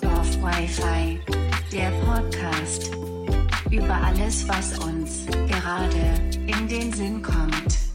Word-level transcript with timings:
Dorf, 0.00 0.42
Wi-Fi, 0.42 1.20
der 1.70 1.90
Podcast 2.04 2.90
über 3.70 3.94
alles, 3.94 4.48
was 4.48 4.76
uns 4.80 5.24
gerade 5.26 6.14
in 6.34 6.66
den 6.66 6.92
Sinn 6.92 7.22
kommt. 7.22 7.91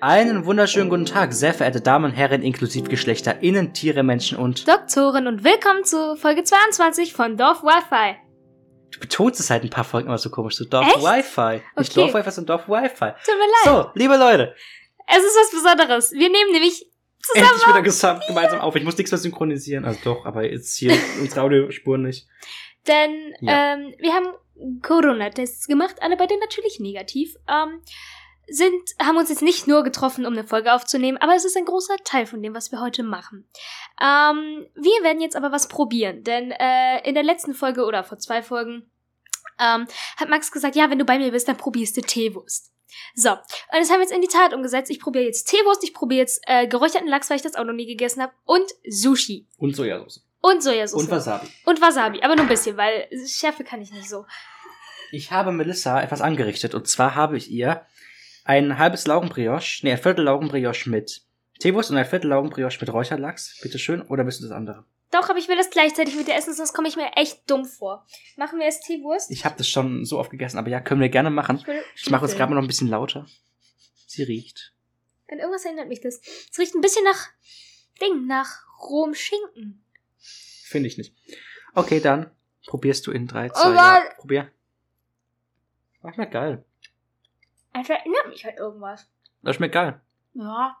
Einen 0.00 0.44
wunderschönen 0.46 0.90
guten 0.90 1.06
Tag, 1.06 1.32
sehr 1.32 1.52
verehrte 1.52 1.80
Damen 1.80 2.04
und 2.06 2.12
Herren, 2.12 2.42
inklusive 2.42 2.88
Geschlechter, 2.88 3.42
Innen, 3.42 3.72
Tiere, 3.72 4.04
Menschen 4.04 4.38
und... 4.38 4.68
Doktoren 4.68 5.26
und 5.26 5.42
willkommen 5.42 5.82
zu 5.84 6.14
Folge 6.16 6.44
22 6.44 7.12
von 7.12 7.36
Dorf 7.36 7.62
Wi-Fi. 7.64 8.16
Du 8.92 9.00
betonst 9.00 9.40
es 9.40 9.50
halt 9.50 9.64
ein 9.64 9.70
paar 9.70 9.82
Folgen 9.84 10.06
immer 10.06 10.18
so 10.18 10.30
komisch, 10.30 10.54
so 10.54 10.64
Dorf 10.64 10.86
Echt? 10.86 11.02
Wi-Fi. 11.02 11.62
Nicht 11.76 11.90
Okay. 11.90 12.00
Dorf 12.00 12.14
Wi-Fi, 12.14 12.30
sondern 12.30 12.58
Dorf 12.58 12.68
Wi-Fi. 12.68 13.12
Tut 13.24 13.34
mir 13.34 13.72
leid. 13.72 13.84
So, 13.84 13.90
liebe 13.94 14.16
Leute, 14.16 14.54
Es 15.08 15.18
ist 15.18 15.36
was 15.36 15.50
Besonderes. 15.62 16.12
Wir 16.12 16.28
nehmen 16.30 16.52
nämlich 16.52 16.86
zusammen 17.20 17.48
endlich 17.50 17.66
wieder 17.68 17.82
gesamt, 17.82 18.22
gemeinsam 18.28 18.60
auf. 18.60 18.76
Ich 18.76 18.84
muss 18.84 18.96
nichts 18.96 19.10
mehr 19.10 19.18
synchronisieren. 19.18 19.84
Also 19.84 19.98
doch, 20.04 20.24
aber 20.26 20.44
jetzt 20.48 20.76
hier 20.76 20.96
unsere 21.20 21.42
Audiospuren 21.42 22.02
nicht. 22.02 22.28
Denn 22.86 23.34
Ja. 23.40 23.74
ähm, 23.74 23.94
wir 23.98 24.12
haben 24.14 24.28
Corona-Tests 24.82 25.66
gemacht, 25.66 25.96
alle 26.00 26.16
bei 26.16 26.26
denen 26.26 26.40
natürlich 26.40 26.78
negativ. 26.78 27.34
Ähm, 27.48 27.80
sind, 28.50 28.94
haben 29.00 29.16
uns 29.16 29.28
jetzt 29.28 29.42
nicht 29.42 29.66
nur 29.66 29.82
getroffen, 29.82 30.26
um 30.26 30.32
eine 30.32 30.44
Folge 30.44 30.72
aufzunehmen, 30.72 31.18
aber 31.18 31.34
es 31.34 31.44
ist 31.44 31.56
ein 31.56 31.64
großer 31.64 31.96
Teil 32.04 32.26
von 32.26 32.42
dem, 32.42 32.54
was 32.54 32.72
wir 32.72 32.80
heute 32.80 33.02
machen. 33.02 33.48
Ähm, 34.00 34.66
wir 34.74 35.02
werden 35.02 35.20
jetzt 35.20 35.36
aber 35.36 35.52
was 35.52 35.68
probieren, 35.68 36.24
denn 36.24 36.50
äh, 36.52 37.06
in 37.06 37.14
der 37.14 37.22
letzten 37.22 37.54
Folge 37.54 37.84
oder 37.84 38.04
vor 38.04 38.18
zwei 38.18 38.42
Folgen 38.42 38.90
ähm, 39.58 39.86
hat 40.16 40.28
Max 40.28 40.52
gesagt, 40.52 40.76
ja, 40.76 40.90
wenn 40.90 40.98
du 40.98 41.04
bei 41.04 41.18
mir 41.18 41.30
bist, 41.30 41.48
dann 41.48 41.56
probierst 41.56 41.96
du 41.96 42.00
Teewurst. 42.00 42.72
So, 43.14 43.30
und 43.30 43.38
das 43.72 43.90
haben 43.90 43.98
wir 43.98 44.02
jetzt 44.02 44.14
in 44.14 44.22
die 44.22 44.28
Tat 44.28 44.54
umgesetzt. 44.54 44.90
Ich 44.90 45.00
probiere 45.00 45.24
jetzt 45.24 45.44
Teewurst, 45.48 45.84
ich 45.84 45.92
probiere 45.92 46.20
jetzt 46.20 46.42
äh, 46.46 46.66
geräucherten 46.66 47.08
Lachs, 47.08 47.28
weil 47.28 47.36
ich 47.36 47.42
das 47.42 47.54
auch 47.54 47.64
noch 47.64 47.74
nie 47.74 47.86
gegessen 47.86 48.22
habe, 48.22 48.32
und 48.44 48.70
Sushi. 48.88 49.46
Und 49.58 49.76
Sojasauce. 49.76 50.24
Und 50.40 50.62
Sojasauce. 50.62 51.02
Und 51.02 51.10
Wasabi. 51.10 51.48
Und 51.64 51.80
Wasabi, 51.80 52.22
aber 52.22 52.36
nur 52.36 52.44
ein 52.44 52.48
bisschen, 52.48 52.76
weil 52.76 53.08
Schärfe 53.26 53.64
kann 53.64 53.82
ich 53.82 53.92
nicht 53.92 54.08
so. 54.08 54.24
Ich 55.10 55.32
habe 55.32 55.52
Melissa 55.52 56.00
etwas 56.00 56.20
angerichtet. 56.20 56.74
Und 56.74 56.86
zwar 56.86 57.14
habe 57.14 57.36
ich 57.36 57.50
ihr 57.50 57.86
ein 58.48 58.78
halbes 58.78 59.06
Laugenbrioche, 59.06 59.84
nee, 59.84 59.92
ein 59.92 59.98
Viertel 59.98 60.24
Laugenbrioche 60.24 60.88
mit 60.88 61.20
Teewurst 61.60 61.90
und 61.90 61.98
ein 61.98 62.06
Viertel 62.06 62.28
Laugenbrioche 62.30 62.78
mit 62.80 62.90
Räucherlachs. 62.90 63.60
Bitteschön. 63.62 64.00
Oder 64.02 64.24
bist 64.24 64.40
du 64.40 64.44
das 64.44 64.52
andere? 64.52 64.86
Doch, 65.10 65.28
aber 65.28 65.38
ich 65.38 65.48
will 65.48 65.56
das 65.56 65.68
gleichzeitig 65.68 66.16
mit 66.16 66.28
dir 66.28 66.34
essen, 66.34 66.54
sonst 66.54 66.72
komme 66.72 66.88
ich 66.88 66.96
mir 66.96 67.10
echt 67.16 67.48
dumm 67.50 67.66
vor. 67.66 68.06
Machen 68.36 68.58
wir 68.58 68.64
erst 68.64 68.84
Teewurst? 68.84 69.30
Ich 69.30 69.44
habe 69.44 69.56
das 69.58 69.68
schon 69.68 70.04
so 70.06 70.18
oft 70.18 70.30
gegessen, 70.30 70.56
aber 70.58 70.70
ja, 70.70 70.80
können 70.80 71.00
wir 71.02 71.10
gerne 71.10 71.30
machen. 71.30 71.58
Ich, 71.94 72.04
Ich 72.04 72.10
mache 72.10 72.24
es 72.24 72.36
gerade 72.36 72.50
mal 72.50 72.56
noch 72.56 72.64
ein 72.64 72.68
bisschen 72.68 72.88
lauter. 72.88 73.26
Sie 74.06 74.22
riecht. 74.22 74.72
An 75.30 75.38
irgendwas 75.38 75.66
erinnert 75.66 75.88
mich 75.88 76.00
das. 76.00 76.20
Es 76.50 76.58
riecht 76.58 76.74
ein 76.74 76.80
bisschen 76.80 77.04
nach 77.04 77.28
Ding, 78.00 78.26
nach 78.26 78.62
rohem 78.80 79.14
Schinken. 79.14 79.84
Finde 80.64 80.88
ich 80.88 80.96
nicht. 80.96 81.14
Okay, 81.74 82.00
dann 82.00 82.30
probierst 82.66 83.06
du 83.06 83.10
in 83.12 83.26
3, 83.26 83.50
2, 83.50 83.68
Oh 83.68 83.74
ja. 83.74 84.02
Probier. 84.16 84.50
Ach, 86.02 86.14
schmeckt 86.14 86.32
geil. 86.32 86.64
Also 87.72 87.92
erinnert 87.92 88.28
mich 88.28 88.44
halt 88.44 88.58
irgendwas. 88.58 89.06
Das 89.42 89.56
schmeckt 89.56 89.74
geil. 89.74 90.00
Ja. 90.34 90.76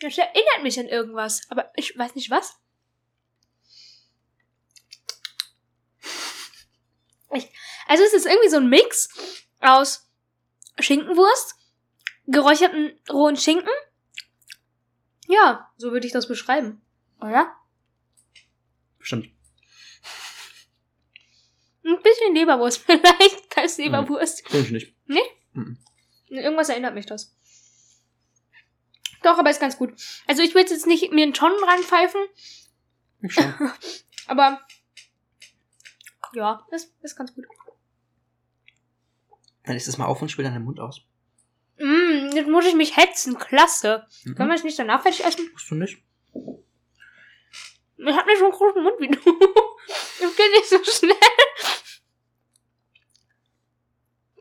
Das 0.00 0.16
erinnert 0.16 0.62
mich 0.62 0.78
an 0.80 0.86
irgendwas, 0.86 1.42
aber 1.50 1.70
ich 1.76 1.96
weiß 1.96 2.14
nicht 2.14 2.30
was. 2.30 2.58
Ich, 7.32 7.48
also 7.86 8.02
es 8.02 8.14
ist 8.14 8.26
irgendwie 8.26 8.48
so 8.48 8.56
ein 8.56 8.68
Mix 8.68 9.08
aus 9.60 10.10
Schinkenwurst, 10.78 11.54
geräucherten 12.26 12.98
rohen 13.10 13.36
Schinken. 13.36 13.72
Ja, 15.28 15.70
so 15.76 15.92
würde 15.92 16.06
ich 16.06 16.12
das 16.12 16.26
beschreiben. 16.26 16.82
Oder? 17.20 17.54
Bestimmt. 18.98 19.28
Ein 21.90 22.02
bisschen 22.02 22.34
Leberwurst 22.34 22.78
vielleicht 22.86 23.56
als 23.56 23.78
Leberwurst. 23.78 24.46
Finde 24.48 24.66
ich 24.66 24.72
nicht. 24.72 24.94
Irgendwas 26.28 26.68
erinnert 26.68 26.94
mich 26.94 27.06
das. 27.06 27.34
Doch, 29.22 29.38
aber 29.38 29.50
ist 29.50 29.60
ganz 29.60 29.76
gut. 29.76 29.92
Also 30.26 30.42
ich 30.42 30.54
will 30.54 30.62
jetzt 30.62 30.86
nicht 30.86 31.12
mir 31.12 31.24
einen 31.24 31.34
Tonnen 31.34 31.62
reinpfeifen, 31.62 32.20
Ich 33.22 33.34
schon. 33.34 33.54
aber 34.26 34.60
ja, 36.32 36.66
ist, 36.70 36.94
ist 37.02 37.16
ganz 37.16 37.34
gut. 37.34 37.44
Dann 39.64 39.76
ist 39.76 39.88
es 39.88 39.98
mal 39.98 40.06
auf 40.06 40.22
und 40.22 40.30
spiel 40.30 40.44
deinen 40.44 40.64
Mund 40.64 40.80
aus. 40.80 41.02
Mm, 41.78 42.30
jetzt 42.34 42.48
muss 42.48 42.66
ich 42.66 42.74
mich 42.74 42.96
hetzen. 42.96 43.36
Klasse. 43.38 44.06
Mhm. 44.24 44.34
Können 44.36 44.48
wir 44.50 44.54
es 44.56 44.64
nicht 44.64 44.78
danach 44.78 45.02
fertig 45.02 45.24
essen? 45.24 45.50
Musst 45.52 45.70
du 45.70 45.74
nicht? 45.74 45.98
Ich 47.96 48.16
hab 48.16 48.26
nicht 48.26 48.38
so 48.38 48.44
einen 48.44 48.54
großen 48.54 48.82
Mund 48.82 48.96
wie 49.00 49.08
du. 49.08 49.20
Das 50.20 50.36
geht 50.36 50.50
nicht 50.52 50.68
so 50.68 50.78
schnell. 50.84 51.16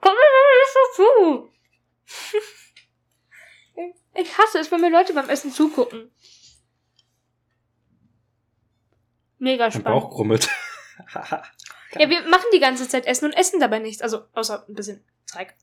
Komm 0.02 0.14
mir 0.14 0.60
nicht 0.60 0.74
so 0.74 1.04
zu. 1.04 1.50
Ich 4.16 4.38
hasse 4.38 4.58
es, 4.60 4.70
wenn 4.72 4.82
mir 4.82 4.90
Leute 4.90 5.14
beim 5.14 5.30
Essen 5.30 5.52
zugucken. 5.52 6.12
Mega 9.38 9.66
Mein 9.66 9.72
spannend. 9.72 10.02
Bauch 10.02 10.10
grummelt. 10.10 10.50
Ja, 11.98 12.08
wir 12.08 12.22
machen 12.30 12.46
die 12.54 12.60
ganze 12.60 12.88
Zeit 12.88 13.08
Essen 13.08 13.26
und 13.26 13.34
essen 13.34 13.60
dabei 13.60 13.80
nichts. 13.80 14.04
Also, 14.04 14.26
außer 14.34 14.64
ein 14.68 14.76
bisschen 14.76 15.04
Zeig. 15.26 15.56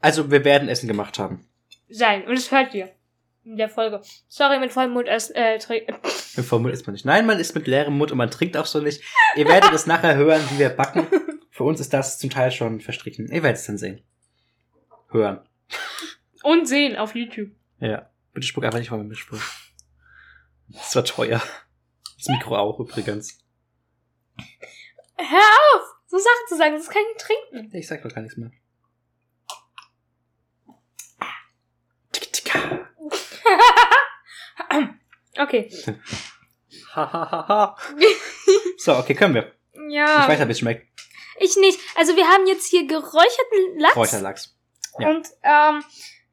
also, 0.00 0.30
wir 0.30 0.44
werden 0.44 0.68
Essen 0.68 0.86
gemacht 0.86 1.18
haben. 1.18 1.48
Sein. 1.88 2.26
Und 2.26 2.36
das 2.36 2.50
hört 2.50 2.74
ihr. 2.74 2.90
In 3.44 3.56
der 3.56 3.70
Folge. 3.70 4.02
Sorry, 4.28 4.58
mit 4.58 4.70
vollem 4.70 4.90
Mund 4.90 5.08
essen, 5.08 5.34
äh, 5.34 5.58
trinken. 5.58 5.96
Mit 6.36 6.44
Formel 6.44 6.72
isst 6.74 6.86
man 6.86 6.92
nicht. 6.92 7.06
Nein, 7.06 7.24
man 7.24 7.40
isst 7.40 7.54
mit 7.54 7.66
leerem 7.66 7.96
Mund 7.96 8.12
und 8.12 8.18
man 8.18 8.30
trinkt 8.30 8.54
auch 8.58 8.66
so 8.66 8.80
nicht. 8.80 9.02
Ihr 9.34 9.46
werdet 9.48 9.72
es 9.72 9.86
nachher 9.86 10.16
hören, 10.16 10.42
wie 10.50 10.58
wir 10.58 10.68
backen. 10.70 11.06
Für 11.58 11.64
uns 11.64 11.80
ist 11.80 11.92
das 11.92 12.20
zum 12.20 12.30
Teil 12.30 12.52
schon 12.52 12.80
verstrichen. 12.80 13.26
Ihr 13.32 13.42
werdet 13.42 13.58
es 13.58 13.66
dann 13.66 13.78
sehen. 13.78 14.00
Hören. 15.10 15.40
Und 16.44 16.68
sehen 16.68 16.94
auf 16.94 17.16
YouTube. 17.16 17.50
Ja. 17.80 18.08
Bitte 18.32 18.46
spuck 18.46 18.62
einfach 18.64 18.78
nicht 18.78 18.90
vor 18.90 18.98
mir 18.98 19.02
mit 19.02 19.18
Spruch. 19.18 19.42
Das 20.68 20.94
war 20.94 21.04
teuer. 21.04 21.42
Das 22.16 22.28
Mikro 22.28 22.56
auch 22.56 22.78
übrigens. 22.78 23.44
Hör 25.16 25.48
auf! 25.74 25.82
So 26.06 26.18
Sachen 26.18 26.46
zu 26.48 26.56
sagen, 26.56 26.76
das 26.76 26.88
kann 26.90 27.02
ich 27.10 27.24
trinken. 27.24 27.76
Ich 27.76 27.88
sag 27.88 28.04
doch 28.04 28.14
gar 28.14 28.22
nichts 28.22 28.36
mehr. 28.36 28.52
Okay. 35.40 35.70
So, 38.76 38.96
okay, 38.96 39.14
können 39.14 39.34
wir. 39.34 39.52
Ja. 39.88 40.22
Ich 40.22 40.28
weiß 40.28 40.40
ja, 40.40 40.48
wie 40.48 40.52
es 40.52 40.58
schmeckt. 40.58 40.87
Ich 41.40 41.56
nicht. 41.56 41.78
Also 41.96 42.16
wir 42.16 42.26
haben 42.28 42.46
jetzt 42.46 42.66
hier 42.66 42.86
geräucherten 42.86 43.78
Lachs. 43.78 43.94
Kräuterlachs. 43.94 44.56
ja. 44.98 45.08
Und 45.10 45.26
ähm, 45.42 45.84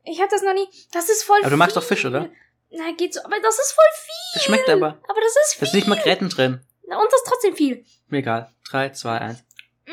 ich 0.04 0.20
hatte 0.22 0.36
das 0.36 0.42
noch 0.44 0.54
nie. 0.54 0.68
Das 0.92 1.10
ist 1.10 1.24
voll 1.24 1.40
Aber 1.42 1.50
du 1.50 1.58
magst 1.58 1.74
viel. 1.76 1.82
doch 1.82 1.88
Fisch, 1.88 2.06
oder? 2.06 2.30
Na, 2.72 2.92
geht 2.92 3.14
so. 3.14 3.22
Aber 3.24 3.40
das 3.40 3.58
ist 3.60 3.72
voll 3.72 3.86
viel. 3.96 4.34
Das 4.34 4.44
schmeckt 4.44 4.70
aber. 4.70 4.88
Aber 5.08 5.22
das 5.22 5.32
ist 5.32 5.56
Da 5.56 5.60
viel. 5.60 5.68
sind 5.68 5.76
nicht 5.80 5.88
mal 5.88 6.00
Gräten 6.02 6.30
drin. 6.30 6.66
Na, 6.88 6.98
Und 7.00 7.06
das 7.12 7.22
ist 7.22 7.28
trotzdem 7.28 7.56
viel. 7.56 7.86
Mir 8.08 8.18
egal. 8.20 8.54
3, 8.70 8.90
2, 8.90 9.18
1. 9.20 9.44
Mm. 9.88 9.92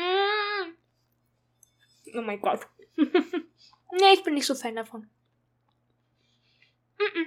Oh 2.17 2.21
mein 2.21 2.41
Gott. 2.41 2.61
nee, 2.95 4.13
ich 4.13 4.23
bin 4.23 4.33
nicht 4.35 4.45
so 4.45 4.53
Fan 4.55 4.75
davon. 4.75 5.09
Mm 6.97 7.03
-mm. 7.03 7.25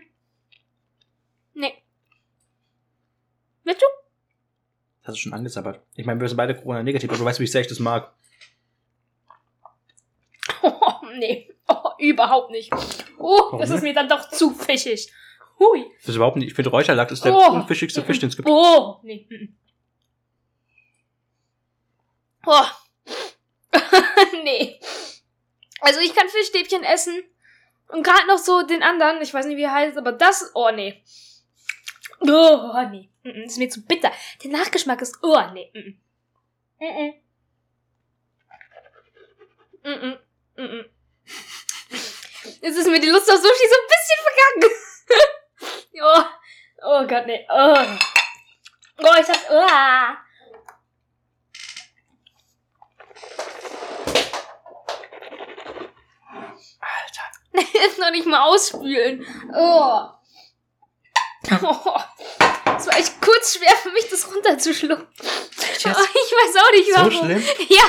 Nee. 1.55 1.83
Willst 3.65 3.83
du? 3.83 3.87
Das 5.07 5.13
hast 5.13 5.19
du 5.19 5.23
schon 5.29 5.35
angesabbert. 5.35 5.81
Ich 5.95 6.05
meine, 6.05 6.21
wir 6.21 6.27
sind 6.29 6.37
beide 6.37 6.57
Corona-negativ, 6.57 7.09
aber 7.09 7.19
du 7.19 7.25
weißt, 7.25 7.39
wie 7.39 7.47
sehr 7.47 7.61
ich 7.61 7.69
das 7.69 7.79
mag. 7.79 8.13
Oh, 10.63 10.73
nee. 11.17 11.49
Oh, 11.69 11.91
überhaupt 11.99 12.51
nicht. 12.51 12.73
Oh, 13.17 13.37
Warum 13.39 13.61
das 13.61 13.71
ist 13.71 13.83
mir 13.83 13.95
dann 13.95 14.09
doch 14.09 14.29
zu 14.31 14.51
fischig. 14.51 15.13
Hui. 15.61 15.87
Das 16.01 16.09
ist 16.09 16.17
überhaupt 16.17 16.37
nicht. 16.39 16.49
Ich 16.49 16.55
finde, 16.55 16.71
Räucherlachs 16.71 17.13
ist 17.13 17.25
der 17.25 17.33
Oh. 17.37 17.53
unfischigste 17.53 18.03
Fisch, 18.03 18.19
den 18.19 18.31
es 18.31 18.37
gibt. 18.37 18.49
Oh, 18.49 18.99
nee. 19.05 19.29
Oh. 22.45 22.65
nee. 24.43 24.81
Also 25.83 26.01
ich 26.01 26.17
kann 26.17 26.29
Fischstäbchen 26.29 26.83
essen. 26.83 27.23
Und 27.93 28.03
gerade 28.03 28.27
noch 28.27 28.39
so 28.39 28.63
den 28.63 28.83
anderen, 28.83 29.23
ich 29.23 29.33
weiß 29.33 29.47
nicht, 29.47 29.57
wie 29.57 29.63
er 29.63 29.73
heißt, 29.73 29.97
aber 29.97 30.11
das, 30.11 30.51
oh 30.55 30.71
nee. 30.75 31.01
Oh, 32.21 32.73
nee. 32.91 33.09
Mm, 33.27 33.43
Das 33.43 33.53
ist 33.53 33.59
mir 33.59 33.69
zu 33.69 33.85
bitter. 33.85 34.13
Der 34.43 34.51
Nachgeschmack 34.51 35.03
ist, 35.03 35.19
oh 35.23 35.41
nee. 35.53 35.71
Mm, 35.75 35.99
mm. 36.85 37.15
Mm, 39.83 39.91
mm. 39.91 40.19
Mm, 40.57 40.63
mm. 40.63 40.85
Jetzt 42.63 42.77
ist 42.77 42.89
mir 42.89 43.01
die 43.01 43.09
Lust 43.09 43.31
auf 43.31 43.37
Sushi 43.37 43.69
so 43.69 43.77
ein 43.77 43.89
bisschen 43.89 44.21
vergangen. 44.23 44.71
oh, 46.03 46.25
oh 46.83 47.07
Gott, 47.07 47.27
nee. 47.27 47.47
Oh, 47.51 47.87
oh 48.99 49.21
ich 49.21 49.29
hab. 49.29 49.51
Oh. 49.51 50.17
Alter. 56.81 57.73
Jetzt 57.75 57.99
noch 57.99 58.11
nicht 58.11 58.27
mal 58.27 58.43
ausspülen. 58.43 59.27
Oh. 59.53 60.11
oh. 61.63 62.01
Es 62.77 62.87
war 62.87 62.97
echt 62.99 63.21
kurz 63.21 63.57
schwer 63.57 63.75
für 63.77 63.91
mich, 63.91 64.09
das 64.11 64.27
runterzuschlucken. 64.33 65.07
Oh, 65.09 65.25
jetzt? 65.63 65.87
ich 65.87 65.87
weiß 65.87 66.57
auch 66.57 66.71
nicht 66.73 66.89
So 66.89 66.95
warum. 66.97 67.11
schlimm? 67.13 67.45
Ja. 67.69 67.85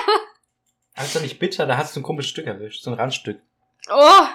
Aber 0.95 1.05
ist 1.05 1.15
doch 1.15 1.21
nicht 1.21 1.39
bitter, 1.39 1.65
da 1.65 1.77
hast 1.77 1.95
du 1.95 1.99
ein 1.99 2.03
komisches 2.03 2.29
Stück 2.31 2.47
erwischt. 2.47 2.83
So 2.83 2.91
ein 2.91 2.95
Randstück. 2.95 3.39
Oh. 3.89 4.27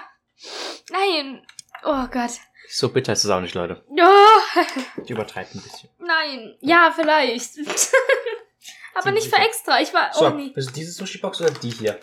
Nein. 0.91 1.45
Oh 1.83 2.07
Gott. 2.07 2.31
So 2.69 2.89
bitter 2.89 3.13
ist 3.13 3.23
es 3.25 3.29
auch 3.29 3.41
nicht, 3.41 3.53
Leute. 3.55 3.83
Oh. 3.89 5.01
Die 5.03 5.11
übertreibt 5.13 5.53
ein 5.53 5.61
bisschen. 5.61 5.89
Nein. 5.99 6.55
Ja, 6.61 6.93
vielleicht. 6.95 7.57
Aber 8.95 9.11
nicht 9.11 9.27
für 9.27 9.41
extra. 9.41 9.81
Ich 9.81 9.93
war. 9.93 10.13
So, 10.13 10.27
Oh 10.27 10.29
nee. 10.29 10.51
ist 10.55 10.67
es 10.67 10.73
diese 10.73 10.91
Sushi-Box 10.91 11.41
oder 11.41 11.51
die 11.51 11.71
hier? 11.71 11.99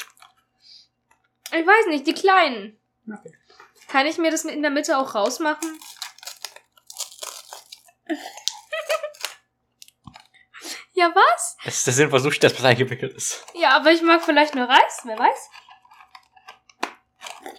Ich 1.52 1.66
weiß 1.66 1.86
nicht, 1.88 2.06
die 2.06 2.14
kleinen. 2.14 2.78
Okay. 3.10 3.32
Kann 3.88 4.06
ich 4.06 4.18
mir 4.18 4.30
das 4.30 4.44
in 4.44 4.62
der 4.62 4.70
Mitte 4.70 4.98
auch 4.98 5.14
rausmachen? 5.14 5.78
Ja, 11.00 11.10
was? 11.14 11.56
Das 11.64 11.76
ist 11.76 11.86
der 11.86 11.94
Sinn 11.94 12.10
von 12.10 12.20
Sushi, 12.20 12.38
dass 12.40 12.54
was 12.54 12.64
eingewickelt 12.64 13.14
ist. 13.14 13.44
Ja, 13.54 13.70
aber 13.76 13.90
ich 13.92 14.02
mag 14.02 14.22
vielleicht 14.22 14.54
nur 14.54 14.68
Reis, 14.68 15.00
wer 15.04 15.18
weiß? 15.18 15.50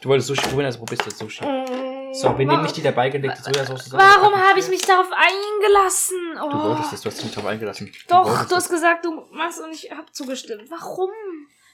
Du 0.01 0.09
wolltest 0.09 0.27
Sushi 0.27 0.41
probieren, 0.41 0.65
also 0.65 0.79
probierst 0.79 1.05
du 1.05 1.09
jetzt 1.09 1.19
Sushi. 1.19 1.43
Mm, 1.45 2.13
So, 2.13 2.37
wir 2.37 2.45
nehmen 2.45 2.63
nicht 2.63 2.75
die 2.77 2.81
dabei 2.81 3.09
gelegte 3.09 3.41
Sojasauce. 3.41 3.91
Warum 3.93 4.35
habe 4.35 4.59
ich 4.59 4.67
mich 4.67 4.81
darauf 4.81 5.07
eingelassen? 5.11 6.37
Oh. 6.41 6.49
Du 6.49 6.63
wolltest 6.63 6.93
es, 6.93 7.01
du 7.01 7.09
hast 7.09 7.17
dich 7.17 7.25
nicht 7.25 7.35
drauf 7.37 7.45
eingelassen. 7.45 7.91
Doch, 8.07 8.25
wolltest 8.25 8.51
du 8.51 8.55
hast 8.55 8.65
es. 8.65 8.71
gesagt, 8.71 9.05
du 9.05 9.25
machst 9.31 9.59
und 9.59 9.71
ich 9.71 9.91
habe 9.91 10.11
zugestimmt. 10.11 10.69
Warum? 10.69 11.09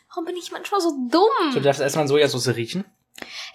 Warum 0.09 0.25
bin 0.25 0.37
ich 0.37 0.51
manchmal 0.51 0.79
so 0.79 0.91
dumm? 1.09 1.51
So, 1.51 1.59
du 1.59 1.61
darfst 1.65 1.81
erstmal 1.81 2.03
an 2.03 2.07
Sojasauce 2.07 2.55
riechen. 2.55 2.85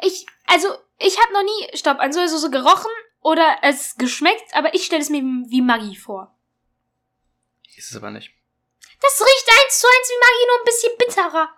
Ich, 0.03 0.27
also, 0.47 0.69
ich 0.99 1.19
habe 1.21 1.33
noch 1.33 1.43
nie, 1.43 1.77
stopp, 1.77 1.99
an 2.01 2.13
Sojasauce 2.13 2.51
gerochen 2.51 2.91
oder 3.21 3.47
es 3.63 3.95
geschmeckt, 3.97 4.55
aber 4.55 4.75
ich 4.75 4.85
stelle 4.85 5.03
es 5.03 5.09
mir 5.11 5.23
wie 5.23 5.63
Maggi 5.63 5.97
vor. 5.97 6.32
Ist 7.77 7.91
es 7.91 7.97
aber 7.97 8.11
nicht. 8.11 8.33
Das 9.01 9.21
riecht 9.21 9.49
eins 9.65 9.81
zu 9.81 9.87
eins 9.87 10.09
wie 10.11 10.21
Maggi, 10.21 10.47
nur 10.47 10.59
ein 10.61 10.65
bisschen 10.65 10.99
bitterer. 10.99 11.55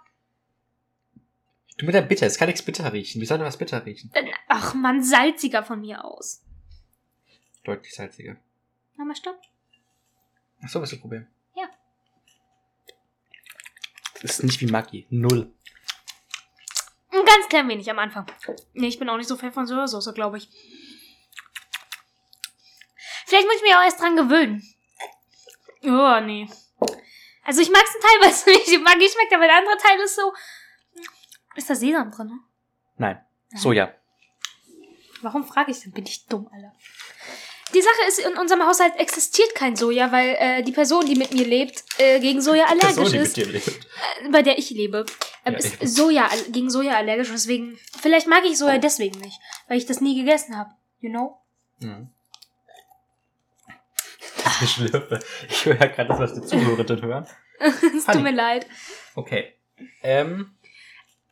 Du 1.76 1.87
mit 1.87 1.94
der 1.94 2.02
Bitter, 2.02 2.26
es 2.26 2.38
kann 2.38 2.46
nichts 2.49 2.62
bitter 2.62 2.93
riechen. 2.93 3.20
Wie 3.20 3.26
soll 3.26 3.38
denn 3.38 3.46
was 3.46 3.56
bitter 3.58 3.84
riechen? 3.84 4.11
Äh, 4.14 4.32
Ach 4.49 4.75
man, 4.75 5.02
salziger 5.02 5.64
von 5.64 5.81
mir 5.81 6.05
aus. 6.05 6.43
Deutlich 7.64 7.94
salziger. 7.94 8.37
Na 8.96 9.05
mal 9.05 9.16
stopp. 9.16 9.40
Ach 10.62 10.69
so, 10.69 10.81
was 10.81 10.88
ist 10.90 10.96
das 10.96 11.00
Problem? 11.00 11.26
Ja. 11.56 11.69
Das 14.22 14.38
ist 14.38 14.44
nicht 14.44 14.61
wie 14.61 14.66
Maggi. 14.66 15.06
Null. 15.11 15.52
Ein 17.11 17.25
ganz 17.25 17.49
klein 17.49 17.69
wenig 17.69 17.90
am 17.90 17.99
Anfang. 17.99 18.26
Nee, 18.72 18.88
ich 18.88 18.99
bin 18.99 19.08
auch 19.08 19.16
nicht 19.16 19.28
so 19.28 19.37
Fan 19.37 19.52
von 19.52 19.66
Sojasauce, 19.66 20.14
glaube 20.14 20.38
ich. 20.38 20.49
Vielleicht 23.26 23.46
muss 23.46 23.56
ich 23.56 23.62
mich 23.62 23.75
auch 23.75 23.82
erst 23.82 24.00
dran 24.00 24.16
gewöhnen. 24.16 24.74
Oh, 25.84 26.20
nee. 26.25 26.48
Also 27.44 27.60
ich 27.60 27.70
mag 27.76 27.82
es 27.84 28.00
teilweise 28.00 28.50
nicht. 28.50 28.70
Die 28.70 28.78
Maggi 28.78 29.08
schmeckt, 29.08 29.32
aber 29.34 29.46
der 29.46 29.56
andere 29.58 29.76
Teil 29.76 29.98
ist 30.00 30.16
so... 30.16 30.32
Ist 31.56 31.70
da 31.70 31.75
Sesam 31.75 32.10
drin? 32.10 32.26
ne? 32.28 32.38
Nein. 32.96 33.20
Nein. 33.50 33.60
Soja. 33.62 33.94
Warum 35.22 35.44
frage 35.44 35.70
ich 35.70 35.81
denn? 35.81 35.92
Bin 35.92 36.04
ich 36.04 36.26
dumm, 36.26 36.48
Alter. 36.52 36.72
Die 37.72 37.81
Sache 37.81 38.08
ist, 38.08 38.19
in 38.20 38.36
unserem 38.38 38.62
Haushalt 38.66 38.94
existiert 38.96 39.54
kein 39.54 39.75
Soja, 39.75 40.12
weil 40.12 40.36
äh, 40.38 40.62
die 40.62 40.70
Person, 40.72 41.06
die 41.06 41.16
mit 41.16 41.32
mir 41.32 41.44
lebt, 41.46 41.82
äh, 41.98 42.20
gegen 42.20 42.40
Soja 42.40 42.66
allergisch 42.66 42.94
Person, 42.96 43.12
die 43.12 43.19
ist. 43.19 43.37
mit 43.37 43.46
dir 43.46 43.52
lebt. 43.52 43.69
Äh, 43.69 44.28
bei 44.30 44.42
der 44.42 44.58
ich 44.58 44.70
lebe. 44.70 45.04
Ähm, 45.44 45.52
Ja, 45.54 45.58
ist 45.58 45.82
ich- 45.82 45.92
Soja, 45.94 46.28
gegen 46.50 46.70
Soja 46.70 46.96
allergisch. 46.96 47.28
Deswegen, 47.30 47.78
vielleicht 48.00 48.26
mag 48.28 48.44
ich 48.44 48.58
Soja 48.58 48.78
deswegen 48.78 49.19
nicht, 49.20 49.40
weil 49.69 49.78
ich 49.78 49.87
das 49.87 50.00
nie 50.00 50.14
gegessen 50.16 50.56
habe. 50.56 50.70
You 51.00 51.10
know? 51.10 51.38
Mhm. 51.80 52.10
Schlürfe. 54.66 55.18
Ich 55.48 55.64
höre 55.64 55.80
ja 55.80 55.86
gerade 55.86 56.08
das, 56.08 56.20
was 56.20 56.34
die 56.34 56.42
Zuhörerinnen 56.42 57.02
hören. 57.02 57.26
es 57.96 58.06
tut 58.06 58.22
mir 58.22 58.32
leid. 58.32 58.66
Okay. 59.14 59.54
Ähm, 60.02 60.56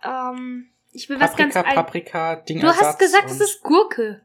Ähm, 0.05 0.71
ich 0.93 1.09
will 1.09 1.21
was 1.21 1.31
Paprika, 1.31 1.63
ganz... 1.63 1.69
Al 1.69 1.75
Paprika, 1.75 2.37
Ding 2.37 2.61
du 2.61 2.69
hast 2.69 2.99
gesagt, 2.99 3.31
es 3.31 3.41
ist 3.41 3.63
Gurke. 3.63 4.23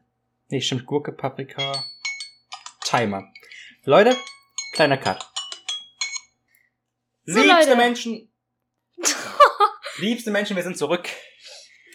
Nee, 0.48 0.60
stimmt. 0.60 0.86
Gurke, 0.86 1.12
Paprika, 1.12 1.84
Timer. 2.84 3.30
Leute, 3.84 4.16
kleiner 4.72 4.96
Cut. 4.96 5.30
So, 7.24 7.40
Liebste 7.40 7.54
Leute. 7.70 7.76
Menschen. 7.76 8.32
Liebste 9.98 10.30
Menschen, 10.30 10.56
wir 10.56 10.62
sind 10.62 10.78
zurück. 10.78 11.08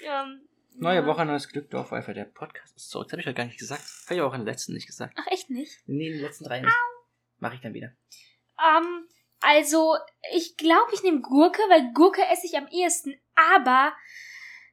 ähm, 0.06 0.48
Neue 0.76 0.98
ja. 1.02 1.06
Woche, 1.06 1.26
neues 1.26 1.50
Glück, 1.50 1.70
Dorfeifer. 1.70 2.14
Der 2.14 2.26
Podcast 2.26 2.76
ist 2.76 2.90
zurück. 2.90 3.08
Das 3.08 3.14
habe 3.14 3.22
ich 3.22 3.28
heute 3.28 3.36
gar 3.38 3.46
nicht 3.46 3.60
gesagt. 3.60 3.84
Habe 4.06 4.16
ich 4.16 4.22
auch 4.22 4.34
in 4.34 4.42
den 4.42 4.48
letzten 4.48 4.74
nicht 4.74 4.88
gesagt. 4.88 5.16
Ach, 5.20 5.28
echt 5.32 5.50
nicht? 5.50 5.80
Nee, 5.86 6.08
in 6.08 6.14
den 6.14 6.22
letzten 6.22 6.46
drei 6.46 6.62
nicht. 6.62 6.74
Mache 7.44 7.56
ich 7.56 7.62
dann 7.62 7.74
wieder. 7.74 7.92
Ähm, 8.58 9.06
also, 9.42 9.98
ich 10.34 10.56
glaube, 10.56 10.92
ich 10.94 11.04
nehme 11.04 11.20
Gurke, 11.20 11.62
weil 11.68 11.92
Gurke 11.94 12.22
esse 12.32 12.46
ich 12.48 12.56
am 12.56 12.68
ehesten, 12.70 13.14
aber 13.36 13.94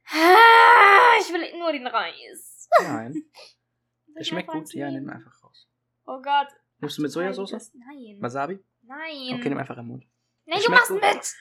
ah, 0.07 1.17
ich 1.19 1.33
will 1.33 1.59
nur 1.59 1.73
den 1.73 1.85
Reis. 1.85 2.69
Nein. 2.79 3.25
Der 4.15 4.23
schmeckt 4.23 4.49
gut. 4.49 4.73
Ja, 4.73 4.89
nimm 4.89 5.09
einfach 5.09 5.43
raus. 5.43 5.67
Oh 6.05 6.21
Gott. 6.21 6.47
Nimmst 6.79 6.97
du 6.97 7.01
mit 7.01 7.11
Sojasauce? 7.11 7.73
Nein. 7.73 8.17
Wasabi? 8.21 8.59
Nein. 8.83 9.35
Okay, 9.37 9.49
nimm 9.49 9.57
einfach 9.57 9.77
im 9.77 9.87
Mund. 9.87 10.05
Nein, 10.45 10.55
Das 10.57 10.65
du 10.65 10.71
machst 10.71 10.87
gut. 10.91 11.01
mit. 11.01 11.33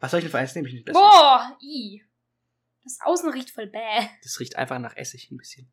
Was 0.00 0.10
soll 0.10 0.18
ich 0.18 0.24
denn 0.24 0.32
für 0.32 0.38
eins 0.38 0.54
nehmen? 0.56 0.66
Ich 0.66 0.74
nicht 0.74 0.84
besser. 0.86 0.98
Boah, 0.98 1.56
i. 1.62 2.04
Das 2.82 2.98
Außen 3.04 3.30
riecht 3.30 3.50
voll 3.50 3.68
bäh. 3.68 4.08
Das 4.24 4.40
riecht 4.40 4.56
einfach 4.56 4.80
nach 4.80 4.96
Essig 4.96 5.30
ein 5.30 5.36
bisschen. 5.36 5.72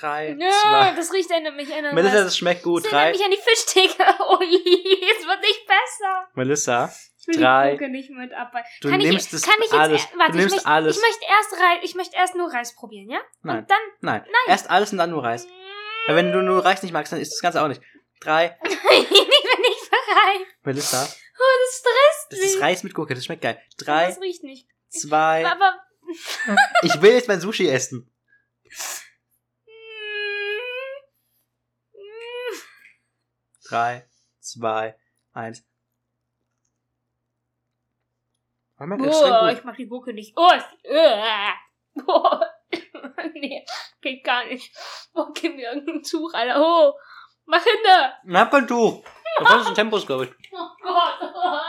Drei, 0.00 0.36
Ja, 0.38 0.50
zwei. 0.50 0.92
das 0.96 1.12
riecht 1.12 1.30
erinnert 1.30 1.56
mich 1.56 1.72
an 1.74 1.94
Melissa, 1.94 2.22
das 2.24 2.36
schmeckt 2.36 2.62
gut. 2.62 2.84
Das 2.84 2.92
erinnert 2.92 3.14
Drei. 3.14 3.18
mich 3.18 3.24
an 3.24 3.30
die 3.30 3.50
Fischtheke. 3.50 4.14
Oh 4.28 4.42
je, 4.42 4.58
es 4.58 5.26
wird 5.26 5.40
nicht 5.40 5.66
besser. 5.66 6.28
Melissa, 6.34 6.92
Ich 7.20 7.26
will 7.28 7.36
Drei. 7.42 7.70
die 7.72 7.78
Gurke 7.78 7.90
nicht 7.92 8.10
mit 8.10 8.30
du 8.30 8.90
kann 8.90 8.98
nimmst 9.00 9.26
ich, 9.26 9.30
das 9.32 9.42
kann 9.42 9.54
ich 9.58 9.64
jetzt, 9.72 9.74
alles. 9.74 10.08
Warte, 10.16 10.32
du 10.32 10.38
nimmst 10.38 10.54
ich 10.56 10.64
möchte, 10.64 10.68
alles. 10.70 10.96
Ich 10.96 11.02
möchte 11.02 11.24
erst 11.28 11.52
Reis, 11.54 11.78
ich 11.82 11.94
möchte 11.94 12.16
erst 12.16 12.34
nur 12.36 12.52
Reis 12.52 12.74
probieren, 12.74 13.10
ja? 13.10 13.20
Nein, 13.42 13.58
Und 13.60 13.70
dann 13.70 13.78
nein, 14.00 14.24
Erst 14.46 14.70
alles 14.70 14.92
und 14.92 14.98
dann 14.98 15.10
nur 15.10 15.24
Reis. 15.24 15.46
Weil 16.06 16.16
wenn 16.16 16.32
du 16.32 16.42
nur 16.42 16.64
Reis 16.64 16.82
nicht 16.82 16.92
magst, 16.92 17.12
dann 17.12 17.20
ist 17.20 17.32
das 17.32 17.40
Ganze 17.40 17.60
auch 17.62 17.68
nicht. 17.68 17.82
Drei. 18.20 18.56
ich 18.64 18.80
bin 18.82 19.00
nicht 19.00 19.90
bereit. 19.90 20.46
Melissa, 20.62 21.02
Oh, 21.40 21.44
das 21.64 21.78
stresst 21.78 22.32
das 22.32 22.38
mich. 22.40 22.48
ist 22.54 22.60
Reis 22.60 22.82
mit 22.82 22.94
Gurke. 22.94 23.14
Das 23.14 23.24
schmeckt 23.24 23.42
geil. 23.42 23.60
Drei, 23.78 24.06
Das 24.08 24.20
riecht 24.20 24.42
nicht. 24.42 24.66
zwei. 24.88 25.46
Aber 25.46 25.78
Ich 26.82 27.00
will 27.00 27.12
jetzt 27.12 27.28
mein 27.28 27.40
Sushi 27.40 27.68
essen. 27.68 28.10
Drei, 33.68 34.08
zwei, 34.40 34.98
eins. 35.32 35.64
Oh, 38.80 39.48
ich 39.52 39.64
mag 39.64 39.76
die 39.76 39.86
Gurke 39.88 40.12
nicht. 40.14 40.34
Oh, 40.36 40.50
es- 40.54 40.64
äh. 40.84 41.50
Boah. 41.94 42.46
nee, 43.34 43.64
geht 44.00 44.22
gar 44.24 44.44
nicht. 44.46 44.74
Oh, 45.14 45.26
gib 45.34 45.56
mir 45.56 45.70
irgendeinen 45.72 46.02
Tuch, 46.02 46.32
Alter. 46.32 46.60
Oh, 46.60 46.94
mach 47.46 47.62
hinter. 47.62 48.18
gut. 48.22 48.34
Hab 48.36 48.50
kein 48.50 48.66
Tuch. 48.66 49.04
Das 49.40 49.62
ist 49.62 49.68
ein 49.68 49.74
Tempos, 49.74 50.06
glaube 50.06 50.26
ich. 50.26 50.30
Oh 50.52 50.68
Gott. 50.82 51.20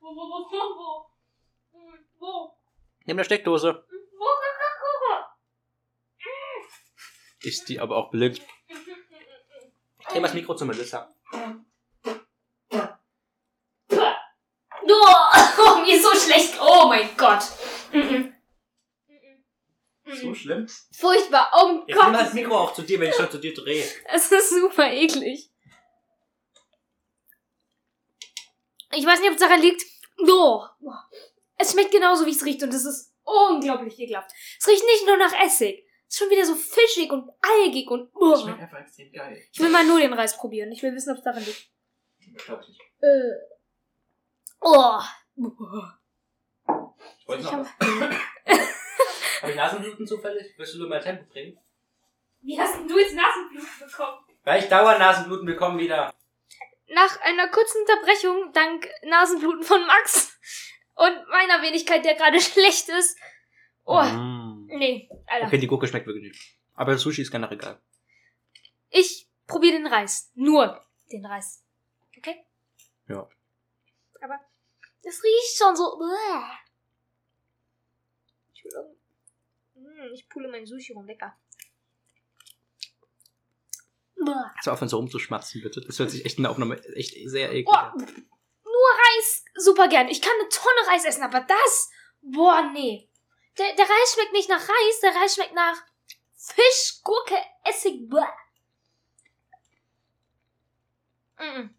Wo, 0.00 0.14
wo, 0.14 0.22
wo, 0.30 0.50
wo, 0.50 1.10
wo? 1.72 1.92
Wo? 2.18 2.54
Nimm 3.04 3.16
eine 3.16 3.24
Steckdose. 3.24 3.84
Wo, 4.16 4.24
wo, 4.24 4.26
Ist 7.40 7.68
die 7.68 7.78
aber 7.80 7.96
auch 7.96 8.10
blind. 8.10 8.40
Ich 10.10 10.14
mal 10.14 10.22
das 10.22 10.32
Mikro 10.34 10.54
zu 10.54 10.64
Melissa. 10.64 11.14
Oh, 15.60 15.80
mir 15.80 15.96
ist 15.96 16.02
so 16.02 16.14
schlecht. 16.14 16.54
Oh 16.60 16.86
mein 16.88 17.08
Gott. 17.16 17.42
Mhm. 17.92 18.32
Mhm. 20.04 20.34
schlimm? 20.34 20.66
Furchtbar. 20.92 21.50
Oh 21.54 21.82
Jetzt 21.86 21.88
nimm 21.88 21.96
Gott. 21.96 22.14
halt 22.14 22.26
das 22.26 22.34
Mikro 22.34 22.56
auch 22.56 22.72
zu 22.72 22.82
dir, 22.82 22.98
wenn 23.00 23.10
ich 23.10 23.14
schon 23.16 23.30
zu 23.30 23.38
dir 23.38 23.52
drehe. 23.54 23.84
Es 24.06 24.30
ist 24.32 24.50
super 24.50 24.90
eklig. 24.90 25.50
Ich 28.92 29.04
weiß 29.04 29.20
nicht, 29.20 29.28
ob 29.28 29.34
es 29.34 29.40
daran 29.40 29.60
liegt. 29.60 29.84
Oh. 30.26 30.64
Es 31.56 31.72
schmeckt 31.72 31.90
genauso, 31.90 32.24
wie 32.24 32.30
es 32.30 32.44
riecht 32.44 32.62
und 32.62 32.72
es 32.72 32.84
ist 32.84 33.12
unglaublich 33.24 33.98
ekelhaft. 33.98 34.30
Es 34.58 34.66
riecht 34.66 34.84
nicht 34.84 35.06
nur 35.06 35.18
nach 35.18 35.32
Essig. 35.44 35.84
Ist 36.08 36.18
schon 36.18 36.30
wieder 36.30 36.44
so 36.44 36.54
fischig 36.54 37.12
und 37.12 37.28
algig 37.42 37.90
und... 37.90 38.10
Oh. 38.14 38.30
Das 38.30 38.42
schmeckt 38.42 38.60
einfach 38.60 38.78
extrem 38.80 39.12
geil. 39.12 39.42
Ich 39.52 39.60
will 39.60 39.68
mal 39.68 39.84
nur 39.84 39.98
den 40.00 40.12
Reis 40.14 40.36
probieren. 40.36 40.72
Ich 40.72 40.82
will 40.82 40.94
wissen, 40.94 41.10
ob 41.10 41.18
es 41.18 41.24
daran 41.24 41.44
liegt. 41.44 41.68
Ich 42.18 42.28
nicht. 42.28 42.80
Äh. 43.00 43.32
Oh. 44.60 44.98
Ich 45.36 47.28
wollte 47.28 47.42
Ich 47.42 47.44
noch 47.44 47.52
hab- 47.52 47.80
was. 47.80 48.58
Hab 49.42 49.50
ich 49.50 49.56
Nasenbluten 49.56 50.06
zufällig? 50.06 50.54
Willst 50.56 50.74
du 50.74 50.78
nur 50.78 50.88
mal 50.88 51.00
Tempo 51.00 51.24
bringen? 51.30 51.56
Wie 52.40 52.58
hast 52.60 52.74
denn 52.76 52.88
du 52.88 52.98
jetzt 52.98 53.14
Nasenblut 53.14 53.66
bekommen? 53.78 54.18
Gleich 54.42 54.68
Dauernasenbluten, 54.68 55.46
wir 55.46 55.56
kommen 55.56 55.78
wieder. 55.78 56.12
Nach 56.88 57.20
einer 57.20 57.48
kurzen 57.48 57.82
Unterbrechung, 57.82 58.52
dank 58.52 58.88
Nasenbluten 59.02 59.62
von 59.62 59.86
Max 59.86 60.36
und 60.96 61.28
meiner 61.28 61.62
Wenigkeit, 61.62 62.04
der 62.04 62.14
gerade 62.14 62.40
schlecht 62.40 62.88
ist. 62.88 63.16
Oh, 63.84 64.02
Mm. 64.02 64.37
Nee, 64.68 65.10
Alter. 65.26 65.46
Okay, 65.46 65.58
die 65.58 65.66
Gurke 65.66 65.86
schmeckt 65.86 66.06
wirklich 66.06 66.24
nicht. 66.32 66.58
Aber 66.74 66.92
das 66.92 67.02
Sushi 67.02 67.22
ist 67.22 67.30
generell 67.30 67.56
geil. 67.58 67.80
Ich 68.90 69.28
probiere 69.46 69.76
den 69.78 69.86
Reis. 69.86 70.30
Nur 70.34 70.80
den 71.10 71.24
Reis. 71.26 71.64
Okay? 72.16 72.44
Ja. 73.08 73.28
Aber 74.20 74.40
es 75.02 75.22
riecht 75.22 75.56
schon 75.58 75.76
so. 75.76 75.98
Ich, 78.52 78.64
will 78.64 78.72
Mm, 79.74 80.12
ich 80.12 80.28
pule 80.28 80.48
mein 80.48 80.66
Sushi 80.66 80.92
rum. 80.92 81.06
Lecker. 81.06 81.36
Also 84.56 84.72
aufhören 84.72 84.88
so 84.88 84.96
rumzuschmatzen, 84.98 85.62
bitte. 85.62 85.80
Das 85.80 85.98
hört 85.98 86.10
sich 86.10 86.24
echt 86.24 86.38
in 86.38 86.42
der 86.42 86.50
Aufnahme 86.50 86.82
echt 86.94 87.14
sehr 87.30 87.50
eklig 87.50 87.68
Oh, 87.68 87.72
an. 87.76 87.96
nur 87.96 88.90
Reis. 89.16 89.44
Super 89.54 89.88
gern. 89.88 90.08
Ich 90.08 90.20
kann 90.20 90.32
eine 90.38 90.48
Tonne 90.48 90.88
Reis 90.92 91.04
essen, 91.04 91.22
aber 91.22 91.40
das. 91.40 91.90
Boah, 92.20 92.70
nee. 92.74 93.07
Der, 93.58 93.74
der 93.74 93.84
Reis 93.84 94.12
schmeckt 94.14 94.32
nicht 94.32 94.48
nach 94.48 94.60
Reis, 94.60 95.00
der 95.02 95.14
Reis 95.14 95.34
schmeckt 95.34 95.54
nach 95.54 95.76
Fisch, 96.36 97.00
Gurke, 97.02 97.36
Essig. 97.64 98.08
Bäh. 98.08 98.24
Mm. 101.38 101.70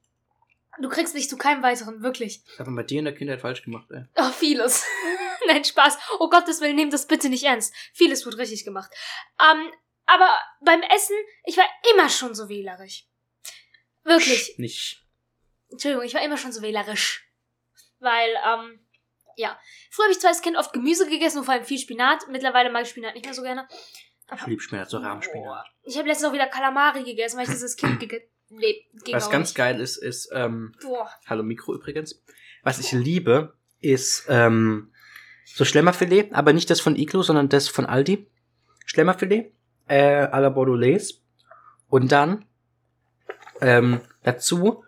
Du 0.82 0.90
kriegst 0.90 1.14
mich 1.14 1.30
zu 1.30 1.38
keinem 1.38 1.64
weiteren, 1.64 2.02
wirklich. 2.02 2.44
Das 2.44 2.60
hat 2.60 2.68
man 2.68 2.76
bei 2.76 2.84
dir 2.84 3.00
in 3.00 3.06
der 3.06 3.16
Kindheit 3.16 3.42
falsch 3.42 3.64
gemacht, 3.64 3.90
ey. 3.92 4.06
Oh, 4.16 4.32
vieles. 4.32 4.86
Nein, 5.48 5.64
Spaß. 5.64 5.98
Oh 6.20 6.30
Gottes 6.30 6.62
Willen, 6.62 6.76
nehmt 6.76 6.94
das 6.94 7.08
bitte 7.08 7.30
nicht 7.30 7.44
ernst. 7.44 7.74
Vieles 7.94 8.26
wird 8.26 8.38
richtig 8.38 8.64
gemacht. 8.64 8.92
Ähm, 9.42 9.72
aber 10.06 10.30
beim 10.62 10.82
Essen, 10.82 11.16
ich 11.46 11.58
war 11.58 11.66
immer 11.92 12.10
schon 12.10 12.34
so 12.34 12.48
wählerisch. 12.48 13.06
Wirklich. 14.04 14.58
Nicht. 14.58 15.06
Entschuldigung, 15.70 16.06
ich 16.06 16.14
war 16.14 16.22
immer 16.22 16.38
schon 16.38 16.52
so 16.52 16.62
wählerisch. 16.62 17.30
Weil, 18.00 18.30
ähm, 18.46 18.80
ja. 19.40 19.58
Früher 19.90 20.06
habe 20.06 20.12
ich 20.12 20.20
zwar 20.20 20.30
als 20.32 20.42
Kind 20.42 20.58
oft 20.58 20.74
Gemüse 20.74 21.10
gegessen 21.10 21.40
und 21.40 21.46
vor 21.46 21.54
allem 21.54 21.64
viel 21.64 21.80
Spinat. 21.80 22.28
Mittlerweile 22.30 22.70
mag 22.70 22.84
ich 22.84 22.90
Spinat 22.90 23.14
nicht 23.16 23.26
mehr 23.26 23.34
so 23.34 23.42
gerne. 23.42 23.68
Ich 24.36 24.46
liebe 24.46 24.62
Spinat, 24.62 24.90
so 24.90 24.98
Rahmspinat. 24.98 25.66
Ich 25.84 25.98
habe 25.98 26.08
letztens 26.08 26.30
auch 26.30 26.34
wieder 26.34 26.48
Kalamari 26.48 27.04
gegessen, 27.04 27.38
weil 27.38 27.46
ich 27.46 27.52
das 27.52 27.64
als 27.64 27.76
Kind 27.76 28.00
gegessen 28.00 28.28
Nee, 28.52 28.88
Was 29.12 29.30
ganz 29.30 29.50
nicht. 29.50 29.58
geil 29.58 29.80
ist, 29.80 29.98
ist, 29.98 30.30
ähm, 30.34 30.74
Boah. 30.82 31.08
hallo 31.28 31.44
Mikro 31.44 31.76
übrigens. 31.76 32.24
Was 32.64 32.80
ich 32.80 32.92
liebe, 32.92 33.54
ist, 33.80 34.26
ähm, 34.28 34.92
so 35.46 35.66
Schlemmerfilet, 35.66 36.34
aber 36.34 36.54
nicht 36.54 36.70
das 36.70 36.82
von 36.82 36.96
Iglo, 36.96 37.22
sondern 37.22 37.50
das 37.50 37.68
von 37.68 37.86
Aldi. 37.86 38.28
Schlemmerfilet, 38.86 39.52
äh, 39.88 40.26
à 40.26 40.40
la 40.40 40.50
Bordelaise. 40.50 41.20
Und 41.90 42.12
dann, 42.12 42.46
ähm, 43.62 44.02
dazu, 44.24 44.84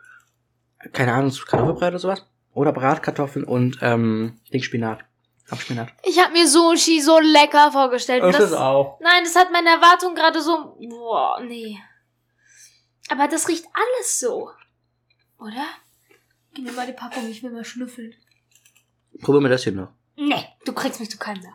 keine 0.91 1.13
Ahnung, 1.13 1.31
Kartoffelbrei 1.31 1.89
oder 1.89 1.99
sowas. 1.99 2.25
Oder 2.53 2.71
Bratkartoffeln 2.73 3.45
und, 3.45 3.77
ähm, 3.81 4.39
Ding 4.53 4.61
Spinat. 4.63 5.05
Abspinat. 5.49 5.89
Ich 6.03 6.17
habe 6.19 6.31
mir 6.33 6.47
Sushi 6.47 7.01
so 7.01 7.19
lecker 7.19 7.71
vorgestellt. 7.71 8.23
und 8.23 8.33
das, 8.33 8.53
auch. 8.53 8.99
Nein, 9.01 9.23
das 9.25 9.35
hat 9.35 9.51
meine 9.51 9.69
Erwartung 9.69 10.15
gerade 10.15 10.41
so. 10.41 10.77
Boah, 10.89 11.41
nee. 11.45 11.77
Aber 13.09 13.27
das 13.27 13.47
riecht 13.49 13.65
alles 13.73 14.19
so. 14.19 14.49
Oder? 15.39 15.65
Gib 16.53 16.65
mir 16.65 16.71
mal 16.71 16.85
die 16.87 16.93
Packung, 16.93 17.27
ich 17.29 17.43
will 17.43 17.51
mal 17.51 17.65
schnüffeln. 17.65 18.13
Probieren 19.21 19.43
wir 19.43 19.49
das 19.49 19.63
hier 19.63 19.73
noch. 19.73 19.89
Nee, 20.15 20.45
du 20.65 20.73
kriegst 20.73 20.99
mich 20.99 21.09
zu 21.11 21.17
keinem 21.17 21.41
mehr. 21.41 21.53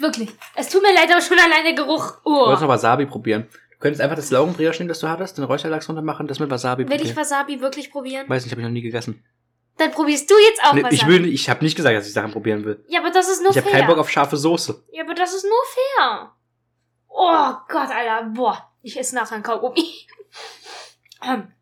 Wirklich. 0.00 0.30
Es 0.56 0.68
tut 0.68 0.82
mir 0.82 0.94
leid, 0.94 1.10
aber 1.10 1.20
schon 1.20 1.38
allein 1.38 1.64
der 1.64 1.74
Geruch. 1.74 2.12
Du 2.24 2.30
wolltest 2.30 2.62
Oh. 2.62 2.66
noch 2.66 2.68
Wasabi 2.72 3.06
probieren. 3.06 3.46
Du 3.72 3.78
könntest 3.78 4.00
einfach 4.00 4.16
das 4.16 4.30
Laugenbrioche 4.30 4.78
nehmen, 4.78 4.88
das 4.88 5.00
du 5.00 5.08
hattest, 5.08 5.36
den 5.38 5.44
Räucherlachs 5.44 5.88
runter 5.88 6.02
machen, 6.02 6.26
das 6.26 6.38
mit 6.38 6.50
Wasabi 6.50 6.84
Will 6.88 6.92
ich 6.94 6.98
probieren. 6.98 7.16
Wasabi 7.16 7.60
wirklich 7.60 7.90
probieren? 7.90 8.28
Weiß 8.28 8.44
nicht, 8.44 8.52
habe 8.52 8.60
ich 8.62 8.66
noch 8.66 8.72
nie 8.72 8.82
gegessen. 8.82 9.24
Dann 9.80 9.92
probierst 9.92 10.30
du 10.30 10.34
jetzt 10.38 10.62
auch 10.62 10.74
Nee, 10.74 10.82
Wasabi. 10.82 10.94
ich 10.94 11.06
will, 11.06 11.24
ich 11.32 11.48
habe 11.48 11.64
nicht 11.64 11.74
gesagt, 11.74 11.96
dass 11.96 12.06
ich 12.06 12.12
Sachen 12.12 12.32
probieren 12.32 12.66
will. 12.66 12.84
Ja, 12.86 13.00
aber 13.00 13.10
das 13.10 13.30
ist 13.30 13.40
nur 13.40 13.50
ich 13.50 13.56
habe 13.56 13.66
fair. 13.70 13.78
keinen 13.80 13.88
Bock 13.88 13.96
auf 13.96 14.10
scharfe 14.10 14.36
Soße. 14.36 14.84
Ja, 14.92 15.04
aber 15.04 15.14
das 15.14 15.32
ist 15.32 15.44
nur 15.44 15.52
fair. 15.96 16.32
Oh 17.08 17.54
Gott, 17.66 17.88
Alter. 17.90 18.28
Boah. 18.34 18.70
Ich 18.82 18.98
esse 18.98 19.14
nachher 19.14 19.36
ein 19.36 19.42
Kaugummi. 19.42 20.06
Ähm. 21.22 21.52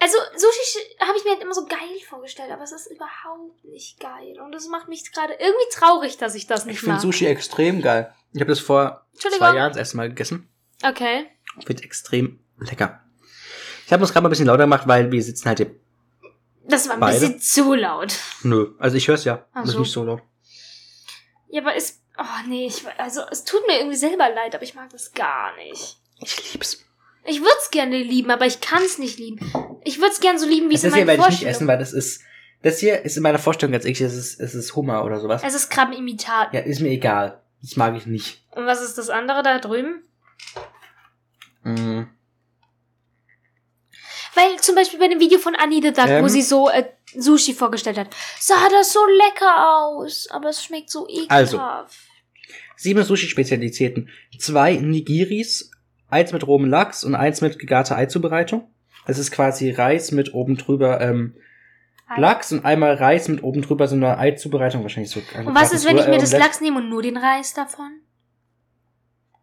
Also, 0.00 0.18
Sushi 0.36 0.80
habe 1.00 1.16
ich 1.16 1.24
mir 1.24 1.30
halt 1.30 1.42
immer 1.42 1.54
so 1.54 1.64
geil 1.64 1.78
vorgestellt, 2.08 2.50
aber 2.50 2.62
es 2.64 2.72
ist 2.72 2.90
überhaupt 2.90 3.64
nicht 3.64 4.00
geil. 4.00 4.40
Und 4.44 4.52
das 4.52 4.66
macht 4.66 4.88
mich 4.88 5.10
gerade 5.12 5.32
irgendwie 5.34 5.68
traurig, 5.72 6.16
dass 6.18 6.34
ich 6.34 6.46
das 6.48 6.64
nicht 6.64 6.74
Ich 6.74 6.80
finde 6.80 6.94
mag. 6.94 7.02
Sushi 7.02 7.26
extrem 7.26 7.82
geil. 7.82 8.12
Ich 8.32 8.40
habe 8.40 8.50
das 8.50 8.58
vor 8.60 9.06
zwei 9.14 9.54
Jahren 9.54 9.70
das 9.70 9.76
erste 9.78 9.96
Mal 9.96 10.08
gegessen. 10.08 10.48
Okay. 10.84 11.26
Ich 11.58 11.66
finde 11.66 11.84
extrem 11.84 12.40
lecker. 12.58 13.00
Ich 13.86 13.92
habe 13.92 14.02
uns 14.02 14.12
gerade 14.12 14.24
mal 14.24 14.28
ein 14.28 14.30
bisschen 14.30 14.46
lauter 14.46 14.64
gemacht, 14.64 14.88
weil 14.88 15.10
wir 15.12 15.22
sitzen 15.22 15.46
halt 15.46 15.58
hier. 15.58 15.74
Das 16.66 16.88
war 16.88 16.94
ein 16.94 17.00
Beide? 17.00 17.20
bisschen 17.20 17.40
zu 17.40 17.74
laut. 17.74 18.14
Nö, 18.42 18.74
also 18.78 18.96
ich 18.96 19.06
höre 19.08 19.16
es 19.16 19.24
ja. 19.24 19.44
Ach 19.52 19.62
Das 19.62 19.70
ist 19.70 19.78
nicht 19.78 19.92
so 19.92 20.04
laut. 20.04 20.22
Ja, 21.48 21.62
aber 21.62 21.76
es. 21.76 22.00
Oh 22.16 22.48
nee, 22.48 22.66
ich, 22.66 22.84
also 22.98 23.22
es 23.30 23.44
tut 23.44 23.66
mir 23.66 23.78
irgendwie 23.78 23.96
selber 23.96 24.28
leid, 24.30 24.54
aber 24.54 24.62
ich 24.64 24.74
mag 24.74 24.88
das 24.90 25.12
gar 25.12 25.54
nicht. 25.56 25.98
Ich 26.20 26.52
lieb's. 26.52 26.84
Ich 27.26 27.40
würde 27.40 27.56
es 27.62 27.70
gerne 27.70 28.02
lieben, 28.02 28.30
aber 28.30 28.46
ich 28.46 28.60
kann 28.60 28.82
es 28.82 28.98
nicht 28.98 29.18
lieben. 29.18 29.38
Ich 29.82 29.98
würde 29.98 30.12
es 30.12 30.20
gerne 30.20 30.38
so 30.38 30.46
lieben, 30.46 30.70
wie 30.70 30.74
es 30.74 30.82
Das 30.82 30.92
in 30.92 30.96
hier 30.96 31.06
meinen 31.06 31.18
werde 31.18 31.32
ich 31.32 31.40
nicht 31.40 31.48
essen, 31.48 31.66
weil 31.66 31.78
das 31.78 31.92
ist. 31.92 32.22
Das 32.62 32.78
hier 32.78 33.04
ist 33.04 33.16
in 33.16 33.22
meiner 33.22 33.38
Vorstellung 33.38 33.72
ganz 33.72 33.84
ehrlich, 33.84 34.00
es 34.00 34.14
ist, 34.14 34.40
es 34.40 34.54
ist 34.54 34.74
Hummer 34.74 35.04
oder 35.04 35.20
sowas. 35.20 35.42
Es 35.44 35.54
ist 35.54 35.68
Krabbenimitat. 35.70 36.54
Ja, 36.54 36.60
ist 36.60 36.80
mir 36.80 36.88
egal. 36.88 37.42
Das 37.60 37.76
mag 37.76 37.94
ich 37.96 38.06
nicht. 38.06 38.42
Und 38.52 38.66
was 38.66 38.80
ist 38.80 38.96
das 38.96 39.10
andere 39.10 39.42
da 39.42 39.58
drüben? 39.58 40.02
Mm. 41.62 42.04
Weil 44.34 44.58
zum 44.60 44.74
Beispiel 44.74 44.98
bei 44.98 45.08
dem 45.08 45.20
Video 45.20 45.38
von 45.38 45.54
Annie 45.54 45.80
the 45.82 45.92
Duck, 45.92 46.06
wo 46.06 46.10
Ähm. 46.10 46.28
sie 46.28 46.42
so 46.42 46.68
äh, 46.70 46.84
Sushi 47.16 47.52
vorgestellt 47.54 47.98
hat, 47.98 48.08
sah 48.40 48.68
das 48.70 48.92
so 48.92 49.00
lecker 49.06 49.76
aus, 49.78 50.28
aber 50.30 50.48
es 50.48 50.62
schmeckt 50.64 50.90
so 50.90 51.06
ekelhaft. 51.08 51.30
Also. 51.30 51.60
Sieben 52.76 53.02
Sushi-Spezialitäten. 53.04 54.08
Zwei 54.38 54.74
Nigiris, 54.74 55.70
eins 56.08 56.32
mit 56.32 56.46
rohem 56.46 56.64
Lachs 56.68 57.04
und 57.04 57.14
eins 57.14 57.40
mit 57.40 57.58
gegarter 57.58 57.96
Eizubereitung. 57.96 58.68
Es 59.06 59.18
ist 59.18 59.30
quasi 59.30 59.70
Reis 59.70 60.10
mit 60.12 60.34
oben 60.34 60.56
drüber 60.56 61.00
ähm, 61.00 61.34
Lachs 62.16 62.52
und 62.52 62.64
einmal 62.64 62.94
Reis 62.94 63.28
mit 63.28 63.42
oben 63.42 63.62
drüber 63.62 63.86
so 63.86 63.94
eine 63.94 64.18
Eizubereitung. 64.18 64.82
Wahrscheinlich 64.82 65.10
so. 65.12 65.20
Und 65.38 65.54
was 65.54 65.72
ist, 65.72 65.84
wenn 65.86 65.96
ich 65.98 66.06
mir 66.06 66.18
das 66.18 66.30
Omelette. 66.32 66.38
Lachs 66.38 66.60
nehme 66.60 66.78
und 66.78 66.88
nur 66.88 67.02
den 67.02 67.16
Reis 67.16 67.54
davon? 67.54 68.00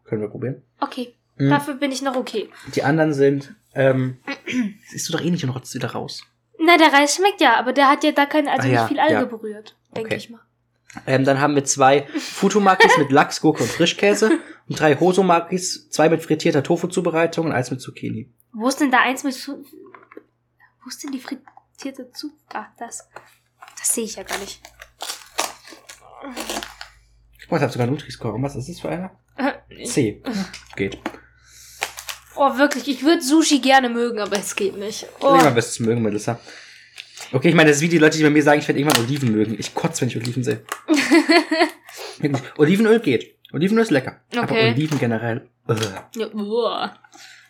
Können 0.04 0.22
wir 0.22 0.30
probieren. 0.30 0.62
Okay, 0.80 1.16
Mhm. 1.38 1.50
dafür 1.50 1.76
bin 1.76 1.92
ich 1.92 2.02
noch 2.02 2.16
okay. 2.18 2.50
Die 2.76 2.84
anderen 2.84 3.14
sind, 3.14 3.56
ähm, 3.74 4.18
siehst 4.90 5.08
du 5.10 5.14
doch 5.14 5.22
eh 5.22 5.30
nicht 5.32 5.44
und 5.44 5.50
rotzt 5.52 5.74
wieder 5.76 5.92
raus. 5.92 6.24
Na, 6.60 6.78
der 6.78 6.94
Reis 6.94 7.16
schmeckt 7.16 7.42
ja, 7.42 7.56
aber 7.58 7.74
der 7.74 7.88
hat 7.90 8.04
ja 8.04 8.12
da 8.12 8.26
kein, 8.26 8.48
also 8.48 8.68
Ah, 8.68 8.72
ja, 8.72 8.82
nicht 8.82 8.88
viel 8.90 9.00
Alge 9.00 9.14
ja. 9.14 9.26
berührt, 9.26 9.76
denke 9.96 10.10
Okay. 10.10 10.18
ich 10.18 10.30
mal. 10.30 10.42
Ähm, 11.08 11.24
dann 11.24 11.40
haben 11.40 11.56
wir 11.56 11.64
zwei 11.64 12.06
Futomakis 12.18 12.98
mit 12.98 13.12
Lachs, 13.12 13.42
Gurke 13.42 13.64
und 13.64 13.70
Frischkäse 13.72 14.40
und 14.68 14.80
drei 14.80 14.96
Hosomakis, 14.96 15.90
zwei 15.90 16.10
mit 16.10 16.22
frittierter 16.22 16.64
Tofu-Zubereitung 16.64 17.46
und 17.48 17.52
eins 17.54 17.72
mit 17.72 17.82
Zucchini. 17.82 18.30
Wo 18.54 18.68
ist 18.68 18.80
denn 18.82 18.92
da 18.92 19.00
eins 19.00 19.24
mit... 19.24 19.36
Wo 19.48 20.88
ist 20.90 21.02
denn 21.04 21.12
die 21.12 21.20
frittierte 21.20 22.12
Zug? 22.12 22.32
Ah, 22.54 22.66
das. 22.78 23.08
Das 23.80 23.94
sehe 23.96 24.04
ich 24.04 24.16
ja 24.18 24.24
gar 24.24 24.38
nicht. 24.40 24.62
Guck 27.42 27.52
mal, 27.52 27.58
ich 27.58 27.64
habe 27.64 27.72
sogar 27.72 27.88
Nutri-Score. 27.88 28.42
Was 28.42 28.56
ist 28.56 28.70
das 28.70 28.80
für 28.80 28.90
einer? 28.90 29.12
C. 29.86 30.22
Geht. 30.76 31.00
Oh, 32.36 32.58
wirklich, 32.58 32.88
ich 32.88 33.04
würde 33.04 33.22
Sushi 33.22 33.60
gerne 33.60 33.90
mögen, 33.90 34.20
aber 34.20 34.38
es 34.38 34.56
geht 34.56 34.78
nicht. 34.78 35.06
Oh. 35.20 35.28
Irgendwann 35.28 35.56
wirst 35.56 35.80
du 35.80 35.84
es 35.84 35.88
mögen, 35.88 36.02
Melissa. 36.02 36.40
Okay, 37.34 37.50
ich 37.50 37.56
meine, 37.56 37.70
das 37.70 37.78
ist 37.78 37.84
wie 37.84 37.90
die 37.90 37.98
Leute, 37.98 38.18
die 38.18 38.24
bei 38.24 38.30
mir 38.30 38.44
sagen, 38.44 38.60
ich 38.60 38.68
werde 38.68 38.80
irgendwann 38.80 39.04
Oliven 39.04 39.32
mögen. 39.32 39.56
Ich 39.58 39.74
kotze, 39.74 40.02
wenn 40.02 40.10
ich 40.10 40.18
Oliven 40.18 40.44
sehe. 40.44 40.64
Olivenöl 42.58 43.00
geht. 43.00 43.36
Olivenöl 43.54 43.84
ist 43.84 43.92
lecker. 43.92 44.22
Aber 44.36 44.44
Okay. 44.44 44.72
Oliven 44.72 45.00
generell. 45.00 45.48
Ja, 46.16 46.28
uah. 46.34 46.98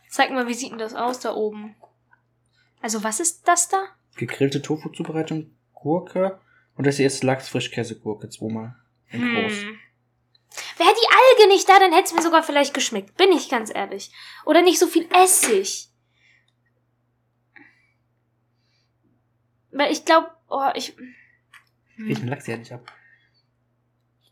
Zeig 0.10 0.32
mal, 0.32 0.48
wie 0.48 0.54
sieht 0.54 0.72
denn 0.72 0.78
das 0.78 0.94
aus 0.94 1.20
da 1.20 1.34
oben? 1.34 1.76
Also, 2.82 3.04
was 3.04 3.20
ist 3.20 3.48
das 3.48 3.70
da? 3.70 3.78
Gegrillte 4.18 4.62
Tofu-Zubereitung, 4.62 5.52
Gurke. 5.74 6.40
Und 6.76 6.86
das 6.88 6.98
hier 6.98 7.08
ist 7.08 7.24
Lachs-Frischkäse-Gurke 7.24 8.30
zweimal. 8.30 8.76
In 9.10 9.22
groß. 9.22 9.54
Hm. 10.54 10.86
Wäre 10.86 10.94
die 10.94 11.40
Alge 11.40 11.54
nicht 11.54 11.68
da, 11.70 11.80
dann 11.80 11.94
hätte 11.94 12.06
es 12.06 12.14
mir 12.14 12.22
sogar 12.22 12.44
vielleicht 12.44 12.74
geschmeckt. 12.74 13.16
Bin 13.18 13.32
ich 13.32 13.50
ganz 13.50 13.72
ehrlich. 13.74 14.12
Oder 14.46 14.62
nicht 14.62 14.80
so 14.80 14.88
viel 14.88 15.08
Essig. 15.14 15.88
Weil 19.72 19.92
ich 19.92 20.04
glaube, 20.06 20.28
oh, 20.50 20.70
ich. 20.76 20.96
Riech 21.98 22.20
den 22.20 22.28
Lachs 22.28 22.48
ja 22.48 22.58
nicht 22.58 22.72
ab. 22.72 22.92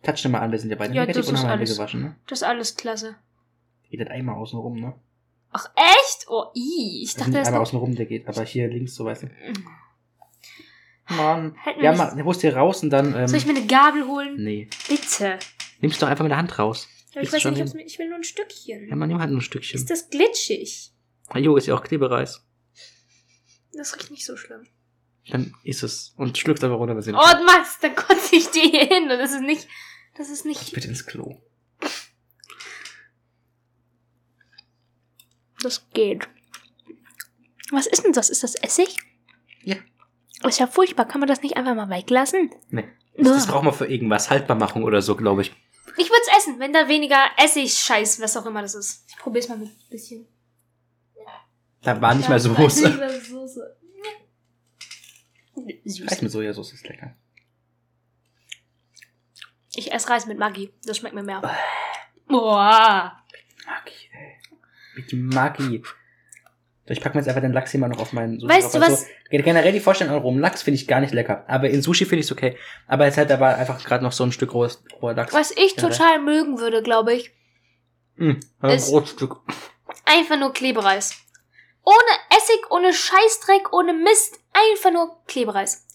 Touch 0.04 0.26
mal 0.30 0.40
an, 0.40 0.52
wir 0.52 0.60
sind 0.60 0.70
ja 0.70 0.76
beide 0.76 0.94
Ja, 0.94 1.02
negativ 1.06 1.28
und 1.30 1.38
haben 1.38 1.50
alles. 1.50 1.76
gewaschen, 1.78 2.02
ne? 2.02 2.16
Das 2.28 2.40
ist 2.40 2.44
alles 2.48 2.76
klasse. 2.76 3.16
Geht 3.90 4.02
das 4.02 4.08
einmal 4.10 4.36
außen 4.36 4.58
rum, 4.60 4.80
ne? 4.80 4.94
Ach, 5.52 5.70
echt? 5.76 6.26
Oh, 6.30 6.46
i. 6.56 7.02
Ich 7.04 7.16
dachte, 7.16 7.32
das 7.32 7.42
ist 7.42 7.48
einmal 7.48 7.62
außen 7.62 7.80
rum, 7.80 7.96
der 7.96 8.06
geht. 8.06 8.28
Aber 8.28 8.44
hier 8.44 8.68
links, 8.68 8.96
so 8.96 9.06
weißt 9.06 9.24
du. 9.24 9.28
Mm. 9.28 11.16
Mann. 11.16 11.56
Hätten 11.64 11.84
Ja, 11.84 11.94
mal, 11.94 12.14
der 12.16 12.24
holst 12.24 12.42
hier 12.42 12.56
raus 12.56 12.84
und 12.84 12.92
dann, 12.92 13.16
ähm, 13.16 13.28
Soll 13.28 13.40
ich 13.40 13.46
mir 13.46 13.56
eine 13.56 13.66
Gabel 13.66 14.06
holen? 14.08 14.36
nee. 14.38 14.70
Bitte. 14.88 15.40
Nimmst 15.80 16.02
du 16.02 16.06
doch 16.06 16.12
einfach 16.12 16.24
mit 16.24 16.32
der 16.32 16.38
Hand 16.38 16.60
raus. 16.60 16.88
Ja, 17.14 17.22
ich 17.22 17.30
Kriegst 17.30 17.34
weiß 17.34 17.42
schon 17.42 17.54
nicht, 17.54 17.86
ich 17.86 18.00
will 18.00 18.08
nur 18.08 18.18
ein 18.18 18.24
Stückchen. 18.24 18.88
Ja, 18.88 18.96
man 18.96 19.08
nimmt 19.10 19.20
halt 19.20 19.32
nur 19.32 19.40
ein 19.40 19.44
Stückchen. 19.44 19.80
Ist 19.80 19.90
das 19.90 20.10
glitschig? 20.10 20.92
Jo, 21.36 21.56
ist 21.58 21.68
ja 21.68 21.76
auch 21.76 21.84
Klebereis. 21.84 22.46
Das 23.74 23.96
riecht 23.96 24.12
nicht 24.12 24.26
so 24.26 24.36
schlimm. 24.36 24.68
Dann 25.30 25.54
ist 25.64 25.84
es. 25.84 26.14
Und 26.18 26.38
schluckst 26.38 26.64
einfach 26.64 26.78
runter, 26.78 26.96
wenn 26.96 27.02
sie 27.02 27.14
Oh, 27.14 27.46
Max, 27.46 27.80
dann 27.82 27.96
kotze 27.96 28.36
ich 28.36 28.50
die 28.50 28.62
hier 28.62 28.86
hin. 28.86 29.04
Und 29.04 29.18
das 29.20 29.32
ist 29.32 29.42
nicht. 29.42 29.68
Das 30.18 30.30
ist 30.30 30.46
nicht. 30.46 30.74
Bitte 30.74 30.88
ins 30.88 31.06
Klo. 31.06 31.42
Das 35.62 35.90
geht. 35.94 36.28
Was 37.72 37.86
ist 37.86 38.04
denn 38.04 38.14
das? 38.14 38.30
Ist 38.30 38.44
das 38.44 38.56
Essig? 38.56 38.98
Ja. 39.64 39.76
Ist 40.48 40.60
ja 40.60 40.68
furchtbar. 40.68 41.08
Kann 41.08 41.20
man 41.20 41.28
das 41.28 41.42
nicht 41.42 41.58
einfach 41.58 41.76
mal 41.76 41.90
weglassen? 41.90 42.52
Nee. 42.70 42.88
Das, 43.18 43.28
das 43.28 43.48
braucht 43.48 43.66
man 43.66 43.74
für 43.74 43.86
irgendwas. 43.86 44.30
Haltbarmachung 44.30 44.84
oder 44.84 45.02
so, 45.02 45.16
glaube 45.16 45.42
ich. 45.42 45.52
Ich 45.98 46.10
würde 46.10 46.22
es 46.28 46.38
essen, 46.38 46.60
wenn 46.60 46.74
da 46.74 46.88
weniger 46.88 47.26
Essig-Scheiß, 47.38 48.22
was 48.22 48.38
auch 48.38 48.46
immer 48.46 48.62
das 48.62 48.76
ist. 48.76 49.06
Ich 49.08 49.18
probiere 49.18 49.44
es 49.44 49.50
mal 49.50 49.58
mit 49.58 49.70
ein 49.70 49.90
bisschen. 49.90 50.28
Da 51.82 52.02
war 52.02 52.14
nicht 52.14 52.28
mal 52.28 52.36
Ja, 52.36 52.40
Soße. 52.40 52.88
Nicht 52.88 53.00
mal 53.00 53.22
Soße. 53.22 53.78
Reis 56.08 56.22
mit 56.22 56.32
Sojasauce 56.32 56.74
ist 56.74 56.88
lecker. 56.88 57.16
Ich 59.76 59.92
esse 59.92 60.10
Reis 60.10 60.26
mit 60.26 60.38
Maggi. 60.38 60.74
Das 60.84 60.98
schmeckt 60.98 61.16
mir 61.16 61.24
mehr. 61.24 61.42
Boah. 62.28 63.24
Maggi, 63.66 64.10
ey. 64.12 64.38
Mit 64.96 65.14
Maggi. 65.14 65.84
So, 66.90 66.94
Ich 66.94 67.02
packe 67.02 67.16
mir 67.16 67.22
jetzt 67.22 67.28
einfach 67.30 67.42
den 67.44 67.54
Lachs 67.54 67.70
hier 67.70 67.80
mal 67.80 67.88
noch 67.88 68.00
auf 68.00 68.14
meinen 68.14 68.40
Sushi 68.40 68.52
Weißt 68.52 68.74
drauf. 68.74 68.82
du 68.82 68.92
Also, 68.92 69.06
generell 69.30 69.72
die 69.72 69.80
Vorstellung 69.80 70.16
an 70.16 70.22
rohem 70.24 70.40
Lachs 70.40 70.64
finde 70.64 70.76
ich 70.76 70.88
gar 70.88 71.00
nicht 71.02 71.14
lecker. 71.14 71.46
Aber 71.48 71.70
in 71.70 71.84
Sushi 71.84 72.06
finde 72.06 72.22
ich 72.22 72.26
es 72.26 72.32
okay. 72.32 72.58
Aber 72.88 73.06
jetzt 73.06 73.18
halt 73.18 73.32
aber 73.32 73.56
einfach 73.58 73.84
gerade 73.86 74.04
noch 74.04 74.12
so 74.12 74.24
ein 74.24 74.32
Stück 74.32 74.56
rohes, 74.56 74.84
roher 75.00 75.14
Lachs. 75.14 75.32
Was 75.34 75.52
ich 75.52 75.76
Ja, 75.78 75.88
total 75.88 76.20
mögen 76.20 76.58
würde, 76.60 76.82
glaube 76.82 77.14
ich, 77.14 77.32
Mm, 78.16 78.34
ein 78.60 78.72
Ist- 78.72 78.90
Brotstück. 78.90 79.38
einfach 80.06 80.38
nur 80.38 80.52
Klebereis. 80.52 81.14
Ohne 81.86 82.38
Essig, 82.38 82.70
ohne 82.72 82.92
Scheißdreck, 82.92 83.72
ohne 83.72 83.94
Mist. 83.94 84.40
Einfach 84.74 84.92
nur 84.92 85.24
Klebereis. 85.28 85.86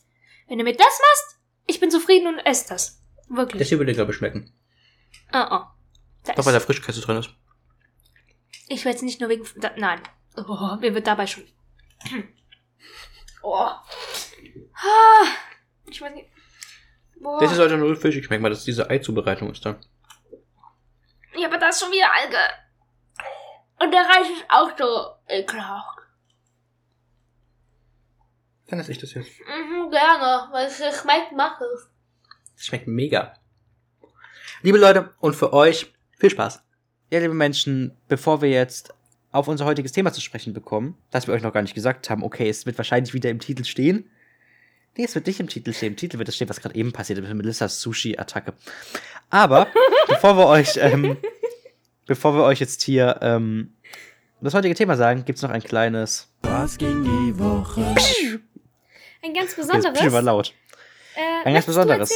Wenn 0.49 0.59
du 0.59 0.65
mir 0.65 0.73
das 0.77 0.87
machst, 0.87 1.39
ich 1.67 1.81
bin 1.81 1.91
zufrieden 1.91 2.29
und 2.29 2.39
esse 2.47 2.69
das. 2.69 3.03
Das 3.29 3.37
Wirklich. 3.37 3.69
hier 3.69 3.79
würde 3.79 3.93
glaube 3.95 4.13
ich, 4.13 4.17
schmecken. 4.17 4.53
Ah, 5.33 5.43
ah. 5.43 5.75
Da 6.25 6.33
Doch, 6.35 6.47
weil 6.47 6.53
da 6.55 6.61
Frischkäse 6.61 7.01
drin 7.03 7.17
ist. 7.19 7.31
Ich 8.69 8.85
werde 8.85 8.97
es 8.97 9.03
nicht 9.03 9.21
nur 9.21 9.29
wegen. 9.29 9.45
Da, 9.57 9.73
nein. 9.77 10.01
Oh, 10.37 10.77
mir 10.81 10.95
wird 10.95 11.07
dabei 11.07 11.27
schon. 11.27 11.45
Oh. 13.43 13.57
Ah, 13.57 13.83
ich 15.87 16.01
weiß 16.01 16.15
nicht. 16.15 16.29
Boah. 17.21 17.41
Das 17.41 17.53
ist 17.53 17.59
also 17.59 17.77
nur 17.77 17.95
Fisch. 17.97 18.17
Ich 18.17 18.29
merke 18.29 18.43
mal, 18.43 18.49
dass 18.51 18.65
diese 18.65 18.89
Ei-Zubereitung 18.91 19.51
ist 19.53 19.65
da. 19.65 19.79
ja, 21.37 21.49
aber 21.49 21.59
da 21.59 21.69
ist 21.69 21.81
schon 21.81 21.93
wieder 21.93 22.13
Alge. 22.13 22.39
Und 23.81 23.93
der 23.93 24.01
Reis 24.01 24.29
ist 24.31 24.45
auch 24.49 24.71
so 24.77 25.15
ekelhaft. 25.29 25.99
Dann 28.67 28.81
esse 28.81 28.93
ich 28.93 28.99
das 28.99 29.15
jetzt. 29.15 29.31
Mhm, 29.41 29.91
gerne, 29.91 30.49
weil 30.53 30.67
es 30.67 30.77
schmeckt, 30.77 31.33
mach 31.37 31.61
es. 31.61 31.91
Das 32.57 32.67
schmeckt 32.67 32.87
mega. 32.87 33.35
Liebe 34.63 34.79
Leute, 34.79 35.15
und 35.21 35.35
für 35.37 35.53
euch 35.53 35.93
viel 36.19 36.31
Spaß. 36.31 36.63
Ja, 37.11 37.21
liebe 37.21 37.35
Menschen, 37.35 37.97
bevor 38.09 38.41
wir 38.41 38.49
jetzt 38.49 38.95
auf 39.35 39.49
unser 39.49 39.65
heutiges 39.65 39.93
Thema 39.93 40.13
zu 40.13 40.21
sprechen 40.21 40.53
bekommen, 40.53 40.97
das 41.11 41.27
wir 41.27 41.35
euch 41.35 41.43
noch 41.43 41.53
gar 41.53 41.63
nicht 41.63 41.75
gesagt 41.75 42.09
haben, 42.09 42.23
okay, 42.23 42.49
es 42.49 42.67
wird 42.67 42.79
wahrscheinlich 42.79 43.15
wieder 43.15 43.31
im 43.31 43.41
Titel 43.41 43.65
stehen. 43.65 44.09
Nee, 44.97 45.05
es 45.05 45.15
wird 45.17 45.27
nicht 45.27 45.41
im 45.41 45.49
Titel 45.49 45.73
stehen. 45.73 45.89
Im 45.89 45.97
Titel 45.97 46.19
wird 46.19 46.29
es 46.29 46.37
stehen, 46.37 46.49
was 46.49 46.61
gerade 46.61 46.77
eben 46.77 46.93
passiert 46.93 47.19
ist 47.19 47.27
mit 47.27 47.37
Melissas 47.37 47.81
Sushi-Attacke. 47.81 48.53
Aber 49.31 49.67
bevor 50.09 50.37
wir 50.37 50.47
euch, 50.47 50.77
ähm, 50.77 51.17
bevor 52.07 52.37
wir 52.37 52.45
euch 52.45 52.61
jetzt 52.61 52.83
hier 52.83 53.19
ähm, 53.23 53.73
das 54.41 54.55
heutige 54.55 54.75
Thema 54.77 54.97
sagen, 54.97 55.25
gibt 55.25 55.39
es 55.39 55.43
noch 55.43 55.51
ein 55.51 55.63
kleines. 55.65 56.29
Was 56.43 56.79
ging 56.79 57.03
die 57.03 57.37
Woche? 57.39 57.81
Ein 59.23 59.35
ganz 59.35 59.57
Das 59.57 59.67
besonderes. 59.67 60.13
war 60.13 60.23
laut. 60.23 60.55
Äh, 61.17 61.49
Ein 61.49 61.55
ganz 61.55 61.67
besonderes. 61.67 62.11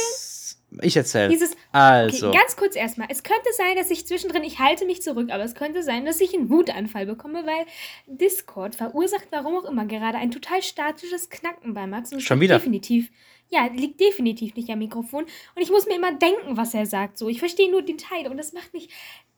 Ich 0.81 0.95
erzähle. 0.95 1.29
Dieses, 1.29 1.55
Also. 1.71 2.29
Okay, 2.29 2.37
ganz 2.37 2.55
kurz 2.55 2.75
erstmal. 2.75 3.07
Es 3.09 3.23
könnte 3.23 3.49
sein, 3.57 3.75
dass 3.75 3.89
ich 3.89 4.05
zwischendrin, 4.05 4.43
ich 4.43 4.59
halte 4.59 4.85
mich 4.85 5.01
zurück, 5.01 5.29
aber 5.31 5.43
es 5.43 5.55
könnte 5.55 5.81
sein, 5.83 6.05
dass 6.05 6.21
ich 6.21 6.33
einen 6.35 6.49
Wutanfall 6.49 7.05
bekomme, 7.05 7.45
weil 7.45 7.65
Discord 8.07 8.75
verursacht, 8.75 9.27
warum 9.31 9.55
auch 9.57 9.65
immer, 9.69 9.85
gerade 9.85 10.17
ein 10.17 10.31
total 10.31 10.61
statisches 10.61 11.29
Knacken 11.29 11.73
bei 11.73 11.87
Max. 11.87 12.11
Und 12.11 12.19
es 12.19 12.23
Schon 12.23 12.39
wieder? 12.39 12.57
Definitiv. 12.59 13.09
Ja, 13.49 13.67
liegt 13.73 13.99
definitiv 13.99 14.55
nicht 14.55 14.69
am 14.69 14.77
Mikrofon. 14.77 15.23
Und 15.23 15.61
ich 15.61 15.71
muss 15.71 15.87
mir 15.87 15.95
immer 15.95 16.13
denken, 16.13 16.55
was 16.55 16.75
er 16.75 16.85
sagt. 16.85 17.17
So, 17.17 17.29
ich 17.29 17.39
verstehe 17.39 17.71
nur 17.71 17.81
den 17.81 17.97
Teil 17.97 18.27
und 18.27 18.37
das 18.37 18.53
macht 18.53 18.71
mich 18.73 18.89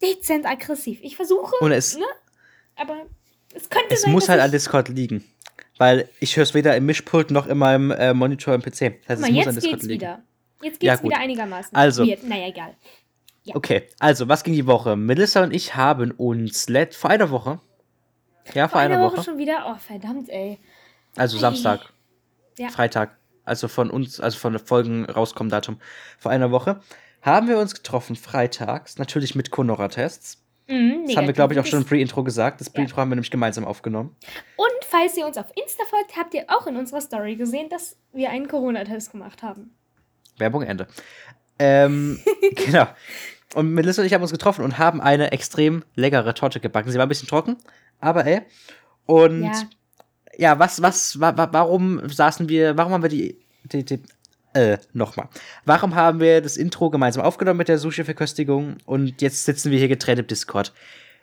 dezent 0.01 0.45
aggressiv. 0.45 0.99
Ich 1.01 1.15
versuche, 1.15 1.55
Und 1.61 1.71
es, 1.71 1.95
ne? 1.97 2.03
aber 2.75 3.05
es 3.53 3.69
könnte 3.69 3.93
Es 3.93 4.01
sein, 4.01 4.11
muss 4.11 4.23
dass 4.23 4.31
halt 4.31 4.41
an 4.41 4.51
Discord 4.51 4.89
liegen. 4.89 5.23
Weil 5.77 6.09
ich 6.19 6.35
höre 6.35 6.43
es 6.43 6.53
weder 6.53 6.75
im 6.75 6.85
Mischpult 6.85 7.31
noch 7.31 7.47
in 7.47 7.57
meinem 7.57 7.91
äh, 7.91 8.13
Monitor 8.13 8.53
im 8.53 8.61
PC. 8.61 8.67
Das 8.67 8.81
heißt, 8.81 8.99
Guck 9.07 9.09
es 9.09 9.21
mal, 9.21 9.31
muss 9.31 9.47
an 9.47 9.53
jetzt 9.53 9.55
Discord 9.55 9.63
geht's 9.63 9.83
liegen. 9.85 10.01
wieder. 10.01 10.23
Jetzt 10.61 10.81
Ja, 10.83 10.93
geht's 10.93 11.01
gut. 11.01 11.11
wieder 11.11 11.19
einigermaßen. 11.21 11.75
Also. 11.75 12.05
Weird. 12.05 12.23
Naja, 12.23 12.47
egal. 12.47 12.75
Ja. 13.43 13.55
Okay, 13.55 13.87
also, 13.99 14.27
was 14.27 14.43
ging 14.43 14.53
die 14.53 14.67
Woche? 14.67 14.95
Melissa 14.95 15.43
und 15.43 15.51
ich 15.53 15.75
haben 15.75 16.11
uns 16.11 16.69
let 16.69 16.93
vor 16.93 17.09
einer 17.09 17.31
Woche. 17.31 17.59
Ja, 18.53 18.67
vor, 18.67 18.73
Vor 18.73 18.81
einer 18.81 18.95
einer 18.95 19.03
Woche. 19.05 19.17
Woche 19.17 19.23
schon 19.25 19.37
wieder. 19.37 19.65
Oh, 19.67 19.79
verdammt, 19.79 20.29
ey. 20.29 20.59
Also 21.15 21.37
Ei. 21.37 21.41
Samstag. 21.41 21.91
Ja. 22.57 22.69
Freitag. 22.69 23.17
Also 23.43 23.67
von 23.67 23.89
uns, 23.89 24.19
also 24.19 24.37
von 24.37 24.53
der 24.53 24.59
Folgen 24.59 25.05
rauskommen 25.05 25.49
Datum. 25.49 25.79
Vor 26.19 26.31
einer 26.31 26.51
Woche 26.51 26.81
haben 27.21 27.47
wir 27.47 27.57
uns 27.57 27.73
getroffen, 27.73 28.15
freitags, 28.15 28.97
natürlich 28.99 29.33
mit 29.35 29.49
Conora-Tests. 29.51 30.43
Mhm, 30.67 31.05
Das 31.07 31.17
haben 31.17 31.25
wir, 31.27 31.33
glaube 31.33 31.53
ich, 31.53 31.59
auch 31.59 31.65
schon 31.65 31.79
im 31.81 31.85
Pre-Intro 31.85 32.23
gesagt. 32.23 32.61
Das 32.61 32.67
Ja. 32.67 32.73
Pre-Intro 32.73 32.97
haben 32.97 33.09
wir 33.09 33.15
nämlich 33.15 33.31
gemeinsam 33.31 33.65
aufgenommen. 33.65 34.15
Und 34.57 34.85
falls 34.87 35.17
ihr 35.17 35.25
uns 35.25 35.37
auf 35.37 35.47
Insta 35.55 35.83
folgt, 35.89 36.15
habt 36.17 36.33
ihr 36.35 36.45
auch 36.47 36.67
in 36.67 36.77
unserer 36.77 37.01
Story 37.01 37.35
gesehen, 37.35 37.69
dass 37.69 37.97
wir 38.13 38.29
einen 38.29 38.47
Corona-Test 38.47 39.11
gemacht 39.11 39.41
haben. 39.43 39.75
Werbung 40.41 40.63
Ende. 40.63 40.87
Ähm, 41.57 42.19
genau. 42.65 42.87
Und 43.53 43.73
Melissa 43.73 44.01
und 44.01 44.07
ich 44.07 44.13
haben 44.13 44.21
uns 44.21 44.31
getroffen 44.31 44.65
und 44.65 44.77
haben 44.77 44.99
eine 44.99 45.31
extrem 45.31 45.83
leckere 45.95 46.33
Torte 46.33 46.59
gebacken. 46.59 46.91
Sie 46.91 46.97
war 46.97 47.05
ein 47.05 47.09
bisschen 47.09 47.27
trocken, 47.29 47.55
aber 47.99 48.25
ey. 48.25 48.41
Und 49.05 49.43
ja, 49.43 49.53
Ja. 50.37 50.59
was, 50.59 50.81
was, 50.81 51.19
wa, 51.19 51.35
wa, 51.37 51.49
warum 51.51 52.07
saßen 52.09 52.49
wir, 52.49 52.77
warum 52.77 52.93
haben 52.93 53.03
wir 53.03 53.09
die, 53.09 53.37
die, 53.65 53.83
die 53.85 54.01
äh, 54.53 54.77
nochmal. 54.93 55.29
Warum 55.65 55.95
haben 55.95 56.19
wir 56.19 56.41
das 56.41 56.57
Intro 56.57 56.89
gemeinsam 56.89 57.23
aufgenommen 57.23 57.57
mit 57.57 57.69
der 57.69 57.77
Sushi-Verköstigung 57.77 58.77
und 58.85 59.21
jetzt 59.21 59.45
sitzen 59.45 59.71
wir 59.71 59.79
hier 59.79 59.87
getrennt 59.87 60.19
im 60.19 60.27
Discord? 60.27 60.73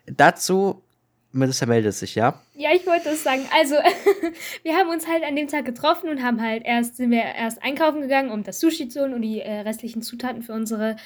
Dazu, 0.06 0.82
Melissa 1.32 1.66
meldet 1.66 1.94
sich, 1.94 2.14
ja? 2.14 2.40
Ja, 2.54 2.70
ich 2.74 2.86
wollte 2.86 3.10
das 3.10 3.22
sagen. 3.22 3.46
Also, 3.54 3.74
wir 4.62 4.76
haben 4.76 4.88
uns 4.88 5.06
halt 5.06 5.24
an 5.24 5.36
dem 5.36 5.48
Tag 5.48 5.64
getroffen 5.64 6.08
und 6.08 6.22
haben 6.22 6.42
halt 6.42 6.64
erst, 6.64 6.96
sind 6.96 7.10
wir 7.10 7.22
erst 7.22 7.62
einkaufen 7.62 8.00
gegangen, 8.00 8.30
um 8.30 8.42
das 8.44 8.60
Sushi 8.60 8.88
zu 8.88 9.00
holen 9.02 9.14
und 9.14 9.22
die 9.22 9.40
äh, 9.40 9.60
restlichen 9.60 10.02
Zutaten 10.02 10.42
für 10.42 10.52
unsere 10.52 10.96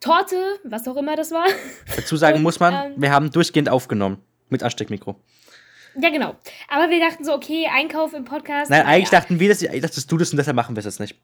Torte, 0.00 0.36
was 0.64 0.86
auch 0.86 0.96
immer 0.96 1.16
das 1.16 1.32
war. 1.32 1.46
Dazu 1.96 2.16
sagen 2.16 2.36
Und, 2.38 2.42
muss 2.42 2.60
man, 2.60 2.92
ähm, 2.92 2.94
wir 2.96 3.10
haben 3.10 3.30
durchgehend 3.30 3.68
aufgenommen. 3.68 4.18
Mit 4.48 4.62
Ansteckmikro. 4.62 5.16
Ja, 6.00 6.10
genau. 6.10 6.36
Aber 6.68 6.90
wir 6.90 7.00
dachten 7.00 7.24
so, 7.24 7.34
okay, 7.34 7.66
Einkauf 7.72 8.12
im 8.12 8.24
Podcast. 8.24 8.70
Nein, 8.70 8.82
eigentlich 8.82 9.10
ja. 9.10 9.18
dachten 9.18 9.40
wir, 9.40 9.48
dass, 9.48 9.60
dachtest 9.60 10.12
du 10.12 10.16
das 10.16 10.30
und 10.30 10.36
deshalb 10.36 10.54
machen 10.54 10.76
wir 10.76 10.80
es 10.80 10.84
jetzt 10.84 11.00
nicht. 11.00 11.16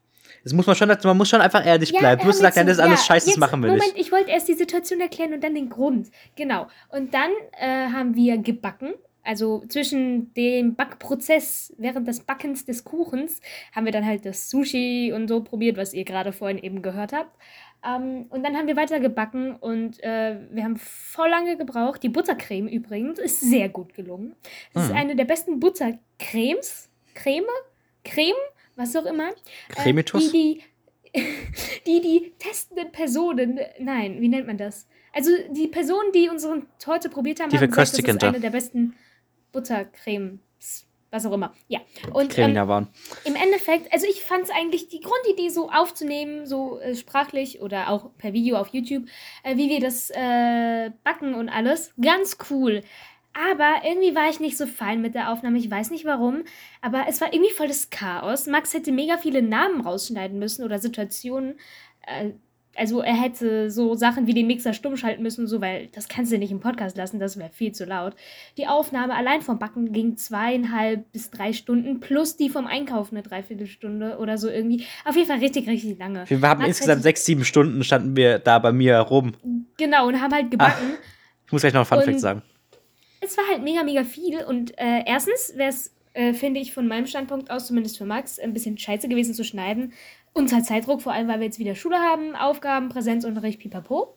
Das 0.43 0.53
muss 0.53 0.65
man 0.67 0.75
schon, 0.75 0.89
man 1.03 1.17
muss 1.17 1.29
schon 1.29 1.41
einfach 1.41 1.65
ehrlich 1.65 1.91
Ja, 1.91 1.99
bleiben. 1.99 2.21
Du 2.21 2.27
musst 2.27 2.39
sagen, 2.39 2.67
das 2.67 2.77
ist 2.77 2.79
alles 2.79 2.99
Ja, 2.99 3.05
scheiße, 3.05 3.29
das 3.29 3.37
machen 3.37 3.61
wir 3.63 3.69
Moment, 3.71 3.93
nicht. 3.93 4.05
ich 4.05 4.11
wollte 4.11 4.29
erst 4.31 4.47
die 4.49 4.53
Situation 4.53 4.99
erklären 4.99 5.33
und 5.33 5.43
dann 5.43 5.55
den 5.55 5.69
Grund. 5.69 6.09
Genau. 6.35 6.67
Und 6.89 7.13
dann 7.13 7.29
äh, 7.59 7.87
haben 7.91 8.15
wir 8.15 8.37
gebacken. 8.37 8.93
Also 9.25 9.63
zwischen 9.69 10.33
dem 10.33 10.75
Backprozess, 10.75 11.73
während 11.77 12.09
des 12.09 12.19
Backens 12.19 12.65
des 12.65 12.83
Kuchens, 12.83 13.39
haben 13.73 13.85
wir 13.85 13.93
dann 13.93 14.05
halt 14.05 14.25
das 14.25 14.49
Sushi 14.49 15.13
und 15.15 15.29
so 15.29 15.41
probiert, 15.41 15.77
was 15.77 15.93
ihr 15.93 16.03
gerade 16.03 16.33
vorhin 16.33 16.57
eben 16.57 16.81
gehört 16.81 17.13
habt. 17.13 17.31
Ähm, 17.87 18.25
und 18.29 18.43
dann 18.43 18.57
haben 18.57 18.67
wir 18.67 18.75
weiter 18.75 18.99
gebacken 18.99 19.55
und 19.55 20.03
äh, 20.03 20.35
wir 20.51 20.65
haben 20.65 20.75
voll 20.75 21.29
lange 21.29 21.55
gebraucht. 21.55 22.03
Die 22.03 22.09
Buttercreme 22.09 22.67
übrigens 22.67 23.17
ist 23.17 23.39
sehr 23.39 23.69
gut 23.69 23.93
gelungen. 23.93 24.35
Es 24.73 24.83
ist 24.83 24.89
Mhm. 24.91 24.97
eine 24.97 25.15
der 25.15 25.25
besten 25.25 25.59
Buttercremes. 25.61 26.89
Creme? 27.13 27.45
Creme? 28.03 28.33
Was 28.75 28.95
auch 28.95 29.05
immer. 29.05 29.29
Äh, 29.29 29.33
Cremitus? 29.69 30.31
die, 30.31 30.63
die, 31.15 31.21
die, 31.85 32.01
die 32.01 32.33
testenden 32.39 32.91
Personen, 32.91 33.59
nein, 33.79 34.19
wie 34.19 34.27
nennt 34.27 34.47
man 34.47 34.57
das? 34.57 34.87
Also 35.13 35.29
die 35.51 35.67
Personen, 35.67 36.11
die 36.11 36.27
unsere 36.27 36.63
Torte 36.79 37.09
probiert 37.09 37.39
haben, 37.39 37.49
Die 37.49 37.57
haben 37.57 37.69
gesagt, 37.69 37.93
das 37.93 37.99
ist 37.99 38.23
eine 38.23 38.39
der 38.39 38.49
besten 38.49 38.95
Buttercremes, 39.51 40.87
was 41.11 41.25
auch 41.27 41.33
immer. 41.33 41.53
Ja. 41.67 41.81
Und 42.11 42.35
ähm, 42.39 42.55
waren. 42.55 42.87
im 43.23 43.35
Endeffekt, 43.35 43.93
also 43.93 44.07
ich 44.07 44.23
fand 44.23 44.45
es 44.45 44.49
eigentlich 44.49 44.87
die 44.87 45.01
Grundidee 45.01 45.49
so 45.49 45.69
aufzunehmen, 45.69 46.47
so 46.47 46.79
äh, 46.79 46.95
sprachlich 46.95 47.61
oder 47.61 47.89
auch 47.89 48.09
per 48.17 48.33
Video 48.33 48.57
auf 48.57 48.69
YouTube, 48.69 49.05
äh, 49.43 49.55
wie 49.55 49.69
wir 49.69 49.79
das 49.79 50.09
äh, 50.09 50.89
backen 51.03 51.35
und 51.35 51.47
alles, 51.47 51.93
ganz 52.01 52.37
cool. 52.49 52.81
Aber 53.33 53.81
irgendwie 53.83 54.15
war 54.15 54.29
ich 54.29 54.39
nicht 54.39 54.57
so 54.57 54.67
fein 54.67 55.01
mit 55.01 55.15
der 55.15 55.31
Aufnahme. 55.31 55.57
Ich 55.57 55.69
weiß 55.69 55.89
nicht 55.89 56.05
warum. 56.05 56.43
Aber 56.81 57.05
es 57.09 57.19
war 57.19 57.33
irgendwie 57.33 57.53
voll 57.53 57.67
das 57.67 57.89
Chaos. 57.89 58.45
Max 58.47 58.73
hätte 58.73 58.91
mega 58.91 59.17
viele 59.17 59.41
Namen 59.41 59.81
rausschneiden 59.81 60.37
müssen 60.37 60.63
oder 60.63 60.77
Situationen. 60.79 61.55
Äh, 62.05 62.31
also 62.75 63.01
er 63.01 63.13
hätte 63.13 63.69
so 63.69 63.95
Sachen 63.95 64.25
wie 64.25 64.33
den 64.33 64.47
Mixer 64.47 64.73
stumm 64.73 64.97
schalten 64.97 65.21
müssen 65.21 65.41
und 65.41 65.47
so, 65.47 65.61
weil 65.61 65.87
das 65.87 66.07
kannst 66.07 66.31
du 66.31 66.37
nicht 66.37 66.51
im 66.51 66.59
Podcast 66.59 66.97
lassen, 66.97 67.19
das 67.19 67.37
wäre 67.37 67.49
viel 67.51 67.71
zu 67.71 67.85
laut. 67.85 68.15
Die 68.57 68.67
Aufnahme 68.67 69.15
allein 69.15 69.41
vom 69.41 69.59
Backen 69.59 69.91
ging 69.91 70.17
zweieinhalb 70.17 71.11
bis 71.11 71.29
drei 71.29 71.53
Stunden, 71.53 71.99
plus 71.99 72.35
die 72.35 72.49
vom 72.49 72.65
Einkaufen 72.65 73.15
eine 73.15 73.23
Dreiviertelstunde 73.23 74.17
oder 74.17 74.37
so 74.37 74.49
irgendwie. 74.49 74.85
Auf 75.05 75.15
jeden 75.15 75.27
Fall 75.27 75.39
richtig, 75.39 75.67
richtig 75.67 75.99
lange. 75.99 76.27
Wir 76.27 76.41
haben 76.41 76.61
Max 76.61 76.69
insgesamt 76.69 77.03
sechs, 77.03 77.25
sieben 77.25 77.45
Stunden 77.45 77.83
standen 77.83 78.15
wir 78.15 78.39
da 78.39 78.59
bei 78.59 78.71
mir 78.71 78.97
rum. 78.97 79.33
Genau, 79.77 80.07
und 80.07 80.19
haben 80.19 80.33
halt 80.33 80.49
gebacken. 80.49 80.97
Ich 81.45 81.51
muss 81.51 81.61
gleich 81.61 81.73
noch 81.73 81.81
ein 81.81 81.85
Funfact 81.85 82.19
sagen. 82.19 82.41
Es 83.25 83.37
war 83.37 83.47
halt 83.47 83.63
mega, 83.63 83.83
mega 83.83 84.03
viel. 84.03 84.43
Und 84.43 84.77
äh, 84.77 85.03
erstens 85.05 85.53
wäre 85.55 85.69
es, 85.69 85.93
äh, 86.13 86.33
finde 86.33 86.59
ich, 86.59 86.73
von 86.73 86.87
meinem 86.87 87.07
Standpunkt 87.07 87.49
aus, 87.51 87.67
zumindest 87.67 87.97
für 87.97 88.05
Max, 88.05 88.39
ein 88.39 88.53
bisschen 88.53 88.77
scheiße 88.77 89.07
gewesen 89.07 89.33
zu 89.33 89.43
schneiden. 89.43 89.93
Uns 90.33 90.51
halt 90.51 90.65
Zeitdruck, 90.65 91.01
vor 91.01 91.13
allem, 91.13 91.27
weil 91.27 91.39
wir 91.39 91.45
jetzt 91.45 91.59
wieder 91.59 91.75
Schule 91.75 91.97
haben, 91.97 92.35
Aufgaben, 92.35 92.89
Präsenzunterricht, 92.89 93.59
pipapo. 93.59 94.15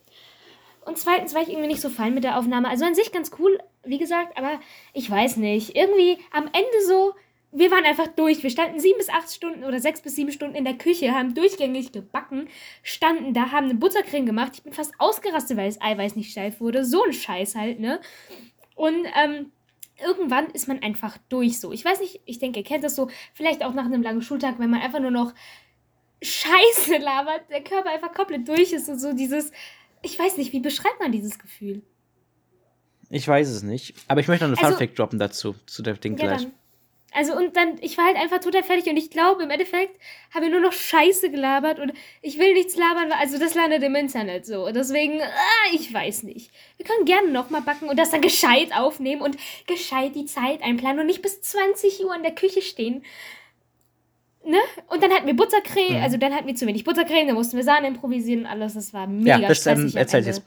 Und 0.87 0.99
zweitens 0.99 1.35
war 1.35 1.43
ich 1.43 1.49
irgendwie 1.49 1.67
nicht 1.67 1.81
so 1.81 1.91
fein 1.91 2.15
mit 2.15 2.25
der 2.25 2.39
Aufnahme. 2.39 2.69
Also 2.69 2.85
an 2.85 2.95
sich 2.95 3.13
ganz 3.13 3.33
cool, 3.39 3.59
wie 3.85 3.99
gesagt, 3.99 4.39
aber 4.39 4.61
ich 4.93 5.11
weiß 5.11 5.37
nicht. 5.37 5.77
Irgendwie 5.77 6.19
am 6.33 6.45
Ende 6.45 6.87
so, 6.87 7.13
wir 7.51 7.71
waren 7.71 7.85
einfach 7.85 8.07
durch. 8.09 8.43
Wir 8.43 8.51
standen 8.51 8.79
sieben 8.79 8.99
bis 8.99 9.09
acht 9.09 9.33
Stunden 9.33 9.65
oder 9.65 9.81
sechs 9.81 10.01
bis 10.01 10.15
sieben 10.15 10.31
Stunden 10.31 10.55
in 10.55 10.65
der 10.65 10.79
Küche, 10.79 11.13
haben 11.13 11.35
durchgängig 11.35 11.91
gebacken, 11.91 12.49
standen 12.83 13.35
da, 13.35 13.51
haben 13.51 13.65
eine 13.65 13.75
Buttercreme 13.75 14.27
gemacht. 14.27 14.53
Ich 14.55 14.63
bin 14.63 14.73
fast 14.73 14.93
ausgerastet, 14.99 15.57
weil 15.57 15.69
das 15.69 15.81
Eiweiß 15.81 16.17
nicht 16.17 16.31
steif 16.31 16.61
wurde. 16.61 16.85
So 16.85 17.03
ein 17.03 17.13
Scheiß 17.13 17.57
halt, 17.57 17.81
ne? 17.81 18.01
Und 18.77 19.07
ähm, 19.21 19.51
irgendwann 20.01 20.47
ist 20.51 20.69
man 20.69 20.81
einfach 20.83 21.19
durch 21.29 21.59
so. 21.59 21.73
Ich 21.73 21.85
weiß 21.85 21.99
nicht, 22.01 22.21
ich 22.27 22.39
denke, 22.39 22.61
ihr 22.61 22.65
kennt 22.65 22.85
das 22.85 22.95
so, 22.95 23.09
vielleicht 23.35 23.65
auch 23.65 23.75
nach 23.75 23.87
einem 23.87 24.03
langen 24.03 24.23
Schultag, 24.23 24.59
wenn 24.61 24.71
man 24.71 24.81
einfach 24.81 25.01
nur 25.01 25.11
noch 25.11 25.35
Scheiße 26.23 26.99
labert, 26.99 27.51
der 27.51 27.63
Körper 27.65 27.91
einfach 27.91 28.13
komplett 28.15 28.47
durch 28.49 28.73
ist 28.73 28.89
und 28.89 28.99
so 29.01 29.13
dieses, 29.13 29.51
ich 30.03 30.19
weiß 30.19 30.37
nicht, 30.37 30.53
wie 30.53 30.61
beschreibt 30.61 31.01
man 31.01 31.11
dieses 31.13 31.39
Gefühl? 31.39 31.83
Ich 33.11 33.27
weiß 33.27 33.49
es 33.49 33.63
nicht. 33.63 33.95
Aber 34.09 34.21
ich 34.21 34.29
möchte 34.29 34.45
noch 34.47 34.57
eine 34.57 34.59
Also- 34.67 34.77
Funfact 34.79 34.99
droppen 34.99 35.19
dazu, 35.19 35.55
zu 35.67 35.83
dem 35.83 35.99
Ding 36.01 36.17
Ja, 36.19 36.27
gleich. 36.27 36.43
dann. 36.43 36.53
Also 37.13 37.35
und 37.35 37.57
dann, 37.57 37.79
ich 37.81 37.97
war 37.97 38.05
halt 38.07 38.17
einfach 38.17 38.41
total 38.41 38.63
fertig 38.63 38.87
und 38.91 38.97
ich 38.97 39.11
glaube, 39.11 39.43
im 39.45 39.51
Endeffekt 39.51 39.99
habe 40.35 40.47
ich 40.47 40.51
nur 40.51 40.61
noch 40.61 40.73
Scheiße 40.73 41.31
gelabert 41.31 41.79
und 41.79 41.93
ich 42.21 42.39
will 42.39 42.53
nichts 42.53 42.77
labern, 42.77 43.09
weil- 43.09 43.19
also 43.19 43.39
das 43.39 43.55
landet 43.55 43.83
im 43.85 43.95
Internet 43.95 44.45
so. 44.45 44.71
Deswegen, 44.71 45.23
ah, 45.23 45.73
ich 45.73 45.93
weiß 45.95 46.25
nicht. 46.25 46.51
Wir 46.77 46.85
können 46.85 47.05
gerne 47.07 47.31
nochmal 47.31 47.63
backen 47.63 47.89
und 47.89 47.99
das 47.99 48.11
dann 48.11 48.21
gescheit 48.21 48.71
aufnehmen 48.77 49.23
und 49.23 49.37
gescheit 49.67 50.15
die 50.15 50.27
Zeit 50.27 50.63
einplanen 50.63 51.01
und 51.01 51.07
nicht 51.07 51.23
bis 51.23 51.41
20 51.41 52.05
Uhr 52.05 52.15
in 52.15 52.23
der 52.23 52.35
Küche 52.35 52.61
stehen. 52.61 53.03
Ne? 54.45 54.59
Und 54.89 55.03
dann 55.03 55.11
hatten 55.13 55.27
wir 55.27 55.35
Buttercreme, 55.35 55.97
Mhm. 55.97 56.03
also 56.03 56.17
dann 56.19 56.35
hatten 56.35 56.47
wir 56.47 56.55
zu 56.55 56.67
wenig 56.67 56.85
Buttercreme, 56.85 57.27
dann 57.29 57.35
mussten 57.37 57.57
wir 57.57 57.65
Sahne 57.65 57.89
improvisieren 57.89 58.41
und 58.43 58.47
alles. 58.47 58.75
Das 58.75 58.93
war 58.93 59.07
mega 59.07 59.39
Ja, 59.39 59.49
das 59.49 59.67
ähm, 59.67 59.91
erzähl 59.95 60.25
jetzt. 60.25 60.43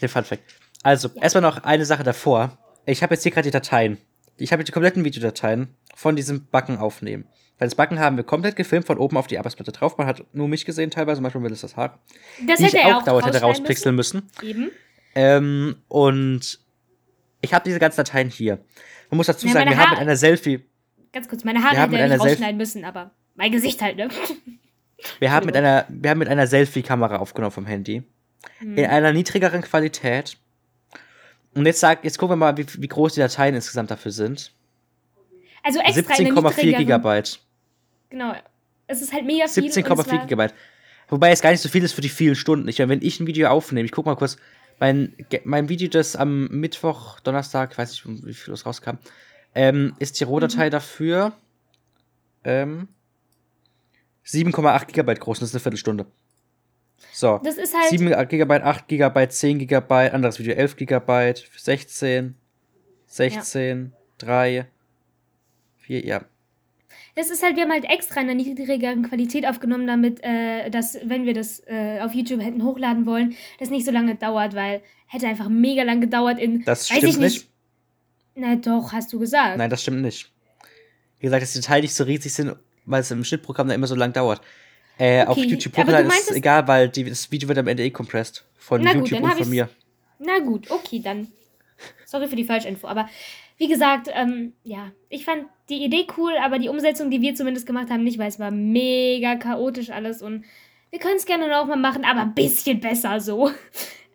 Den 0.00 0.08
Funfact. 0.08 0.42
Also, 0.82 1.08
erstmal 1.20 1.42
noch 1.42 1.62
eine 1.64 1.84
Sache 1.84 2.04
davor. 2.04 2.56
Ich 2.86 3.02
habe 3.02 3.14
jetzt 3.14 3.22
hier 3.22 3.32
gerade 3.32 3.46
die 3.48 3.50
Dateien. 3.52 3.98
Ich 4.36 4.52
habe 4.52 4.64
die 4.64 4.72
kompletten 4.72 5.04
Videodateien 5.04 5.68
von 5.94 6.16
diesem 6.16 6.46
Backen 6.46 6.78
aufnehmen. 6.78 7.26
Weil 7.58 7.68
das 7.68 7.76
Backen 7.76 8.00
haben 8.00 8.16
wir 8.16 8.24
komplett 8.24 8.56
gefilmt, 8.56 8.86
von 8.86 8.98
oben 8.98 9.16
auf 9.16 9.28
die 9.28 9.38
Arbeitsplatte 9.38 9.70
drauf. 9.70 9.96
Man 9.96 10.08
hat 10.08 10.24
nur 10.32 10.48
mich 10.48 10.64
gesehen 10.64 10.90
teilweise, 10.90 11.20
manchmal 11.20 11.44
will 11.44 11.52
es 11.52 11.60
das 11.60 11.76
Haar. 11.76 12.00
Das 12.46 12.58
die 12.58 12.64
ich 12.66 12.72
hätte 12.72 12.82
er 12.82 12.96
auch 12.96 13.02
auch 13.02 13.04
dauernd 13.04 13.26
hätte 13.26 13.40
rauspixeln 13.40 13.94
müssen. 13.94 14.28
müssen. 14.42 14.48
Eben. 14.48 14.70
Ähm, 15.14 15.76
und 15.86 16.58
ich 17.40 17.54
habe 17.54 17.64
diese 17.64 17.78
ganzen 17.78 17.98
Dateien 17.98 18.28
hier. 18.28 18.58
Man 19.10 19.18
muss 19.18 19.26
dazu 19.26 19.46
Ja, 19.46 19.52
sagen, 19.52 19.70
wir 19.70 19.76
haben 19.76 19.82
Haare- 19.84 19.90
mit 19.92 20.00
einer 20.00 20.16
Selfie, 20.16 20.64
Ganz 21.12 21.28
kurz, 21.28 21.44
meine 21.44 21.62
Haare 21.62 21.76
haben 21.76 21.92
hätte 21.92 22.08
mit 22.08 22.18
nicht 22.18 22.20
rausschneiden 22.28 22.56
müssen, 22.56 22.84
aber 22.84 23.12
mein 23.36 23.52
Gesicht 23.52 23.80
halt, 23.80 23.96
ne? 23.96 24.08
wir 25.20 25.30
haben 25.30 25.46
mit 25.46 25.56
einer, 25.56 25.86
wir 25.88 26.10
haben 26.10 26.18
mit 26.18 26.26
einer 26.28 26.48
Selfie-Kamera 26.48 27.18
aufgenommen 27.18 27.52
vom 27.52 27.66
Handy. 27.66 28.02
Hm. 28.58 28.76
In 28.76 28.86
einer 28.86 29.12
niedrigeren 29.12 29.62
Qualität. 29.62 30.36
Und 31.54 31.66
jetzt 31.66 31.80
sag, 31.80 32.04
jetzt 32.04 32.18
gucken 32.18 32.32
wir 32.32 32.36
mal, 32.36 32.56
wie, 32.56 32.66
wie 32.78 32.88
groß 32.88 33.14
die 33.14 33.20
Dateien 33.20 33.54
insgesamt 33.54 33.90
dafür 33.90 34.10
sind. 34.12 34.52
Also 35.62 35.78
extra 35.80 36.14
in 36.16 36.24
der 36.24 36.34
17,4 36.34 36.56
niedrigeren- 36.64 36.78
Gigabyte. 36.78 37.40
Genau. 38.10 38.34
Es 38.86 39.00
ist 39.00 39.12
halt 39.12 39.24
mega 39.24 39.46
viel. 39.48 39.62
und 39.62 39.68
es 39.70 39.74
17,4 39.76 40.12
war- 40.12 40.26
Gigabyte. 40.26 40.54
Wobei 41.08 41.30
es 41.30 41.40
gar 41.42 41.50
nicht 41.50 41.60
so 41.60 41.68
viel 41.68 41.82
ist 41.84 41.92
für 41.92 42.00
die 42.00 42.08
vielen 42.08 42.34
Stunden. 42.34 42.66
Ich 42.68 42.78
meine, 42.78 42.90
wenn 42.90 43.02
ich 43.02 43.20
ein 43.20 43.26
Video 43.26 43.48
aufnehme, 43.48 43.84
ich 43.86 43.92
guck 43.92 44.06
mal 44.06 44.16
kurz, 44.16 44.36
mein, 44.80 45.14
mein 45.44 45.68
Video, 45.68 45.88
das 45.88 46.16
am 46.16 46.48
Mittwoch, 46.48 47.20
Donnerstag, 47.20 47.72
ich 47.72 47.78
weiß 47.78 47.90
nicht, 47.90 48.26
wie 48.26 48.34
viel 48.34 48.52
es 48.54 48.66
rauskam, 48.66 48.96
ähm, 49.54 49.94
ist 50.00 50.18
die 50.18 50.24
Mhm. 50.24 50.30
Rohdatei 50.30 50.68
dafür 50.70 51.32
ähm, 52.42 52.88
7,8 54.26 54.86
Gigabyte 54.86 55.20
groß. 55.20 55.38
Das 55.40 55.50
ist 55.50 55.54
eine 55.54 55.60
Viertelstunde. 55.60 56.06
So. 57.12 57.40
Das 57.44 57.56
ist 57.56 57.74
halt. 57.74 57.90
7 57.90 58.28
Gigabyte, 58.28 58.62
8 58.62 58.88
Gigabyte, 58.88 59.32
10 59.32 59.58
Gigabyte, 59.58 60.12
anderes 60.12 60.38
Video 60.38 60.54
11 60.54 60.76
Gigabyte, 60.76 61.48
16, 61.56 62.34
16, 63.06 63.92
3, 64.18 64.66
4, 65.78 66.04
ja. 66.04 66.24
Das 67.16 67.30
ist 67.30 67.44
halt, 67.44 67.54
wir 67.54 67.62
haben 67.62 67.70
halt 67.70 67.84
extra 67.84 68.20
in 68.20 68.28
einer 68.28 68.34
niedrigeren 68.34 69.08
Qualität 69.08 69.46
aufgenommen, 69.46 69.86
damit, 69.86 70.20
äh, 70.24 70.68
dass, 70.68 70.98
wenn 71.04 71.24
wir 71.24 71.34
das 71.34 71.62
äh, 71.66 72.00
auf 72.00 72.12
YouTube 72.12 72.42
hätten 72.42 72.64
hochladen 72.64 73.06
wollen, 73.06 73.36
das 73.60 73.70
nicht 73.70 73.84
so 73.84 73.92
lange 73.92 74.16
dauert, 74.16 74.54
weil 74.54 74.82
hätte 75.06 75.28
einfach 75.28 75.48
mega 75.48 75.84
lang 75.84 76.00
gedauert 76.00 76.40
in. 76.40 76.64
Das 76.64 76.88
stimmt 76.88 77.04
ich 77.04 77.18
nicht. 77.18 77.48
Na 78.34 78.56
doch, 78.56 78.92
hast 78.92 79.12
du 79.12 79.20
gesagt. 79.20 79.58
Nein, 79.58 79.70
das 79.70 79.82
stimmt 79.82 80.02
nicht. 80.02 80.32
Wie 81.20 81.26
gesagt, 81.26 81.42
dass 81.42 81.52
die 81.52 81.60
Details 81.60 81.82
nicht 81.82 81.94
so 81.94 82.02
riesig 82.04 82.32
sind, 82.32 82.56
weil 82.84 83.00
es 83.00 83.10
im 83.12 83.22
Schnittprogramm 83.22 83.68
dann 83.68 83.76
immer 83.76 83.86
so 83.86 83.94
lang 83.94 84.12
dauert. 84.12 84.40
Äh, 84.98 85.24
auf 85.24 85.36
Okay, 85.36 85.46
YouTube 85.46 85.76
aber 85.78 85.92
du 85.92 85.98
hochladen 85.98 86.10
ist 86.10 86.30
egal, 86.32 86.68
weil 86.68 86.88
die, 86.88 87.04
das 87.04 87.30
Video 87.30 87.48
wird 87.48 87.58
am 87.58 87.66
Ende 87.66 87.82
eh 87.84 87.90
compressed. 87.90 88.44
Von 88.56 88.82
Na 88.82 88.92
gut, 88.92 89.08
YouTube 89.08 89.22
dann 89.22 89.30
und 89.32 89.38
von 89.38 89.50
mir. 89.50 89.68
Na 90.18 90.38
gut, 90.38 90.70
okay, 90.70 91.00
dann. 91.00 91.28
Sorry 92.06 92.28
für 92.28 92.36
die 92.36 92.44
Falschinfo, 92.44 92.86
aber 92.86 93.08
wie 93.56 93.68
gesagt, 93.68 94.08
ähm, 94.12 94.52
ja, 94.62 94.92
ich 95.08 95.24
fand 95.24 95.46
die 95.68 95.84
Idee 95.84 96.06
cool, 96.16 96.32
aber 96.42 96.58
die 96.58 96.68
Umsetzung, 96.68 97.10
die 97.10 97.20
wir 97.20 97.34
zumindest 97.34 97.66
gemacht 97.66 97.90
haben, 97.90 98.04
nicht, 98.04 98.18
weil 98.18 98.28
es 98.28 98.38
war 98.38 98.50
mega 98.50 99.36
chaotisch 99.36 99.90
alles 99.90 100.22
und 100.22 100.44
wir 100.90 100.98
können 101.00 101.16
es 101.16 101.26
gerne 101.26 101.48
noch 101.48 101.66
mal 101.66 101.76
machen, 101.76 102.04
aber 102.04 102.20
ein 102.22 102.34
bisschen 102.34 102.80
besser 102.80 103.20
so. 103.20 103.50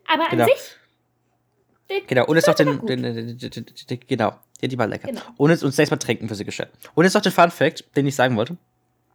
Aber 0.06 0.24
an 0.24 0.30
Genau. 0.30 0.44
sich, 0.46 2.06
Genau, 2.06 2.24
und 2.26 2.36
jetzt 2.36 2.46
noch 2.46 2.54
den, 2.54 2.78
gut. 2.78 2.88
den, 2.88 3.02
den, 3.02 3.14
den, 3.14 3.38
den, 3.38 3.50
den, 3.50 3.66
den 3.88 4.00
genau, 4.06 4.32
ja, 4.60 4.68
die 4.68 4.78
war 4.78 4.86
lecker. 4.86 5.08
Genau. 5.08 5.22
Und 5.36 5.50
jetzt 5.50 5.62
uns 5.64 5.76
nächstes 5.76 5.90
Mal 5.90 5.98
trinken 6.04 6.28
für 6.28 6.34
sie 6.34 6.44
gestellt. 6.44 6.70
Und 6.94 7.04
jetzt 7.04 7.14
noch 7.14 7.20
den 7.22 7.32
Fun 7.32 7.50
Fact, 7.50 7.84
den 7.96 8.06
ich 8.06 8.14
sagen 8.14 8.36
wollte. 8.36 8.56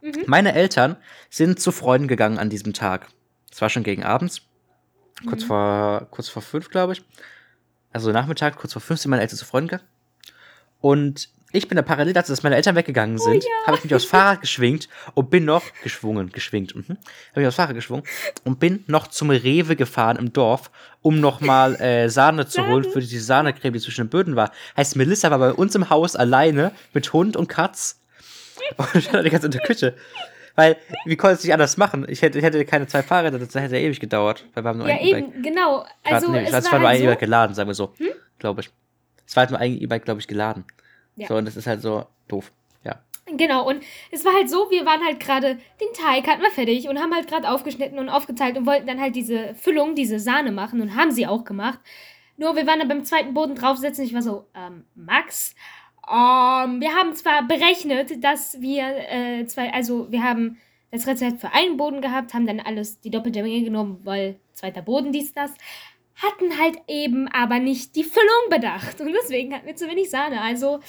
Mhm. 0.06 0.24
Meine 0.26 0.54
Eltern 0.54 0.96
sind 1.30 1.60
zu 1.60 1.72
Freunden 1.72 2.08
gegangen 2.08 2.38
an 2.38 2.50
diesem 2.50 2.72
Tag. 2.72 3.08
Es 3.50 3.60
war 3.60 3.68
schon 3.68 3.82
gegen 3.82 4.04
abends. 4.04 4.42
Kurz 5.28 5.42
Mhm. 5.42 5.46
vor, 5.46 6.06
kurz 6.10 6.28
vor 6.28 6.42
fünf, 6.42 6.70
glaube 6.70 6.92
ich. 6.92 7.02
Also 7.92 8.12
Nachmittag, 8.12 8.56
kurz 8.56 8.72
vor 8.72 8.82
fünf 8.82 9.00
sind 9.00 9.10
meine 9.10 9.22
Eltern 9.22 9.38
zu 9.38 9.44
Freunden 9.46 9.68
gegangen. 9.68 9.88
Und 10.80 11.30
ich 11.52 11.68
bin 11.68 11.76
da 11.76 11.82
parallel 11.82 12.12
dazu, 12.12 12.32
dass 12.32 12.42
meine 12.42 12.56
Eltern 12.56 12.74
Oh 12.74 12.78
weggegangen 12.78 13.18
sind, 13.18 13.44
habe 13.66 13.78
ich 13.78 13.84
mich 13.84 13.94
aufs 13.94 14.04
Fahrrad 14.04 14.42
geschwingt 14.42 14.88
und 15.14 15.30
bin 15.30 15.44
noch 15.44 15.62
geschwungen, 15.82 16.30
geschwingt, 16.30 16.74
mhm. 16.74 16.98
habe 17.30 17.40
ich 17.40 17.46
aufs 17.46 17.56
Fahrrad 17.56 17.74
geschwungen 17.74 18.04
und 18.44 18.60
bin 18.60 18.84
noch 18.88 19.06
zum 19.06 19.30
Rewe 19.30 19.74
gefahren 19.74 20.16
im 20.18 20.32
Dorf, 20.32 20.70
um 21.02 21.20
nochmal 21.20 21.80
äh, 21.80 22.10
Sahne 22.10 22.46
zu 22.46 22.66
holen 22.66 22.84
für 22.84 23.00
die 23.00 23.18
Sahnecreme, 23.18 23.72
die 23.72 23.80
zwischen 23.80 24.04
den 24.04 24.10
Böden 24.10 24.36
war. 24.36 24.50
Heißt, 24.76 24.96
Melissa 24.96 25.30
war 25.30 25.38
bei 25.38 25.52
uns 25.52 25.74
im 25.74 25.88
Haus 25.88 26.14
alleine 26.14 26.72
mit 26.92 27.12
Hund 27.12 27.36
und 27.36 27.48
Katz 27.48 28.00
und 28.76 28.94
ich 28.94 29.04
stand 29.04 29.24
die 29.26 29.30
ganze 29.30 29.48
Zeit 29.50 29.54
in 29.54 29.60
der 29.60 29.66
Küche. 29.66 29.94
Weil, 30.54 30.76
wie 31.04 31.16
konnte 31.16 31.34
es 31.36 31.44
nicht 31.44 31.52
anders 31.52 31.76
machen? 31.76 32.06
Ich 32.08 32.22
hätte, 32.22 32.38
ich 32.38 32.44
hätte 32.44 32.64
keine 32.64 32.86
zwei 32.86 33.02
Fahrräder, 33.02 33.38
das 33.38 33.54
hätte 33.54 33.76
ewig 33.76 34.00
gedauert. 34.00 34.46
Weil 34.54 34.64
wir 34.64 34.68
haben 34.70 34.78
nur 34.78 34.88
ja 34.88 35.00
eben, 35.00 35.42
genau. 35.42 35.80
Grad- 36.02 36.14
Also, 36.14 36.30
nee, 36.32 36.44
es 36.44 36.52
es 36.52 36.64
war 36.64 36.72
war 36.72 36.78
nur 36.80 36.88
halt 36.88 36.96
ein 36.96 37.00
so, 37.00 37.02
Hm? 37.04 37.08
E-Bike 37.10 37.20
geladen, 37.20 37.54
sagen 37.54 37.68
wir 37.68 37.74
so. 37.74 37.92
Glaube 38.38 38.60
ich. 38.62 38.70
Es 39.26 39.36
war 39.36 39.42
halt 39.42 39.50
nur 39.50 39.60
ein 39.60 39.78
E-Bike, 39.80 40.04
glaube 40.04 40.20
ich, 40.20 40.26
geladen. 40.28 40.64
Ja. 41.16 41.26
So, 41.28 41.34
und 41.36 41.44
das 41.44 41.56
ist 41.56 41.66
halt 41.66 41.82
so 41.82 42.06
doof. 42.28 42.52
Ja. 42.84 43.00
Genau, 43.26 43.68
und 43.68 43.82
es 44.10 44.24
war 44.24 44.32
halt 44.32 44.48
so, 44.48 44.70
wir 44.70 44.86
waren 44.86 45.04
halt 45.04 45.20
gerade, 45.20 45.56
den 45.80 45.92
Teig 45.94 46.26
hatten 46.26 46.40
wir 46.42 46.50
fertig 46.50 46.88
und 46.88 46.98
haben 47.00 47.14
halt 47.14 47.28
gerade 47.28 47.50
aufgeschnitten 47.50 47.98
und 47.98 48.08
aufgeteilt 48.08 48.56
und 48.56 48.64
wollten 48.66 48.86
dann 48.86 49.00
halt 49.00 49.14
diese 49.14 49.54
Füllung, 49.56 49.94
diese 49.94 50.18
Sahne 50.20 50.52
machen 50.52 50.80
und 50.80 50.96
haben 50.96 51.10
sie 51.10 51.26
auch 51.26 51.44
gemacht. 51.44 51.80
Nur 52.38 52.54
wir 52.56 52.66
waren 52.66 52.78
dann 52.78 52.88
beim 52.88 53.04
zweiten 53.04 53.34
Boden 53.34 53.54
draufsetzen. 53.56 54.04
Ich 54.04 54.14
war 54.14 54.22
so, 54.22 54.46
ähm, 54.54 54.84
Max, 54.94 55.54
ähm, 56.08 56.80
wir 56.80 56.94
haben 56.94 57.14
zwar 57.14 57.46
berechnet, 57.46 58.22
dass 58.22 58.60
wir 58.60 58.84
äh, 59.10 59.46
zwei, 59.46 59.72
also 59.72 60.10
wir 60.10 60.22
haben 60.22 60.58
das 60.90 61.06
Rezept 61.06 61.40
für 61.40 61.52
einen 61.52 61.76
Boden 61.76 62.00
gehabt, 62.00 62.32
haben 62.32 62.46
dann 62.46 62.60
alles 62.60 63.00
die 63.00 63.10
doppelte 63.10 63.42
Menge 63.42 63.64
genommen, 63.64 64.00
weil 64.04 64.36
zweiter 64.52 64.82
Boden 64.82 65.12
dies, 65.12 65.32
das. 65.32 65.52
Hatten 66.14 66.58
halt 66.58 66.78
eben 66.88 67.28
aber 67.28 67.58
nicht 67.58 67.94
die 67.94 68.04
Füllung 68.04 68.48
bedacht. 68.48 69.02
Und 69.02 69.12
deswegen 69.12 69.52
hatten 69.52 69.66
wir 69.66 69.76
zu 69.76 69.86
wenig 69.86 70.08
Sahne. 70.08 70.40
Also 70.40 70.80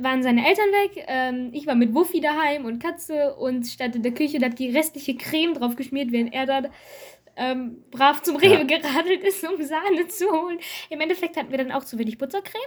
waren 0.00 0.22
seine 0.22 0.46
Eltern 0.46 0.68
weg. 0.72 1.04
Ähm, 1.06 1.50
ich 1.52 1.66
war 1.66 1.74
mit 1.74 1.94
Wuffi 1.94 2.20
daheim 2.20 2.64
und 2.64 2.82
Katze 2.82 3.34
und 3.36 3.66
statt 3.66 3.94
in 3.94 4.02
der 4.02 4.12
Küche 4.12 4.38
da 4.38 4.46
hat 4.46 4.58
die 4.58 4.70
restliche 4.70 5.16
Creme 5.16 5.54
drauf 5.54 5.76
geschmiert, 5.76 6.10
während 6.10 6.32
er 6.32 6.46
dann 6.46 6.68
ähm, 7.36 7.84
brav 7.90 8.22
zum 8.22 8.36
Rewe 8.36 8.66
geradelt 8.66 9.22
ist, 9.22 9.46
um 9.46 9.62
Sahne 9.62 10.08
zu 10.08 10.30
holen. 10.30 10.58
Im 10.90 11.00
Endeffekt 11.00 11.36
hatten 11.36 11.50
wir 11.50 11.58
dann 11.58 11.72
auch 11.72 11.84
zu 11.84 11.98
wenig 11.98 12.18
Buttercreme. 12.18 12.62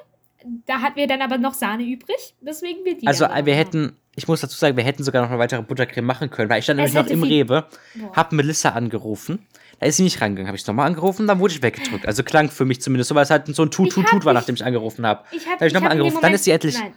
Da 0.65 0.81
hatten 0.81 0.95
wir 0.95 1.07
dann 1.07 1.21
aber 1.21 1.37
noch 1.37 1.53
Sahne 1.53 1.83
übrig, 1.83 2.35
deswegen 2.41 2.85
wir 2.85 2.97
die. 2.97 3.07
Also 3.07 3.25
äh, 3.25 3.45
wir 3.45 3.55
hätten, 3.55 3.95
ich 4.15 4.27
muss 4.27 4.41
dazu 4.41 4.57
sagen, 4.57 4.77
wir 4.77 4.83
hätten 4.83 5.03
sogar 5.03 5.21
noch 5.21 5.29
eine 5.29 5.39
weitere 5.39 5.61
Buttercreme 5.61 6.05
machen 6.05 6.29
können, 6.29 6.49
weil 6.49 6.59
ich 6.59 6.65
stand 6.65 6.77
nämlich 6.77 6.93
noch 6.93 7.07
im 7.07 7.23
Rewe, 7.23 7.65
Boah. 7.95 8.11
hab 8.15 8.31
Melissa 8.31 8.69
angerufen. 8.69 9.45
Da 9.79 9.85
ist 9.85 9.97
sie 9.97 10.03
nicht 10.03 10.19
rangegangen, 10.19 10.47
habe 10.47 10.57
ich 10.57 10.67
nochmal 10.67 10.87
angerufen, 10.87 11.25
dann 11.27 11.39
wurde 11.39 11.53
ich 11.53 11.61
weggedrückt. 11.61 12.05
Also 12.05 12.23
klang 12.23 12.49
für 12.49 12.65
mich 12.65 12.81
zumindest 12.81 13.09
so, 13.09 13.15
weil 13.15 13.23
es 13.23 13.29
halt 13.29 13.47
so 13.47 13.63
ein 13.63 13.71
Tut, 13.71 13.91
Tut, 13.91 14.07
Tut 14.07 14.25
war, 14.25 14.33
nachdem 14.33 14.55
ich 14.55 14.65
angerufen 14.65 15.05
habe. 15.05 15.23
Ich 15.31 15.45
hab, 15.47 15.53
Da 15.57 15.65
hab 15.65 15.67
ich 15.67 15.73
nochmal 15.73 15.91
angerufen, 15.91 16.17
dann 16.21 16.33
ist 16.33 16.43
sie 16.43 16.51
endlich- 16.51 16.77
Nein. 16.77 16.93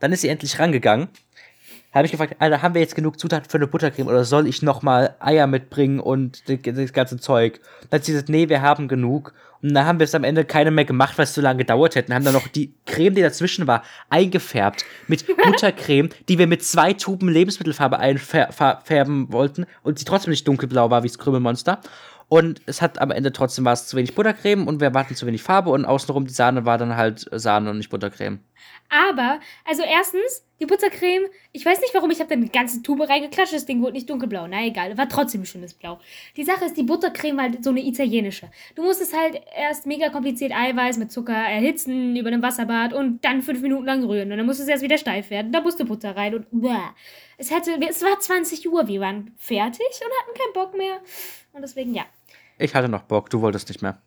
Dann 0.00 0.12
ist 0.12 0.20
sie 0.22 0.28
endlich 0.28 0.58
rangegangen. 0.58 1.08
Habe 1.96 2.04
ich 2.04 2.12
gefragt, 2.12 2.36
Alter, 2.40 2.60
haben 2.60 2.74
wir 2.74 2.82
jetzt 2.82 2.94
genug 2.94 3.18
Zutaten 3.18 3.48
für 3.48 3.56
eine 3.56 3.66
Buttercreme 3.66 4.08
oder 4.08 4.24
soll 4.24 4.46
ich 4.46 4.60
nochmal 4.60 5.16
Eier 5.18 5.46
mitbringen 5.46 5.98
und 5.98 6.42
das, 6.46 6.92
ganze 6.92 7.16
Zeug? 7.16 7.58
Dann 7.88 8.00
hat 8.00 8.04
sie 8.04 8.12
gesagt, 8.12 8.28
nee, 8.28 8.50
wir 8.50 8.60
haben 8.60 8.86
genug. 8.86 9.32
Und 9.62 9.72
dann 9.72 9.86
haben 9.86 9.98
wir 9.98 10.04
es 10.04 10.14
am 10.14 10.22
Ende 10.22 10.44
keine 10.44 10.70
mehr 10.70 10.84
gemacht, 10.84 11.16
weil 11.16 11.24
es 11.24 11.32
zu 11.32 11.40
lange 11.40 11.60
gedauert 11.60 11.94
hätte. 11.94 12.14
Haben 12.14 12.26
dann 12.26 12.34
noch 12.34 12.48
die 12.48 12.74
Creme, 12.84 13.14
die 13.14 13.22
dazwischen 13.22 13.66
war, 13.66 13.82
eingefärbt 14.10 14.84
mit 15.08 15.26
Buttercreme, 15.42 16.10
die 16.28 16.38
wir 16.38 16.46
mit 16.46 16.62
zwei 16.62 16.92
Tuben 16.92 17.30
Lebensmittelfarbe 17.30 17.98
einfärben 17.98 19.32
wollten 19.32 19.64
und 19.82 19.98
die 19.98 20.04
trotzdem 20.04 20.32
nicht 20.32 20.46
dunkelblau 20.46 20.90
war 20.90 21.02
wie 21.02 21.08
das 21.08 21.18
Krümelmonster. 21.18 21.80
Und 22.28 22.60
es 22.66 22.82
hat 22.82 22.98
am 22.98 23.10
Ende 23.10 23.32
trotzdem 23.32 23.64
war 23.64 23.72
es 23.72 23.86
zu 23.86 23.96
wenig 23.96 24.14
Buttercreme 24.14 24.66
und 24.66 24.80
wir 24.80 24.92
hatten 24.92 25.14
zu 25.14 25.26
wenig 25.26 25.42
Farbe 25.42 25.70
und 25.70 25.86
außenrum 25.86 26.26
die 26.26 26.34
Sahne 26.34 26.66
war 26.66 26.76
dann 26.76 26.96
halt 26.96 27.26
Sahne 27.32 27.70
und 27.70 27.78
nicht 27.78 27.88
Buttercreme. 27.88 28.40
Aber, 28.88 29.40
also 29.64 29.82
erstens, 29.82 30.46
die 30.60 30.66
Buttercreme, 30.66 31.26
ich 31.52 31.66
weiß 31.66 31.80
nicht 31.80 31.92
warum, 31.92 32.10
ich 32.10 32.20
habe 32.20 32.28
da 32.28 32.34
eine 32.34 32.48
ganze 32.48 32.82
Tube 32.82 33.08
reingeklatscht, 33.08 33.52
das 33.52 33.66
Ding 33.66 33.82
wurde 33.82 33.92
nicht 33.92 34.08
dunkelblau. 34.08 34.46
Na 34.46 34.64
egal, 34.64 34.96
war 34.96 35.08
trotzdem 35.08 35.42
ein 35.42 35.46
schönes 35.46 35.74
Blau. 35.74 35.98
Die 36.36 36.44
Sache 36.44 36.64
ist, 36.64 36.76
die 36.76 36.82
Buttercreme 36.82 37.36
war 37.36 37.44
halt 37.44 37.64
so 37.64 37.70
eine 37.70 37.84
italienische. 37.84 38.50
Du 38.74 38.82
musstest 38.82 39.14
halt 39.16 39.42
erst 39.54 39.86
mega 39.86 40.08
kompliziert 40.08 40.52
Eiweiß 40.52 40.98
mit 40.98 41.12
Zucker 41.12 41.34
erhitzen 41.34 42.16
über 42.16 42.28
einem 42.28 42.42
Wasserbad 42.42 42.92
und 42.92 43.24
dann 43.24 43.42
fünf 43.42 43.60
Minuten 43.60 43.84
lang 43.84 44.04
rühren. 44.04 44.30
Und 44.30 44.38
dann 44.38 44.46
musste 44.46 44.62
es 44.62 44.68
erst 44.68 44.82
wieder 44.82 44.98
steif 44.98 45.30
werden. 45.30 45.52
Da 45.52 45.60
musste 45.60 45.84
Butter 45.84 46.16
rein 46.16 46.34
und 46.34 46.46
bäh. 46.50 46.76
Es 47.38 47.50
hätte, 47.50 47.78
es 47.86 48.02
war 48.02 48.18
20 48.18 48.70
Uhr, 48.70 48.88
wir 48.88 49.00
waren 49.00 49.34
fertig 49.36 49.86
und 50.00 50.12
hatten 50.22 50.38
keinen 50.38 50.52
Bock 50.54 50.76
mehr. 50.76 51.00
Und 51.52 51.62
deswegen, 51.62 51.92
ja. 51.92 52.06
Ich 52.58 52.74
hatte 52.74 52.88
noch 52.88 53.02
Bock, 53.02 53.28
du 53.28 53.40
wolltest 53.42 53.68
nicht 53.68 53.82
mehr. 53.82 54.00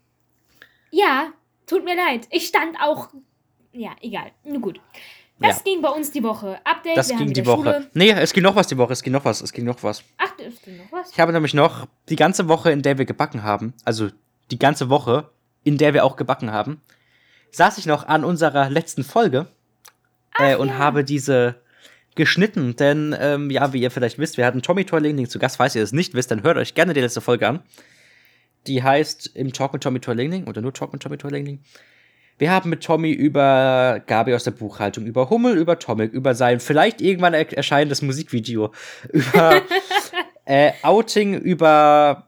Ja, 0.92 1.32
tut 1.68 1.84
mir 1.84 1.96
leid. 1.96 2.28
Ich 2.32 2.48
stand 2.48 2.78
auch. 2.82 3.10
Ja, 3.72 3.92
egal. 4.02 4.32
Nun 4.44 4.62
gut. 4.62 4.80
Das 5.40 5.58
Ja. 5.58 5.64
ging 5.64 5.82
bei 5.82 5.90
uns 5.90 6.12
die 6.12 6.22
Woche. 6.24 6.60
Update, 6.66 6.98
Das 6.98 7.10
wir 7.10 7.18
ging 7.18 7.28
haben 7.28 7.34
die 7.34 7.46
Woche. 7.46 7.74
Schule. 7.74 7.90
Nee, 7.94 8.12
es 8.12 8.34
ging 8.34 8.44
noch 8.44 8.56
was 8.56 8.68
die 8.68 8.78
Woche, 8.78 8.92
es 8.94 9.02
ging 9.04 9.14
noch 9.14 9.24
was, 9.24 9.42
es 9.42 9.54
ging 9.54 9.64
noch 9.66 9.82
was. 9.84 10.04
Ach, 10.18 10.34
es 10.38 10.62
ging 10.62 10.78
noch 10.78 10.92
was. 10.92 11.12
Ich 11.12 11.20
habe 11.20 11.32
nämlich 11.32 11.54
noch 11.54 11.88
die 12.10 12.18
ganze 12.18 12.48
Woche, 12.50 12.72
in 12.72 12.82
der 12.82 12.98
wir 12.98 13.06
gebacken 13.06 13.44
haben, 13.44 13.74
also 13.86 14.10
die 14.52 14.60
ganze 14.60 14.90
Woche, 14.90 15.30
in 15.64 15.78
der 15.78 15.94
wir 15.94 16.04
auch 16.04 16.18
gebacken 16.18 16.52
haben, 16.52 16.82
saß 17.52 17.78
ich 17.78 17.86
noch 17.86 18.08
an 18.08 18.26
unserer 18.26 18.70
letzten 18.70 19.04
Folge 19.04 19.48
äh, 20.38 20.56
und 20.56 20.70
ja. 20.70 20.78
habe 20.78 21.04
diese 21.06 21.62
geschnitten. 22.16 22.76
Denn, 22.76 23.16
ähm, 23.18 23.50
ja, 23.50 23.72
wie 23.72 23.82
ihr 23.82 23.92
vielleicht 23.92 24.18
wisst, 24.20 24.36
wir 24.38 24.46
hatten 24.46 24.62
Tommy 24.62 24.84
Toilingling 24.84 25.30
zu 25.30 25.40
Gast. 25.40 25.56
Falls 25.58 25.74
ihr 25.76 25.84
es 25.84 25.94
nicht 25.94 26.14
wisst, 26.16 26.32
dann 26.32 26.44
hört 26.44 26.58
euch 26.58 26.76
gerne 26.76 26.94
die 26.94 27.02
letzte 27.02 27.22
Folge 27.22 27.48
an. 27.48 27.62
Die 28.68 28.84
heißt 28.84 29.28
im 29.36 29.54
Talk 29.54 29.72
mit 29.74 29.84
Tommy 29.84 30.00
Toilingling 30.02 30.48
oder 30.48 30.62
nur 30.62 30.74
Talk 30.74 30.92
mit 30.92 31.02
Tommy 31.02 31.18
Toilingling. 31.18 31.62
Wir 32.40 32.52
haben 32.52 32.70
mit 32.72 32.84
Tommy 32.84 33.12
über 33.12 34.02
Gabi 34.08 34.34
aus 34.34 34.46
der 34.46 34.52
Buchhaltung, 34.52 35.06
über 35.06 35.30
Hummel, 35.30 35.58
über 35.58 35.78
Tomic, 35.78 36.12
über 36.14 36.34
sein 36.34 36.60
vielleicht 36.60 37.02
irgendwann 37.02 37.34
er 37.34 37.52
erscheinendes 37.56 38.02
Musikvideo, 38.02 38.72
über 39.12 39.62
äh, 40.46 40.72
Outing, 40.82 41.36
über 41.36 42.28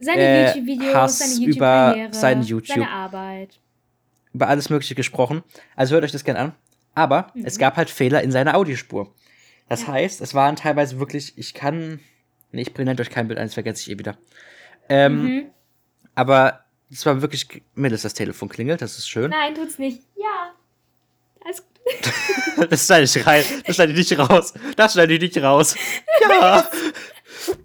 Seine 0.00 0.20
äh, 0.22 0.46
YouTube-Videos, 0.48 0.94
Hass 0.94 1.18
seine 1.18 1.34
über 1.34 1.94
YouTube-Karriere, 1.94 2.12
sein 2.14 2.42
YouTube. 2.42 2.68
seine 2.74 2.90
Arbeit. 2.90 3.60
über 4.32 4.48
alles 4.48 4.70
Mögliche 4.70 4.94
gesprochen. 4.94 5.42
Also 5.76 5.94
hört 5.94 6.04
euch 6.04 6.12
das 6.12 6.24
gerne 6.24 6.40
an. 6.40 6.52
Aber 6.94 7.28
Mhm. 7.34 7.44
es 7.44 7.58
gab 7.58 7.76
halt 7.76 7.90
Fehler 7.90 8.22
in 8.22 8.32
seiner 8.32 8.56
Audiospur. 8.56 9.12
Das 9.68 9.82
Ja. 9.82 9.88
heißt, 9.88 10.20
es 10.20 10.34
waren 10.34 10.56
teilweise 10.56 10.98
wirklich, 10.98 11.36
ich 11.36 11.54
kann. 11.54 12.00
Nee, 12.52 12.62
ich 12.62 12.72
bringe 12.74 12.94
euch 12.98 13.10
kein 13.10 13.28
Bild 13.28 13.38
ein, 13.38 13.46
das 13.46 13.54
vergesse 13.54 13.82
ich 13.82 13.90
eh 13.94 13.98
wieder. 13.98 14.16
Ähm, 14.88 15.22
Mhm. 15.22 15.42
Aber 16.14 16.63
es 16.94 17.04
war 17.04 17.20
wirklich 17.20 17.62
mittels 17.74 18.02
das 18.02 18.14
Telefon 18.14 18.48
klingelt, 18.48 18.80
das 18.80 18.96
ist 18.96 19.08
schön. 19.08 19.30
Nein, 19.30 19.54
tut's 19.54 19.78
nicht. 19.78 20.02
Ja. 20.16 20.54
Alles 21.44 21.62
gut. 21.62 22.12
Das 22.70 22.86
schneide 22.86 23.04
ich 23.04 23.26
rein. 23.26 23.44
Das 23.66 23.74
schneide 23.74 23.92
ich 23.92 23.98
nicht 23.98 24.18
raus. 24.18 24.54
Das 24.76 24.92
schneide 24.92 25.14
ich 25.14 25.20
nicht 25.20 25.36
raus. 25.38 25.74
Ja. 26.22 26.64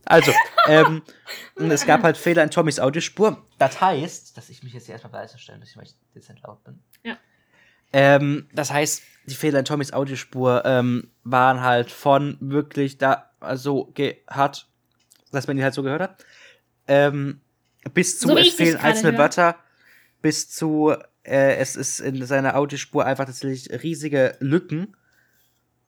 Also, 0.04 0.34
ähm, 0.68 1.04
es 1.56 1.86
gab 1.86 2.02
halt 2.02 2.18
Fehler 2.18 2.44
in 2.44 2.50
Tommys 2.50 2.80
Audiospur. 2.80 3.46
Das 3.60 3.80
heißt, 3.80 4.36
dass 4.36 4.50
ich 4.50 4.63
mich 4.63 4.74
jetzt 4.74 4.88
hier 4.88 4.94
erstmal 4.94 5.22
leise 5.22 5.38
stellen 5.38 5.60
muss, 5.60 5.78
weil 5.78 5.84
ich 5.84 5.94
dezent 6.15 6.42
laut 6.42 6.63
bin. 6.63 6.82
Ja. 7.04 7.18
Ähm, 7.94 8.50
das 8.52 8.74
heißt, 8.74 9.04
die 9.28 9.36
Fehler 9.36 9.60
in 9.60 9.65
Tommys 9.65 9.94
Audiospur 9.94 10.63
ähm, 10.65 11.12
waren 11.24 11.62
halt 11.62 11.92
von 11.92 12.38
wirklich 12.42 12.98
da 12.98 13.30
so 13.54 13.92
gehört, 13.94 14.68
dass 15.32 15.48
man 15.48 15.56
die 15.56 15.63
halt 15.63 15.76
so 15.76 15.84
gehört 15.84 16.02
hat, 16.02 16.26
ähm, 16.88 17.42
bis 17.94 18.20
zu 18.20 18.30
So 18.30 18.38
es 18.38 18.54
fehlen 18.54 18.78
einzelne 18.78 19.13
höre. 19.13 19.20
Wörter, 19.20 19.56
bis 20.22 20.50
zu 20.50 20.96
äh, 21.24 21.56
es 21.56 21.76
ist 21.76 22.00
in 22.00 22.26
seiner 22.26 22.56
Audiospur 22.56 23.06
einfach 23.06 23.26
tatsächlich 23.26 23.84
riesige 23.84 24.36
Lücken. 24.39 24.96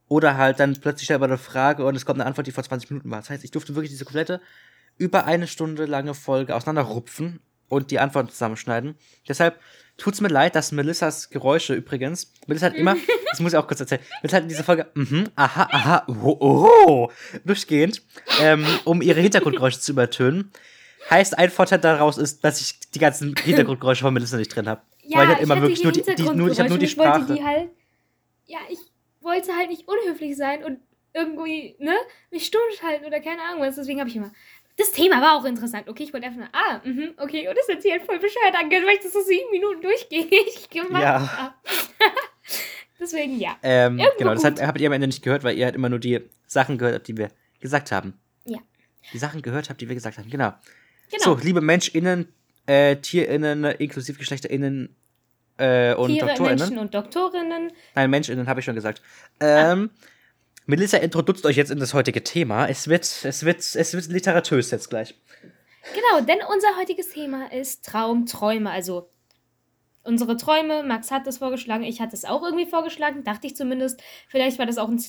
Oder 0.08 0.36
halt 0.36 0.60
dann 0.60 0.75
plötzlich 0.75 1.10
man 1.10 1.23
eine 1.23 1.38
Frage 1.38 1.86
und 1.86 1.95
es 1.95 2.06
kommt 2.06 2.19
eine 2.19 2.27
Antwort, 2.27 2.45
die 2.45 2.51
vor 2.51 2.65
20 2.65 2.89
Minuten 2.89 3.10
war. 3.10 3.19
Das 3.19 3.30
heißt, 3.30 3.45
ich 3.45 3.51
durfte 3.51 3.75
wirklich 3.75 3.91
diese 3.91 4.04
komplette 4.04 4.41
über 4.97 5.25
eine 5.25 5.47
Stunde 5.47 5.86
lange 5.86 6.13
Folge 6.13 6.54
auseinanderrupfen 6.54 7.39
und 7.69 7.91
die 7.91 7.99
Antworten 7.99 8.30
zusammenschneiden. 8.30 8.95
Deshalb 9.27 9.58
tut's 9.95 10.19
mir 10.19 10.27
leid, 10.27 10.56
dass 10.56 10.73
Melissas 10.73 11.30
Geräusche 11.30 11.73
übrigens, 11.73 12.34
Melissa 12.45 12.65
hat 12.65 12.75
immer, 12.75 12.97
das 13.30 13.39
muss 13.39 13.54
ich 13.54 13.58
auch 13.58 13.67
kurz 13.67 13.80
erzählen, 13.80 14.01
Melissa 14.21 14.38
hat 14.38 14.43
in 14.43 14.49
dieser 14.49 14.65
Folge, 14.65 14.88
mhm, 14.95 15.30
aha, 15.36 15.67
aha, 15.71 16.04
oh, 16.08 16.38
oh, 16.39 17.12
durchgehend, 17.45 18.01
ähm, 18.41 18.65
um 18.84 19.01
ihre 19.01 19.21
Hintergrundgeräusche 19.21 19.80
zu 19.80 19.93
übertönen. 19.93 20.51
Heißt, 21.09 21.37
ein 21.37 21.49
Vorteil 21.49 21.79
daraus 21.79 22.17
ist, 22.17 22.43
dass 22.43 22.61
ich 22.61 22.79
die 22.91 22.99
ganzen 22.99 23.35
Hintergrundgeräusche 23.43 24.03
von 24.03 24.13
Melissa 24.13 24.37
nicht 24.37 24.55
drin 24.55 24.67
habe. 24.67 24.81
Ja, 25.03 25.17
Weil 25.17 25.23
ich 25.23 25.29
halt 25.35 25.41
immer 25.43 25.55
hatte 25.55 25.61
wirklich 25.67 25.83
nur 25.83 25.91
die, 25.91 26.03
die, 26.15 26.23
nur, 26.23 26.49
ich 26.51 26.59
habe 26.59 26.69
nur 26.69 26.77
die 26.77 26.85
ich 26.85 26.97
wollte 26.97 27.11
Sprache. 27.19 27.33
die 27.33 27.43
halt. 27.43 27.69
Ja, 28.45 28.59
ich 28.69 28.79
wollte 29.21 29.55
halt 29.55 29.69
nicht 29.69 29.87
unhöflich 29.87 30.35
sein 30.37 30.63
und 30.63 30.79
irgendwie, 31.13 31.75
ne, 31.79 31.93
mich 32.29 32.45
stumm 32.45 32.61
halten 32.83 33.05
oder 33.05 33.19
keine 33.19 33.41
Ahnung 33.41 33.61
was. 33.61 33.75
Deswegen 33.75 33.99
habe 33.99 34.09
ich 34.09 34.15
immer. 34.15 34.31
Das 34.77 34.91
Thema 34.93 35.21
war 35.21 35.35
auch 35.37 35.45
interessant. 35.45 35.87
Okay, 35.89 36.03
ich 36.03 36.13
wollte 36.13 36.27
einfach 36.27 36.39
nur, 36.39 36.49
ah, 36.53 36.81
mhm, 36.83 37.13
okay, 37.17 37.47
und 37.49 37.57
das 37.57 37.67
hat 37.67 37.81
sich 37.81 37.91
halt 37.91 38.03
voll 38.03 38.19
bescheuert 38.19 38.55
angehört, 38.57 38.85
weil 38.87 38.95
ich 38.95 39.01
das 39.03 39.11
so 39.13 39.21
sieben 39.21 39.51
Minuten 39.51 39.81
durchgängig 39.81 40.69
gemacht 40.71 41.01
Ja. 41.01 41.37
habe. 41.37 41.53
Deswegen 42.99 43.39
ja. 43.39 43.57
Ähm, 43.63 43.97
Irgendwo 43.99 44.17
genau, 44.17 44.33
das 44.33 44.43
gut. 44.43 44.59
hat, 44.59 44.67
habt 44.67 44.79
ihr 44.79 44.87
am 44.87 44.93
Ende 44.93 45.07
nicht 45.07 45.23
gehört, 45.23 45.43
weil 45.43 45.57
ihr 45.57 45.65
halt 45.65 45.75
immer 45.75 45.89
nur 45.89 45.99
die 45.99 46.21
Sachen 46.45 46.77
gehört 46.77 46.95
habt, 46.95 47.07
die 47.07 47.17
wir 47.17 47.29
gesagt 47.59 47.91
haben. 47.91 48.13
Ja. 48.45 48.59
Die 49.11 49.17
Sachen 49.17 49.41
gehört 49.41 49.69
habt, 49.69 49.81
die 49.81 49.87
wir 49.89 49.95
gesagt 49.95 50.17
haben, 50.19 50.29
genau. 50.29 50.53
Genau. 51.12 51.24
So, 51.24 51.38
liebe 51.43 51.62
MenschInnen, 51.62 52.28
äh, 52.65 52.95
TierInnen, 52.95 53.65
inklusive 53.65 54.17
GeschlechterInnen 54.17 54.95
äh, 55.58 55.93
und 55.93 56.10
Tiere, 56.10 56.28
DoktorInnen. 56.28 56.60
Menschen 56.60 56.78
und 56.80 56.93
Doktorinnen. 56.93 57.71
Nein, 57.95 58.10
MenschInnen 58.10 58.47
habe 58.47 58.60
ich 58.60 58.65
schon 58.65 58.76
gesagt. 58.76 59.02
Ähm, 59.39 59.91
Melissa 60.65 60.97
introduziert 60.97 61.45
euch 61.45 61.58
jetzt 61.58 61.71
in 61.71 61.80
das 61.80 61.93
heutige 61.93 62.24
Thema. 62.24 62.67
Es 62.67 62.88
wird, 62.88 63.04
es 63.24 63.45
wird, 63.45 63.60
es 63.60 63.93
wird 63.93 64.08
literatös 64.08 64.71
jetzt 64.71 64.89
gleich. 64.89 65.15
Genau, 65.93 66.26
denn 66.26 66.39
unser 66.54 66.78
heutiges 66.80 67.10
Thema 67.10 67.52
ist 67.52 67.86
Traumträume. 67.86 68.69
Also 68.69 69.10
unsere 70.04 70.38
Träume. 70.38 70.84
Max 70.84 71.12
hat 71.12 71.28
das 71.28 71.39
vorgeschlagen, 71.39 71.84
ich 71.84 72.02
hatte 72.02 72.15
es 72.15 72.26
auch 72.26 72.43
irgendwie 72.43 72.65
vorgeschlagen, 72.65 73.24
dachte 73.24 73.47
ich 73.47 73.56
zumindest. 73.56 74.02
Vielleicht 74.28 74.60
war 74.60 74.65
das 74.65 74.78
auch 74.78 74.89
ein 74.89 75.04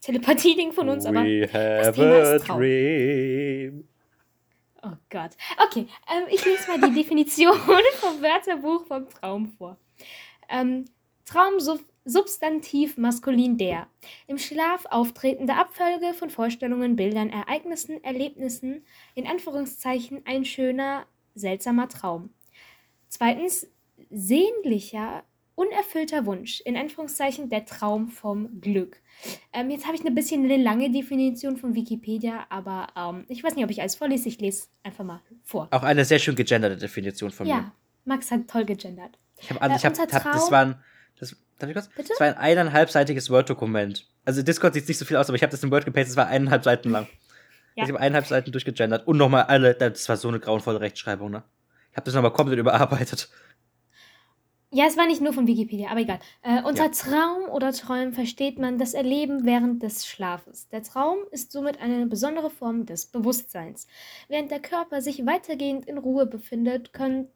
Telepathie-Ding 0.00 0.72
von 0.72 0.88
uns, 0.88 1.06
aber. 1.06 1.20
have 1.20 1.92
Thema 1.94 2.34
ist 2.34 2.46
Traum. 2.46 2.58
dream. 2.58 3.88
Oh 4.82 4.96
Gott. 5.10 5.30
Okay, 5.64 5.86
ähm, 6.10 6.24
ich 6.30 6.44
lese 6.44 6.68
mal 6.68 6.80
die 6.80 6.94
Definition 7.02 7.56
vom 7.56 8.20
Wörterbuch 8.20 8.86
vom 8.86 9.08
Traum 9.08 9.52
vor. 9.52 9.76
Ähm, 10.48 10.86
Traum 11.24 11.60
sub 11.60 11.80
Substantiv 12.04 12.98
maskulin 12.98 13.58
der. 13.58 13.86
Im 14.26 14.36
Schlaf 14.36 14.86
auftretende 14.90 15.54
Abfolge 15.54 16.14
von 16.14 16.30
Vorstellungen, 16.30 16.96
Bildern, 16.96 17.30
Ereignissen, 17.30 18.02
Erlebnissen, 18.02 18.84
in 19.14 19.28
Anführungszeichen 19.28 20.22
ein 20.24 20.44
schöner, 20.44 21.06
seltsamer 21.36 21.88
Traum. 21.88 22.30
Zweitens, 23.08 23.68
sehnlicher, 24.10 25.22
unerfüllter 25.66 26.26
Wunsch, 26.26 26.60
in 26.62 26.76
Anführungszeichen 26.76 27.48
der 27.48 27.64
Traum 27.66 28.08
vom 28.08 28.60
Glück. 28.60 28.96
Ähm, 29.52 29.70
jetzt 29.70 29.84
habe 29.86 29.94
ich 29.94 30.00
eine 30.00 30.10
bisschen 30.10 30.44
eine 30.44 30.56
lange 30.62 30.90
Definition 30.90 31.56
von 31.56 31.74
Wikipedia, 31.74 32.46
aber 32.48 32.88
ähm, 32.96 33.24
ich 33.28 33.42
weiß 33.44 33.54
nicht, 33.54 33.64
ob 33.64 33.70
ich 33.70 33.80
alles 33.80 33.94
vorlese. 33.94 34.28
Ich 34.28 34.40
lese 34.40 34.66
einfach 34.82 35.04
mal 35.04 35.20
vor. 35.44 35.68
Auch 35.70 35.82
eine 35.82 36.04
sehr 36.04 36.18
schön 36.18 36.34
gegenderte 36.34 36.76
Definition 36.76 37.30
von 37.30 37.46
mir. 37.46 37.52
Ja, 37.54 37.72
Max 38.04 38.30
hat 38.30 38.48
toll 38.48 38.64
gegendert. 38.64 39.18
Ich 39.40 39.50
habe 39.50 39.60
also, 39.62 39.74
Äh, 39.74 39.76
ich 39.78 39.84
hab, 39.84 39.94
das 40.10 40.22
Traum- 40.22 40.50
war 40.50 40.64
ein, 40.64 40.74
das, 41.18 41.36
darf 41.58 41.68
ich 41.70 41.74
kurz? 41.74 41.88
Bitte? 41.88 42.08
Das 42.10 42.20
war 42.20 42.26
ein 42.28 42.36
eineinhalbseitiges 42.36 43.30
Word-Dokument. 43.30 44.06
Also 44.24 44.42
Discord 44.42 44.74
sieht 44.74 44.88
nicht 44.88 44.98
so 44.98 45.04
viel 45.04 45.16
aus, 45.16 45.28
aber 45.28 45.36
ich 45.36 45.42
habe 45.42 45.50
das 45.52 45.62
in 45.62 45.70
Word 45.70 45.84
gepastet, 45.84 46.10
das 46.10 46.16
war 46.16 46.26
eineinhalb 46.26 46.64
Seiten 46.64 46.90
lang. 46.90 47.06
Ja. 47.74 47.84
Ich 47.84 47.88
habe 47.90 48.00
eineinhalb 48.00 48.26
Seiten 48.26 48.52
durchgegendert 48.52 49.06
und 49.06 49.16
nochmal 49.16 49.44
alle, 49.44 49.74
das 49.74 50.08
war 50.08 50.16
so 50.16 50.28
eine 50.28 50.40
grauenvolle 50.40 50.80
Rechtschreibung, 50.80 51.30
ne? 51.30 51.42
Ich 51.90 51.96
habe 51.96 52.04
das 52.06 52.14
nochmal 52.14 52.32
komplett 52.32 52.58
überarbeitet. 52.58 53.28
Ja, 54.74 54.86
es 54.86 54.96
war 54.96 55.06
nicht 55.06 55.20
nur 55.20 55.34
von 55.34 55.46
Wikipedia, 55.46 55.90
aber 55.90 56.00
egal. 56.00 56.18
Äh, 56.40 56.62
unter 56.62 56.84
Ja. 56.84 56.88
Traum 56.88 57.44
oder 57.50 57.72
Träumen 57.72 58.14
versteht 58.14 58.58
man 58.58 58.78
das 58.78 58.94
Erleben 58.94 59.44
während 59.44 59.82
des 59.82 60.06
Schlafes. 60.06 60.66
Der 60.70 60.82
Traum 60.82 61.18
ist 61.30 61.52
somit 61.52 61.78
eine 61.78 62.06
besondere 62.06 62.48
Form 62.48 62.86
des 62.86 63.04
Bewusstseins. 63.04 63.86
Während 64.28 64.50
der 64.50 64.60
Körper 64.60 65.02
sich 65.02 65.26
weitergehend 65.26 65.84
in 65.84 65.98
Ruhe 65.98 66.24
befindet, 66.24 66.94
können 66.94 67.28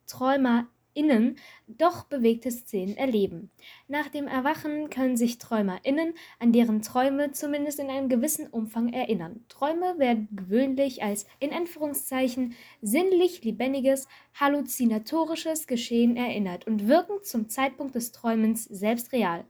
TräumerInnen 0.96 1.36
doch 1.68 2.04
bewegte 2.04 2.50
Szenen 2.50 2.96
erleben. 2.96 3.50
Nach 3.88 4.08
dem 4.08 4.26
Erwachen 4.26 4.88
können 4.88 5.16
sich 5.16 5.38
TräumerInnen 5.38 6.14
an 6.38 6.52
deren 6.52 6.80
Träume 6.82 7.32
zumindest 7.32 7.78
in 7.78 7.90
einem 7.90 8.08
gewissen 8.08 8.46
Umfang 8.46 8.92
erinnern. 8.92 9.44
Träume 9.48 9.98
werden 9.98 10.28
gewöhnlich 10.32 11.02
als 11.02 11.26
in 11.38 11.52
Anführungszeichen 11.52 12.54
sinnlich 12.82 13.44
lebendiges, 13.44 14.08
halluzinatorisches 14.34 15.66
Geschehen 15.66 16.16
erinnert 16.16 16.66
und 16.66 16.88
wirken 16.88 17.22
zum 17.22 17.48
Zeitpunkt 17.48 17.94
des 17.94 18.12
Träumens 18.12 18.64
selbst 18.64 19.12
real. 19.12 19.44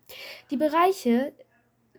Die 0.50 0.56
Bereiche, 0.56 1.32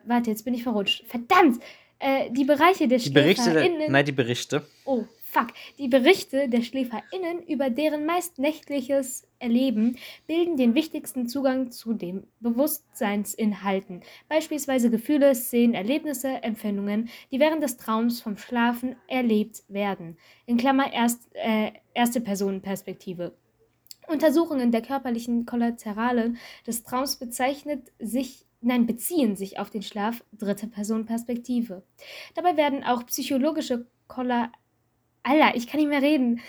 warte, 0.05 0.31
jetzt 0.31 0.43
bin 0.43 0.53
ich 0.53 0.63
verrutscht, 0.63 1.05
verdammt, 1.07 1.61
äh, 1.99 2.29
die 2.31 2.45
Bereiche 2.45 2.87
der 2.87 2.99
Die 2.99 3.09
Berichte, 3.09 3.53
der, 3.53 3.89
nein, 3.89 4.05
die 4.05 4.11
Berichte. 4.11 4.67
oh 4.85 5.05
fuck, 5.37 5.53
die 5.77 5.87
Berichte 5.87 6.49
der 6.49 6.63
SchläferInnen 6.63 7.43
über 7.47 7.69
deren 7.69 8.05
meist 8.05 8.39
nächtliches 8.39 9.27
Erleben 9.39 9.97
bilden 10.25 10.57
den 10.57 10.73
wichtigsten 10.73 11.27
Zugang 11.27 11.69
zu 11.69 11.93
den 11.93 12.25
Bewusstseinsinhalten, 12.39 14.01
beispielsweise 14.29 14.89
Gefühle, 14.89 15.35
Szenen, 15.35 15.75
Erlebnisse, 15.75 16.41
Empfindungen, 16.41 17.09
die 17.31 17.39
während 17.39 17.61
des 17.61 17.77
Traums 17.77 18.19
vom 18.21 18.37
Schlafen 18.37 18.95
erlebt 19.07 19.63
werden. 19.67 20.17
In 20.47 20.57
Klammer 20.57 20.91
erst, 20.91 21.29
äh, 21.33 21.71
erste 21.93 22.19
Personenperspektive. 22.19 23.35
Untersuchungen 24.07 24.71
der 24.71 24.81
körperlichen 24.81 25.45
Kollaterale 25.45 26.33
des 26.65 26.81
Traums 26.83 27.17
bezeichnet 27.17 27.91
sich, 27.99 28.45
nein, 28.61 28.87
beziehen 28.87 29.35
sich 29.35 29.59
auf 29.59 29.69
den 29.69 29.83
Schlaf 29.83 30.23
dritte 30.31 30.65
Personenperspektive. 30.65 31.83
Dabei 32.33 32.57
werden 32.57 32.83
auch 32.83 33.05
psychologische 33.05 33.85
Kolla 34.07 34.51
Alter, 35.27 35.55
ich 35.55 35.67
kann 35.67 35.79
nicht 35.79 35.89
mehr 35.89 36.01
reden. 36.01 36.41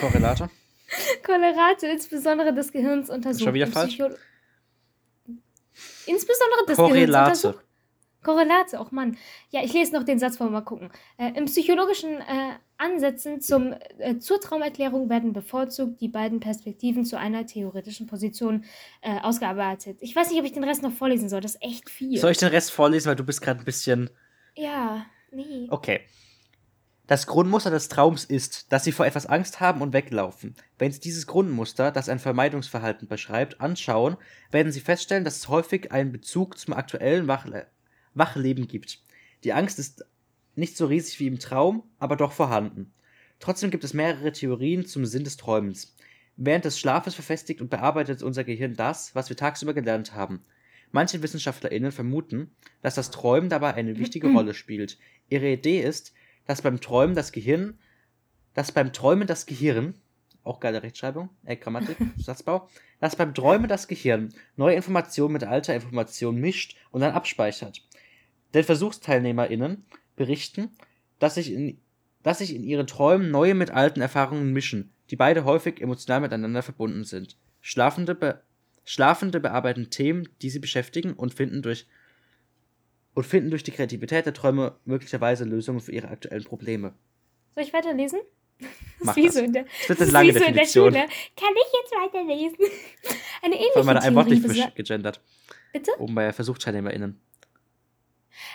Korrelate. 0.00 0.50
Kolerate 1.24 1.86
insbesondere 1.86 2.52
des 2.54 2.70
Gehirns 2.72 3.10
untersucht. 3.10 3.44
Schon 3.44 3.54
wieder 3.54 3.66
falsch? 3.66 3.94
Psycho- 3.94 4.14
Insbesondere 6.06 6.66
des 6.68 6.76
Korrelate. 6.76 7.06
Gehirns 7.06 7.44
untersucht. 7.44 7.64
Korrelate, 8.22 8.80
auch 8.80 8.90
Mann. 8.90 9.18
Ja, 9.50 9.62
ich 9.62 9.74
lese 9.74 9.92
noch 9.92 10.02
den 10.02 10.18
Satz 10.18 10.38
vor, 10.38 10.48
mal 10.48 10.62
gucken. 10.62 10.90
Äh, 11.18 11.32
Im 11.36 11.44
psychologischen 11.44 12.20
äh, 12.22 12.52
Ansätzen 12.78 13.40
zum, 13.42 13.74
äh, 13.98 14.18
zur 14.18 14.40
Traumerklärung 14.40 15.10
werden 15.10 15.34
bevorzugt 15.34 16.00
die 16.00 16.08
beiden 16.08 16.40
Perspektiven 16.40 17.04
zu 17.04 17.18
einer 17.18 17.46
theoretischen 17.46 18.06
Position 18.06 18.64
äh, 19.02 19.20
ausgearbeitet. 19.20 19.98
Ich 20.00 20.16
weiß 20.16 20.30
nicht, 20.30 20.38
ob 20.38 20.46
ich 20.46 20.52
den 20.52 20.64
Rest 20.64 20.82
noch 20.82 20.92
vorlesen 20.92 21.28
soll. 21.28 21.42
Das 21.42 21.56
ist 21.56 21.62
echt 21.62 21.90
viel. 21.90 22.16
Soll 22.18 22.30
ich 22.30 22.38
den 22.38 22.48
Rest 22.48 22.70
vorlesen, 22.70 23.08
weil 23.08 23.16
du 23.16 23.24
bist 23.24 23.42
gerade 23.42 23.58
ein 23.60 23.64
bisschen. 23.66 24.08
Ja, 24.56 25.04
nee. 25.30 25.66
Okay. 25.70 26.00
Das 27.06 27.26
Grundmuster 27.26 27.70
des 27.70 27.88
Traums 27.88 28.24
ist, 28.24 28.72
dass 28.72 28.84
sie 28.84 28.92
vor 28.92 29.04
etwas 29.04 29.26
Angst 29.26 29.60
haben 29.60 29.82
und 29.82 29.92
weglaufen. 29.92 30.54
Wenn 30.78 30.90
Sie 30.90 31.00
dieses 31.00 31.26
Grundmuster, 31.26 31.90
das 31.90 32.08
ein 32.08 32.18
Vermeidungsverhalten 32.18 33.08
beschreibt, 33.08 33.60
anschauen, 33.60 34.16
werden 34.50 34.72
Sie 34.72 34.80
feststellen, 34.80 35.24
dass 35.24 35.36
es 35.36 35.48
häufig 35.48 35.92
einen 35.92 36.12
Bezug 36.12 36.58
zum 36.58 36.72
aktuellen 36.72 37.28
Wachle 37.28 37.66
Wachleben 38.14 38.68
gibt. 38.68 39.00
Die 39.42 39.52
Angst 39.52 39.78
ist 39.78 40.06
nicht 40.54 40.76
so 40.76 40.86
riesig 40.86 41.20
wie 41.20 41.26
im 41.26 41.38
Traum, 41.38 41.82
aber 41.98 42.16
doch 42.16 42.32
vorhanden. 42.32 42.94
Trotzdem 43.38 43.70
gibt 43.70 43.84
es 43.84 43.92
mehrere 43.92 44.32
Theorien 44.32 44.86
zum 44.86 45.04
Sinn 45.04 45.24
des 45.24 45.36
Träumens. 45.36 45.94
Während 46.36 46.64
des 46.64 46.78
Schlafes 46.78 47.14
verfestigt 47.14 47.60
und 47.60 47.68
bearbeitet 47.68 48.22
unser 48.22 48.44
Gehirn 48.44 48.74
das, 48.74 49.14
was 49.14 49.28
wir 49.28 49.36
tagsüber 49.36 49.74
gelernt 49.74 50.14
haben. 50.14 50.42
Manche 50.90 51.22
WissenschaftlerInnen 51.22 51.92
vermuten, 51.92 52.52
dass 52.80 52.94
das 52.94 53.10
Träumen 53.10 53.50
dabei 53.50 53.74
eine 53.74 53.98
wichtige 53.98 54.28
Rolle 54.32 54.54
spielt. 54.54 54.96
Ihre 55.28 55.48
Idee 55.50 55.80
ist, 55.80 56.14
dass 56.46 56.62
beim 56.62 56.80
Träumen 56.80 57.14
das 57.14 57.32
Gehirn, 57.32 57.78
dass 58.54 58.72
beim 58.72 58.92
Träumen 58.92 59.26
das 59.26 59.46
Gehirn, 59.46 59.94
auch 60.42 60.60
geile 60.60 60.82
Rechtschreibung, 60.82 61.30
äh, 61.44 61.56
Grammatik, 61.56 61.96
Satzbau, 62.18 62.68
dass 63.00 63.16
beim 63.16 63.34
Träumen 63.34 63.68
das 63.68 63.88
Gehirn 63.88 64.32
neue 64.56 64.76
Informationen 64.76 65.32
mit 65.32 65.44
alter 65.44 65.74
Information 65.74 66.36
mischt 66.36 66.76
und 66.90 67.00
dann 67.00 67.14
abspeichert. 67.14 67.82
Denn 68.52 68.64
VersuchsteilnehmerInnen 68.64 69.84
berichten, 70.16 70.70
dass 71.18 71.34
sich, 71.34 71.52
in, 71.52 71.80
dass 72.22 72.38
sich 72.38 72.54
in 72.54 72.62
ihren 72.62 72.86
Träumen 72.86 73.30
neue 73.30 73.54
mit 73.54 73.70
alten 73.70 74.00
Erfahrungen 74.00 74.52
mischen, 74.52 74.92
die 75.10 75.16
beide 75.16 75.44
häufig 75.44 75.80
emotional 75.80 76.20
miteinander 76.20 76.62
verbunden 76.62 77.04
sind. 77.04 77.36
Schlafende, 77.60 78.14
be 78.14 78.42
Schlafende 78.86 79.40
bearbeiten 79.40 79.88
Themen, 79.88 80.28
die 80.42 80.50
sie 80.50 80.58
beschäftigen 80.58 81.14
und 81.14 81.32
finden 81.32 81.62
durch 81.62 81.86
und 83.14 83.24
finden 83.24 83.50
durch 83.50 83.62
die 83.62 83.70
Kreativität 83.70 84.26
der 84.26 84.34
Träume 84.34 84.76
möglicherweise 84.84 85.44
Lösungen 85.44 85.80
für 85.80 85.92
ihre 85.92 86.08
aktuellen 86.08 86.44
Probleme. 86.44 86.94
Soll 87.54 87.64
ich 87.64 87.72
weiterlesen? 87.72 88.20
Das 88.58 88.68
Mach 89.00 89.16
ist 89.16 89.22
wie 89.22 89.26
das. 89.26 89.34
so 89.34 89.40
in 89.40 89.52
der, 89.52 89.64
Das 89.64 89.88
wird 89.88 90.00
das 90.00 90.08
eine 90.08 90.12
lange 90.12 90.32
so 90.32 90.38
in 90.38 90.42
der 90.44 90.52
Definition. 90.52 90.92
Schule. 90.92 91.06
Kann 91.36 91.54
ich 91.54 91.72
jetzt 91.82 91.92
weiterlesen? 91.92 92.58
Eine 93.42 93.56
Vor 93.56 93.76
allem 93.76 93.88
ähnliche 93.88 93.88
hat 93.88 93.96
er 93.96 94.02
ein 94.04 94.14
Wort 94.14 94.28
nicht 94.28 94.74
gegendert. 94.76 95.20
Bitte? 95.72 95.90
Oben 95.98 96.14
bei 96.14 96.32
VersuchsteilnehmerInnen. 96.32 97.20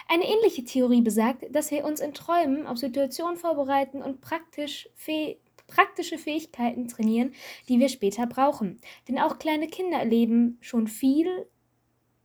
Eine 0.08 0.24
ähnliche 0.28 0.64
Theorie 0.64 1.02
besagt, 1.02 1.46
dass 1.54 1.70
wir 1.70 1.86
uns 1.86 2.00
in 2.00 2.14
Träumen 2.14 2.66
auf 2.66 2.78
Situationen 2.80 3.38
vorbereiten 3.38 4.02
und 4.02 4.22
praktisch 4.22 4.90
fäh 4.96 5.38
praktische 5.68 6.18
Fähigkeiten 6.18 6.88
trainieren, 6.88 7.34
die 7.68 7.80
wir 7.80 7.90
später 7.90 8.26
brauchen. 8.26 8.82
Denn 9.08 9.20
auch 9.20 9.38
kleine 9.38 9.68
Kinder 9.68 10.00
erleben 10.00 10.58
schon 10.62 10.88
viel 10.88 11.46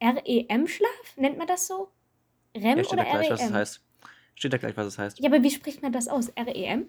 REM-Schlaf, 0.02 1.16
nennt 1.16 1.36
man 1.36 1.46
das 1.46 1.66
so? 1.66 1.88
REM 2.56 2.78
Ja, 2.78 2.84
steht 2.84 2.92
oder 2.92 3.04
da 3.04 3.10
gleich, 3.10 3.30
was 3.30 3.40
es 3.40 3.46
REM? 3.48 3.54
heißt. 3.54 3.80
Steht 4.36 4.52
da 4.52 4.56
gleich, 4.58 4.76
was 4.76 4.86
es 4.86 4.98
heißt. 4.98 5.18
Ja, 5.20 5.28
aber 5.30 5.42
wie 5.42 5.50
spricht 5.50 5.82
man 5.82 5.92
das 5.92 6.08
aus? 6.08 6.28
E 6.36 6.42
REM? 6.42 6.88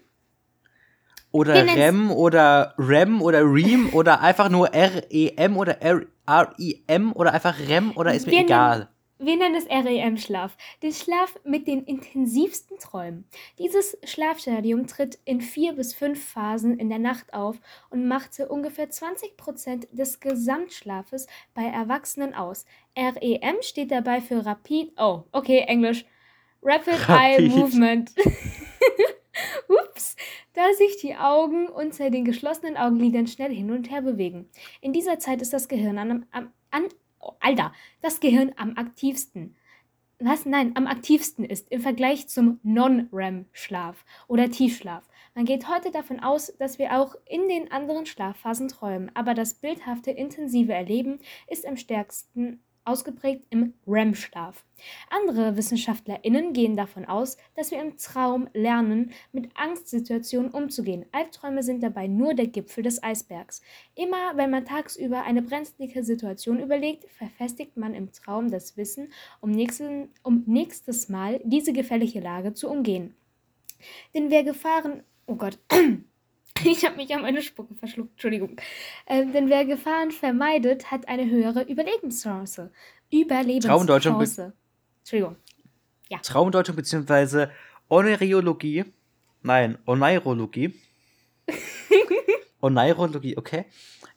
Oder 1.32 1.54
Wir 1.54 1.74
REM 1.74 2.10
oder 2.12 2.74
REM 2.78 3.20
oder 3.20 3.42
REM 3.42 3.90
oder 3.92 4.20
einfach 4.20 4.48
nur 4.48 4.70
REM 4.72 5.56
oder 5.56 5.78
REM 5.82 7.12
oder 7.12 7.32
einfach 7.34 7.58
REM 7.58 7.92
oder 7.96 8.14
ist 8.14 8.26
mir 8.26 8.32
Wir 8.32 8.40
egal. 8.40 8.88
Wir 9.18 9.36
nennen 9.38 9.54
es 9.54 9.66
REM-Schlaf, 9.66 10.58
den 10.82 10.92
Schlaf 10.92 11.38
mit 11.42 11.66
den 11.66 11.84
intensivsten 11.84 12.78
Träumen. 12.78 13.24
Dieses 13.58 13.96
Schlafstadium 14.04 14.86
tritt 14.86 15.18
in 15.24 15.40
vier 15.40 15.72
bis 15.72 15.94
fünf 15.94 16.22
Phasen 16.22 16.78
in 16.78 16.90
der 16.90 16.98
Nacht 16.98 17.32
auf 17.32 17.56
und 17.88 18.06
machte 18.06 18.46
ungefähr 18.46 18.90
20% 18.90 19.88
des 19.90 20.20
Gesamtschlafes 20.20 21.28
bei 21.54 21.64
Erwachsenen 21.64 22.34
aus. 22.34 22.66
REM 22.94 23.62
steht 23.62 23.90
dabei 23.90 24.20
für 24.20 24.44
Rapid, 24.44 24.92
oh, 24.98 25.22
okay, 25.32 25.64
Englisch. 25.66 26.04
Rapid 26.62 27.08
Eye 27.08 27.36
Rapid. 27.36 27.56
Movement. 27.56 28.14
Ups, 29.68 30.16
da 30.52 30.74
sich 30.74 30.98
die 30.98 31.16
Augen 31.16 31.68
unter 31.68 32.10
den 32.10 32.26
geschlossenen 32.26 32.76
Augenlidern 32.76 33.26
schnell 33.26 33.54
hin 33.54 33.70
und 33.70 33.90
her 33.90 34.02
bewegen. 34.02 34.50
In 34.82 34.92
dieser 34.92 35.18
Zeit 35.18 35.40
ist 35.40 35.54
das 35.54 35.68
Gehirn 35.68 35.96
an, 35.98 36.26
an 36.32 36.52
oh, 36.82 37.05
Alter, 37.40 37.72
das 38.02 38.20
Gehirn 38.20 38.52
am 38.56 38.76
aktivsten. 38.76 39.56
Was? 40.18 40.46
Nein, 40.46 40.72
am 40.76 40.86
aktivsten 40.86 41.44
ist 41.44 41.70
im 41.70 41.82
Vergleich 41.82 42.26
zum 42.28 42.58
Non-REM-Schlaf 42.62 44.04
oder 44.28 44.50
Tiefschlaf. 44.50 45.06
Man 45.34 45.44
geht 45.44 45.68
heute 45.68 45.90
davon 45.90 46.20
aus, 46.20 46.56
dass 46.58 46.78
wir 46.78 46.98
auch 46.98 47.16
in 47.26 47.48
den 47.48 47.70
anderen 47.70 48.06
Schlafphasen 48.06 48.68
träumen, 48.68 49.10
aber 49.14 49.34
das 49.34 49.54
bildhafte, 49.54 50.10
intensive 50.10 50.72
Erleben 50.72 51.18
ist 51.48 51.66
am 51.66 51.76
stärksten 51.76 52.62
ausgeprägt 52.86 53.44
im 53.50 53.74
REM-Schlaf. 53.86 54.64
Andere 55.10 55.56
WissenschaftlerInnen 55.56 56.52
gehen 56.52 56.76
davon 56.76 57.04
aus, 57.04 57.36
dass 57.54 57.70
wir 57.70 57.80
im 57.80 57.96
Traum 57.96 58.48
lernen, 58.52 59.12
mit 59.32 59.50
Angstsituationen 59.54 60.50
umzugehen. 60.50 61.06
Albträume 61.12 61.62
sind 61.62 61.82
dabei 61.82 62.06
nur 62.06 62.34
der 62.34 62.46
Gipfel 62.46 62.82
des 62.82 63.02
Eisbergs. 63.02 63.62
Immer 63.94 64.36
wenn 64.36 64.50
man 64.50 64.64
tagsüber 64.64 65.22
eine 65.22 65.42
brenzlige 65.42 66.04
Situation 66.04 66.60
überlegt, 66.60 67.10
verfestigt 67.10 67.76
man 67.76 67.94
im 67.94 68.12
Traum 68.12 68.50
das 68.50 68.76
Wissen, 68.76 69.12
um, 69.40 69.50
nächsten, 69.50 70.10
um 70.22 70.44
nächstes 70.46 71.08
Mal 71.08 71.40
diese 71.44 71.72
gefährliche 71.72 72.20
Lage 72.20 72.52
zu 72.54 72.68
umgehen. 72.68 73.14
Denn 74.14 74.30
wer 74.30 74.44
Gefahren. 74.44 75.02
Oh 75.26 75.36
Gott. 75.36 75.58
Ich 76.64 76.84
habe 76.84 76.96
mich 76.96 77.14
an 77.14 77.22
meine 77.22 77.42
Spucke 77.42 77.74
verschluckt, 77.74 78.12
Entschuldigung. 78.12 78.56
Ähm, 79.06 79.32
denn 79.32 79.48
wer 79.48 79.64
Gefahren 79.64 80.10
vermeidet, 80.10 80.90
hat 80.90 81.08
eine 81.08 81.28
höhere 81.28 81.62
Überlebenschance. 81.62 82.70
Überlebenschance. 83.12 84.52
Entschuldigung. 85.00 85.36
Traumdeutung 86.22 86.76
bzw. 86.76 87.48
Oneiriologie. 87.88 88.84
Nein, 89.42 89.78
Oneirologie. 89.86 90.74
Oneirologie, 92.60 93.36
okay. 93.36 93.64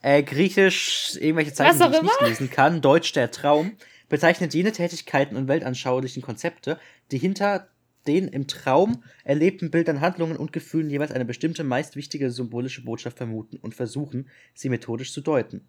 Äh, 0.02 0.22
Griechisch, 0.22 1.16
irgendwelche 1.20 1.52
Zeichen, 1.52 1.78
die 1.78 1.84
ich 1.84 1.98
auch 1.98 2.02
nicht 2.02 2.20
lesen 2.22 2.50
kann. 2.50 2.80
Deutsch 2.80 3.12
der 3.12 3.30
Traum 3.30 3.72
bezeichnet 4.08 4.54
jene 4.54 4.72
Tätigkeiten 4.72 5.36
und 5.36 5.46
weltanschaulichen 5.46 6.22
Konzepte, 6.22 6.78
die 7.12 7.18
hinter 7.18 7.68
den 8.10 8.26
im 8.26 8.48
Traum 8.48 9.04
erlebten 9.22 9.70
Bildern, 9.70 10.00
Handlungen 10.00 10.36
und 10.36 10.52
Gefühlen 10.52 10.90
jeweils 10.90 11.12
eine 11.12 11.24
bestimmte, 11.24 11.62
meist 11.62 11.94
wichtige 11.94 12.32
symbolische 12.32 12.82
Botschaft 12.82 13.18
vermuten 13.18 13.56
und 13.58 13.74
versuchen, 13.74 14.28
sie 14.52 14.68
methodisch 14.68 15.12
zu 15.12 15.20
deuten. 15.20 15.68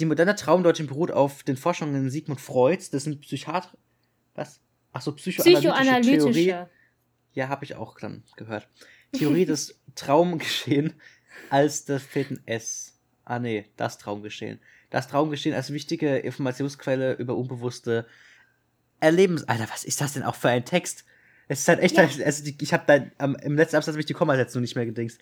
Die 0.00 0.04
moderne 0.04 0.34
Traumdeutung 0.34 0.88
beruht 0.88 1.12
auf 1.12 1.44
den 1.44 1.56
Forschungen 1.56 2.10
Sigmund 2.10 2.40
Freuds, 2.40 2.90
das 2.90 3.04
sind 3.04 3.20
Psychiater. 3.20 3.70
Was? 4.34 4.60
Ach 4.92 5.02
so, 5.02 5.12
psychoanalytische, 5.12 5.62
Theorie. 5.62 6.32
Psychoanalytische. 6.32 6.70
Ja, 7.34 7.48
habe 7.48 7.64
ich 7.64 7.76
auch 7.76 8.00
dann 8.00 8.24
gehört. 8.36 8.68
Theorie 9.12 9.44
des 9.44 9.80
Traumgeschehen 9.94 10.94
als 11.50 11.84
das 11.84 12.02
fehlt 12.02 12.30
ein 12.30 12.40
S. 12.46 12.98
Ah 13.24 13.38
nee, 13.38 13.66
das 13.76 13.98
Traumgeschehen. 13.98 14.60
Das 14.90 15.08
Traumgeschehen 15.08 15.54
als 15.54 15.72
wichtige 15.72 16.18
Informationsquelle 16.18 17.14
über 17.14 17.36
unbewusste 17.36 18.06
Erlebens. 19.02 19.44
Alter, 19.48 19.66
was 19.70 19.84
ist 19.84 20.00
das 20.00 20.12
denn 20.14 20.22
auch 20.22 20.34
für 20.36 20.48
ein 20.48 20.64
Text? 20.64 21.04
Es 21.48 21.60
ist 21.60 21.68
halt 21.68 21.80
echt, 21.80 21.96
Ja. 21.96 22.04
also 22.04 22.44
die, 22.44 22.56
ich 22.60 22.72
habe 22.72 22.84
da 22.86 23.04
am, 23.18 23.34
im 23.36 23.56
letzten 23.56 23.76
Absatz 23.76 23.92
habe 23.94 24.00
ich 24.00 24.06
die 24.06 24.14
Kommasetzung 24.14 24.62
nicht 24.62 24.76
mehr 24.76 24.86
gedingst. 24.86 25.20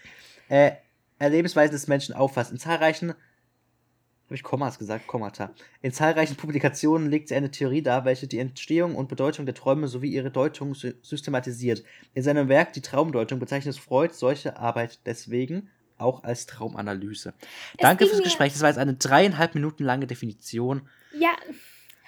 Äh, 0.48 0.72
Erlebensweisen 1.18 1.72
des 1.72 1.86
Menschen 1.88 2.14
auffasst. 2.14 2.52
In 2.52 2.58
zahlreichen, 2.58 3.10
habe 3.10 4.34
ich 4.34 4.42
Kommas 4.42 4.78
gesagt, 4.78 5.06
Kommata. 5.06 5.52
In 5.82 5.92
zahlreichen 5.92 6.36
Publikationen 6.36 7.10
legt 7.10 7.28
sie 7.28 7.34
eine 7.34 7.50
Theorie 7.50 7.82
dar, 7.82 8.04
welche 8.04 8.26
die 8.28 8.38
Entstehung 8.38 8.94
und 8.94 9.08
Bedeutung 9.08 9.44
der 9.44 9.54
Träume 9.54 9.88
sowie 9.88 10.10
ihre 10.10 10.30
Deutung 10.30 10.74
sy 10.74 10.94
systematisiert. 11.02 11.82
In 12.14 12.22
seinem 12.22 12.48
Werk 12.48 12.72
Die 12.74 12.80
Traumdeutung 12.80 13.38
bezeichnet 13.40 13.76
Freud 13.78 14.12
solche 14.14 14.56
Arbeit 14.56 15.00
deswegen 15.06 15.68
auch 15.98 16.22
als 16.22 16.46
Traumanalyse. 16.46 17.34
Danke 17.78 18.04
ging 18.04 18.12
fürs 18.12 18.22
Gespräch. 18.22 18.52
Das 18.52 18.62
war 18.62 18.68
jetzt 18.68 18.78
eine 18.78 18.94
dreieinhalb 18.94 19.54
Minuten 19.54 19.84
lange 19.84 20.06
Definition. 20.06 20.88
Ja, 21.18 21.30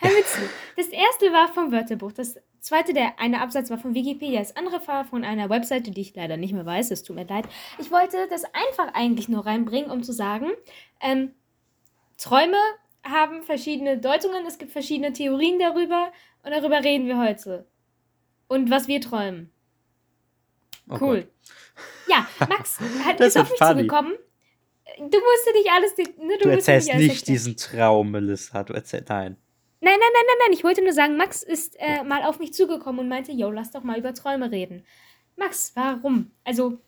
hör 0.02 0.10
mir 0.12 0.24
zu. 0.24 0.40
Das 0.76 0.88
erste 0.88 1.32
war 1.32 1.52
vom 1.52 1.72
Wörterbuch. 1.72 2.12
Das 2.12 2.36
zweite, 2.60 2.92
der 2.92 3.18
eine 3.18 3.40
Absatz 3.40 3.70
war 3.70 3.78
von 3.78 3.94
Wikipedia. 3.94 4.38
Das 4.40 4.56
andere 4.56 4.86
war 4.86 5.04
von 5.04 5.24
einer 5.24 5.48
Webseite, 5.50 5.90
die 5.90 6.00
ich 6.00 6.14
leider 6.14 6.36
nicht 6.36 6.52
mehr 6.52 6.66
weiß. 6.66 6.90
Es 6.90 7.02
tut 7.02 7.16
mir 7.16 7.26
leid. 7.26 7.44
Ich 7.78 7.90
wollte 7.90 8.26
das 8.30 8.44
einfach 8.44 8.94
eigentlich 8.94 9.28
nur 9.28 9.46
reinbringen, 9.46 9.90
um 9.90 10.02
zu 10.02 10.12
sagen, 10.12 10.46
ähm, 11.00 11.32
Träume 12.18 12.58
haben 13.04 13.42
verschiedene 13.42 13.98
Deutungen. 13.98 14.46
Es 14.46 14.58
gibt 14.58 14.70
verschiedene 14.72 15.12
Theorien 15.12 15.58
darüber. 15.58 16.12
Und 16.44 16.52
darüber 16.52 16.82
reden 16.84 17.06
wir 17.06 17.18
heute. 17.18 17.66
Und 18.48 18.70
was 18.70 18.86
wir 18.88 19.00
träumen. 19.00 19.50
Oh 20.88 20.98
Cool. 21.00 21.28
Ja, 22.08 22.26
Max 22.48 22.78
hat, 23.04 23.20
ist 23.20 23.36
auf 23.38 23.48
mich 23.50 23.58
funny. 23.58 23.74
zugekommen. 23.82 24.12
Du 24.98 25.04
musst 25.04 25.46
dir 25.46 25.52
nicht 25.54 25.70
alles. 25.70 25.96
Ne, 26.18 26.36
du 26.38 26.42
Du 26.44 26.48
erzählst 26.50 26.90
alles 26.90 27.00
nicht 27.00 27.10
erklären. 27.20 27.24
diesen 27.26 27.56
Traum, 27.56 28.10
Melissa. 28.10 28.62
Du 28.62 28.72
erzählst, 28.74 29.08
nein. 29.08 29.36
Nein, 29.84 29.94
nein, 29.98 30.10
nein, 30.14 30.22
nein, 30.26 30.36
nein. 30.46 30.52
Ich 30.52 30.62
wollte 30.64 30.82
nur 30.82 30.92
sagen, 30.92 31.16
Max 31.16 31.42
ist 31.42 31.76
äh, 31.80 32.04
mal 32.04 32.22
auf 32.22 32.38
mich 32.38 32.54
zugekommen 32.54 33.00
und 33.00 33.08
meinte, 33.08 33.32
yo, 33.32 33.50
lass 33.50 33.72
doch 33.72 33.82
mal 33.82 33.98
über 33.98 34.14
Träume 34.14 34.50
reden. 34.50 34.84
Max, 35.36 35.72
warum? 35.74 36.30
Also, 36.44 36.78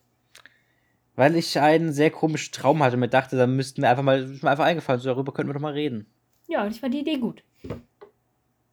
Weil 1.15 1.35
ich 1.35 1.59
einen 1.59 1.91
sehr 1.91 2.09
komischen 2.09 2.53
Traum 2.53 2.81
hatte 2.81 2.93
und 2.95 3.01
mir 3.01 3.09
dachte, 3.09 3.35
da 3.37 3.47
müssten 3.47 3.81
wir 3.81 3.89
einfach 3.89 4.03
mal, 4.03 4.23
ist 4.23 4.43
mir 4.43 4.49
einfach 4.51 4.65
eingefallen, 4.65 5.01
so 5.01 5.09
darüber 5.09 5.33
könnten 5.33 5.49
wir 5.49 5.53
doch 5.55 5.61
mal 5.61 5.73
reden. 5.73 6.05
ja, 6.47 6.63
und 6.63 6.71
ich 6.71 6.79
fand 6.79 6.93
die 6.93 6.99
Idee 6.99 7.17
gut. 7.17 7.43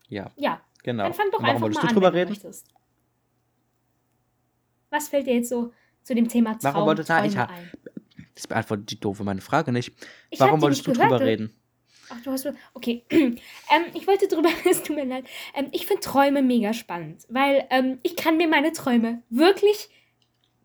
Ja, 0.09 0.31
Ja, 0.37 0.61
genau. 0.85 1.05
dann 1.05 1.15
fang 1.15 1.27
doch 1.33 1.39
Warum 1.41 1.47
einfach 1.47 1.63
wolltest 1.63 1.83
mal 1.83 1.83
du 1.83 1.89
an, 1.89 1.95
drüber 1.95 2.07
wenn 2.09 2.13
du 2.13 2.19
reden? 2.19 2.31
möchtest. 2.31 2.69
Was 4.91 5.09
fällt 5.09 5.27
dir 5.27 5.35
jetzt 5.35 5.49
so 5.49 5.73
zu 6.03 6.15
dem 6.15 6.29
Thema 6.29 6.59
Traum, 6.59 6.75
Warum 6.75 6.87
wolltest- 6.89 7.09
na, 7.09 7.25
ich 7.25 7.37
ha- 7.37 7.47
ein? 7.47 7.71
Das 8.35 8.47
beantwortet 8.47 8.91
die 8.91 9.01
doofe 9.01 9.25
meine 9.25 9.41
Frage 9.41 9.73
nicht. 9.73 9.93
Ich 10.31 10.39
Warum 10.41 10.61
wolltest 10.63 10.87
du 10.87 10.91
nicht 10.91 11.01
drüber 11.01 11.19
gehört, 11.19 11.23
reden? 11.41 11.55
Ach, 12.13 12.21
du 12.23 12.31
hast. 12.31 12.47
Okay. 12.75 13.05
ähm, 13.11 13.37
ich 13.95 14.07
wollte 14.07 14.29
drüber. 14.29 14.51
Es 14.69 14.83
tut 14.83 14.97
mir 14.97 15.05
leid. 15.05 15.25
Ähm, 15.55 15.69
ich 15.73 15.87
finde 15.87 16.03
Träume 16.03 16.43
mega 16.43 16.73
spannend, 16.73 17.25
weil 17.29 17.67
ähm, 17.71 17.99
ich 18.03 18.17
kann 18.17 18.37
mir 18.37 18.49
meine 18.49 18.73
Träume 18.73 19.23
wirklich 19.31 19.89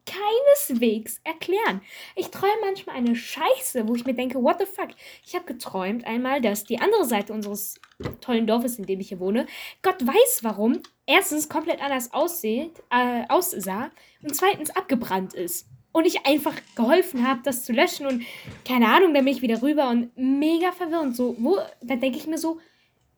keineswegs 0.06 1.20
erklären. 1.24 1.82
Ich 2.16 2.30
träume 2.30 2.54
manchmal 2.62 2.96
eine 2.96 3.16
Scheiße, 3.16 3.88
wo 3.88 3.96
ich 3.96 4.06
mir 4.06 4.14
denke, 4.14 4.42
what 4.42 4.58
the 4.60 4.66
fuck? 4.66 4.90
Ich 5.26 5.36
habe 5.36 5.46
geträumt 5.46 6.06
einmal, 6.06 6.40
dass 6.40 6.64
die 6.64 6.80
andere 6.80 7.06
Seite 7.06 7.34
unseres 7.34 7.76
tollen 8.22 8.48
Dorfes, 8.48 8.80
in 8.80 8.86
dem 8.86 9.02
ich 9.02 9.10
hier 9.10 9.20
wohne, 9.20 9.48
Gott 9.82 10.06
weiß 10.06 10.44
warum, 10.44 10.82
erstens 11.06 11.50
komplett 11.50 11.82
anders 11.82 12.14
aussieht, 12.14 12.82
äh, 12.90 13.24
aussah 13.28 13.92
und 14.22 14.34
zweitens 14.34 14.70
abgebrannt 14.70 15.34
ist. 15.34 15.68
Und 15.98 16.06
ich 16.06 16.28
einfach 16.28 16.54
geholfen 16.76 17.28
habe, 17.28 17.42
das 17.44 17.66
zu 17.66 17.74
löschen 17.74 18.06
und 18.06 18.24
keine 18.64 18.88
Ahnung, 18.88 19.16
dann 19.16 19.26
bin 19.26 19.34
ich 19.34 19.42
wieder 19.42 19.64
rüber 19.64 19.90
und 19.90 20.16
mega 20.16 20.72
verwirrend. 20.72 21.16
So, 21.16 21.36
wo, 21.40 21.58
da 21.82 21.96
denke 21.96 22.20
ich 22.20 22.28
mir 22.28 22.38
so, 22.38 22.60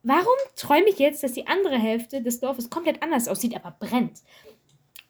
warum 0.02 0.32
träume 0.56 0.88
ich 0.88 0.98
jetzt, 0.98 1.22
dass 1.22 1.32
die 1.32 1.46
andere 1.46 1.76
Hälfte 1.76 2.22
des 2.22 2.40
Dorfes 2.40 2.70
komplett 2.70 3.02
anders 3.02 3.28
aussieht, 3.28 3.54
aber 3.54 3.76
brennt? 3.78 4.20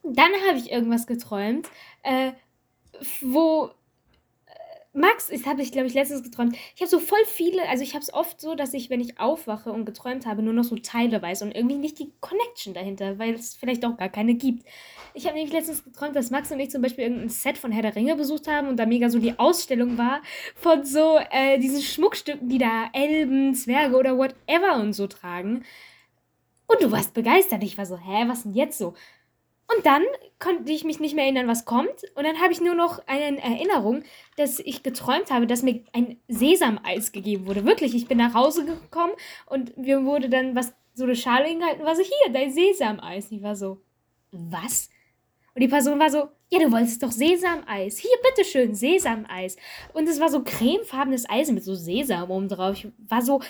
Dann 0.02 0.32
habe 0.48 0.58
ich 0.58 0.72
irgendwas 0.72 1.06
geträumt, 1.06 1.68
äh, 2.02 2.32
wo 3.20 3.70
Max, 4.92 5.28
das 5.28 5.46
habe 5.46 5.62
ich, 5.62 5.70
glaube 5.70 5.86
ich, 5.86 5.94
letztens 5.94 6.24
geträumt. 6.24 6.56
Ich 6.74 6.80
habe 6.80 6.90
so 6.90 6.98
voll 6.98 7.24
viele, 7.26 7.68
also 7.68 7.84
ich 7.84 7.94
habe 7.94 8.02
es 8.02 8.12
oft 8.12 8.40
so, 8.40 8.56
dass 8.56 8.74
ich, 8.74 8.90
wenn 8.90 9.00
ich 9.00 9.20
aufwache 9.20 9.70
und 9.70 9.84
geträumt 9.84 10.26
habe, 10.26 10.42
nur 10.42 10.52
noch 10.52 10.64
so 10.64 10.74
Teile 10.76 11.22
weiß 11.22 11.42
und 11.42 11.54
irgendwie 11.54 11.76
nicht 11.76 12.00
die 12.00 12.12
Connection 12.20 12.74
dahinter, 12.74 13.16
weil 13.18 13.34
es 13.34 13.54
vielleicht 13.54 13.84
auch 13.84 13.96
gar 13.96 14.08
keine 14.08 14.34
gibt. 14.34 14.66
Ich 15.14 15.26
habe 15.26 15.36
nämlich 15.36 15.52
letztens 15.52 15.84
geträumt, 15.84 16.16
dass 16.16 16.30
Max 16.30 16.50
und 16.50 16.58
ich 16.58 16.72
zum 16.72 16.82
Beispiel 16.82 17.04
irgendein 17.04 17.28
Set 17.28 17.56
von 17.56 17.70
Herr 17.70 17.82
der 17.82 17.94
Ringe 17.94 18.16
besucht 18.16 18.48
haben 18.48 18.66
und 18.66 18.78
da 18.78 18.86
mega 18.86 19.10
so 19.10 19.20
die 19.20 19.38
Ausstellung 19.38 19.96
war 19.96 20.22
von 20.56 20.84
so 20.84 21.20
äh, 21.30 21.60
diesen 21.60 21.82
Schmuckstücken, 21.82 22.48
die 22.48 22.58
da 22.58 22.90
Elben, 22.92 23.54
Zwerge 23.54 23.96
oder 23.96 24.18
whatever 24.18 24.80
und 24.80 24.92
so 24.92 25.06
tragen. 25.06 25.62
Und 26.66 26.82
du 26.82 26.90
warst 26.90 27.14
begeistert. 27.14 27.62
Ich 27.62 27.78
war 27.78 27.86
so, 27.86 27.96
hä, 27.96 28.24
was 28.26 28.42
denn 28.42 28.54
jetzt 28.54 28.78
so? 28.78 28.94
Und 29.76 29.86
dann 29.86 30.02
konnte 30.38 30.72
ich 30.72 30.84
mich 30.84 31.00
nicht 31.00 31.14
mehr 31.14 31.24
erinnern, 31.24 31.46
was 31.46 31.64
kommt. 31.64 32.02
Und 32.14 32.24
dann 32.24 32.40
habe 32.40 32.52
ich 32.52 32.60
nur 32.60 32.74
noch 32.74 33.00
eine 33.06 33.40
Erinnerung, 33.40 34.02
dass 34.36 34.58
ich 34.58 34.82
geträumt 34.82 35.30
habe, 35.30 35.46
dass 35.46 35.62
mir 35.62 35.84
ein 35.92 36.16
Sesameis 36.28 37.12
gegeben 37.12 37.46
wurde. 37.46 37.64
Wirklich, 37.64 37.94
ich 37.94 38.08
bin 38.08 38.18
nach 38.18 38.34
Hause 38.34 38.64
gekommen 38.64 39.12
und 39.46 39.76
mir 39.76 40.04
wurde 40.04 40.28
dann 40.28 40.56
was, 40.56 40.72
so 40.94 41.04
eine 41.04 41.14
Schale 41.14 41.46
hingehalten, 41.46 41.84
war 41.84 41.94
so, 41.94 42.02
hier, 42.02 42.32
dein 42.32 42.52
Sesameis. 42.52 43.30
Ich 43.30 43.42
war 43.42 43.54
so, 43.54 43.80
was? 44.32 44.90
Und 45.54 45.62
die 45.62 45.68
Person 45.68 45.98
war 45.98 46.10
so, 46.10 46.28
ja, 46.50 46.58
du 46.58 46.72
wolltest 46.72 47.02
doch 47.02 47.12
Sesameis. 47.12 47.98
Hier, 47.98 48.10
bitteschön, 48.24 48.74
Sesameis. 48.74 49.56
Und 49.92 50.08
es 50.08 50.18
war 50.18 50.30
so 50.30 50.42
cremefarbenes 50.42 51.28
Eis 51.28 51.50
mit 51.52 51.62
so 51.62 51.74
Sesam 51.74 52.30
oben 52.30 52.48
drauf. 52.48 52.76
Ich 52.76 52.88
war 53.08 53.22
so 53.22 53.40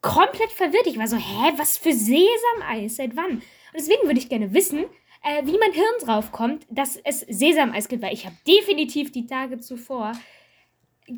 komplett 0.00 0.52
verwirrt. 0.52 0.86
Ich 0.86 0.98
war 0.98 1.08
so, 1.08 1.16
hä, 1.16 1.52
was 1.56 1.78
für 1.78 1.92
Sesameis? 1.92 2.96
Seit 2.96 3.16
wann? 3.16 3.30
Und 3.30 3.42
deswegen 3.76 4.04
würde 4.04 4.18
ich 4.20 4.28
gerne 4.28 4.52
wissen, 4.54 4.84
äh, 5.24 5.44
wie 5.46 5.58
mein 5.58 5.72
Hirn 5.72 5.94
drauf 6.04 6.30
kommt, 6.32 6.66
dass 6.70 6.96
es 6.96 7.20
Sesameis 7.20 7.88
gibt, 7.88 8.02
weil 8.02 8.14
ich 8.14 8.26
habe 8.26 8.36
definitiv 8.46 9.10
die 9.12 9.26
Tage 9.26 9.58
zuvor 9.58 10.12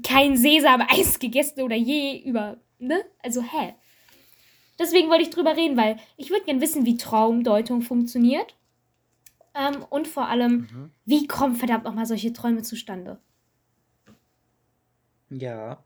kein 0.03 0.37
Sesameis 0.37 1.19
gegessen 1.21 1.63
oder 1.63 1.77
je 1.77 2.23
über, 2.25 2.57
ne? 2.79 3.05
Also, 3.23 3.43
hä? 3.43 3.75
Deswegen 4.79 5.09
wollte 5.09 5.23
ich 5.23 5.31
drüber 5.31 5.57
reden, 5.57 5.77
weil 5.77 5.97
ich 6.17 6.31
würde 6.31 6.45
gerne 6.45 6.61
wissen, 6.61 6.85
wie 6.85 6.97
Traumdeutung 6.97 7.83
funktioniert. 7.83 8.55
Ähm, 9.55 9.85
und 9.89 10.07
vor 10.07 10.29
allem, 10.29 10.69
Mhm. 10.71 10.91
wie 11.07 11.27
kommen 11.27 11.57
verdammt 11.57 11.85
nochmal 11.85 12.05
solche 12.07 12.33
Träume 12.33 12.63
zustande? 12.63 13.19
Ja. 15.31 15.83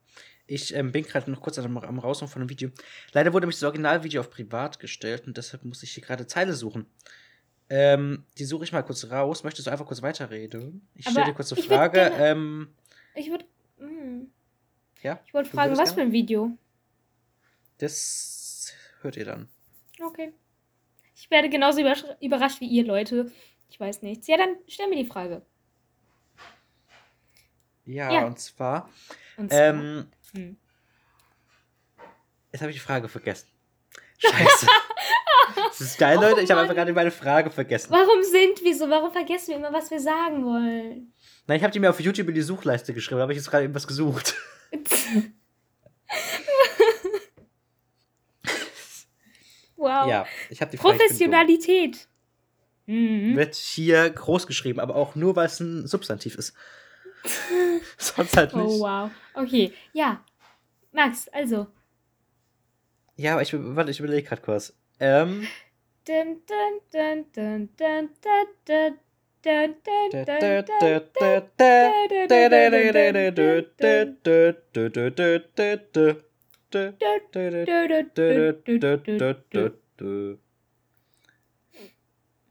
Ich 0.46 0.74
ähm, 0.74 0.90
bin 0.90 1.04
gerade 1.04 1.30
noch 1.30 1.40
kurz 1.40 1.58
am, 1.58 1.78
am 1.78 1.98
Raushauen 2.00 2.28
von 2.28 2.42
einem 2.42 2.50
Video. 2.50 2.70
Leider 3.12 3.32
wurde 3.32 3.46
mich 3.46 3.56
das 3.56 3.62
Originalvideo 3.62 4.20
auf 4.20 4.30
privat 4.30 4.80
gestellt 4.80 5.26
und 5.26 5.36
deshalb 5.36 5.64
muss 5.64 5.82
ich 5.84 5.92
hier 5.92 6.02
gerade 6.02 6.26
Zeile 6.26 6.54
suchen. 6.54 6.86
Ähm, 7.72 8.24
die 8.36 8.44
suche 8.44 8.64
ich 8.64 8.72
mal 8.72 8.82
kurz 8.82 9.08
raus. 9.10 9.44
Möchtest 9.44 9.66
du 9.68 9.70
einfach 9.70 9.86
kurz 9.86 10.02
weiterreden? 10.02 10.88
Ich 10.96 11.08
stelle 11.08 11.26
dir 11.26 11.34
kurz 11.34 11.52
eine 11.52 11.58
würd 11.62 11.68
Frage. 11.68 11.92
gerne- 12.00 12.16
Ähm, 12.26 12.74
Ich 13.14 13.30
würde. 13.30 13.44
hm, 13.78 14.30
ja, 15.02 15.20
Ich 15.24 15.32
wollte 15.32 15.50
fragen, 15.50 15.76
was 15.78 15.92
für 15.92 16.00
ein 16.02 16.12
Video? 16.12 16.50
das 17.78 18.72
hört 19.02 19.16
ihr 19.16 19.24
dann. 19.24 19.48
Okay. 20.02 20.32
Ich 21.14 21.30
werde 21.30 21.48
genauso 21.48 21.80
überrasch 21.80 22.04
überrascht 22.20 22.60
wie 22.60 22.66
ihr, 22.68 22.84
Leute. 22.84 23.30
Ich 23.70 23.78
weiß 23.78 24.02
nichts. 24.02 24.26
Ja, 24.26 24.36
dann 24.36 24.56
stell 24.66 24.88
mir 24.88 24.96
die 24.96 25.06
Frage. 25.08 25.42
Ja, 27.86 28.10
Ja. 28.12 28.26
und 28.26 28.38
zwar. 28.38 28.90
Und 29.36 29.50
zwar, 29.50 29.60
Ähm, 29.60 30.06
hm. 30.34 30.56
Jetzt 32.52 32.60
habe 32.62 32.70
ich 32.72 32.76
die 32.78 32.82
Frage 32.84 33.08
vergessen. 33.08 33.48
Scheiße. 34.18 34.66
das 35.68 35.80
ist 35.80 35.98
geil, 35.98 36.16
Oh 36.18 36.22
Leute. 36.22 36.40
Ich 36.40 36.50
habe 36.50 36.60
einfach 36.60 36.74
gerade 36.74 36.92
meine 36.92 37.10
Frage 37.10 37.50
vergessen. 37.50 37.90
Warum 37.90 38.22
sind 38.22 38.62
wir 38.62 38.76
so? 38.76 38.88
Warum 38.88 39.12
vergessen 39.12 39.48
wir 39.48 39.56
immer, 39.56 39.72
was 39.72 39.90
wir 39.90 40.00
sagen 40.00 40.44
wollen? 40.44 41.12
Nein, 41.46 41.56
ich 41.56 41.62
habe 41.62 41.72
die 41.72 41.80
mir 41.80 41.90
auf 41.90 42.00
YouTube 42.00 42.28
in 42.28 42.34
die 42.34 42.42
Suchleiste 42.42 42.94
geschrieben. 42.94 43.18
Da 43.18 43.22
habe 43.22 43.32
ich 43.32 43.38
jetzt 43.38 43.50
gerade 43.50 43.64
irgendwas 43.64 43.86
gesucht. 43.86 44.36
wow. 49.76 50.08
Ja, 50.08 50.26
ich 50.48 50.60
habe 50.60 50.70
die 50.70 50.76
Frage. 50.76 50.96
Professionalität. 50.96 52.08
Mhm. 52.86 53.36
Wird 53.36 53.54
hier 53.54 54.10
groß 54.10 54.46
geschrieben, 54.46 54.80
aber 54.80 54.96
auch 54.96 55.14
nur, 55.14 55.36
weil 55.36 55.46
es 55.46 55.60
ein 55.60 55.86
Substantiv 55.86 56.34
ist. 56.34 56.54
Sonst 57.98 58.36
halt 58.36 58.54
nicht. 58.54 58.64
Oh, 58.64 58.80
wow. 58.80 59.10
Okay, 59.34 59.72
ja. 59.92 60.24
Max, 60.92 61.28
also. 61.28 61.66
Ja, 63.16 63.32
aber 63.34 63.42
ich, 63.42 63.52
warte, 63.54 63.90
ich 63.90 64.00
überlege 64.00 64.26
gerade 64.26 64.42
kurz. 64.42 64.74
Ähm. 65.00 65.48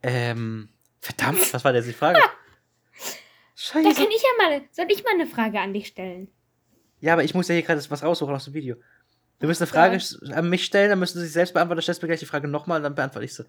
Ähm, 0.01 0.69
verdammt, 1.01 1.53
was 1.53 1.63
war 1.63 1.73
denn 1.73 1.83
die 1.83 1.93
Frage? 1.93 2.19
Scheiße. 3.55 3.89
Da 3.89 3.93
kann 3.93 4.11
ich 4.11 4.23
ja 4.23 4.29
mal, 4.37 4.61
soll 4.71 4.85
ich 4.89 5.03
mal 5.03 5.13
eine 5.13 5.27
Frage 5.27 5.59
an 5.59 5.73
dich 5.73 5.87
stellen? 5.87 6.29
Ja, 6.99 7.13
aber 7.13 7.23
ich 7.23 7.33
muss 7.33 7.47
ja 7.47 7.53
hier 7.53 7.63
gerade 7.63 7.81
was 7.89 8.03
raussuchen 8.03 8.33
aus 8.33 8.45
dem 8.45 8.53
Video. 8.53 8.75
Du 9.39 9.47
musst 9.47 9.61
eine 9.61 9.67
Frage 9.67 9.97
Ja. 10.21 10.35
an 10.35 10.49
mich 10.49 10.65
stellen, 10.65 10.89
dann 10.89 10.99
müssen 10.99 11.17
du 11.19 11.23
sie 11.23 11.29
selbst 11.31 11.53
beantworten, 11.53 11.77
dann 11.77 11.83
stellst 11.83 12.01
du 12.01 12.05
mir 12.05 12.09
gleich 12.09 12.19
die 12.19 12.25
Frage 12.25 12.47
nochmal 12.47 12.77
und 12.77 12.83
dann 12.83 12.95
beantworte 12.95 13.25
ich 13.25 13.33
sie. 13.33 13.45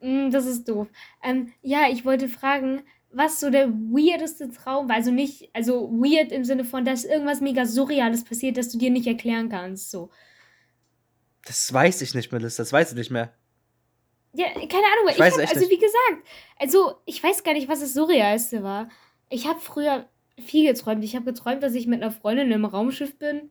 Mm, 0.00 0.30
das 0.30 0.46
ist 0.46 0.68
doof. 0.68 0.88
Ähm, 1.22 1.52
ja, 1.62 1.88
ich 1.90 2.04
wollte 2.04 2.28
fragen, 2.28 2.82
was 3.12 3.40
so 3.40 3.50
der 3.50 3.68
weirdeste 3.70 4.50
Traum 4.50 4.88
war. 4.88 4.96
Also 4.96 5.10
nicht, 5.10 5.50
also 5.54 5.90
weird 5.90 6.30
im 6.30 6.44
Sinne 6.44 6.64
von, 6.64 6.84
dass 6.84 7.04
irgendwas 7.04 7.40
mega 7.40 7.64
Surreales 7.66 8.24
passiert, 8.24 8.56
das 8.56 8.68
du 8.70 8.78
dir 8.78 8.90
nicht 8.90 9.06
erklären 9.06 9.48
kannst. 9.48 9.90
So. 9.90 10.10
Das 11.46 11.72
weiß 11.72 12.02
ich 12.02 12.14
nicht, 12.14 12.30
Melissa, 12.32 12.62
das 12.62 12.72
weiß 12.72 12.90
ich 12.92 12.96
nicht 12.98 13.10
mehr. 13.10 13.32
Ja, 14.32 14.46
keine 14.52 14.62
Ahnung, 14.62 15.06
Ich 15.08 15.12
ich, 15.14 15.18
weiß 15.18 15.34
hab, 15.34 15.40
also 15.48 15.60
nicht. 15.60 15.70
wie 15.70 15.78
gesagt, 15.78 16.28
also 16.58 17.00
ich 17.06 17.22
weiß 17.22 17.42
gar 17.42 17.52
nicht, 17.54 17.68
was 17.68 17.80
das 17.80 17.94
Surrealste 17.94 18.62
war. 18.62 18.88
Ich 19.28 19.46
habe 19.48 19.58
früher 19.58 20.08
viel 20.38 20.72
geträumt. 20.72 21.02
Ich 21.02 21.16
habe 21.16 21.24
geträumt, 21.24 21.62
dass 21.62 21.74
ich 21.74 21.86
mit 21.86 22.00
einer 22.02 22.12
Freundin 22.12 22.52
im 22.52 22.64
Raumschiff 22.64 23.18
bin. 23.18 23.50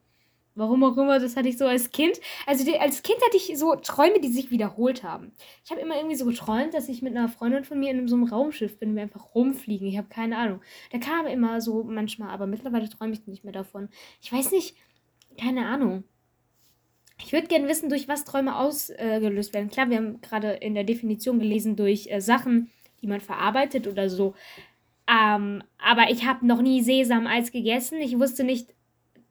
Warum 0.56 0.84
auch 0.84 0.97
immer, 0.97 1.20
das 1.20 1.38
hatte 1.38 1.47
ich 1.47 1.58
so 1.58 1.66
als 1.66 1.91
Kind. 1.91 2.20
Also 2.45 2.66
die, 2.66 2.78
als 2.80 3.02
Kind 3.04 3.20
hatte 3.26 3.38
ich 3.38 3.58
so 3.58 3.76
Träume, 3.76 4.20
die 4.20 4.28
sich 4.28 4.52
wiederholt 4.52 5.04
haben. 5.04 5.32
Ich 5.64 5.72
habe 5.72 5.80
immer 5.80 5.95
irgendwie 5.95 6.16
so 6.16 6.26
geträumt, 6.26 6.74
dass 6.74 6.89
ich 6.89 7.02
mit 7.02 7.16
einer 7.16 7.30
Freundin 7.30 7.64
von 7.64 7.80
mir 7.80 7.91
in 7.91 8.08
so 8.08 8.16
einem 8.16 8.26
Raumschiff 8.26 8.78
bin 8.78 8.89
und 8.89 8.95
wir 8.95 9.04
einfach 9.04 9.36
rumfliegen. 9.36 9.88
Ich 9.88 9.97
habe 9.97 10.10
keine 10.10 10.38
Ahnung. 10.38 10.62
Der 10.91 11.00
kam 11.00 11.28
immer 11.28 11.62
so 11.62 11.84
manchmal, 11.84 12.30
aber 12.30 12.47
mittlerweile 12.47 12.89
träume 12.89 13.14
ich 13.14 13.26
nicht 13.26 13.43
mehr 13.43 13.54
davon. 13.54 13.89
Ich 14.22 14.34
weiß 14.34 14.52
nicht, 14.52 14.76
keine 15.39 15.68
Ahnung. 15.68 16.04
Ich 17.24 17.34
würde 17.34 17.47
gerne 17.47 17.68
wissen, 17.68 17.89
durch 17.89 18.08
was 18.08 18.26
Träume 18.26 18.58
ausgelöst 18.58 19.54
werden. 19.54 19.70
Klar, 19.70 19.89
wir 19.89 19.97
haben 19.97 20.22
gerade 20.22 20.52
in 20.52 20.74
der 20.74 20.84
Definition 20.84 21.39
gelesen, 21.39 21.76
durch 21.76 22.08
äh, 22.10 22.22
Sachen, 22.22 22.70
die 23.02 23.08
man 23.08 23.22
verarbeitet 23.22 23.88
oder 23.88 24.10
so. 24.10 24.36
Ähm, 25.08 25.64
aber 25.78 26.12
ich 26.12 26.26
habe 26.26 26.45
noch 26.45 26.62
nie 26.62 26.82
Sesameis 26.82 27.52
gegessen. 27.52 28.00
Ich 28.00 28.18
wusste 28.20 28.43
nicht, 28.43 28.74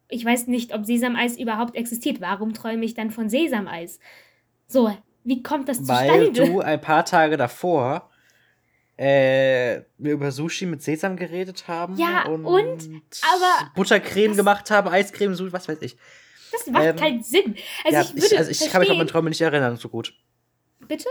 ich 0.09 0.25
weiß 0.25 0.47
nicht, 0.47 0.75
ob 0.75 0.87
Sesameis 0.87 1.39
überhaupt 1.39 1.77
existiert. 1.77 2.21
Warum 2.21 2.55
träume 2.55 2.85
ich 2.85 2.95
dann 2.95 3.11
von 3.11 3.29
Sesameis? 3.29 3.99
So, 4.67 4.95
wie 5.25 5.43
kommt 5.43 5.69
das 5.69 5.87
Weil 5.87 6.27
zustande? 6.27 6.53
du 6.53 6.61
ein 6.61 6.81
paar 6.81 7.05
Tage 7.05 7.37
davor 7.37 8.11
äh, 8.99 9.83
wir 9.97 10.13
über 10.13 10.33
Sushi 10.33 10.67
mit 10.67 10.83
Sesam 10.83 11.17
geredet 11.17 11.69
haben. 11.69 11.97
Ja, 11.97 12.27
und, 12.27 12.45
und? 12.45 13.03
Aber 13.23 13.71
Buttercreme 13.75 14.35
gemacht 14.35 14.71
haben, 14.71 14.89
Eiscreme, 14.89 15.35
Sushi, 15.35 15.53
was 15.53 15.69
weiß 15.69 15.79
ich. 15.83 15.97
das 16.51 16.67
macht 16.67 16.85
ähm, 16.85 16.97
keinen 16.97 17.23
Sinn. 17.23 17.57
Also 17.85 17.97
ja, 17.97 18.03
ich 18.03 18.15
würde 18.15 18.27
ich, 18.27 18.39
also 18.39 18.51
ich 18.51 18.71
kann 18.71 18.81
mich 18.81 18.91
an 18.91 18.97
meine 18.97 19.09
Träume 19.09 19.29
nicht 19.29 19.41
erinnern 19.41 19.77
so 19.77 19.89
gut. 19.89 20.15
Bitte? 20.89 21.09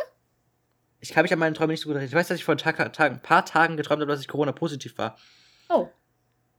Ich 0.99 1.11
kann 1.11 1.23
mich 1.23 1.31
an 1.31 1.39
meine 1.39 1.55
Träume 1.55 1.71
nicht 1.71 1.81
so 1.81 1.87
gut 1.87 1.95
erinnern. 1.95 2.09
Ich 2.09 2.15
weiß, 2.15 2.27
dass 2.27 2.37
ich 2.37 2.43
vor 2.43 2.55
ein, 2.55 2.57
Tag, 2.57 2.75
Tag, 2.91 3.11
ein 3.11 3.21
paar 3.21 3.45
Tagen 3.45 3.77
geträumt 3.77 4.01
habe, 4.01 4.11
dass 4.11 4.19
ich 4.19 4.27
Corona-positiv 4.27 4.97
war. 4.97 5.17
Oh. 5.69 5.87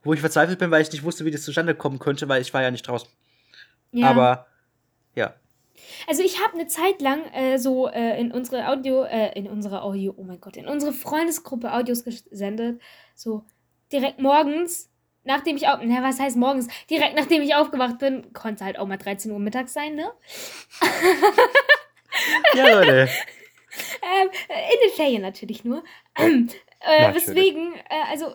Wo 0.08 0.14
ich 0.14 0.20
verzweifelt 0.20 0.58
bin, 0.58 0.70
weil 0.70 0.80
ich 0.80 0.90
nicht 0.90 1.04
wusste, 1.04 1.26
wie 1.26 1.30
das 1.30 1.42
zustande 1.42 1.74
kommen 1.74 1.98
könnte, 1.98 2.30
weil 2.30 2.40
ich 2.40 2.54
war 2.54 2.62
ja 2.62 2.70
nicht 2.70 2.88
draußen. 2.88 3.10
Ja. 3.92 4.08
Aber, 4.08 4.46
ja. 5.14 5.34
Also 6.06 6.22
ich 6.22 6.42
habe 6.42 6.54
eine 6.54 6.66
Zeit 6.66 7.02
lang 7.02 7.26
äh, 7.34 7.58
so 7.58 7.88
äh, 7.88 8.18
in 8.18 8.32
unsere 8.32 8.68
Audio, 8.68 9.04
äh, 9.04 9.38
in 9.38 9.46
unsere 9.46 9.82
Audio, 9.82 10.14
oh 10.16 10.22
mein 10.22 10.40
Gott, 10.40 10.56
in 10.56 10.66
unsere 10.66 10.94
Freundesgruppe 10.94 11.74
Audios 11.74 12.04
gesendet. 12.04 12.80
So 13.14 13.44
direkt 13.92 14.18
morgens, 14.18 14.90
nachdem 15.24 15.58
ich 15.58 15.68
auf, 15.68 15.80
na 15.82 16.02
was 16.02 16.18
heißt 16.18 16.38
morgens? 16.38 16.68
Direkt 16.88 17.14
nachdem 17.14 17.42
ich 17.42 17.54
aufgewacht 17.54 17.98
bin, 17.98 18.32
konnte 18.32 18.64
halt 18.64 18.78
auch 18.78 18.86
mal 18.86 18.96
13 18.96 19.30
Uhr 19.30 19.38
mittags 19.38 19.74
sein, 19.74 19.94
ne? 19.94 20.10
Ja, 22.54 22.66
Leute. 22.66 23.10
Ähm, 24.02 24.28
äh, 24.48 24.74
in 24.74 24.88
den 24.88 24.96
Ferien 24.96 25.22
natürlich 25.22 25.62
nur. 25.62 25.84
Ähm, 26.16 26.48
äh, 26.80 27.02
Natürlich. 27.02 27.28
weswegen, 27.28 27.74
äh, 27.74 28.10
also, 28.10 28.34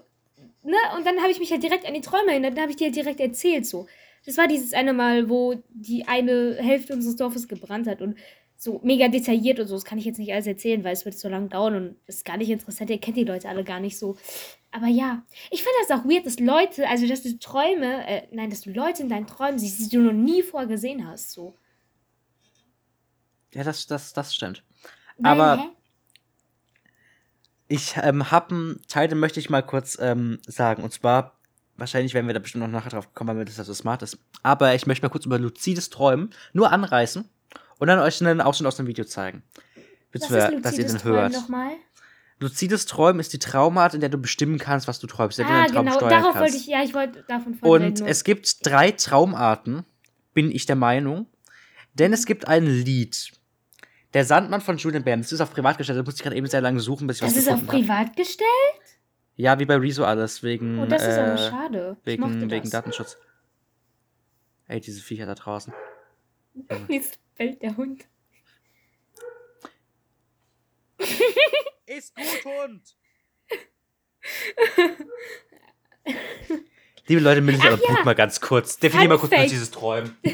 ne, 0.64 0.76
und 0.98 1.06
dann 1.06 1.20
habe 1.22 1.32
ich 1.32 1.40
mich 1.40 1.52
halt 1.52 1.64
direkt 1.64 1.86
an 1.86 1.94
die 1.94 2.02
Träume 2.02 2.32
erinnert, 2.32 2.54
dann 2.54 2.62
habe 2.64 2.72
ich 2.72 2.78
dir 2.78 2.86
halt 2.86 2.96
direkt 2.96 3.20
erzählt 3.20 3.66
so. 3.66 3.88
Das 4.26 4.38
war 4.38 4.48
dieses 4.48 4.74
eine 4.74 4.94
Mal, 4.94 5.30
wo 5.30 5.62
die 5.70 6.08
eine 6.08 6.56
Hälfte 6.60 6.94
unseres 6.94 7.18
Dorfes 7.18 7.48
gebrannt 7.48 7.88
hat 7.88 8.02
und 8.02 8.18
so 8.56 8.80
mega 8.84 9.10
detailliert 9.10 9.60
und 9.60 9.68
so. 9.68 9.76
Das 9.76 9.84
kann 9.84 9.98
ich 9.98 10.06
jetzt 10.06 10.20
nicht 10.20 10.32
alles 10.32 10.48
erzählen, 10.48 10.84
weil 10.86 10.94
es 10.94 11.04
wird 11.04 11.18
so 11.18 11.28
lang 11.28 11.50
dauern 11.50 11.76
und 11.76 11.96
es 12.08 12.18
ist 12.18 12.26
gar 12.26 12.38
nicht 12.38 12.50
interessant. 12.50 12.90
Ihr 12.90 13.00
kennt 13.00 13.18
die 13.18 13.26
Leute 13.26 13.50
alle 13.50 13.66
gar 13.66 13.82
nicht 13.82 13.98
so. 14.00 14.16
Aber 14.72 14.88
ja, 14.88 15.24
ich 15.52 15.62
finde 15.62 15.76
das 15.86 16.00
auch 16.00 16.06
weird, 16.06 16.26
dass 16.26 16.40
Leute, 16.40 16.88
also 16.88 17.06
dass 17.06 17.22
du 17.24 17.38
Träume, 17.38 18.08
äh, 18.08 18.28
nein, 18.32 18.50
dass 18.50 18.62
du 18.62 18.72
Leute 18.72 19.04
in 19.04 19.10
deinen 19.10 19.28
Träumen 19.28 19.60
siehst, 19.60 19.80
die 19.92 19.98
du 19.98 20.02
noch 20.02 20.14
nie 20.14 20.42
vorher 20.42 20.70
gesehen 20.70 21.06
hast, 21.06 21.32
so. 21.32 21.54
Ja, 23.54 23.64
das, 23.64 23.86
das, 23.86 24.14
das 24.14 24.34
stimmt. 24.34 24.64
Weil, 25.18 25.40
Aber- 25.40 25.62
hä? 25.62 25.70
Ich 27.74 27.96
ähm, 28.00 28.30
habe 28.30 28.54
einen 28.54 28.82
Teil, 28.88 29.08
den 29.08 29.18
möchte 29.18 29.40
ich 29.40 29.50
mal 29.50 29.64
kurz 29.64 29.98
ähm, 30.00 30.38
sagen. 30.46 30.84
Und 30.84 30.94
zwar, 30.94 31.40
wahrscheinlich 31.76 32.14
werden 32.14 32.28
wir 32.28 32.36
da 32.36 32.40
bestimmt 32.40 32.64
noch 32.64 32.70
nachher 32.70 32.92
drauf 32.92 33.16
kommen, 33.16 33.36
weil 33.36 33.46
das 33.46 33.56
so 33.56 33.74
smart 33.74 34.04
ist. 34.04 34.20
Aber 34.44 34.76
ich 34.76 34.86
möchte 34.86 35.04
mal 35.04 35.10
kurz 35.10 35.26
über 35.26 35.40
luzides 35.40 35.90
Träumen 35.90 36.30
nur 36.54 36.72
anreißen 36.72 37.28
und 37.80 37.88
dann 37.88 37.98
euch 37.98 38.22
einen 38.22 38.42
Ausschnitt 38.42 38.68
aus 38.68 38.76
dem 38.78 38.86
Video 38.86 39.06
zeigen. 39.06 39.42
Beziehungsweise, 40.12 40.62
dass 40.62 40.78
ihr 40.78 40.86
den 40.86 41.00
Träumen 41.00 41.20
hört. 41.22 41.34
nochmal? 41.34 41.72
Luzides 42.40 42.86
Träumen 42.86 43.20
ist 43.20 43.34
die 43.34 43.40
Traumart, 43.40 43.96
in 43.96 44.02
der 44.02 44.10
du 44.10 44.20
bestimmen 44.20 44.60
kannst, 44.60 44.88
was 44.88 45.00
du 45.00 45.08
träumst. 45.08 45.40
Der 45.40 45.46
du 45.46 45.52
Ah, 45.52 45.66
Traum 45.66 45.86
genau, 45.88 45.98
darauf 45.98 46.34
kannst. 46.34 46.40
wollte 46.42 46.58
ich, 46.58 46.68
ja, 46.68 46.84
ich 46.84 46.94
wollte 46.94 47.24
davon 47.28 47.58
Und 47.62 47.82
reden, 47.82 48.06
es 48.06 48.24
gibt 48.24 48.64
drei 48.68 48.92
Traumarten, 48.92 49.84
bin 50.36 50.52
ich 50.52 50.68
der 50.68 50.76
Meinung. 50.76 51.26
Denn 51.96 52.14
es 52.14 52.28
gibt 52.28 52.48
ein 52.48 52.68
Lied. 52.68 53.32
Der 54.14 54.26
Sandmann 54.26 54.62
von 54.62 54.78
Julian 54.78 55.04
Bam. 55.04 55.22
Das 55.22 55.32
ist 55.32 55.42
auf 55.42 55.52
privat 55.52 55.78
gestellt. 55.78 55.98
Da 55.98 56.04
musste 56.04 56.20
ich 56.20 56.24
gerade 56.24 56.36
eben 56.36 56.48
sehr 56.48 56.62
lange 56.62 56.80
suchen, 56.80 57.08
bis 57.08 57.18
ich 57.18 57.22
Das 57.22 57.32
was 57.32 57.38
ist 57.38 57.50
auf 57.50 57.66
privat 57.66 58.16
gestellt? 58.16 58.48
Ja, 59.36 59.58
wie 59.60 59.66
bei 59.66 59.76
Rezo 59.76 60.04
alles. 60.04 60.44
Wegen, 60.44 60.80
Oh, 60.80 60.86
das 60.86 61.02
ist 61.02 61.18
aber 61.18 61.34
äh, 61.34 61.50
schade. 61.50 61.98
Ich 62.02 62.06
wegen, 62.06 62.52
wegen 62.52 62.62
das. 62.64 62.70
Datenschutz. 62.70 63.18
Ey, 64.68 64.80
diese 64.80 65.02
Viecher 65.02 65.26
da 65.26 65.34
draußen. 65.34 65.74
Jetzt 66.88 67.20
fällt 67.36 67.62
der 67.62 67.76
Hund. 67.76 68.06
Ist 71.86 72.16
gut, 72.16 72.46
Hund! 72.46 72.96
Liebe 77.08 77.22
Leute, 77.22 77.42
und 77.42 77.82
guck 77.86 77.98
ja. 77.98 78.04
mal 78.06 78.16
ganz 78.16 78.40
kurz. 78.40 78.78
Definier 78.78 79.10
mal 79.10 79.18
kurz 79.18 79.32
dieses 79.50 79.72
Träumen. 79.72 80.16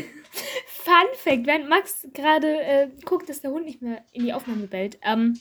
Fun 0.89 1.13
Fact, 1.13 1.45
während 1.45 1.69
Max 1.69 2.07
gerade 2.15 2.47
äh, 2.47 2.87
guckt, 3.05 3.29
dass 3.29 3.41
der 3.41 3.51
Hund 3.51 3.65
nicht 3.65 3.83
mehr 3.83 4.03
in 4.11 4.25
die 4.25 4.33
Aufnahme 4.33 4.65
bellt. 4.65 4.97
Ähm, 5.03 5.39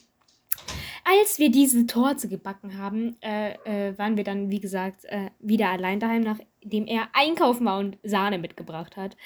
als 1.05 1.39
wir 1.39 1.51
diese 1.51 1.87
Torte 1.87 2.29
gebacken 2.29 2.77
haben, 2.77 3.17
äh, 3.23 3.55
äh, 3.65 3.97
waren 3.97 4.19
wir 4.19 4.25
dann, 4.25 4.51
wie 4.51 4.61
gesagt, 4.61 5.07
äh, 5.07 5.31
wieder 5.39 5.71
allein 5.71 6.01
daheim, 6.01 6.21
nachdem 6.21 6.87
er 6.87 7.09
einkaufen 7.15 7.65
war 7.65 7.79
und 7.79 7.97
Sahne 8.03 8.37
mitgebracht 8.39 8.99
hat. 8.99 9.17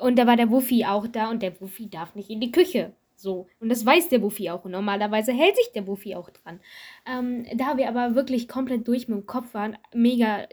Und 0.00 0.18
da 0.18 0.26
war 0.26 0.36
der 0.36 0.50
Wuffi 0.50 0.84
auch 0.86 1.06
da 1.06 1.30
und 1.30 1.40
der 1.40 1.60
Wuffi 1.60 1.88
darf 1.88 2.16
nicht 2.16 2.30
in 2.30 2.40
die 2.40 2.50
Küche. 2.50 2.92
So. 3.14 3.46
Und 3.60 3.68
das 3.68 3.86
weiß 3.86 4.08
der 4.08 4.22
Wuffi 4.22 4.50
auch. 4.50 4.64
Und 4.64 4.72
normalerweise 4.72 5.32
hält 5.32 5.54
sich 5.54 5.70
der 5.72 5.86
Wuffi 5.86 6.16
auch 6.16 6.30
dran. 6.30 6.58
Ähm, 7.06 7.46
da 7.54 7.76
wir 7.76 7.88
aber 7.88 8.16
wirklich 8.16 8.48
komplett 8.48 8.88
durch 8.88 9.06
mit 9.06 9.18
dem 9.18 9.26
Kopf 9.26 9.54
waren, 9.54 9.78
mega 9.94 10.48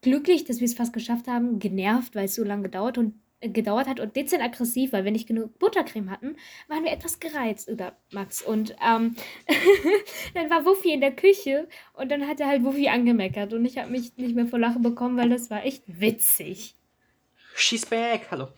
glücklich, 0.00 0.44
dass 0.44 0.58
wir 0.58 0.64
es 0.64 0.74
fast 0.74 0.92
geschafft 0.92 1.28
haben, 1.28 1.60
genervt, 1.60 2.16
weil 2.16 2.24
es 2.24 2.34
so 2.34 2.42
lange 2.42 2.64
gedauert 2.64 2.98
und 2.98 3.21
gedauert 3.42 3.88
hat 3.88 4.00
und 4.00 4.14
dezent 4.16 4.42
aggressiv, 4.42 4.92
weil 4.92 5.04
wir 5.04 5.10
nicht 5.12 5.26
genug 5.26 5.58
Buttercreme 5.58 6.10
hatten, 6.10 6.36
waren 6.68 6.84
wir 6.84 6.92
etwas 6.92 7.18
gereizt, 7.20 7.68
oder 7.68 7.96
Max. 8.12 8.42
Und 8.42 8.74
ähm, 8.86 9.16
dann 10.34 10.48
war 10.50 10.64
Wuffi 10.64 10.92
in 10.92 11.00
der 11.00 11.12
Küche 11.14 11.68
und 11.94 12.10
dann 12.10 12.26
hat 12.28 12.40
er 12.40 12.48
halt 12.48 12.64
Wuffi 12.64 12.88
angemeckert 12.88 13.52
und 13.52 13.64
ich 13.64 13.78
habe 13.78 13.90
mich 13.90 14.16
nicht 14.16 14.34
mehr 14.36 14.46
vor 14.46 14.58
Lachen 14.58 14.82
bekommen, 14.82 15.16
weil 15.16 15.28
das 15.30 15.50
war 15.50 15.64
echt 15.64 15.82
witzig. 15.86 16.74
She's 17.54 17.84
back. 17.84 18.28
Hallo. 18.30 18.48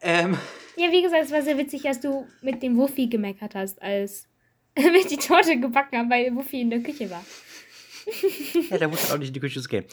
Ähm, 0.00 0.38
Ja, 0.76 0.90
wie 0.92 1.02
gesagt, 1.02 1.24
es 1.24 1.32
war 1.32 1.42
sehr 1.42 1.58
witzig, 1.58 1.84
als 1.86 2.00
du 2.00 2.26
mit 2.40 2.62
dem 2.62 2.76
Wuffi 2.76 3.08
gemeckert 3.08 3.54
hast, 3.54 3.82
als 3.82 4.28
wir 4.76 5.04
die 5.04 5.16
Torte 5.16 5.58
gebacken 5.58 5.98
haben, 5.98 6.10
weil 6.10 6.34
Wuffi 6.34 6.60
in 6.60 6.70
der 6.70 6.80
Küche 6.80 7.10
war. 7.10 7.24
ja, 8.70 8.78
der 8.78 8.88
muss 8.88 9.02
halt 9.02 9.12
auch 9.12 9.18
nicht 9.18 9.28
in 9.28 9.34
die 9.34 9.40
Küche 9.40 9.60
gehen. 9.62 9.84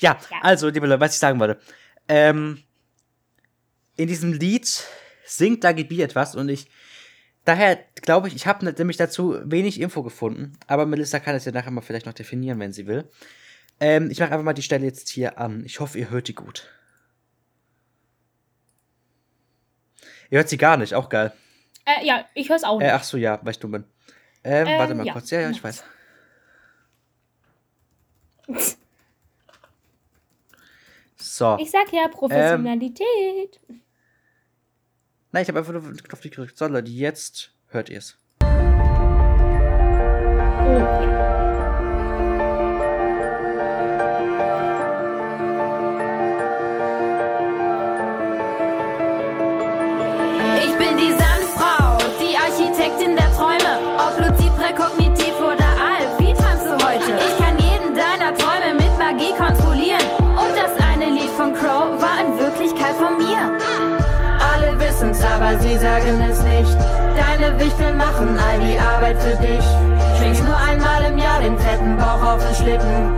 Ja, 0.00 0.18
Ja. 0.30 0.38
also, 0.40 0.68
liebe 0.68 0.86
Leute, 0.86 1.00
was 1.00 1.14
ich 1.14 1.18
sagen 1.18 1.38
wollte. 1.40 1.60
Ähm, 2.08 2.62
in 3.96 4.08
diesem 4.08 4.32
Lied 4.32 4.84
singt 5.24 5.64
Dagi 5.64 5.84
B 5.84 6.00
etwas 6.02 6.34
und 6.34 6.48
ich, 6.48 6.68
daher 7.44 7.78
glaube 8.02 8.28
ich, 8.28 8.34
ich 8.34 8.46
habe 8.46 8.64
nämlich 8.72 8.96
dazu 8.96 9.38
wenig 9.44 9.80
Info 9.80 10.02
gefunden, 10.02 10.52
aber 10.66 10.86
Melissa 10.86 11.20
kann 11.20 11.34
es 11.34 11.44
ja 11.44 11.52
nachher 11.52 11.70
mal 11.70 11.80
vielleicht 11.82 12.06
noch 12.06 12.12
definieren, 12.14 12.58
wenn 12.58 12.72
sie 12.72 12.86
will. 12.86 13.08
Ähm, 13.78 14.10
ich 14.10 14.18
mache 14.20 14.32
einfach 14.32 14.44
mal 14.44 14.52
die 14.52 14.62
Stelle 14.62 14.84
jetzt 14.84 15.08
hier 15.08 15.38
an. 15.38 15.64
Ich 15.64 15.80
hoffe, 15.80 15.98
ihr 15.98 16.10
hört 16.10 16.28
die 16.28 16.34
gut. 16.34 16.68
Ihr 20.30 20.38
hört 20.38 20.48
sie 20.48 20.58
gar 20.58 20.76
nicht, 20.76 20.94
auch 20.94 21.08
geil. 21.08 21.32
Äh, 21.86 22.04
ja, 22.06 22.24
ich 22.34 22.48
höre 22.48 22.56
es 22.56 22.64
auch 22.64 22.80
Äh, 22.80 22.84
nicht. 22.84 22.92
ach 22.92 23.04
so, 23.04 23.16
ja, 23.16 23.40
weil 23.42 23.52
ich 23.52 23.58
dumm 23.58 23.72
bin. 23.72 23.84
Ähm, 24.44 24.66
Ähm, 24.66 24.78
warte 24.78 24.94
mal 24.94 25.06
ja. 25.06 25.12
kurz. 25.12 25.30
Ja, 25.30 25.40
ja, 25.40 25.50
ich 25.50 25.62
weiß. 25.62 25.82
Äh. 28.48 28.52
Äh, 28.52 28.58
So. 28.62 28.76
Ich 31.18 31.26
sag 31.26 31.26
ja, 31.26 31.26
Professionalität. 31.26 31.28
Ähm. 31.28 31.29
Nein, 35.32 35.42
ich 35.42 35.48
habe 35.48 35.58
einfach 35.60 35.72
nur 35.72 35.82
den 35.82 35.96
Knopf 35.96 36.24
nicht 36.24 36.34
gedrückt. 36.34 36.58
So, 36.58 36.66
Leute, 36.66 36.90
jetzt 36.90 37.52
hört 37.68 37.88
ihr 37.88 37.98
es. 37.98 38.18
Crow 61.54 62.00
war 62.00 62.20
in 62.24 62.38
Wirklichkeit 62.38 62.94
von 62.96 63.18
mir. 63.18 63.58
Alle 64.38 64.78
wissen's, 64.78 65.20
aber 65.22 65.58
sie 65.58 65.76
sagen 65.78 66.20
es 66.30 66.42
nicht. 66.42 66.76
Deine 67.16 67.58
Wichtel 67.58 67.94
machen 67.94 68.38
all 68.38 68.60
die 68.60 68.78
Arbeit 68.78 69.20
für 69.20 69.36
dich. 69.36 69.64
Schwingst 70.18 70.44
nur 70.44 70.56
einmal 70.56 71.04
im 71.10 71.18
Jahr 71.18 71.40
den 71.40 71.58
fetten 71.58 71.96
Bauch 71.96 72.22
auf 72.22 72.40
den 72.44 72.54
Schlitten. 72.54 73.16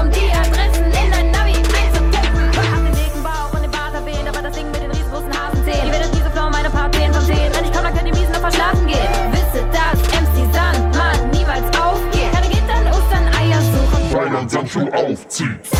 Um 0.00 0.10
die 0.10 0.30
Adressen 0.32 0.86
in 0.86 1.10
dein 1.10 1.30
Navi 1.30 1.54
einzutippen. 1.54 2.46
Hab 2.56 2.84
den 2.84 2.94
dicken 2.94 3.24
und 3.52 3.62
den 3.62 3.70
Bart 3.70 3.94
aber 4.28 4.42
das 4.42 4.56
Ding 4.56 4.66
mit 4.70 4.82
den 4.82 4.90
riesengroßen 4.90 5.32
Hasenzähnen. 5.32 5.86
Ihr 5.86 5.92
werdet 5.92 6.14
diese 6.14 6.30
Flow 6.30 6.50
meine 6.50 6.70
Part 6.70 6.94
10 6.94 7.12
von 7.12 7.24
10. 7.24 7.36
Wenn 7.36 7.64
ich 7.64 7.72
komme, 7.72 7.84
dann 7.84 7.94
könnt 7.94 8.08
ihr 8.08 8.14
mies 8.14 8.28
noch 8.28 8.40
verschlafen 8.40 8.86
gehen. 8.86 9.32
Wisse, 9.32 9.64
dass 9.72 9.98
MC 10.20 10.36
Sandmann 10.52 11.30
niemals 11.32 11.66
aufgeht. 11.78 12.32
Keine 12.32 12.48
geht 12.48 12.66
dann 12.68 12.86
Ostern 12.88 13.26
Eier 13.40 13.60
suchen. 13.60 14.12
weil 14.12 14.36
ein 14.36 14.48
Sandschuh 14.48 14.88
aufzieht. 14.92 15.73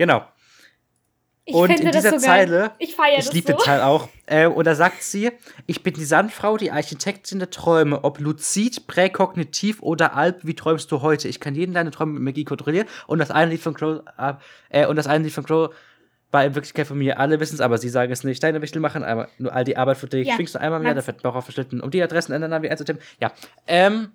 Genau. 0.00 0.24
Ich 1.44 1.54
und 1.54 1.66
finde 1.66 1.82
in 1.82 1.92
dieser. 1.92 2.16
Zeile, 2.16 2.70
Ich 2.78 2.96
feiere 2.96 3.18
ich 3.18 3.30
liebe 3.34 3.52
so. 3.52 3.58
den 3.58 3.62
Teil 3.62 3.82
auch, 3.82 4.08
äh, 4.24 4.46
und 4.46 4.66
da 4.66 4.74
sagt 4.74 5.02
sie, 5.02 5.30
ich 5.66 5.82
bin 5.82 5.92
die 5.92 6.06
Sandfrau, 6.06 6.56
die 6.56 6.70
Architektin 6.70 7.38
der 7.38 7.50
Träume, 7.50 8.02
ob 8.02 8.18
luzid, 8.18 8.86
präkognitiv 8.86 9.82
oder 9.82 10.16
alp, 10.16 10.38
wie 10.42 10.54
träumst 10.54 10.90
du 10.90 11.02
heute? 11.02 11.28
Ich 11.28 11.38
kann 11.38 11.54
jeden 11.54 11.74
deine 11.74 11.90
Träume 11.90 12.14
mit 12.14 12.22
Magie 12.22 12.44
kontrollieren 12.44 12.86
und 13.08 13.18
das 13.18 13.30
eine 13.30 13.50
Lied 13.50 13.60
von 13.60 13.74
Crow, 13.74 14.00
äh, 14.16 14.32
äh, 14.70 14.86
und 14.86 14.96
das 14.96 15.06
eine 15.06 15.24
Lied 15.24 15.34
von 15.34 15.44
Crow 15.44 15.74
war 16.30 16.46
in 16.46 16.54
Wirklichkeit 16.54 16.86
von 16.86 16.96
mir. 16.96 17.20
Alle 17.20 17.38
wissen 17.38 17.56
es, 17.56 17.60
aber 17.60 17.76
sie 17.76 17.90
sagen 17.90 18.10
es 18.10 18.24
nicht. 18.24 18.42
Deine 18.42 18.62
Wichtel 18.62 18.80
machen 18.80 19.04
einmal 19.04 19.28
nur 19.36 19.52
all 19.52 19.64
die 19.64 19.76
Arbeit 19.76 19.98
für 19.98 20.06
dich. 20.06 20.28
Ja. 20.28 20.36
Schwingst 20.36 20.54
du 20.54 20.60
einmal 20.60 20.82
der 20.82 20.94
Max. 20.94 21.04
fette 21.04 21.20
Bauch 21.20 21.34
auf 21.34 21.46
um 21.82 21.90
die 21.90 22.02
Adressen 22.02 22.32
in 22.32 22.40
der 22.40 22.48
Navi 22.48 22.70
einzutippen. 22.70 23.02
Ja. 23.20 23.32
Ähm, 23.66 24.12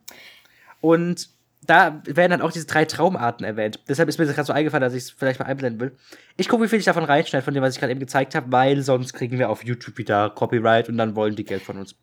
und 0.81 1.34
da 1.68 2.01
werden 2.05 2.32
dann 2.32 2.41
auch 2.41 2.51
diese 2.51 2.68
drei 2.68 2.86
Traumarten 2.86 3.45
erwähnt. 3.45 3.80
Deshalb 3.88 4.09
ist 4.09 4.18
mir 4.20 4.26
das 4.26 4.36
gerade 4.36 4.47
so 4.47 4.53
eingefallen, 4.53 4.82
dass 4.82 4.93
ich 4.93 5.03
es 5.03 5.09
vielleicht 5.11 5.39
mal 5.39 5.45
einblenden 5.45 5.80
will. 5.80 5.97
Ich 6.38 6.47
gucke, 6.49 6.63
wie 6.63 6.68
viel 6.68 6.80
ich 6.80 6.86
davon 6.86 7.03
reinschneide, 7.03 7.43
von 7.43 7.53
dem, 7.53 7.63
was 7.63 7.74
ich 7.76 7.80
gerade 7.80 7.91
eben 7.91 7.99
gezeigt 7.99 8.36
habe, 8.36 8.51
weil 8.51 8.82
sonst 8.82 9.13
kriegen 9.13 9.38
wir 9.39 9.49
auf 9.49 9.63
YouTube 9.63 9.97
wieder 9.97 10.30
Copyright 10.30 10.89
und 10.89 10.97
dann 10.97 11.16
wollen 11.16 11.36
die 11.36 11.43
Geld 11.43 11.61
von 11.63 11.78
uns. 11.78 11.95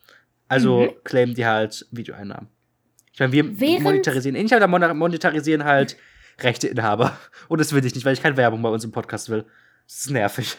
Also 0.48 0.80
Mhm. 0.82 0.90
claimen 1.04 1.34
die 1.34 1.46
halt 1.46 1.86
Videoeinnahmen. 1.90 2.48
Ich 3.12 3.20
meine, 3.20 3.32
wir 3.32 3.60
Während- 3.60 3.82
monetarisieren 3.82 4.36
ähnlich, 4.36 4.54
aber 4.54 4.66
mon- 4.68 4.96
monetarisieren 4.96 5.64
halt 5.64 5.96
Rechteinhaber. 6.40 7.16
Und 7.48 7.60
das 7.60 7.72
will 7.72 7.84
ich 7.84 7.94
nicht, 7.94 8.04
weil 8.04 8.14
ich 8.14 8.22
keine 8.22 8.36
Werbung 8.36 8.62
bei 8.62 8.68
uns 8.70 8.84
im 8.84 8.92
Podcast 8.92 9.28
will. 9.28 9.44
Das 9.86 9.96
ist 9.96 10.10
nervig. 10.10 10.56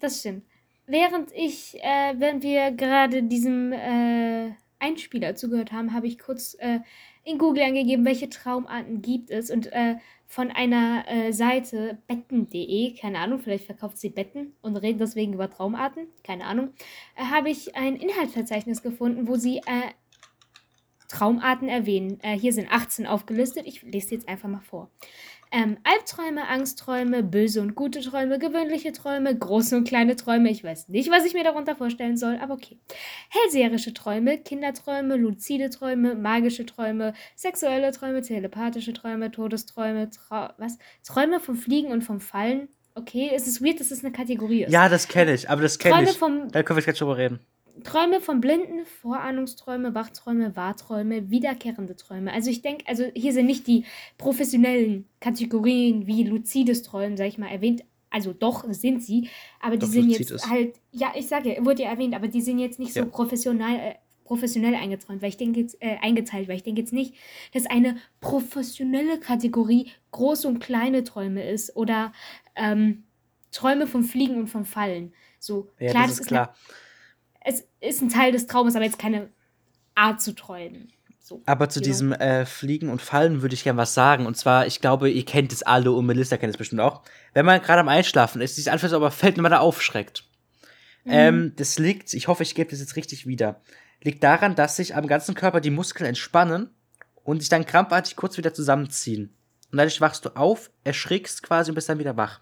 Das 0.00 0.18
stimmt. 0.20 0.44
Während 0.86 1.30
ich, 1.32 1.76
äh, 1.82 2.14
während 2.18 2.42
wir 2.42 2.72
gerade 2.72 3.22
diesem 3.22 3.72
äh, 3.72 4.50
Einspieler 4.80 5.36
zugehört 5.36 5.70
haben, 5.72 5.94
habe 5.94 6.06
ich 6.08 6.18
kurz 6.18 6.56
äh, 6.58 6.80
in 7.24 7.38
Google 7.38 7.62
angegeben, 7.62 8.04
welche 8.04 8.30
Traumarten 8.30 9.02
gibt 9.02 9.30
es 9.30 9.50
und 9.50 9.72
äh, 9.72 9.96
von 10.26 10.50
einer 10.50 11.04
äh, 11.08 11.32
Seite 11.32 11.98
betten.de, 12.06 12.94
keine 12.94 13.18
Ahnung, 13.18 13.40
vielleicht 13.40 13.66
verkauft 13.66 13.98
sie 13.98 14.10
Betten 14.10 14.54
und 14.62 14.76
redet 14.76 15.00
deswegen 15.00 15.32
über 15.32 15.50
Traumarten, 15.50 16.06
keine 16.22 16.44
Ahnung, 16.44 16.70
äh, 17.16 17.24
habe 17.24 17.50
ich 17.50 17.76
ein 17.76 17.96
Inhaltsverzeichnis 17.96 18.82
gefunden, 18.82 19.26
wo 19.26 19.36
sie 19.36 19.58
äh, 19.58 19.90
Traumarten 21.08 21.68
erwähnen. 21.68 22.20
Äh, 22.22 22.38
hier 22.38 22.52
sind 22.52 22.70
18 22.70 23.06
aufgelistet. 23.06 23.66
Ich 23.66 23.82
lese 23.82 24.08
sie 24.08 24.14
jetzt 24.14 24.28
einfach 24.28 24.48
mal 24.48 24.60
vor. 24.60 24.88
Ähm, 25.52 25.78
Albträume, 25.82 26.46
Angstträume, 26.46 27.24
böse 27.24 27.60
und 27.60 27.74
gute 27.74 28.00
Träume, 28.00 28.38
gewöhnliche 28.38 28.92
Träume, 28.92 29.36
große 29.36 29.76
und 29.76 29.88
kleine 29.88 30.14
Träume. 30.14 30.48
Ich 30.48 30.62
weiß 30.62 30.88
nicht, 30.88 31.10
was 31.10 31.24
ich 31.24 31.34
mir 31.34 31.42
darunter 31.42 31.74
vorstellen 31.74 32.16
soll, 32.16 32.38
aber 32.40 32.54
okay. 32.54 32.78
Hellseherische 33.30 33.92
Träume, 33.92 34.38
Kinderträume, 34.38 35.16
luzide 35.16 35.68
Träume, 35.70 36.14
magische 36.14 36.66
Träume, 36.66 37.14
sexuelle 37.34 37.90
Träume, 37.90 38.22
telepathische 38.22 38.92
Träume, 38.92 39.32
Todesträume, 39.32 40.10
Trau 40.10 40.50
was? 40.58 40.78
Träume 41.02 41.40
vom 41.40 41.56
Fliegen 41.56 41.90
und 41.90 42.02
vom 42.02 42.20
Fallen. 42.20 42.68
Okay, 42.94 43.30
es 43.34 43.48
ist 43.48 43.60
weird, 43.64 43.80
dass 43.80 43.90
es 43.90 44.04
eine 44.04 44.12
Kategorie 44.12 44.64
ist. 44.64 44.72
Ja, 44.72 44.88
das 44.88 45.08
kenne 45.08 45.34
ich, 45.34 45.50
aber 45.50 45.62
das 45.62 45.78
kenne 45.78 46.04
ich. 46.04 46.16
vom 46.16 46.48
Da 46.52 46.62
können 46.62 46.78
wir 46.78 46.84
jetzt 46.84 47.00
drüber 47.00 47.16
reden. 47.16 47.40
Träume 47.82 48.20
von 48.20 48.40
Blinden, 48.40 48.84
Vorahnungsträume, 48.84 49.94
Wachträume, 49.94 50.56
Wahrträume, 50.56 51.30
wiederkehrende 51.30 51.96
Träume. 51.96 52.32
Also 52.32 52.50
ich 52.50 52.62
denke, 52.62 52.84
also 52.86 53.04
hier 53.14 53.32
sind 53.32 53.46
nicht 53.46 53.66
die 53.66 53.84
professionellen 54.18 55.06
Kategorien 55.20 56.06
wie 56.06 56.24
luzides 56.24 56.82
Träumen, 56.82 57.16
sag 57.16 57.26
ich 57.26 57.38
mal, 57.38 57.48
erwähnt. 57.48 57.82
Also 58.10 58.32
doch 58.32 58.64
sind 58.72 59.02
sie, 59.02 59.28
aber 59.60 59.76
die 59.76 59.80
Doch, 59.86 59.88
sind 59.88 60.10
jetzt 60.10 60.30
ist. 60.30 60.50
halt, 60.50 60.74
ja, 60.90 61.12
ich 61.14 61.28
sage, 61.28 61.54
ja, 61.54 61.64
wurde 61.64 61.82
ja 61.84 61.90
erwähnt, 61.90 62.14
aber 62.14 62.28
die 62.28 62.40
sind 62.40 62.58
jetzt 62.58 62.78
nicht 62.80 62.94
Ja. 62.96 63.04
so 63.04 63.08
professionell, 63.08 63.76
äh, 63.78 63.94
professionell 64.24 64.74
eingeträumt, 64.74 65.22
weil 65.22 65.28
ich 65.30 65.36
denke 65.36 65.60
jetzt, 65.60 65.80
äh, 65.80 65.96
eingeteilt, 66.00 66.48
weil 66.48 66.56
ich 66.56 66.62
denke 66.64 66.80
jetzt 66.80 66.92
nicht, 66.92 67.14
dass 67.52 67.66
eine 67.66 67.96
professionelle 68.20 69.18
Kategorie 69.20 69.90
große 70.12 70.46
und 70.48 70.58
kleine 70.60 71.04
Träume 71.04 71.48
ist 71.48 71.76
oder 71.76 72.12
ähm, 72.56 73.04
Träume 73.52 73.86
vom 73.86 74.04
Fliegen 74.04 74.36
und 74.36 74.48
vom 74.48 74.64
Fallen. 74.64 75.12
So, 75.38 75.68
Ja, 75.78 75.90
klar, 75.90 76.06
das 76.08 76.18
ist 76.20 76.20
eine 76.20 76.26
klar. 76.28 76.54
Es 77.40 77.64
ist 77.80 78.02
ein 78.02 78.08
Teil 78.08 78.32
des 78.32 78.46
Traumes, 78.46 78.76
aber 78.76 78.84
jetzt 78.84 78.98
keine 78.98 79.28
Art 79.94 80.20
zu 80.20 80.34
träumen. 80.34 80.92
So, 81.18 81.42
Aber 81.46 81.68
zu 81.68 81.80
know. 81.80 81.84
diesem 81.84 82.12
äh, 82.12 82.44
Fliegen 82.46 82.88
und 82.88 83.00
Fallen 83.02 83.42
würde 83.42 83.54
ich 83.54 83.62
gerne 83.62 83.76
was 83.76 83.94
sagen. 83.94 84.26
Und 84.26 84.36
zwar, 84.36 84.66
ich 84.66 84.80
glaube, 84.80 85.10
ihr 85.10 85.24
kennt 85.24 85.52
es 85.52 85.62
alle 85.62 85.92
und 85.92 86.06
Melissa 86.06 86.36
kennt 86.38 86.52
es 86.52 86.56
bestimmt 86.58 86.80
auch. 86.80 87.02
Wenn 87.34 87.46
man 87.46 87.60
gerade 87.62 87.80
am 87.80 87.88
Einschlafen 87.88 88.40
ist, 88.40 88.56
sich 88.56 88.70
anfällt, 88.72 88.92
aber 88.94 89.10
fällt, 89.10 89.36
wenn 89.36 89.42
man 89.42 89.52
da 89.52 89.60
aufschreckt. 89.60 90.24
Mhm. 91.04 91.12
Ähm, 91.12 91.52
das 91.56 91.78
liegt, 91.78 92.14
ich 92.14 92.26
hoffe, 92.26 92.42
ich 92.42 92.54
gebe 92.54 92.70
das 92.70 92.80
jetzt 92.80 92.96
richtig 92.96 93.26
wieder, 93.26 93.60
liegt 94.02 94.24
daran, 94.24 94.54
dass 94.56 94.76
sich 94.76 94.96
am 94.96 95.06
ganzen 95.06 95.34
Körper 95.34 95.60
die 95.60 95.70
Muskeln 95.70 96.08
entspannen 96.08 96.70
und 97.22 97.40
sich 97.40 97.48
dann 97.48 97.64
krampfartig 97.66 98.16
kurz 98.16 98.36
wieder 98.36 98.52
zusammenziehen. 98.52 99.34
Und 99.70 99.78
dadurch 99.78 100.00
wachst 100.00 100.24
du 100.24 100.30
auf, 100.30 100.70
erschrickst 100.82 101.42
quasi 101.44 101.70
und 101.70 101.74
bist 101.76 101.88
dann 101.88 101.98
wieder 102.00 102.16
wach. 102.16 102.40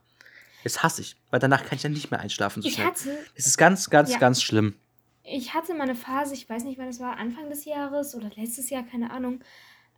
Das 0.64 0.82
hasse 0.82 1.02
ich, 1.02 1.16
weil 1.30 1.40
danach 1.40 1.62
kann 1.64 1.76
ich 1.76 1.82
dann 1.82 1.92
nicht 1.92 2.10
mehr 2.10 2.20
einschlafen 2.20 2.62
so 2.62 2.68
Ich 2.68 2.74
schnell. 2.76 2.86
hatte, 2.86 3.10
Es 3.34 3.46
ist 3.46 3.58
ganz, 3.58 3.90
ganz, 3.90 4.12
Ja. 4.12 4.18
ganz 4.18 4.42
schlimm. 4.42 4.76
Ich 5.30 5.54
hatte 5.54 5.74
mal 5.74 5.84
eine 5.84 5.94
Phase, 5.94 6.34
ich 6.34 6.48
weiß 6.48 6.64
nicht, 6.64 6.78
wann 6.78 6.88
es 6.88 7.00
war, 7.00 7.16
Anfang 7.16 7.48
des 7.48 7.64
Jahres 7.64 8.14
oder 8.14 8.30
letztes 8.36 8.70
Jahr, 8.70 8.82
keine 8.82 9.10
Ahnung. 9.10 9.40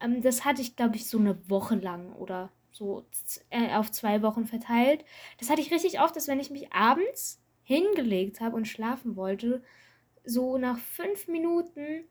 Ähm, 0.01 0.23
das 0.23 0.45
hatte 0.45 0.63
ich, 0.63 0.77
glaube 0.77 0.97
ich, 0.97 1.07
so 1.07 1.19
eine 1.19 1.49
Woche 1.49 1.77
lang 1.77 2.13
oder 2.15 2.51
so 2.73 3.05
äh, 3.51 3.75
auf 3.75 3.91
zwei 3.91 4.23
Wochen 4.23 4.47
verteilt. 4.47 5.05
Das 5.39 5.51
hatte 5.51 5.61
ich 5.61 5.73
richtig 5.73 6.01
oft, 6.01 6.15
dass 6.17 6.29
wenn 6.29 6.41
ich 6.41 6.51
mich 6.51 6.73
abends 6.73 7.43
hingelegt 7.63 8.41
habe 8.41 8.57
und 8.57 8.67
schlafen 8.67 9.17
wollte, 9.17 9.63
so 10.25 10.59
nach 10.59 10.79
fünf 10.79 11.29
Minuten 11.29 12.05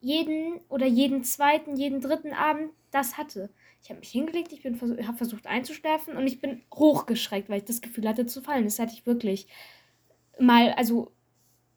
jeden 0.00 0.60
oder 0.68 0.86
jeden 0.86 1.22
zweiten, 1.22 1.76
jeden 1.76 2.00
dritten 2.00 2.32
Abend 2.32 2.70
das 2.90 3.16
hatte. 3.16 3.50
Ich 3.82 3.90
habe 3.90 4.00
mich 4.00 4.10
hingelegt, 4.10 4.52
ich 4.52 4.60
vers 4.60 4.80
habe 4.80 5.16
versucht 5.16 5.46
einzuschlafen 5.46 6.16
und 6.16 6.26
ich 6.26 6.40
bin 6.40 6.62
hochgeschreckt, 6.74 7.48
weil 7.48 7.58
ich 7.58 7.64
das 7.64 7.80
Gefühl 7.80 8.08
hatte 8.08 8.26
zu 8.26 8.42
fallen. 8.42 8.64
Das 8.64 8.78
hatte 8.78 8.92
ich 8.94 9.06
wirklich 9.06 9.48
mal, 10.38 10.72
also 10.72 11.12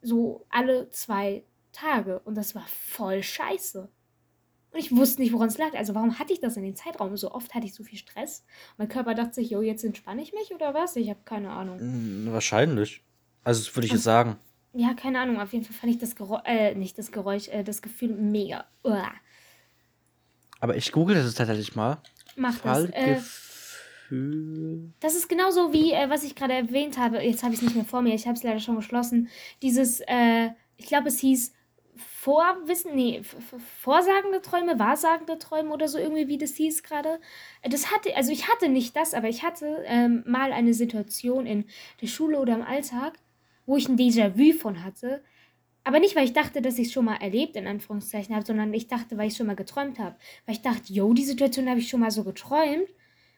so 0.05 0.45
alle 0.49 0.89
zwei 0.91 1.43
Tage 1.71 2.19
und 2.19 2.35
das 2.35 2.55
war 2.55 2.65
voll 2.67 3.23
scheiße. 3.23 3.89
Und 4.71 4.79
ich 4.79 4.95
wusste 4.95 5.21
nicht, 5.21 5.33
woran 5.33 5.47
es 5.47 5.57
lag. 5.57 5.73
Also 5.73 5.95
warum 5.95 6.19
hatte 6.19 6.33
ich 6.33 6.41
das 6.41 6.57
in 6.57 6.63
den 6.63 6.75
Zeitraum? 6.75 7.15
So 7.15 7.31
oft 7.31 7.53
hatte 7.53 7.65
ich 7.65 7.73
so 7.73 7.83
viel 7.83 7.97
Stress. 7.97 8.43
Mein 8.77 8.89
Körper 8.89 9.15
dachte 9.15 9.35
sich, 9.35 9.49
jo, 9.49 9.61
jetzt 9.61 9.83
entspanne 9.83 10.21
ich 10.21 10.33
mich 10.33 10.53
oder 10.53 10.73
was? 10.73 10.95
Ich 10.97 11.09
habe 11.09 11.21
keine 11.23 11.49
Ahnung. 11.51 11.79
Hm, 11.79 12.27
wahrscheinlich. 12.31 13.01
Also, 13.43 13.63
das 13.63 13.75
würde 13.75 13.85
ich 13.85 13.93
jetzt 13.93 14.03
sagen. 14.03 14.37
Ja, 14.73 14.93
keine 14.93 15.21
Ahnung. 15.21 15.39
Auf 15.39 15.53
jeden 15.53 15.63
Fall 15.63 15.75
fand 15.75 15.93
ich 15.93 15.97
das 15.99 16.15
Geräusch, 16.15 16.41
äh, 16.45 16.75
nicht 16.75 16.97
das 16.97 17.11
Geräusch, 17.11 17.47
äh, 17.47 17.63
das 17.63 17.81
Gefühl 17.81 18.09
mega. 18.09 18.65
Uah. 18.83 19.13
Aber 20.59 20.75
ich 20.75 20.91
google 20.91 21.15
das 21.15 21.33
tatsächlich 21.35 21.75
mal. 21.75 21.99
Mach 22.35 22.59
das. 22.59 22.89
Äh, 22.89 23.21
Fallgefühl. 24.07 24.93
Das 24.99 25.15
ist 25.15 25.27
genauso 25.27 25.73
wie, 25.73 25.91
äh, 25.91 26.09
was 26.09 26.23
ich 26.23 26.35
gerade 26.35 26.53
erwähnt 26.53 26.97
habe. 26.97 27.17
Jetzt 27.21 27.43
habe 27.43 27.53
ich 27.53 27.59
es 27.59 27.63
nicht 27.63 27.75
mehr 27.75 27.85
vor 27.85 28.01
mir. 28.01 28.13
Ich 28.13 28.25
habe 28.25 28.37
es 28.37 28.43
leider 28.43 28.59
schon 28.59 28.75
geschlossen. 28.75 29.29
Dieses, 29.61 30.01
äh, 30.01 30.49
ich 30.77 30.87
glaube, 30.87 31.07
es 31.09 31.19
hieß 31.19 31.53
Vorwissen, 31.97 32.93
nee, 32.93 33.21
vorsagende 33.79 34.41
Träume, 34.41 34.77
wahrsagende 34.79 35.37
Träume 35.37 35.71
oder 35.71 35.87
so 35.87 35.97
irgendwie, 35.97 36.27
wie 36.27 36.37
das 36.37 36.55
hieß 36.55 36.83
gerade. 36.83 37.19
Das 37.63 37.91
hatte, 37.91 38.15
also 38.17 38.31
ich 38.31 38.49
hatte 38.49 38.67
nicht 38.67 38.95
das, 38.97 39.13
aber 39.13 39.29
ich 39.29 39.43
hatte 39.43 39.83
ähm, 39.85 40.23
mal 40.25 40.51
eine 40.51 40.73
Situation 40.73 41.45
in 41.45 41.65
der 42.01 42.07
Schule 42.07 42.39
oder 42.39 42.55
im 42.55 42.63
Alltag, 42.63 43.13
wo 43.65 43.77
ich 43.77 43.87
ein 43.87 43.97
Déjà-vu 43.97 44.57
von 44.57 44.83
hatte. 44.83 45.23
Aber 45.85 45.99
nicht, 45.99 46.15
weil 46.15 46.25
ich 46.25 46.33
dachte, 46.33 46.61
dass 46.61 46.79
ich 46.79 46.87
es 46.87 46.93
schon 46.93 47.05
mal 47.05 47.17
erlebt, 47.17 47.55
in 47.55 47.67
Anführungszeichen 47.67 48.35
habe, 48.35 48.45
sondern 48.45 48.73
ich 48.73 48.87
dachte, 48.87 49.17
weil 49.17 49.27
ich 49.27 49.37
schon 49.37 49.47
mal 49.47 49.55
geträumt 49.55 49.99
habe. 49.99 50.15
Weil 50.45 50.55
ich 50.55 50.61
dachte, 50.63 50.91
yo, 50.91 51.13
die 51.13 51.23
Situation 51.23 51.69
habe 51.69 51.79
ich 51.79 51.87
schon 51.87 51.99
mal 51.99 52.11
so 52.11 52.23
geträumt. 52.23 52.89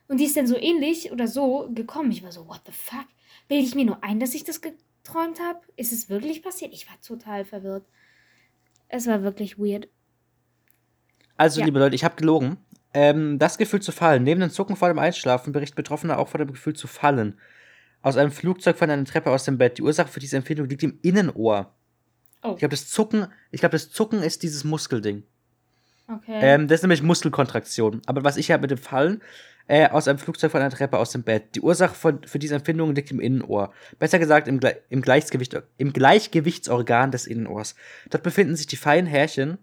Und 0.08 0.20
die 0.20 0.26
ist 0.26 0.38
dann 0.38 0.47
so 0.47 0.58
ähnlich 0.58 1.12
oder 1.12 1.28
so 1.28 1.70
gekommen. 1.74 2.12
Ich 2.12 2.24
war 2.24 2.32
so, 2.32 2.47
what 2.47 2.62
the 2.66 2.72
fuck? 2.72 3.05
Bilde 3.47 3.66
ich 3.66 3.76
mir 3.76 3.86
nur 3.86 4.03
ein, 4.03 4.20
dass 4.20 4.34
ich 4.34 4.43
das 4.43 4.62
geträumt 4.62 5.39
habe? 5.39 5.60
Ist 5.76 5.91
es 5.91 6.10
wirklich 6.10 6.41
passiert? 6.43 6.74
Ich 6.74 6.88
war 6.89 6.99
total 7.01 7.45
verwirrt. 7.45 7.86
Es 8.89 9.05
war 9.08 9.22
wirklich 9.24 9.58
weird. 9.60 9.88
Also, 11.36 11.60
Ja. 11.60 11.66
liebe 11.66 11.80
Leute, 11.80 11.95
ich 11.95 12.03
habe 12.03 12.16
gelogen. 12.16 12.58
Ähm, 12.93 13.38
das 13.38 13.58
Gefühl 13.58 13.82
zu 13.82 13.91
fallen. 13.91 14.24
Neben 14.24 14.39
dem 14.39 14.49
Zucken 14.49 14.76
vor 14.76 14.88
dem 14.88 14.97
Einschlafen 14.99 15.51
berichten 15.53 15.76
Betroffene 15.76 16.18
auch 16.18 16.30
von 16.30 16.39
dem 16.39 16.51
Gefühl 16.51 16.74
zu 16.76 16.88
fallen. 16.88 17.39
Aus 18.01 18.16
einem 18.18 18.32
Flugzeug 18.32 18.78
von 18.78 18.89
einer 18.89 19.03
Treppe 19.05 19.30
aus 19.32 19.43
dem 19.43 19.58
Bett. 19.58 19.78
Die 19.78 19.82
Ursache 19.84 20.08
für 20.08 20.20
diese 20.20 20.38
Empfindung 20.38 20.68
liegt 20.70 20.84
im 20.84 20.97
Innenohr. 21.01 21.76
Oh, 22.43 22.51
Ich 22.53 22.60
glaube, 22.60 22.70
das 22.72 22.88
Zucken, 22.89 23.28
ich 23.51 23.60
glaube, 23.60 23.74
das 23.74 23.89
Zucken 23.91 24.24
ist 24.24 24.41
dieses 24.43 24.64
Muskelding. 24.64 25.24
okay. 26.08 26.39
Ähm, 26.41 26.68
das 26.68 26.80
ist 26.80 26.84
nämlich 26.84 27.01
Muskelkontraktion. 27.03 28.01
Aber 28.05 28.24
was 28.24 28.38
ich 28.38 28.49
habe 28.51 28.62
mit 28.62 28.72
dem 28.72 28.78
Fallen, 28.78 29.22
äh, 29.68 29.89
aus 29.89 30.07
einem 30.07 30.20
Flugzeug 30.20 30.51
von 30.51 30.61
einer 30.61 30.70
Treppe 30.72 30.97
aus 30.97 31.11
dem 31.11 31.24
Bett. 31.24 31.55
Die 31.55 31.61
Ursache 31.61 31.93
von, 31.95 32.24
für 32.24 32.39
diese 32.39 32.55
Empfindung 32.55 32.95
liegt 32.95 33.11
im 33.11 33.20
Innenohr. 33.20 33.74
Besser 33.99 34.20
gesagt 34.20 34.47
im, 34.47 34.59
im, 34.89 35.01
Gleichgewicht, 35.01 35.61
im 35.78 35.93
Gleichgewichtsorgan 35.93 37.11
des 37.11 37.28
Innenohrs. 37.28 37.76
Dort 38.09 38.24
befinden 38.24 38.55
sich 38.55 38.68
die 38.68 38.78
feinen 38.78 39.07
Härchen, 39.07 39.57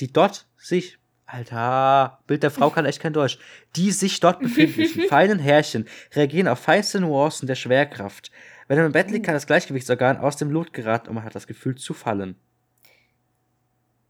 die 0.00 0.12
dort 0.12 0.46
sich. 0.56 0.98
Alter, 1.26 2.20
Bild 2.26 2.42
der 2.42 2.50
Frau 2.50 2.68
kann 2.70 2.84
echt 2.84 3.00
kein 3.00 3.14
Deutsch. 3.14 3.38
Die 3.76 3.90
sich 3.92 4.20
dort 4.20 4.40
befindlichen 4.40 5.04
feinen 5.08 5.38
Härchen 5.38 5.86
reagieren 6.14 6.48
auf 6.48 6.58
feinste 6.58 7.00
Nuancen 7.00 7.46
der 7.46 7.54
Schwerkraft. 7.54 8.30
Wenn 8.68 8.76
man 8.78 8.86
im 8.86 8.92
Bett 8.92 9.10
liegt, 9.10 9.26
kann 9.26 9.34
das 9.34 9.46
Gleichgewichtsorgan 9.46 10.18
aus 10.18 10.36
dem 10.36 10.50
Lot 10.50 10.72
geraten 10.72 11.08
und 11.08 11.14
man 11.16 11.24
hat 11.24 11.34
das 11.34 11.46
Gefühl 11.46 11.76
zu 11.76 11.92
fallen. 11.94 12.36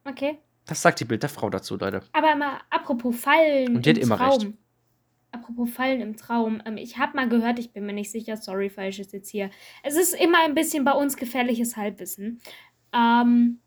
okay. 0.05 0.39
Das 0.67 0.81
sagt 0.81 0.99
die 1.01 1.05
Bild 1.05 1.23
der 1.23 1.29
Frau 1.29 1.51
dazu, 1.51 1.77
Leute. 1.77 2.01
Aber 2.13 2.35
mal 2.37 2.59
apropos 2.71 3.15
Fallen 3.21 3.77
Und 3.77 3.85
die 3.85 3.91
hat 3.91 3.99
im 3.99 4.05
immer 4.05 4.17
Traum. 4.17 4.41
recht. 4.41 4.53
Apropos 5.35 5.69
Fallen 5.71 6.01
im 6.01 6.17
Traum. 6.17 6.63
Ähm, 6.65 6.77
ich 6.77 6.97
habe 6.99 7.17
mal 7.17 7.29
gehört, 7.29 7.59
ich 7.59 7.73
bin 7.73 7.85
mir 7.87 7.93
nicht 7.93 8.11
sicher, 8.11 8.37
sorry, 8.37 8.71
falsch 8.71 8.99
ist 9.01 9.13
jetzt 9.13 9.29
hier. 9.31 9.51
Es 9.83 9.97
ist 9.97 10.15
immer 10.15 10.39
ein 10.45 10.55
bisschen 10.55 10.85
bei 10.85 10.93
uns 10.93 11.17
gefährliches 11.17 11.77
Halbwissen. 11.77 12.41
Ähm, 12.95 13.61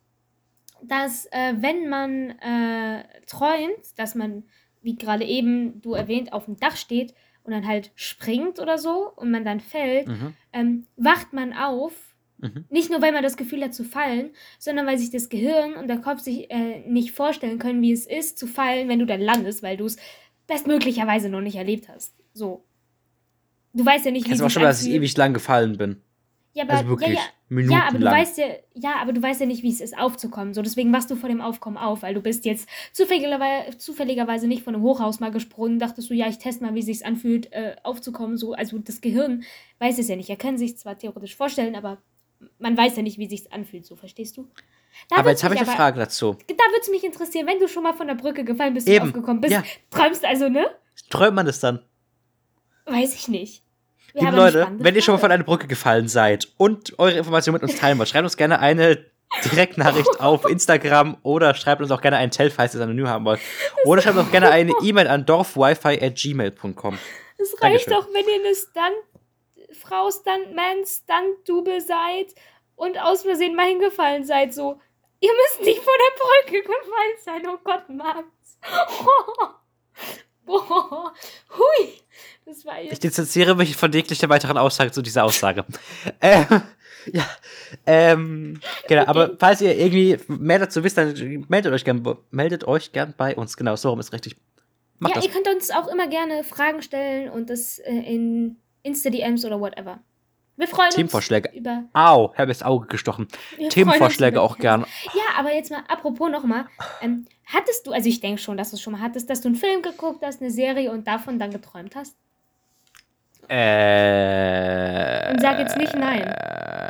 dass, 0.84 1.26
äh, 1.32 1.55
wenn 1.57 1.89
man 1.89 2.30
äh, 2.39 3.03
träumt, 3.28 3.97
dass 3.97 4.15
man, 4.15 4.43
wie 4.82 4.95
gerade 4.95 5.26
eben 5.26 5.82
du 5.82 5.93
erwähnt, 5.93 6.34
auf 6.34 6.45
dem 6.45 6.57
Dach 6.57 6.76
steht 6.78 7.13
und 7.43 7.51
dann 7.51 7.68
halt 7.68 7.91
springt 7.95 8.59
oder 8.59 8.78
so 8.78 9.11
und 9.15 9.32
man 9.32 9.43
dann 9.43 9.59
fällt, 9.59 10.07
Mhm. 10.07 10.34
ähm, 10.53 10.88
wacht 10.95 11.34
man 11.34 11.53
auf 11.53 11.93
Mhm. 12.39 12.65
nicht 12.70 12.91
nur, 12.91 13.01
weil 13.01 13.11
man 13.11 13.24
das 13.24 13.38
Gefühl 13.38 13.63
hat 13.63 13.74
zu 13.74 13.84
fallen, 13.84 14.30
sondern 14.59 14.86
weil 14.86 14.99
sich 14.99 15.09
das 15.09 15.30
Gehirn 15.30 15.74
und 15.74 15.88
der 15.88 15.97
Kopf 15.97 16.20
sich 16.20 16.51
äh, 16.51 16.82
nicht 16.88 17.11
vorstellen 17.11 17.57
können, 17.57 17.82
wie 17.82 17.91
es 17.91 18.05
ist, 18.05 18.38
zu 18.38 18.45
fallen, 18.45 18.88
wenn 18.89 18.99
du 18.99 19.07
dann 19.07 19.22
landest, 19.22 19.63
weil 19.63 19.78
du 19.78 19.86
es 19.86 19.97
bestmöglicherweise 20.47 21.29
noch 21.29 21.41
nicht 21.41 21.55
erlebt 21.55 21.89
hast. 21.89 22.13
So. 22.33 22.63
Du 23.73 23.85
weißt 23.85 24.05
ja 24.05 24.11
nicht, 24.11 24.27
wie 24.27 24.33
auch 24.33 24.37
sich 24.37 24.53
schon 24.53 24.63
dass 24.63 24.83
ich 24.83 24.93
ewig 24.93 25.15
lang 25.17 25.33
gefallen 25.33 25.77
bin? 25.77 26.01
Ja, 26.53 26.63
aber, 26.63 26.73
Also 26.73 26.87
wirklich, 26.87 27.09
ja, 27.09 27.15
ja, 27.15 27.21
minutenlang. 27.49 27.81
ja, 27.81 27.87
aber 27.87 27.99
du 27.99 28.05
weißt 28.05 28.37
ja, 28.39 28.45
ja, 28.73 28.95
aber 28.99 29.13
du 29.13 29.21
weißt 29.21 29.41
ja 29.41 29.45
nicht, 29.45 29.61
wie 29.61 29.69
es 29.69 29.79
ist, 29.79 29.95
aufzukommen. 29.95 30.55
So, 30.55 30.63
deswegen 30.63 30.91
wachst 30.91 31.11
du 31.11 31.15
vor 31.15 31.29
dem 31.29 31.39
Aufkommen 31.39 31.77
auf, 31.77 32.01
weil 32.01 32.15
du 32.15 32.21
bist 32.21 32.45
jetzt 32.45 32.67
zufälligerweise, 32.93 33.77
zufälligerweise 33.77 34.47
nicht 34.47 34.63
von 34.63 34.73
einem 34.73 34.83
Hochhaus 34.83 35.19
mal 35.19 35.29
gesprungen, 35.29 35.77
dachtest 35.77 36.09
du, 36.09 36.15
ja, 36.15 36.27
ich 36.27 36.39
teste 36.39 36.63
mal, 36.63 36.73
wie 36.73 36.79
es 36.79 36.87
sich 36.87 37.05
anfühlt, 37.05 37.51
äh, 37.53 37.75
aufzukommen. 37.83 38.37
So, 38.37 38.53
also 38.53 38.79
das 38.79 39.01
Gehirn 39.01 39.43
weiß 39.77 39.99
es 39.99 40.07
ja 40.07 40.15
nicht. 40.15 40.31
Er 40.31 40.35
kann 40.35 40.57
sich 40.57 40.77
zwar 40.77 40.97
theoretisch 40.97 41.35
vorstellen, 41.35 41.75
aber 41.75 41.99
man 42.57 42.75
weiß 42.75 42.97
ja 42.97 43.03
nicht, 43.03 43.19
wie 43.19 43.25
es 43.25 43.29
sich 43.29 43.53
anfühlt. 43.53 43.85
So, 43.85 43.95
verstehst 43.95 44.37
du? 44.37 44.47
Da 45.09 45.17
aber 45.17 45.29
jetzt 45.29 45.43
habe 45.43 45.53
ich 45.55 45.61
mich 45.61 45.67
eine 45.69 45.77
aber- 45.77 45.83
Frage 45.83 45.99
dazu. 45.99 46.37
Da 46.47 46.53
würde 46.55 46.81
es 46.81 46.89
mich 46.89 47.03
interessieren, 47.03 47.47
wenn 47.47 47.59
du 47.59 47.67
schon 47.67 47.83
mal 47.83 47.93
von 47.93 48.07
der 48.07 48.15
Brücke 48.15 48.43
gefallen 48.43 48.73
bist 48.73 48.87
Eben, 48.87 49.05
und 49.05 49.09
aufgekommen 49.11 49.41
bist, 49.41 49.53
ja. 49.53 49.63
träumst 49.91 50.25
also, 50.25 50.49
ne? 50.49 50.67
Träumt 51.09 51.35
man 51.35 51.45
das 51.45 51.59
dann? 51.59 51.83
Weiß 52.85 53.13
ich 53.13 53.27
nicht. 53.27 53.63
Liebe 54.13 54.35
Leute, 54.35 54.67
wenn 54.79 54.95
ihr 54.95 55.01
schon 55.01 55.13
mal 55.15 55.19
von 55.19 55.31
einer 55.31 55.43
Brücke 55.43 55.67
gefallen 55.67 56.07
seid 56.07 56.47
und 56.57 56.97
eure 56.97 57.17
Informationen 57.17 57.55
mit 57.61 57.63
uns 57.63 57.75
teilen 57.79 57.97
wollt, 57.99 58.09
schreibt 58.09 58.23
uns 58.23 58.35
gerne 58.37 58.59
eine 58.59 59.05
Direktnachricht 59.45 60.09
auf 60.19 60.45
Instagram 60.49 61.17
oder 61.21 61.53
schreibt 61.53 61.81
uns 61.81 61.91
auch 61.91 62.01
gerne 62.01 62.17
einen 62.17 62.31
Tell, 62.31 62.49
falls 62.49 62.73
ihr 62.73 62.79
es 62.79 62.83
anonym 62.83 63.07
haben 63.07 63.25
wollt. 63.25 63.39
Oder 63.85 64.01
schreibt 64.01 64.17
uns 64.17 64.27
auch 64.27 64.31
gerne 64.31 64.49
eine 64.49 64.71
E-Mail 64.81 65.07
an 65.07 65.25
dorfwifi.gmail.com. 65.25 66.97
Es 67.37 67.51
reicht 67.61 67.87
Dankeschön. 67.87 67.93
doch, 67.93 68.07
wenn 68.13 68.25
ihr 68.27 68.45
eine 68.45 68.55
Stunt-Frau, 68.55 70.09
Stuntman, 70.09 70.77
Stunt-Double 70.85 71.81
seid 71.81 72.33
und 72.75 72.97
aus 72.99 73.21
Versehen 73.23 73.55
mal 73.55 73.67
hingefallen 73.67 74.23
seid. 74.23 74.53
So, 74.53 74.79
ihr 75.20 75.32
müsst 75.34 75.61
nicht 75.61 75.80
von 75.82 75.93
der 75.97 76.51
Brücke 76.51 76.61
gefallen 76.63 77.18
sein. 77.24 77.43
Oh 77.47 77.57
Gott, 77.63 77.89
Max. 77.89 78.28
Boah. 80.45 81.13
Hui. 81.57 81.93
Das 82.45 82.65
war 82.65 82.82
Ich 82.82 82.91
jetzt. 82.91 83.03
distanziere 83.03 83.55
mich 83.55 83.76
von 83.76 83.91
jeglicher 83.91 84.30
weiteren 84.30 84.57
Aussage 84.57 84.91
zu 84.91 85.01
dieser 85.01 85.26
Aussage. 85.26 85.65
ähm, 86.22 86.61
ja, 87.11 87.26
ähm, 87.86 88.59
genau, 88.88 89.05
aber 89.05 89.36
falls 89.39 89.59
ihr 89.61 89.78
irgendwie 89.78 90.18
mehr 90.28 90.59
dazu 90.59 90.84
wisst, 90.84 90.97
dann 90.97 91.45
meldet 91.49 91.74
euch 91.74 91.84
gern, 91.84 92.18
meldet 92.32 92.63
euch 92.65 92.93
gern 92.93 93.13
bei 93.18 93.36
uns. 93.36 93.57
Genau, 93.57 93.76
so 93.76 93.89
rum 93.89 93.99
ist 93.99 94.13
richtig. 94.13 94.38
Macht 94.99 95.15
Ja, 95.15 95.22
das. 95.22 95.26
ihr 95.26 95.32
könnt 95.34 95.47
uns 95.47 95.70
auch 95.72 95.88
immer 95.88 96.07
gerne 96.07 96.43
Fragen 96.45 96.82
stellen 96.82 97.30
und 97.30 97.49
das 97.49 97.80
äh, 97.80 97.91
in 97.93 98.57
Insta-DMs 98.84 99.43
oder 99.45 99.59
whatever. 99.59 99.99
Wir 100.58 100.68
freuen 100.68 100.89
Themenvorschläge. 100.89 101.49
uns 101.49 101.58
über. 101.58 101.84
Au, 101.93 102.34
habe 102.36 102.49
ins 102.51 102.64
Auge 102.64 102.88
gestochen. 102.88 103.28
wir 103.58 103.70
Themenvorschläge 103.70 104.41
auch 104.41 104.55
über- 104.55 104.62
gern. 104.62 104.86
Ja, 105.14 105.38
aber 105.39 105.53
jetzt 105.53 105.70
mal, 105.72 105.84
apropos 105.88 106.30
nochmal, 106.32 106.66
ähm, 107.01 107.26
hattest 107.45 107.86
du, 107.88 107.91
also 107.91 108.10
ich 108.10 108.20
denke 108.20 108.41
schon, 108.41 108.58
dass 108.58 108.72
du 108.72 108.76
es 108.76 108.82
schon 108.82 108.93
mal 108.93 109.01
hattest, 109.01 109.30
dass 109.30 109.41
du 109.41 109.47
einen 109.49 109.55
Film 109.55 109.82
geguckt 109.84 110.24
hast, 110.26 110.41
eine 110.41 110.49
Serie 110.51 110.91
und 110.91 111.08
davon 111.08 111.38
dann 111.39 111.51
geträumt 111.51 111.95
hast? 111.95 112.16
Äh, 113.49 115.32
Und 115.32 115.41
sag 115.41 115.60
jetzt 115.60 115.78
nicht 115.78 115.95
nein. 115.95 116.34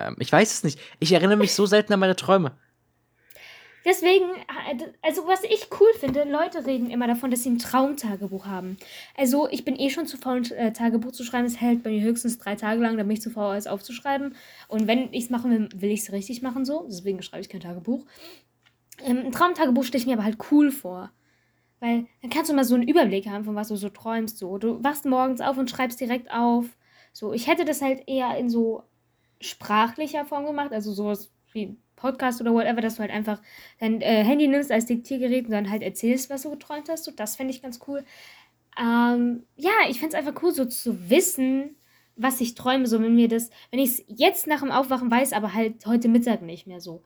Ähm, 0.07 0.15
ich 0.19 0.31
weiß 0.31 0.51
es 0.53 0.63
nicht. 0.63 0.79
Ich 0.99 1.11
erinnere 1.11 1.37
mich 1.37 1.53
so 1.53 1.65
selten 1.65 1.93
an 1.93 1.99
meine 1.99 2.15
Träume. 2.15 2.51
Deswegen, 3.87 4.25
äh, 4.25 4.83
also 5.01 5.27
was 5.27 5.45
ich 5.45 5.69
cool 5.79 5.87
finde, 5.97 6.25
Leute 6.25 6.65
reden 6.65 6.89
immer 6.89 7.07
davon, 7.07 7.31
dass 7.31 7.43
sie 7.43 7.51
ein 7.51 7.57
Traumtagebuch 7.57 8.45
haben. 8.45 8.75
Also 9.15 9.47
ich 9.49 9.63
bin 9.63 9.77
eh 9.77 9.89
schon 9.89 10.07
zu 10.07 10.17
faul, 10.17 10.39
ein 10.39 10.51
äh, 10.51 10.73
Tagebuch 10.73 11.13
zu 11.13 11.23
schreiben. 11.23 11.45
Es 11.45 11.61
hält 11.61 11.83
bei 11.83 11.91
mir 11.91 12.01
höchstens 12.01 12.37
drei 12.37 12.55
Tage 12.55 12.81
lang, 12.81 12.97
dann 12.97 13.07
bin 13.07 13.15
ich 13.15 13.21
zu 13.21 13.29
faul, 13.29 13.55
es 13.55 13.65
aufzuschreiben. 13.65 14.35
Und 14.67 14.87
wenn 14.87 15.13
ich 15.13 15.23
es 15.23 15.29
machen 15.29 15.51
will, 15.51 15.69
will 15.73 15.91
ich 15.91 16.01
es 16.01 16.11
richtig 16.11 16.41
machen 16.41 16.65
so. 16.65 16.85
Deswegen 16.89 17.21
schreibe 17.21 17.39
ich 17.39 17.47
kein 17.47 17.61
Tagebuch. 17.61 18.05
Ähm, 19.05 19.19
ein 19.19 19.31
Traumtagebuch 19.31 19.85
stelle 19.85 20.01
ich 20.01 20.07
mir 20.07 20.15
aber 20.15 20.25
halt 20.25 20.37
cool 20.51 20.69
vor. 20.69 21.09
Weil 21.79 22.07
dann 22.21 22.29
kannst 22.29 22.51
du 22.51 22.55
mal 22.55 22.65
so 22.65 22.75
einen 22.75 22.89
Überblick 22.89 23.27
haben, 23.27 23.45
von 23.45 23.55
was 23.55 23.69
du 23.69 23.77
so 23.77 23.87
träumst. 23.87 24.37
So. 24.37 24.57
Du 24.57 24.83
wachst 24.83 25.05
morgens 25.05 25.39
auf 25.39 25.57
und 25.57 25.69
schreibst 25.69 26.01
direkt 26.01 26.29
auf. 26.29 26.65
So, 27.13 27.31
ich 27.31 27.47
hätte 27.47 27.63
das 27.63 27.81
halt 27.81 28.03
eher 28.07 28.37
in 28.37 28.49
so 28.49 28.83
sprachlicher 29.39 30.25
Form 30.25 30.45
gemacht, 30.45 30.73
also 30.73 30.91
sowas 30.91 31.31
wie 31.53 31.77
Podcast 31.97 32.39
oder 32.39 32.53
whatever, 32.53 32.79
dass 32.79 32.95
du 32.95 33.01
halt 33.01 33.11
einfach 33.11 33.41
dein 33.79 33.99
äh, 33.99 34.23
Handy 34.23 34.47
nimmst 34.47 34.71
als 34.71 34.85
Diktiergerät 34.85 35.45
und 35.45 35.51
dann 35.51 35.69
halt 35.69 35.81
erzählst, 35.81 36.29
was 36.29 36.43
du 36.43 36.51
geträumt 36.51 36.87
hast. 36.87 37.03
So, 37.03 37.11
das 37.11 37.35
fände 37.35 37.53
ich 37.53 37.61
ganz 37.61 37.81
cool. 37.87 38.05
Ähm, 38.79 39.43
ja, 39.57 39.71
ich 39.89 39.99
fände 39.99 40.15
es 40.15 40.25
einfach 40.25 40.41
cool, 40.41 40.53
so 40.53 40.63
zu 40.63 41.09
wissen, 41.09 41.75
was 42.15 42.39
ich 42.39 42.55
träume. 42.55 42.87
So, 42.87 43.01
wenn 43.01 43.15
mir 43.15 43.27
das, 43.27 43.49
wenn 43.71 43.79
ich 43.79 43.89
es 43.89 44.03
jetzt 44.07 44.47
nach 44.47 44.61
dem 44.61 44.71
Aufwachen 44.71 45.11
weiß, 45.11 45.33
aber 45.33 45.53
halt 45.53 45.85
heute 45.85 46.07
Mittag 46.07 46.41
nicht 46.41 46.67
mehr 46.67 46.79
so. 46.79 47.03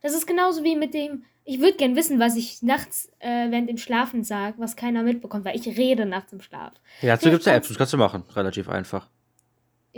Das 0.00 0.14
ist 0.14 0.26
genauso 0.26 0.62
wie 0.62 0.76
mit 0.76 0.94
dem, 0.94 1.24
ich 1.44 1.60
würde 1.60 1.76
gern 1.76 1.96
wissen, 1.96 2.20
was 2.20 2.36
ich 2.36 2.62
nachts 2.62 3.10
äh, 3.18 3.50
während 3.50 3.68
dem 3.68 3.78
Schlafen 3.78 4.22
sage, 4.22 4.56
was 4.58 4.76
keiner 4.76 5.02
mitbekommt, 5.02 5.44
weil 5.44 5.56
ich 5.56 5.66
rede 5.66 6.06
nachts 6.06 6.32
im 6.32 6.40
Schlaf. 6.40 6.74
Ja, 7.00 7.16
dazu 7.16 7.30
gibt 7.30 7.40
es 7.40 7.46
ja 7.46 7.54
Apps, 7.54 7.68
das 7.68 7.78
kannst 7.78 7.92
du 7.94 7.96
machen. 7.96 8.22
Relativ 8.34 8.68
einfach. 8.68 9.08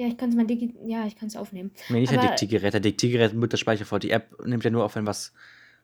Ja, 0.00 0.06
ich 0.06 0.16
kann 0.16 0.30
es 0.30 0.34
mal 0.34 0.46
digi 0.46 0.74
ja, 0.86 1.04
ich 1.04 1.14
kann 1.14 1.28
es 1.28 1.36
aufnehmen. 1.36 1.72
Nee, 1.90 2.00
nicht 2.00 2.10
ein 2.10 2.18
Aber- 2.20 2.28
Diktiergerät. 2.28 2.72
Der 2.72 2.80
Diktiergerät 2.80 3.34
nimmt 3.34 3.52
das 3.52 3.60
Speicher 3.60 3.84
vor. 3.84 3.98
Die 3.98 4.10
App 4.10 4.34
nimmt 4.46 4.64
ja 4.64 4.70
nur 4.70 4.82
auf, 4.82 4.96
wenn 4.96 5.06
was 5.06 5.34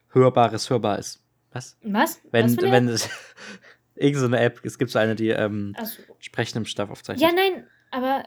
Hörbares 0.08 0.70
hörbar 0.70 0.98
ist. 0.98 1.22
Was? 1.52 1.76
Was? 1.82 2.22
Wenn, 2.30 2.56
was 2.56 2.62
wenn 2.62 2.88
es. 2.88 3.10
Irgend 3.94 4.18
so 4.18 4.24
eine 4.24 4.40
App. 4.40 4.64
Es 4.64 4.78
gibt 4.78 4.90
so 4.90 4.98
eine, 4.98 5.16
die 5.16 5.28
ähm, 5.28 5.76
so. 5.82 6.00
Sprechen 6.18 6.56
im 6.56 6.64
Schlaf 6.64 6.88
aufzeichnet. 6.88 7.28
Ja, 7.30 7.36
nein, 7.36 7.66
aber 7.90 8.24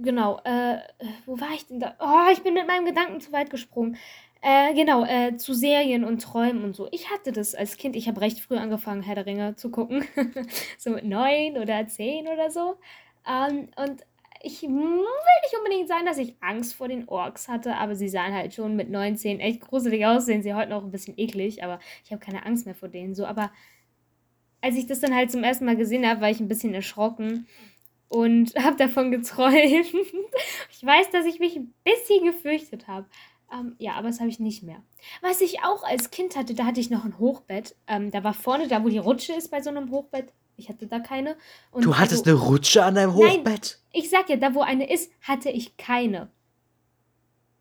genau. 0.00 0.40
Äh, 0.44 0.78
wo 1.26 1.38
war 1.38 1.50
ich 1.54 1.66
denn 1.66 1.80
da? 1.80 1.96
Oh, 2.00 2.32
ich 2.32 2.42
bin 2.42 2.54
mit 2.54 2.66
meinem 2.66 2.86
Gedanken 2.86 3.20
zu 3.20 3.30
weit 3.30 3.50
gesprungen. 3.50 3.98
Äh, 4.40 4.72
genau, 4.72 5.04
äh, 5.04 5.36
zu 5.36 5.52
Serien 5.52 6.02
und 6.02 6.22
Träumen 6.22 6.64
und 6.64 6.74
so. 6.74 6.88
Ich 6.92 7.10
hatte 7.10 7.30
das 7.30 7.54
als 7.54 7.76
Kind. 7.76 7.94
Ich 7.94 8.08
habe 8.08 8.22
recht 8.22 8.40
früh 8.40 8.56
angefangen, 8.56 9.02
Herr 9.02 9.16
der 9.16 9.26
Ringe 9.26 9.54
zu 9.56 9.70
gucken. 9.70 10.02
so 10.78 10.88
mit 10.92 11.04
neun 11.04 11.58
oder 11.58 11.86
zehn 11.88 12.26
oder 12.26 12.50
so. 12.50 12.78
Ähm, 13.28 13.68
und 13.76 14.00
ich 14.42 14.62
will 14.62 14.70
nicht 14.70 15.56
unbedingt 15.58 15.88
sagen, 15.88 16.06
dass 16.06 16.18
ich 16.18 16.36
Angst 16.40 16.74
vor 16.74 16.88
den 16.88 17.08
Orks 17.08 17.48
hatte, 17.48 17.76
aber 17.76 17.94
sie 17.94 18.08
sahen 18.08 18.34
halt 18.34 18.54
schon 18.54 18.76
mit 18.76 18.90
19 18.90 19.40
echt 19.40 19.60
gruselig 19.60 20.06
aus. 20.06 20.26
Sehen 20.26 20.42
sie 20.42 20.54
heute 20.54 20.70
noch 20.70 20.82
ein 20.82 20.90
bisschen 20.90 21.18
eklig, 21.18 21.62
aber 21.62 21.78
ich 22.04 22.10
habe 22.10 22.24
keine 22.24 22.46
Angst 22.46 22.66
mehr 22.66 22.74
vor 22.74 22.88
denen. 22.88 23.14
So, 23.14 23.26
aber 23.26 23.52
als 24.60 24.76
ich 24.76 24.86
das 24.86 25.00
dann 25.00 25.14
halt 25.14 25.30
zum 25.30 25.44
ersten 25.44 25.64
Mal 25.64 25.76
gesehen 25.76 26.06
habe, 26.06 26.20
war 26.20 26.30
ich 26.30 26.40
ein 26.40 26.48
bisschen 26.48 26.74
erschrocken 26.74 27.46
und 28.08 28.54
habe 28.62 28.76
davon 28.76 29.10
geträumt. 29.10 29.92
ich 30.70 30.84
weiß, 30.84 31.10
dass 31.10 31.26
ich 31.26 31.38
mich 31.38 31.56
ein 31.56 31.74
bisschen 31.84 32.24
gefürchtet 32.24 32.88
habe. 32.88 33.06
Ähm, 33.52 33.74
ja, 33.78 33.94
aber 33.94 34.08
das 34.08 34.20
habe 34.20 34.30
ich 34.30 34.38
nicht 34.38 34.62
mehr. 34.62 34.82
Was 35.22 35.40
ich 35.40 35.64
auch 35.64 35.82
als 35.82 36.10
Kind 36.10 36.36
hatte, 36.36 36.54
da 36.54 36.64
hatte 36.64 36.80
ich 36.80 36.90
noch 36.90 37.04
ein 37.04 37.18
Hochbett. 37.18 37.74
Ähm, 37.88 38.10
da 38.10 38.22
war 38.22 38.32
vorne, 38.32 38.68
da 38.68 38.84
wo 38.84 38.88
die 38.88 38.98
Rutsche 38.98 39.32
ist 39.32 39.50
bei 39.50 39.60
so 39.60 39.70
einem 39.70 39.90
Hochbett, 39.90 40.32
ich 40.60 40.68
hatte 40.68 40.86
da 40.86 41.00
keine. 41.00 41.36
Und 41.72 41.84
Du 41.84 41.96
hattest 41.96 42.26
also, 42.26 42.30
eine 42.38 42.46
Rutsche 42.48 42.84
an 42.84 42.94
deinem 42.94 43.16
Nein. 43.18 43.38
Hochbett? 43.38 43.78
Ich 43.92 44.08
sag 44.10 44.28
ja, 44.28 44.36
da 44.36 44.54
wo 44.54 44.60
eine 44.62 44.90
ist, 44.92 45.10
hatte 45.22 45.50
ich 45.50 45.76
keine. 45.76 46.30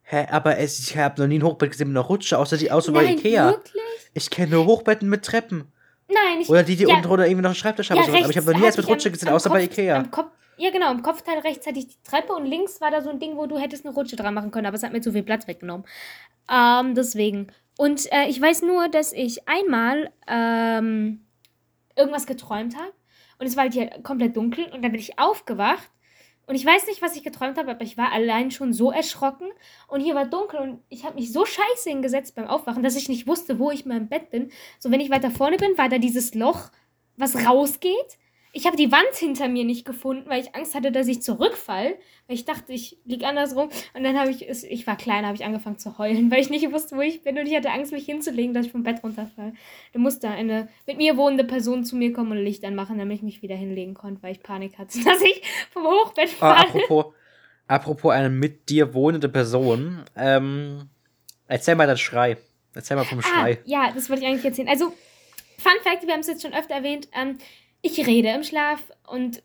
Hä, 0.04 0.26
aber 0.32 0.58
es, 0.58 0.80
ich 0.80 0.98
habe 0.98 1.22
noch 1.22 1.28
nie 1.28 1.40
ein 1.40 1.44
Hochbett 1.44 1.72
gesehen 1.72 1.90
mit 1.90 1.98
einer 1.98 2.06
Rutsche, 2.06 2.38
außer 2.38 2.58
die 2.58 2.72
außer 2.72 2.92
bei 2.92 3.04
Nein, 3.04 3.18
Ikea. 3.18 3.48
wirklich? 3.52 3.82
Ich 4.14 4.30
kenne 4.30 4.52
nur 4.56 4.66
Hochbetten 4.66 5.08
mit 5.08 5.24
Treppen. 5.24 5.72
Nein, 6.08 6.42
ich 6.42 6.50
Oder 6.50 6.64
die, 6.64 6.76
die 6.76 6.84
ja, 6.84 6.90
unten 6.90 7.04
drunter 7.08 7.26
irgendwie 7.28 7.44
noch 7.44 7.50
einen 7.52 7.56
Schreibtisch 7.56 7.92
haben. 7.92 7.98
ja, 7.98 8.04
aber 8.08 8.30
ich 8.30 8.38
habe 8.38 8.52
noch 8.52 8.60
nie 8.60 8.66
eins 8.66 8.78
mit 8.78 8.88
Rutsche 8.88 9.10
am- 9.10 9.14
gesehen, 9.14 9.30
am 9.30 9.36
außer 9.36 9.50
bei 9.52 9.62
Kopf- 9.68 9.78
Ikea. 9.78 9.96
Am 9.98 10.10
Kopf, 10.10 10.32
ja, 10.58 10.72
genau, 10.72 10.92
im 10.92 11.04
Kopfteil 11.04 11.38
rechts 11.40 11.68
hatte 11.68 11.78
ich 11.78 11.88
die 11.88 12.02
Treppe 12.04 12.34
und 12.34 12.46
links 12.46 12.82
war 12.82 12.90
da 12.90 13.02
so 13.02 13.10
ein 13.12 13.20
Ding, 13.20 13.38
wo 13.38 13.46
du 13.46 13.60
hättest 13.60 13.86
eine 13.86 13.94
Rutsche 13.94 14.16
dran 14.16 14.34
machen 14.34 14.50
können, 14.50 14.66
aber 14.66 14.76
es 14.76 14.82
hat 14.84 14.92
mir 14.92 15.02
zu 15.02 15.12
viel 15.12 15.22
Platz 15.24 15.48
weggenommen. 15.48 15.86
Ähm, 16.52 16.96
deswegen. 16.96 17.52
Und 17.78 18.12
äh, 18.12 18.26
ich 18.28 18.42
weiß 18.42 18.64
nur, 18.64 18.90
dass 18.90 19.14
ich 19.14 19.48
einmal 19.48 20.10
ähm, 20.28 21.22
irgendwas 22.00 22.26
geträumt 22.26 22.76
habe 22.76 22.94
und 23.38 23.46
es 23.46 23.56
war 23.56 23.64
halt 23.64 23.74
hier 23.74 23.90
komplett 24.02 24.36
dunkel 24.36 24.66
und 24.66 24.82
dann 24.82 24.92
bin 24.92 25.00
ich 25.00 25.20
aufgewacht 25.20 25.92
und 26.50 26.56
ich 26.56 26.66
weiß 26.66 26.88
nicht, 26.88 27.04
was 27.04 27.16
ich 27.16 27.22
geträumt 27.22 27.60
habe, 27.60 27.70
aber 27.70 27.84
ich 27.84 27.96
war 27.96 28.12
allein 28.12 28.50
schon 28.50 28.74
so 28.74 28.92
erschrocken 28.92 29.48
und 29.88 30.02
hier 30.02 30.16
war 30.16 30.26
dunkel 30.26 30.60
und 30.60 30.82
ich 30.90 31.06
habe 31.06 31.14
mich 31.14 31.32
so 31.32 31.46
scheiße 31.46 31.92
hingesetzt 31.92 32.34
beim 32.34 32.48
Aufwachen, 32.48 32.82
dass 32.82 32.96
ich 32.96 33.08
nicht 33.08 33.28
wusste, 33.28 33.60
wo 33.60 33.70
ich 33.70 33.86
mal 33.86 33.98
im 33.98 34.10
Bett 34.10 34.32
bin. 34.32 34.52
So, 34.80 34.90
wenn 34.90 35.00
ich 35.00 35.12
weiter 35.12 35.30
vorne 35.30 35.58
bin, 35.58 35.78
war 35.78 35.90
da 35.90 36.00
dieses 36.00 36.34
Loch, 36.34 36.72
was 37.18 37.46
rausgeht. 37.46 38.18
Ich 38.52 38.66
habe 38.66 38.76
die 38.78 38.92
Wand 38.92 39.14
hinter 39.16 39.48
mir 39.48 39.64
nicht 39.64 39.86
gefunden, 39.86 40.28
weil 40.28 40.42
ich 40.42 40.56
Angst 40.56 40.74
hatte, 40.74 40.92
dass 40.92 41.08
ich 41.08 41.22
zurückfall. 41.22 41.94
Weil 42.28 42.36
ich 42.36 42.46
dachte, 42.46 42.74
ich 42.74 42.98
lieg 43.06 43.24
andersrum. 43.24 43.70
Und 43.94 44.04
dann 44.04 44.18
habe 44.18 44.32
ich, 44.32 44.48
ich 44.48 44.88
war 44.88 44.98
klein, 44.98 45.26
habe 45.26 45.36
ich 45.36 45.46
angefangen 45.46 45.78
zu 45.78 45.98
heulen, 46.00 46.32
weil 46.32 46.42
ich 46.42 46.50
nicht 46.50 46.72
wusste, 46.72 46.96
wo 46.98 47.02
ich 47.02 47.22
bin. 47.22 47.38
Und 47.38 47.46
ich 47.46 47.56
hatte 47.56 47.70
Angst, 47.72 47.92
mich 47.92 48.06
hinzulegen, 48.06 48.54
dass 48.56 48.66
ich 48.66 48.72
vom 48.72 48.82
Bett 48.84 49.04
runterfalle. 49.04 49.54
Da 49.94 50.00
musste 50.00 50.30
eine 50.30 50.68
mit 50.88 50.98
mir 50.98 51.16
wohnende 51.16 51.44
Person 51.44 51.84
zu 51.84 51.96
mir 51.96 52.12
kommen 52.12 52.32
und 52.32 52.44
Licht 52.44 52.64
anmachen, 52.66 52.98
damit 52.98 53.18
ich 53.18 53.24
mich 53.24 53.42
wieder 53.44 53.56
hinlegen 53.56 53.94
konnte, 53.94 54.24
weil 54.24 54.32
ich 54.32 54.42
Panik 54.42 54.78
hatte, 54.80 54.98
dass 55.04 55.22
ich 55.22 55.42
vom 55.72 55.84
Hochbett 55.84 56.30
Ah, 56.40 56.56
falle. 56.56 56.60
apropos, 56.84 57.14
apropos 57.68 58.12
eine 58.14 58.30
mit 58.30 58.70
dir 58.70 58.94
wohnende 58.96 59.30
Person. 59.30 60.04
Ähm, 60.16 60.90
erzähl 61.48 61.76
mal 61.76 61.86
das 61.88 62.00
Schrei. 62.02 62.38
Erzähl 62.74 62.98
mal 62.98 63.04
vom 63.06 63.20
Ah, 63.20 63.24
Schrei. 63.24 63.60
ja, 63.66 63.92
das 63.94 64.10
wollte 64.10 64.24
ich 64.24 64.28
eigentlich 64.30 64.46
erzählen. 64.46 64.70
Also, 64.70 64.94
Fun 65.58 65.72
Fact, 65.84 66.06
wir 66.08 66.14
haben 66.14 66.22
es 66.22 66.28
jetzt 66.28 66.42
schon 66.42 66.54
öfter 66.54 66.76
erwähnt. 66.76 67.10
Ähm, 67.14 67.38
ich 67.82 68.06
rede 68.06 68.30
im 68.30 68.44
Schlaf 68.44 68.92
und 69.08 69.44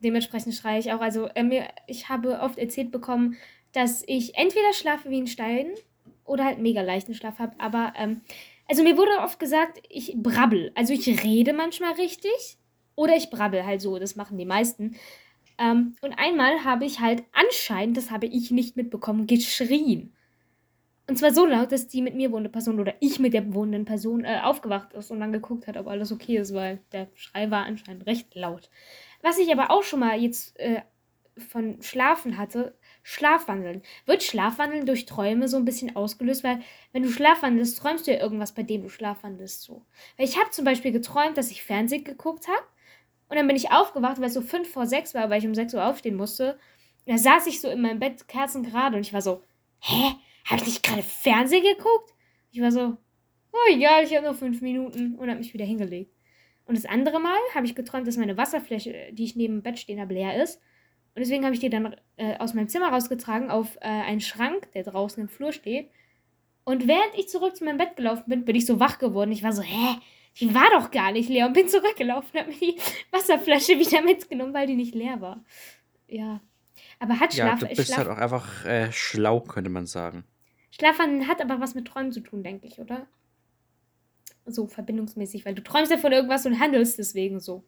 dementsprechend 0.00 0.54
schreie 0.54 0.78
ich 0.78 0.92
auch. 0.92 1.00
Also, 1.00 1.26
äh, 1.34 1.42
mir, 1.42 1.68
ich 1.86 2.08
habe 2.08 2.40
oft 2.40 2.58
erzählt 2.58 2.90
bekommen, 2.90 3.36
dass 3.72 4.02
ich 4.06 4.36
entweder 4.36 4.72
schlafe 4.72 5.10
wie 5.10 5.20
ein 5.20 5.26
Stein 5.26 5.72
oder 6.24 6.44
halt 6.44 6.58
mega 6.58 6.82
leichten 6.82 7.14
Schlaf 7.14 7.38
habe. 7.38 7.54
Aber, 7.58 7.92
ähm, 7.96 8.22
also 8.68 8.82
mir 8.82 8.96
wurde 8.96 9.18
oft 9.22 9.38
gesagt, 9.38 9.82
ich 9.88 10.14
brabbel. 10.16 10.72
Also, 10.74 10.92
ich 10.92 11.24
rede 11.24 11.52
manchmal 11.52 11.92
richtig 11.94 12.58
oder 12.94 13.16
ich 13.16 13.30
brabbel 13.30 13.64
halt 13.64 13.80
so. 13.80 13.98
Das 13.98 14.16
machen 14.16 14.38
die 14.38 14.44
meisten. 14.44 14.96
Ähm, 15.58 15.96
und 16.00 16.14
einmal 16.14 16.64
habe 16.64 16.84
ich 16.86 17.00
halt 17.00 17.24
anscheinend, 17.32 17.96
das 17.96 18.10
habe 18.10 18.26
ich 18.26 18.50
nicht 18.50 18.76
mitbekommen, 18.76 19.26
geschrien. 19.26 20.14
Und 21.10 21.16
zwar 21.16 21.34
so 21.34 21.44
laut, 21.44 21.72
dass 21.72 21.88
die 21.88 22.02
mit 22.02 22.14
mir 22.14 22.30
wohnende 22.30 22.50
Person 22.50 22.78
oder 22.78 22.94
ich 23.00 23.18
mit 23.18 23.34
der 23.34 23.52
wohnenden 23.52 23.84
Person 23.84 24.24
äh, 24.24 24.42
aufgewacht 24.44 24.92
ist 24.92 25.10
und 25.10 25.18
dann 25.18 25.32
geguckt 25.32 25.66
hat, 25.66 25.76
ob 25.76 25.88
alles 25.88 26.12
okay 26.12 26.36
ist, 26.36 26.54
weil 26.54 26.78
der 26.92 27.08
Schrei 27.14 27.50
war 27.50 27.64
anscheinend 27.64 28.06
recht 28.06 28.32
laut. 28.36 28.70
Was 29.20 29.36
ich 29.36 29.50
aber 29.50 29.72
auch 29.72 29.82
schon 29.82 29.98
mal 29.98 30.16
jetzt 30.20 30.56
äh, 30.60 30.82
von 31.36 31.82
Schlafen 31.82 32.38
hatte, 32.38 32.78
Schlafwandeln. 33.02 33.82
Wird 34.06 34.22
Schlafwandeln 34.22 34.86
durch 34.86 35.04
Träume 35.04 35.48
so 35.48 35.56
ein 35.56 35.64
bisschen 35.64 35.96
ausgelöst? 35.96 36.44
Weil 36.44 36.60
wenn 36.92 37.02
du 37.02 37.08
schlafwandelst, 37.08 37.80
träumst 37.80 38.06
du 38.06 38.12
ja 38.12 38.20
irgendwas, 38.20 38.52
bei 38.52 38.62
dem 38.62 38.82
du 38.84 38.88
schlafwandelst 38.88 39.62
so. 39.62 39.84
Weil 40.16 40.28
ich 40.28 40.38
habe 40.38 40.50
zum 40.50 40.64
Beispiel 40.64 40.92
geträumt, 40.92 41.36
dass 41.36 41.50
ich 41.50 41.64
Fernsehen 41.64 42.04
geguckt 42.04 42.46
habe 42.46 42.62
und 43.28 43.36
dann 43.36 43.48
bin 43.48 43.56
ich 43.56 43.72
aufgewacht, 43.72 44.20
weil 44.20 44.28
es 44.28 44.34
so 44.34 44.42
fünf 44.42 44.72
vor 44.72 44.86
sechs 44.86 45.12
war, 45.12 45.28
weil 45.28 45.40
ich 45.40 45.46
um 45.46 45.56
sechs 45.56 45.74
Uhr 45.74 45.84
aufstehen 45.84 46.14
musste. 46.14 46.56
Da 47.06 47.18
saß 47.18 47.48
ich 47.48 47.60
so 47.60 47.68
in 47.68 47.80
meinem 47.80 47.98
Bett, 47.98 48.28
kerzengerade 48.28 48.94
und 48.94 49.02
ich 49.02 49.12
war 49.12 49.22
so, 49.22 49.42
hä? 49.80 50.14
Habe 50.44 50.60
ich 50.60 50.66
nicht 50.66 50.82
gerade 50.82 51.02
Fernsehen 51.02 51.62
geguckt? 51.62 52.14
Ich 52.50 52.60
war 52.60 52.72
so, 52.72 52.96
oh 53.52 53.72
egal, 53.72 54.04
ich 54.04 54.14
habe 54.16 54.26
noch 54.26 54.36
fünf 54.36 54.60
Minuten 54.60 55.16
und 55.16 55.28
habe 55.28 55.38
mich 55.38 55.54
wieder 55.54 55.64
hingelegt. 55.64 56.14
Und 56.64 56.76
das 56.76 56.86
andere 56.86 57.20
Mal 57.20 57.38
habe 57.54 57.66
ich 57.66 57.74
geträumt, 57.74 58.06
dass 58.06 58.16
meine 58.16 58.36
Wasserfläche, 58.36 59.12
die 59.12 59.24
ich 59.24 59.36
neben 59.36 59.54
dem 59.54 59.62
Bett 59.62 59.78
stehen 59.78 60.00
habe, 60.00 60.14
leer 60.14 60.42
ist. 60.42 60.60
Und 61.14 61.20
deswegen 61.20 61.44
habe 61.44 61.54
ich 61.54 61.60
die 61.60 61.70
dann 61.70 61.96
äh, 62.16 62.36
aus 62.38 62.54
meinem 62.54 62.68
Zimmer 62.68 62.90
rausgetragen 62.90 63.50
auf 63.50 63.76
äh, 63.76 63.88
einen 63.88 64.20
Schrank, 64.20 64.70
der 64.72 64.84
draußen 64.84 65.20
im 65.20 65.28
Flur 65.28 65.52
steht. 65.52 65.90
Und 66.64 66.86
während 66.86 67.16
ich 67.16 67.28
zurück 67.28 67.56
zu 67.56 67.64
meinem 67.64 67.78
Bett 67.78 67.96
gelaufen 67.96 68.24
bin, 68.26 68.44
bin 68.44 68.54
ich 68.54 68.66
so 68.66 68.78
wach 68.78 68.98
geworden. 68.98 69.32
Ich 69.32 69.42
war 69.42 69.52
so, 69.52 69.62
hä? 69.62 69.96
Die 70.38 70.54
war 70.54 70.70
doch 70.72 70.92
gar 70.92 71.10
nicht 71.10 71.28
leer 71.28 71.46
und 71.46 71.54
bin 71.54 71.68
zurückgelaufen 71.68 72.30
und 72.32 72.40
habe 72.40 72.50
mir 72.50 72.58
die 72.58 72.78
Wasserflasche 73.10 73.78
wieder 73.78 74.02
mitgenommen, 74.04 74.54
weil 74.54 74.68
die 74.68 74.76
nicht 74.76 74.94
leer 74.94 75.20
war. 75.20 75.44
Ja. 76.06 76.40
Aber 77.00 77.18
hat 77.18 77.34
Ja, 77.34 77.46
Schlaf, 77.46 77.60
du 77.60 77.66
bist 77.66 77.86
Schlaf 77.86 77.98
halt 77.98 78.08
auch 78.08 78.18
einfach 78.18 78.64
äh, 78.66 78.92
schlau, 78.92 79.40
könnte 79.40 79.70
man 79.70 79.86
sagen. 79.86 80.24
Schlafwandeln 80.70 81.26
hat 81.26 81.40
aber 81.40 81.60
was 81.60 81.74
mit 81.74 81.88
Träumen 81.88 82.12
zu 82.12 82.20
tun, 82.20 82.42
denke 82.44 82.66
ich, 82.66 82.78
oder? 82.78 83.06
So 84.46 84.66
verbindungsmäßig, 84.66 85.44
weil 85.44 85.54
du 85.54 85.62
träumst 85.62 85.90
ja 85.90 85.98
von 85.98 86.12
irgendwas 86.12 86.46
und 86.46 86.60
handelst 86.60 86.98
deswegen 86.98 87.40
so. 87.40 87.64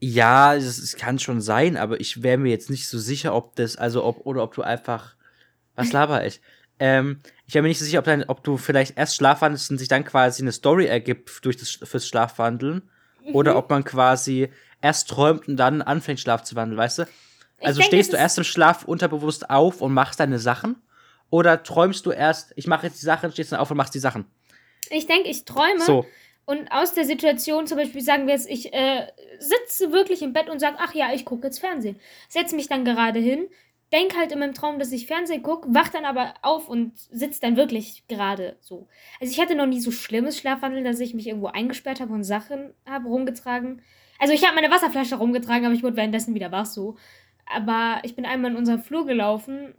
Ja, 0.00 0.54
es, 0.54 0.96
kann 0.96 1.18
schon 1.18 1.40
sein, 1.40 1.76
aber 1.76 2.00
ich 2.00 2.22
wäre 2.22 2.36
mir 2.36 2.50
jetzt 2.50 2.68
nicht 2.68 2.88
so 2.88 2.98
sicher, 2.98 3.34
ob 3.34 3.56
das, 3.56 3.76
also 3.76 4.04
ob, 4.04 4.26
oder 4.26 4.42
ob 4.42 4.54
du 4.54 4.62
einfach. 4.62 5.14
Was 5.76 5.92
laber 5.92 6.26
ich? 6.26 6.40
Ähm, 6.78 7.20
ich 7.46 7.54
wäre 7.54 7.62
mir 7.62 7.68
nicht 7.68 7.78
so 7.78 7.84
sicher, 7.84 8.00
ob, 8.00 8.04
dein, 8.04 8.24
ob 8.24 8.42
du 8.42 8.56
vielleicht 8.56 8.98
erst 8.98 9.16
schlafwandelst 9.16 9.70
und 9.70 9.78
sich 9.78 9.88
dann 9.88 10.04
quasi 10.04 10.42
eine 10.42 10.52
Story 10.52 10.86
ergibt 10.86 11.44
durch 11.44 11.56
das 11.56 11.70
fürs 11.70 12.08
Schlafwandeln. 12.08 12.82
Mhm. 13.24 13.34
Oder 13.34 13.56
ob 13.56 13.70
man 13.70 13.84
quasi 13.84 14.48
erst 14.82 15.08
träumt 15.08 15.48
und 15.48 15.56
dann 15.56 15.82
anfängt, 15.82 16.20
Schlaf 16.20 16.42
zu 16.42 16.56
wandeln, 16.56 16.76
weißt 16.76 16.98
du? 16.98 17.04
Also 17.60 17.80
denke, 17.80 17.94
stehst 17.94 18.12
du 18.12 18.16
erst 18.16 18.38
im 18.38 18.44
Schlaf 18.44 18.84
unterbewusst 18.84 19.50
auf 19.50 19.80
und 19.80 19.92
machst 19.92 20.20
deine 20.20 20.38
Sachen? 20.38 20.76
Oder 21.30 21.62
träumst 21.62 22.06
du 22.06 22.10
erst, 22.10 22.52
ich 22.56 22.66
mache 22.66 22.86
jetzt 22.86 23.00
die 23.00 23.06
Sachen, 23.06 23.32
stehst 23.32 23.52
dann 23.52 23.60
auf 23.60 23.70
und 23.70 23.76
machst 23.76 23.94
die 23.94 23.98
Sachen? 23.98 24.26
Ich 24.90 25.06
denke, 25.06 25.28
ich 25.28 25.44
träume 25.44 25.80
So. 25.80 26.06
und 26.44 26.70
aus 26.70 26.94
der 26.94 27.04
Situation, 27.04 27.66
zum 27.66 27.78
Beispiel 27.78 28.02
sagen 28.02 28.26
wir 28.26 28.34
jetzt, 28.34 28.48
ich 28.48 28.72
äh, 28.72 29.06
sitze 29.38 29.92
wirklich 29.92 30.22
im 30.22 30.32
Bett 30.32 30.50
und 30.50 30.60
sage, 30.60 30.76
ach 30.78 30.94
ja, 30.94 31.12
ich 31.12 31.24
gucke 31.24 31.46
jetzt 31.46 31.58
Fernsehen. 31.58 31.98
Setze 32.28 32.54
mich 32.54 32.68
dann 32.68 32.84
gerade 32.84 33.18
hin, 33.18 33.48
denk 33.92 34.16
halt 34.16 34.32
in 34.32 34.40
meinem 34.40 34.54
Traum, 34.54 34.78
dass 34.78 34.92
ich 34.92 35.06
Fernsehen 35.06 35.42
gucke, 35.42 35.68
wach 35.72 35.88
dann 35.88 36.04
aber 36.04 36.34
auf 36.42 36.68
und 36.68 36.92
sitze 36.96 37.40
dann 37.40 37.56
wirklich 37.56 38.04
gerade 38.08 38.56
so. 38.60 38.88
Also 39.20 39.32
ich 39.32 39.40
hatte 39.40 39.54
noch 39.54 39.66
nie 39.66 39.80
so 39.80 39.90
schlimmes 39.90 40.38
Schlafwandeln, 40.38 40.84
dass 40.84 41.00
ich 41.00 41.14
mich 41.14 41.26
irgendwo 41.26 41.46
eingesperrt 41.46 42.00
habe 42.00 42.12
und 42.12 42.24
Sachen 42.24 42.74
habe 42.86 43.08
rumgetragen. 43.08 43.82
Also 44.18 44.32
ich 44.32 44.44
habe 44.44 44.54
meine 44.54 44.70
Wasserflasche 44.70 45.16
rumgetragen, 45.16 45.64
aber 45.64 45.74
ich 45.74 45.82
wurde 45.82 45.96
währenddessen 45.96 46.34
wieder 46.34 46.52
wach 46.52 46.66
so. 46.66 46.96
Aber 47.46 48.00
ich 48.04 48.16
bin 48.16 48.24
einmal 48.26 48.50
in 48.52 48.56
unseren 48.56 48.82
Flur 48.82 49.06
gelaufen 49.06 49.74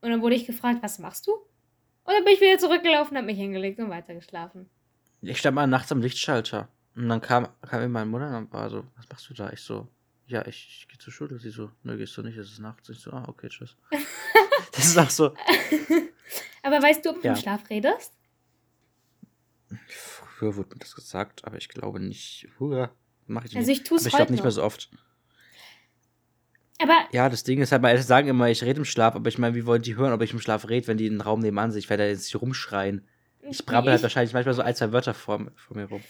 und 0.00 0.10
dann 0.10 0.22
wurde 0.22 0.34
ich 0.34 0.46
gefragt, 0.46 0.78
was 0.82 0.98
machst 0.98 1.26
du? 1.26 1.32
Und 1.32 2.12
dann 2.12 2.24
bin 2.24 2.34
ich 2.34 2.40
wieder 2.40 2.58
zurückgelaufen, 2.58 3.16
habe 3.16 3.26
mich 3.26 3.38
hingelegt 3.38 3.78
und 3.78 3.90
weitergeschlafen. 3.90 4.68
Ich 5.22 5.38
stand 5.38 5.54
mal 5.54 5.66
nachts 5.66 5.90
am 5.92 6.00
Lichtschalter. 6.02 6.68
Und 6.94 7.08
dann 7.08 7.20
kam, 7.20 7.48
kam 7.62 7.82
eben 7.82 7.92
meine 7.92 8.06
Mutter 8.06 8.36
und 8.36 8.52
war 8.52 8.68
so, 8.70 8.84
was 8.96 9.08
machst 9.08 9.28
du 9.30 9.34
da? 9.34 9.50
Ich 9.52 9.60
so, 9.60 9.88
ja, 10.26 10.46
ich, 10.46 10.68
ich 10.80 10.88
gehe 10.88 10.98
zur 10.98 11.12
Schule. 11.12 11.38
Sie 11.38 11.50
so, 11.50 11.70
nö, 11.82 11.96
gehst 11.96 12.16
du 12.16 12.22
nicht, 12.22 12.36
es 12.36 12.52
ist 12.52 12.58
nachts. 12.58 12.88
Ich 12.90 12.98
so, 12.98 13.10
ah, 13.12 13.24
okay, 13.28 13.48
tschüss. 13.48 13.76
das 14.72 14.84
ist 14.86 14.98
auch 14.98 15.10
so. 15.10 15.34
Aber 16.62 16.82
weißt 16.82 17.04
du, 17.04 17.10
ob 17.10 17.16
du 17.16 17.26
Ja. 17.26 17.32
im 17.32 17.38
Schlaf 17.40 17.68
redest? 17.70 18.12
Früher 19.88 20.56
wurde 20.56 20.70
mir 20.70 20.78
das 20.80 20.94
gesagt, 20.94 21.44
aber 21.44 21.56
ich 21.56 21.68
glaube 21.68 22.00
nicht. 22.00 22.48
Früher 22.56 22.94
mache 23.26 23.46
ich 23.46 23.52
nicht. 23.52 23.58
Also 23.60 23.72
ich 23.72 23.82
tue 23.84 23.96
es 23.96 24.02
aber 24.04 24.08
ich 24.08 24.12
heute 24.14 24.22
glaube 24.24 24.32
nicht 24.32 24.42
mehr 24.42 24.50
so 24.52 24.62
oft. 24.62 24.90
Aber 26.84 27.08
Ja, 27.12 27.28
das 27.28 27.44
Ding 27.44 27.60
ist 27.60 27.72
halt, 27.72 27.82
meine 27.82 27.92
Eltern 27.92 28.06
sagen 28.06 28.28
immer, 28.28 28.48
ich 28.50 28.62
rede 28.62 28.78
im 28.78 28.84
Schlaf, 28.84 29.14
aber 29.14 29.28
ich 29.28 29.38
meine, 29.38 29.54
wie 29.54 29.66
wollen 29.66 29.82
die 29.82 29.96
hören, 29.96 30.12
ob 30.12 30.22
ich 30.22 30.32
im 30.32 30.40
Schlaf 30.40 30.68
rede, 30.68 30.86
wenn 30.88 30.96
die 30.98 31.06
in 31.06 31.14
den 31.14 31.20
Raum 31.20 31.40
nebenan 31.40 31.70
sind? 31.72 31.78
Ich 31.80 31.90
werde 31.90 32.04
da 32.04 32.08
jetzt 32.08 32.24
nicht 32.24 32.40
rumschreien. 32.40 33.06
Ich 33.42 33.64
brabbel 33.66 33.92
halt 33.92 34.02
wahrscheinlich 34.02 34.32
manchmal 34.32 34.54
so 34.54 34.62
ein, 34.62 34.74
zwei 34.74 34.92
Wörter 34.92 35.14
vor, 35.14 35.46
vor 35.54 35.76
mir 35.76 35.84
rum, 35.84 36.02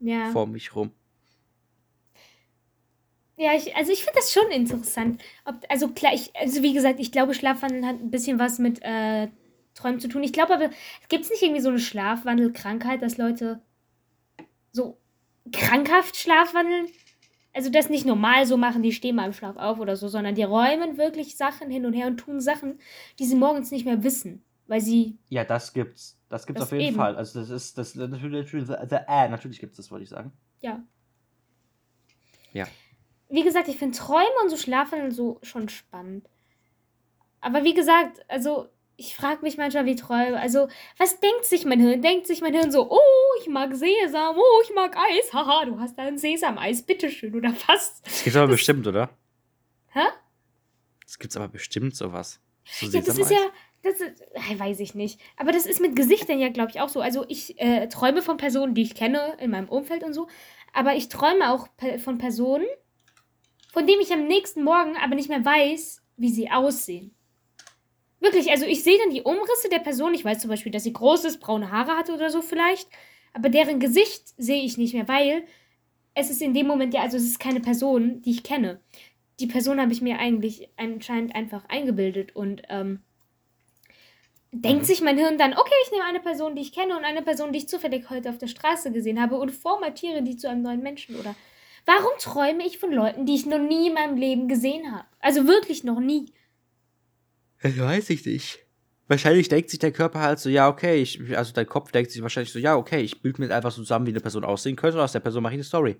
Ja, 0.00 0.30
vor 0.30 0.46
mich 0.46 0.74
rum. 0.76 0.92
ja 3.36 3.52
ich, 3.54 3.74
also 3.76 3.90
ich 3.92 4.04
finde 4.04 4.18
das 4.20 4.32
schon 4.32 4.50
interessant. 4.50 5.22
Ob, 5.44 5.56
also 5.68 5.88
klar, 5.88 6.12
ich, 6.14 6.34
also 6.36 6.62
wie 6.62 6.72
gesagt, 6.74 7.00
ich 7.00 7.10
glaube, 7.12 7.34
Schlafwandeln 7.34 7.86
hat 7.86 7.96
ein 8.00 8.10
bisschen 8.10 8.38
was 8.38 8.58
mit 8.58 8.80
äh, 8.82 9.28
Träumen 9.74 9.98
zu 10.00 10.08
tun. 10.08 10.22
Ich 10.22 10.32
glaube 10.32 10.54
aber, 10.54 10.70
gibt 11.08 11.24
es 11.24 11.30
nicht 11.30 11.42
irgendwie 11.42 11.60
so 11.60 11.68
eine 11.70 11.78
Schlafwandelkrankheit, 11.80 13.02
dass 13.02 13.16
Leute 13.16 13.60
so 14.72 14.98
krankhaft 15.52 16.16
schlafwandeln? 16.16 16.86
Also 17.54 17.70
das 17.70 17.88
nicht 17.88 18.04
normal 18.04 18.46
so 18.46 18.56
machen, 18.56 18.82
die 18.82 18.92
stehen 18.92 19.14
mal 19.16 19.26
im 19.26 19.32
Schlaf 19.32 19.56
auf 19.56 19.78
oder 19.78 19.94
so, 19.94 20.08
sondern 20.08 20.34
die 20.34 20.42
räumen 20.42 20.98
wirklich 20.98 21.36
Sachen 21.36 21.70
hin 21.70 21.86
und 21.86 21.92
her 21.92 22.08
und 22.08 22.16
tun 22.16 22.40
Sachen, 22.40 22.80
die 23.18 23.24
sie 23.24 23.36
morgens 23.36 23.70
nicht 23.70 23.84
mehr 23.84 24.02
wissen, 24.02 24.44
weil 24.66 24.80
sie 24.80 25.18
Ja, 25.28 25.44
das 25.44 25.72
gibt's. 25.72 26.18
Das 26.28 26.46
gibt's 26.46 26.60
Das 26.60 26.68
auf 26.68 26.72
jeden 26.72 26.88
eben. 26.88 26.96
Fall. 26.96 27.14
Also 27.16 27.38
das 27.38 27.50
ist 27.50 27.78
das 27.78 27.94
natürlich, 27.94 28.52
natürlich, 28.52 28.68
äh, 28.68 29.28
natürlich 29.28 29.60
gibt's 29.60 29.76
das, 29.76 29.90
wollte 29.92 30.02
ich 30.02 30.10
sagen. 30.10 30.32
Ja. 30.60 30.82
Ja. 32.52 32.66
Wie 33.28 33.44
gesagt, 33.44 33.68
ich 33.68 33.78
finde 33.78 33.96
Träume 33.96 34.34
und 34.42 34.50
so 34.50 34.56
Schlafen 34.56 35.12
so 35.12 35.38
schon 35.42 35.68
spannend. 35.68 36.28
Aber 37.40 37.62
wie 37.62 37.74
gesagt, 37.74 38.24
also 38.28 38.68
ich 38.96 39.16
frage 39.16 39.42
mich 39.42 39.56
manchmal, 39.56 39.86
wie 39.86 39.96
Träume. 39.96 40.38
Also, 40.38 40.68
was 40.98 41.20
denkt 41.20 41.44
sich 41.44 41.64
mein 41.64 41.80
Hirn? 41.80 42.02
Denkt 42.02 42.26
sich 42.26 42.40
mein 42.40 42.54
Hirn 42.54 42.70
so, 42.70 42.90
oh, 42.90 43.40
ich 43.40 43.48
mag 43.48 43.74
Sesam, 43.74 44.36
oh, 44.36 44.62
ich 44.62 44.74
mag 44.74 44.96
Eis. 44.96 45.32
Haha, 45.32 45.64
du 45.64 45.78
hast 45.78 45.98
da 45.98 46.04
ein 46.04 46.18
Sesameis, 46.18 46.82
bitteschön, 46.82 47.34
oder 47.34 47.52
fast. 47.52 48.06
Das 48.06 48.22
gibt's 48.22 48.36
aber 48.36 48.48
bestimmt, 48.48 48.86
oder? 48.86 49.10
Hä? 49.92 50.04
Das 51.04 51.18
gibt's 51.18 51.36
aber 51.36 51.48
bestimmt 51.48 51.96
sowas. 51.96 52.40
So 52.64 52.86
Ja, 52.86 53.00
das 53.00 53.18
ist 53.18 53.30
ja. 53.30 53.38
Das 53.82 54.00
ist, 54.00 54.22
weiß 54.58 54.80
ich 54.80 54.94
nicht. 54.94 55.20
Aber 55.36 55.52
das 55.52 55.66
ist 55.66 55.78
mit 55.78 55.94
Gesichtern 55.94 56.38
ja, 56.38 56.48
glaube 56.48 56.70
ich, 56.70 56.80
auch 56.80 56.88
so. 56.88 57.00
Also 57.00 57.26
ich 57.28 57.60
äh, 57.60 57.86
träume 57.88 58.22
von 58.22 58.38
Personen, 58.38 58.74
die 58.74 58.80
ich 58.80 58.94
kenne 58.94 59.36
in 59.38 59.50
meinem 59.50 59.68
Umfeld 59.68 60.02
und 60.04 60.14
so. 60.14 60.26
Aber 60.72 60.94
ich 60.94 61.10
träume 61.10 61.52
auch 61.52 61.68
von 62.02 62.16
Personen, 62.16 62.66
von 63.72 63.86
denen 63.86 64.00
ich 64.00 64.10
am 64.10 64.26
nächsten 64.26 64.64
Morgen 64.64 64.96
aber 64.96 65.14
nicht 65.14 65.28
mehr 65.28 65.44
weiß, 65.44 66.02
wie 66.16 66.30
sie 66.30 66.50
aussehen. 66.50 67.13
Wirklich, 68.24 68.50
also 68.50 68.64
ich 68.64 68.82
sehe 68.82 68.96
dann 68.98 69.10
die 69.10 69.22
Umrisse 69.22 69.68
der 69.70 69.80
Person. 69.80 70.14
Ich 70.14 70.24
weiß 70.24 70.38
zum 70.38 70.48
Beispiel, 70.48 70.72
dass 70.72 70.84
sie 70.84 70.94
groß 70.94 71.26
ist, 71.26 71.40
braune 71.40 71.70
Haare 71.70 71.92
hatte 71.98 72.14
oder 72.14 72.30
so 72.30 72.40
vielleicht. 72.40 72.88
Aber 73.34 73.50
deren 73.50 73.80
Gesicht 73.80 74.22
sehe 74.38 74.62
ich 74.64 74.78
nicht 74.78 74.94
mehr, 74.94 75.08
weil 75.08 75.44
es 76.14 76.30
ist 76.30 76.40
in 76.40 76.54
dem 76.54 76.66
Moment 76.66 76.94
ja, 76.94 77.02
also 77.02 77.18
es 77.18 77.24
ist 77.24 77.38
keine 77.38 77.60
Person, 77.60 78.22
die 78.22 78.30
ich 78.30 78.42
kenne. 78.42 78.80
Die 79.40 79.46
Person 79.46 79.78
habe 79.80 79.92
ich 79.92 80.00
mir 80.00 80.18
eigentlich 80.18 80.70
anscheinend 80.78 81.34
einfach 81.34 81.66
eingebildet 81.68 82.34
und 82.34 82.62
ähm, 82.70 83.00
denkt 84.52 84.82
Mhm. 84.82 84.86
sich 84.86 85.00
mein 85.02 85.18
Hirn 85.18 85.36
dann, 85.38 85.52
okay, 85.58 85.74
ich 85.84 85.90
nehme 85.90 86.04
eine 86.04 86.20
Person, 86.20 86.54
die 86.54 86.62
ich 86.62 86.72
kenne 86.72 86.96
und 86.96 87.04
eine 87.04 87.22
Person, 87.22 87.52
die 87.52 87.58
ich 87.58 87.68
zufällig 87.68 88.08
heute 88.10 88.30
auf 88.30 88.38
der 88.38 88.46
Straße 88.46 88.92
gesehen 88.92 89.20
habe 89.20 89.36
und 89.36 89.50
formatiere 89.50 90.22
die 90.22 90.36
zu 90.36 90.48
einem 90.48 90.62
neuen 90.62 90.82
Menschen 90.82 91.16
oder 91.16 91.34
warum 91.86 92.12
träume 92.18 92.64
ich 92.66 92.78
von 92.78 92.92
Leuten, 92.92 93.26
die 93.26 93.34
ich 93.34 93.46
noch 93.46 93.58
nie 93.58 93.88
in 93.88 93.94
meinem 93.94 94.16
Leben 94.16 94.48
gesehen 94.48 94.92
habe? 94.92 95.04
Also 95.20 95.46
wirklich 95.46 95.84
noch 95.84 96.00
nie. 96.00 96.32
Das 97.64 97.78
weiß 97.78 98.10
ich 98.10 98.24
nicht. 98.26 98.58
Wahrscheinlich 99.08 99.48
denkt 99.48 99.70
sich 99.70 99.78
der 99.78 99.90
Körper 99.92 100.20
halt 100.20 100.38
so, 100.38 100.48
ja, 100.50 100.68
okay, 100.68 100.96
ich, 101.00 101.36
also 101.36 101.52
dein 101.52 101.66
Kopf 101.66 101.92
denkt 101.92 102.10
sich 102.10 102.20
wahrscheinlich 102.22 102.52
so, 102.52 102.58
ja, 102.58 102.76
okay, 102.76 103.00
ich 103.00 103.20
bilde 103.22 103.40
mir 103.42 103.54
einfach 103.54 103.70
so 103.70 103.82
zusammen, 103.82 104.06
wie 104.06 104.10
eine 104.10 104.20
Person 104.20 104.44
aussehen 104.44 104.76
könnte 104.76 104.98
und 104.98 105.02
aus 105.04 105.12
der 105.12 105.20
Person 105.20 105.42
mache 105.42 105.54
ich 105.54 105.58
eine 105.58 105.64
Story. 105.64 105.96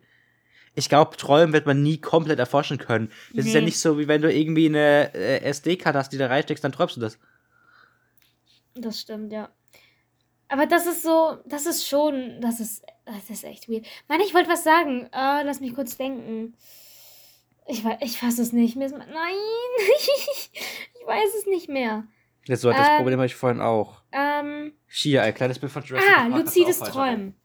Ich 0.75 0.89
glaube, 0.89 1.17
Träumen 1.17 1.53
wird 1.53 1.67
man 1.67 1.83
nie 1.83 1.99
komplett 1.99 2.39
erforschen 2.39 2.79
können. 2.79 3.11
Das 3.35 3.47
ist 3.47 3.53
ja 3.55 3.61
Nee. 3.61 3.67
nicht 3.67 3.79
so, 3.79 3.99
wie 3.99 4.09
wenn 4.09 4.21
du 4.23 4.33
irgendwie 4.33 4.67
eine 4.67 5.15
äh, 5.15 5.41
SD-Karte 5.43 5.99
hast, 5.99 6.11
die 6.13 6.19
da 6.19 6.27
reinsteckst, 6.27 6.65
dann 6.65 6.73
träumst 6.73 6.97
du 6.97 7.01
das. 7.01 7.19
Das 8.75 9.01
stimmt, 9.01 9.33
ja. 9.33 9.51
Aber 10.49 10.67
das 10.67 10.87
ist 10.87 11.03
so, 11.03 11.39
das 11.47 11.67
ist 11.67 11.87
schon, 11.89 12.41
das 12.41 12.61
ist, 12.61 12.85
das 13.07 13.31
ist 13.31 13.45
echt 13.45 13.69
weird. 13.69 13.87
Mann, 14.09 14.21
ich 14.21 14.35
wollte 14.35 14.51
was 14.51 14.65
sagen. 14.65 15.09
Äh, 15.13 15.43
lass 15.45 15.61
mich 15.61 15.75
kurz 15.75 15.97
denken. 15.97 16.55
Ich 17.67 17.85
weiß, 17.85 17.99
ich 18.01 18.19
fasse 18.19 18.43
es 18.43 18.53
nicht. 18.53 18.77
Nein, 18.77 18.93
ich 19.99 20.51
weiß 21.07 21.35
es 21.39 21.47
nicht 21.47 21.69
mehr. 21.69 22.07
Das, 22.47 22.61
so, 22.63 22.71
das 22.71 22.89
Ähm, 22.89 22.97
Problem 22.97 23.19
habe 23.19 23.27
ich 23.27 23.35
vorhin 23.35 23.61
auch. 23.61 24.03
Ähm, 24.13 24.73
Hier, 24.89 25.23
ein 25.23 25.35
kleines 25.35 25.59
Bild 25.59 25.73
von 25.73 25.83
Jurassic 25.83 26.11
ah, 26.11 26.29
Park 26.29 26.33
luzides. 26.33 26.79
Träumen. 26.79 27.37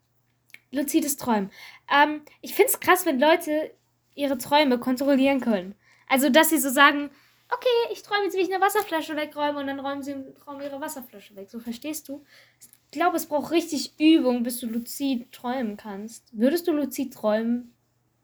Luzides 0.72 1.18
Träumen. 1.18 1.52
Ähm, 1.92 2.22
ich 2.42 2.54
finde 2.54 2.72
es 2.72 2.80
krass, 2.80 3.06
wenn 3.06 3.20
Leute 3.20 3.72
ihre 4.16 4.38
Träume 4.38 4.78
kontrollieren 4.80 5.40
können. 5.40 5.76
Also, 6.08 6.30
dass 6.30 6.50
sie 6.50 6.60
so 6.60 6.70
sagen, 6.70 7.10
okay, 7.50 7.94
ich 7.94 8.04
träume 8.04 8.26
jetzt, 8.26 8.36
wie 8.36 8.42
ich 8.42 8.54
eine 8.54 8.64
Wasserflasche 8.64 9.16
wegräume 9.16 9.60
und 9.60 9.68
dann 9.68 9.80
räumen 9.80 10.04
sie 10.04 10.12
im 10.12 10.36
Traum 10.36 10.62
ihre 10.62 10.82
Wasserflasche 10.82 11.36
weg. 11.36 11.50
So 11.50 11.60
verstehst 11.60 12.10
du? 12.10 12.24
Ich 12.60 12.68
glaube, 12.92 13.18
es 13.18 13.28
braucht 13.28 13.52
richtig 13.52 14.00
Übung, 14.00 14.44
bis 14.44 14.60
du 14.60 14.68
luzid 14.68 15.32
träumen 15.32 15.78
kannst. 15.78 16.28
Würdest 16.38 16.68
du 16.68 16.72
luzid 16.74 17.14
träumen? 17.14 17.74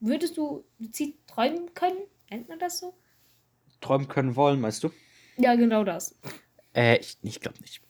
Würdest 0.05 0.37
du 0.37 0.63
luzid 0.77 1.15
träumen 1.25 1.73
können? 1.73 1.97
Nennt 2.29 2.47
man 2.47 2.59
das 2.59 2.77
so? 2.77 2.93
Träumen 3.81 4.07
können 4.07 4.35
wollen, 4.35 4.61
meinst 4.61 4.83
du? 4.83 4.91
Ja, 5.37 5.55
genau 5.55 5.83
das. 5.83 6.15
Äh, 6.75 6.99
ich, 6.99 7.17
ich 7.23 7.41
glaube 7.41 7.59
nicht. 7.61 7.81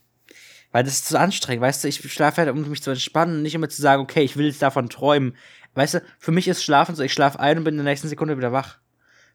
Weil 0.71 0.85
das 0.85 0.93
ist 0.93 1.07
zu 1.07 1.19
anstrengend, 1.19 1.61
weißt 1.61 1.83
du? 1.83 1.89
Ich 1.89 1.99
schlafe 2.11 2.37
halt, 2.37 2.49
um 2.49 2.69
mich 2.69 2.81
zu 2.81 2.91
entspannen, 2.91 3.41
nicht 3.41 3.53
immer 3.53 3.67
zu 3.67 3.81
sagen, 3.81 4.01
okay, 4.01 4.23
ich 4.23 4.37
will 4.37 4.45
jetzt 4.45 4.61
davon 4.61 4.89
träumen. 4.89 5.35
Weißt 5.73 5.95
du, 5.95 6.01
für 6.17 6.31
mich 6.31 6.47
ist 6.47 6.63
Schlafen 6.63 6.95
so, 6.95 7.03
ich 7.03 7.11
schlafe 7.11 7.39
ein 7.39 7.57
und 7.57 7.65
bin 7.65 7.73
in 7.73 7.83
der 7.83 7.91
nächsten 7.91 8.07
Sekunde 8.07 8.37
wieder 8.37 8.53
wach. 8.53 8.79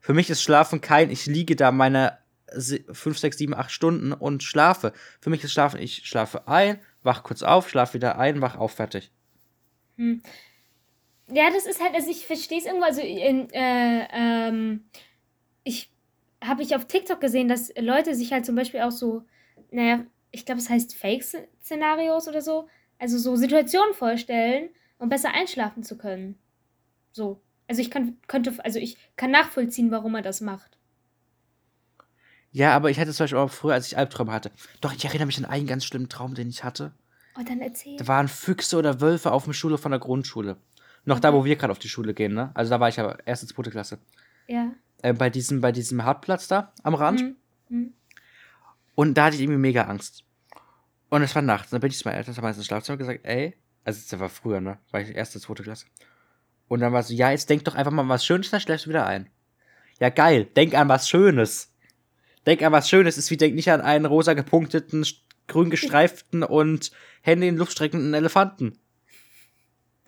Für 0.01 0.15
mich 0.15 0.31
ist 0.31 0.43
Schlafen 0.43 0.81
kein, 0.81 1.11
ich 1.11 1.27
liege 1.27 1.57
da 1.57 1.73
meine 1.73 2.19
5, 2.49 3.19
6, 3.19 3.37
7, 3.37 3.55
8 3.55 3.71
Stunden 3.71 4.13
und 4.15 4.43
schlafe. 4.43 4.95
Für 5.21 5.29
mich 5.29 5.45
ist 5.45 5.53
Schlafen, 5.53 5.81
ich 5.81 6.07
schlafe 6.07 6.49
ein, 6.49 6.81
wach 7.03 7.25
kurz 7.25 7.43
auf, 7.43 7.69
schlafe 7.69 7.95
wieder 7.95 8.19
ein, 8.19 8.41
wach 8.41 8.57
auf, 8.57 8.73
fertig. 8.73 9.11
Ja, 11.33 11.51
das 11.51 11.67
ist 11.67 11.81
halt, 11.81 11.95
also 11.95 12.11
ich 12.11 12.27
verstehe 12.27 12.59
es 12.59 12.67
irgendwo, 12.67 12.85
also 12.85 13.01
in, 13.01 13.49
äh, 13.51 14.09
ähm, 14.13 14.85
ich 15.65 15.91
habe 16.43 16.63
ich 16.63 16.75
auf 16.75 16.87
TikTok 16.87 17.21
gesehen, 17.21 17.49
dass 17.49 17.73
Leute 17.79 18.15
sich 18.15 18.33
halt 18.33 18.47
zum 18.47 18.55
Beispiel 18.55 18.81
auch 18.81 18.91
so, 18.91 19.25
naja, 19.71 20.05
ich 20.31 20.47
glaube, 20.47 20.61
es 20.61 20.71
heißt 20.71 20.95
Fake-Szenarios 20.95 22.29
oder 22.29 22.41
so, 22.41 22.69
also 22.99 23.19
so 23.19 23.37
Situationen 23.37 23.95
vorstellen, 23.95 24.71
um 24.99 25.09
besser 25.09 25.33
einschlafen 25.33 25.83
zu 25.83 25.97
können. 25.99 26.39
So. 27.13 27.41
Also 27.69 27.83
ich 27.83 27.91
kann, 27.91 28.19
könnte, 28.27 28.55
also 28.65 28.79
ich 28.79 28.97
kann 29.17 29.31
nachvollziehen, 29.31 29.91
warum 29.91 30.15
er 30.15 30.23
das 30.23 30.41
macht. 30.41 30.77
Ja, 32.53 32.75
aber 32.75 32.91
ich 32.91 32.99
hatte 32.99 33.13
zum 33.13 33.25
Beispiel 33.25 33.39
auch 33.39 33.51
früher, 33.51 33.75
als 33.75 33.87
ich 33.87 33.97
Albträume 33.97 34.33
hatte. 34.33 34.51
Doch, 34.81 34.93
ich 34.93 35.05
erinnere 35.05 35.27
mich 35.27 35.39
an 35.39 35.45
einen 35.45 35.69
ganz 35.69 35.85
schlimmen 35.85 36.09
Traum, 36.09 36.35
den 36.35 36.49
ich 36.49 36.65
hatte. 36.65 36.93
Oh, 37.39 37.43
dann 37.47 37.61
erzähl. 37.61 37.97
Da 37.97 38.09
waren 38.09 38.27
Füchse 38.27 38.77
oder 38.77 39.01
Wölfe 39.01 39.31
auf 39.31 39.45
dem 39.45 39.53
Schule 39.53 39.79
von 39.79 39.93
der 39.93 40.01
Grundschule. 40.01 40.57
Noch 41.05 41.21
da, 41.21 41.33
wo 41.33 41.45
wir 41.45 41.57
gerade 41.57 41.71
auf 41.71 41.79
die 41.79 41.89
Schule 41.89 42.15
gehen, 42.15 42.35
ne? 42.35 42.51
Also 42.55 42.71
da 42.71 42.81
war 42.81 42.89
ich 42.89 43.01
aber 43.01 43.19
erste, 43.27 43.47
zweite 43.47 43.71
Klasse. 43.71 43.99
Ja. 44.47 44.73
Äh, 45.03 45.15
bei 45.15 45.31
diesem, 45.31 45.61
bei 45.61 45.73
diesem 45.73 46.05
Hartplatz 46.05 46.49
da 46.49 46.73
am 46.83 46.95
Rand. 46.95 47.23
Mhm. 47.23 47.37
Mhm. 47.69 47.93
Und 48.95 49.15
da 49.15 49.27
hatte 49.27 49.37
ich 49.37 49.43
irgendwie 49.43 49.61
mega 49.61 49.85
Angst. 49.85 50.25
Und 51.09 51.23
es 51.23 51.35
war 51.35 51.43
nachts. 51.43 51.69
Und 51.69 51.77
dann 51.77 51.81
bin 51.81 51.91
ich 51.91 51.99
zu 51.99 52.07
meinen 52.07 52.19
Eltern, 52.19 52.37
haben 52.37 52.47
ins 52.47 52.67
Schlafzimmer 52.67 52.99
gesagt, 52.99 53.21
ey, 53.25 53.57
also 53.85 54.01
das 54.09 54.21
war 54.21 54.29
früher, 54.29 54.61
ne? 54.61 54.79
War 54.91 55.01
ich 55.01 55.15
erste, 55.15 55.41
zweite 55.41 55.63
Klasse. 55.63 55.87
Und 56.69 56.81
dann 56.81 56.93
war 56.93 57.03
so, 57.03 57.15
ja, 57.15 57.31
jetzt 57.31 57.51
denk 57.51 57.65
doch 57.65 57.75
einfach 57.75 57.91
mal 57.91 58.03
an 58.03 58.09
was 58.09 58.25
Schönes, 58.25 58.51
dann 58.51 58.61
schläfst 58.61 58.87
du 58.87 58.91
wieder 58.91 59.07
ein. 59.07 59.29
Ja, 59.99 60.11
geil, 60.11 60.45
denk 60.45 60.75
an 60.75 60.89
was 60.89 61.09
Schönes. 61.09 61.73
Denk 62.47 62.63
an 62.63 62.73
was 62.73 62.89
Schönes, 62.89 63.19
ist 63.19 63.31
wie 63.31 63.37
denk 63.37 63.55
nicht 63.55 63.71
an 63.71 63.81
einen 63.81 64.07
rosa 64.07 64.35
gepunkteten, 64.35 65.05
grün 65.49 65.71
gestreiften 65.71 66.43
und 66.43 66.93
Hände 67.23 67.47
in 67.47 67.57
Luft 67.57 67.73
streckenden 67.73 68.15
Elefanten. 68.15 68.79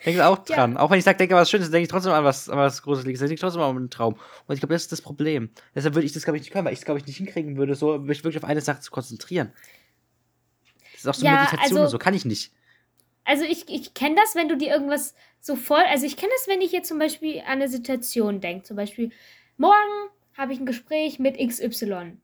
Denk 0.04 0.16
da 0.16 0.28
auch 0.28 0.38
Ja. 0.48 0.56
dran. 0.56 0.76
Auch 0.76 0.90
wenn 0.90 0.98
ich 0.98 1.04
sage, 1.04 1.18
denke 1.18 1.34
an 1.36 1.40
was 1.42 1.50
Schönes, 1.50 1.70
denke 1.70 1.84
ich 1.84 1.88
trotzdem 1.88 2.12
an 2.12 2.24
was, 2.24 2.48
an 2.48 2.58
was 2.58 2.82
Gruseliges. 2.82 3.20
Denke 3.20 3.34
ich 3.34 3.40
trotzdem 3.40 3.62
an 3.62 3.76
einen 3.76 3.90
Traum. 3.90 4.14
Und 4.46 4.54
ich 4.54 4.60
glaube, 4.60 4.74
das 4.74 4.82
ist 4.82 4.92
das 4.92 5.00
Problem. 5.02 5.50
Deshalb 5.74 5.94
würde 5.94 6.06
ich 6.06 6.12
das, 6.12 6.24
glaube 6.24 6.36
ich, 6.38 6.42
nicht 6.42 6.52
können, 6.52 6.64
weil 6.64 6.72
ich 6.72 6.80
es, 6.80 6.84
glaube 6.84 6.98
ich, 7.00 7.06
nicht 7.06 7.16
hinkriegen 7.18 7.56
würde, 7.56 7.74
so 7.74 7.98
mich 7.98 8.24
wirklich 8.24 8.42
auf 8.42 8.48
eine 8.48 8.60
Sache 8.60 8.80
zu 8.80 8.90
konzentrieren. 8.90 9.52
Das 10.92 11.00
ist 11.02 11.08
auch 11.08 11.14
so 11.14 11.24
Ja, 11.26 11.32
Meditation 11.42 11.62
also- 11.78 11.82
und 11.84 11.88
so, 11.90 11.98
kann 11.98 12.14
ich 12.14 12.24
nicht. 12.24 12.52
Also 13.24 13.44
ich, 13.44 13.68
ich 13.68 13.94
kenne 13.94 14.16
das, 14.16 14.34
wenn 14.34 14.48
du 14.48 14.56
dir 14.56 14.68
irgendwas 14.70 15.14
so 15.40 15.54
voll, 15.54 15.82
also 15.88 16.04
ich 16.06 16.16
kenne 16.16 16.32
das, 16.36 16.48
wenn 16.48 16.60
ich 16.60 16.72
jetzt 16.72 16.88
zum 16.88 16.98
Beispiel 16.98 17.38
an 17.40 17.46
eine 17.46 17.68
Situation 17.68 18.40
denke. 18.40 18.64
Zum 18.64 18.76
Beispiel, 18.76 19.10
morgen 19.56 20.10
habe 20.36 20.52
ich 20.52 20.58
ein 20.58 20.66
Gespräch 20.66 21.20
mit 21.20 21.38
XY. 21.38 22.16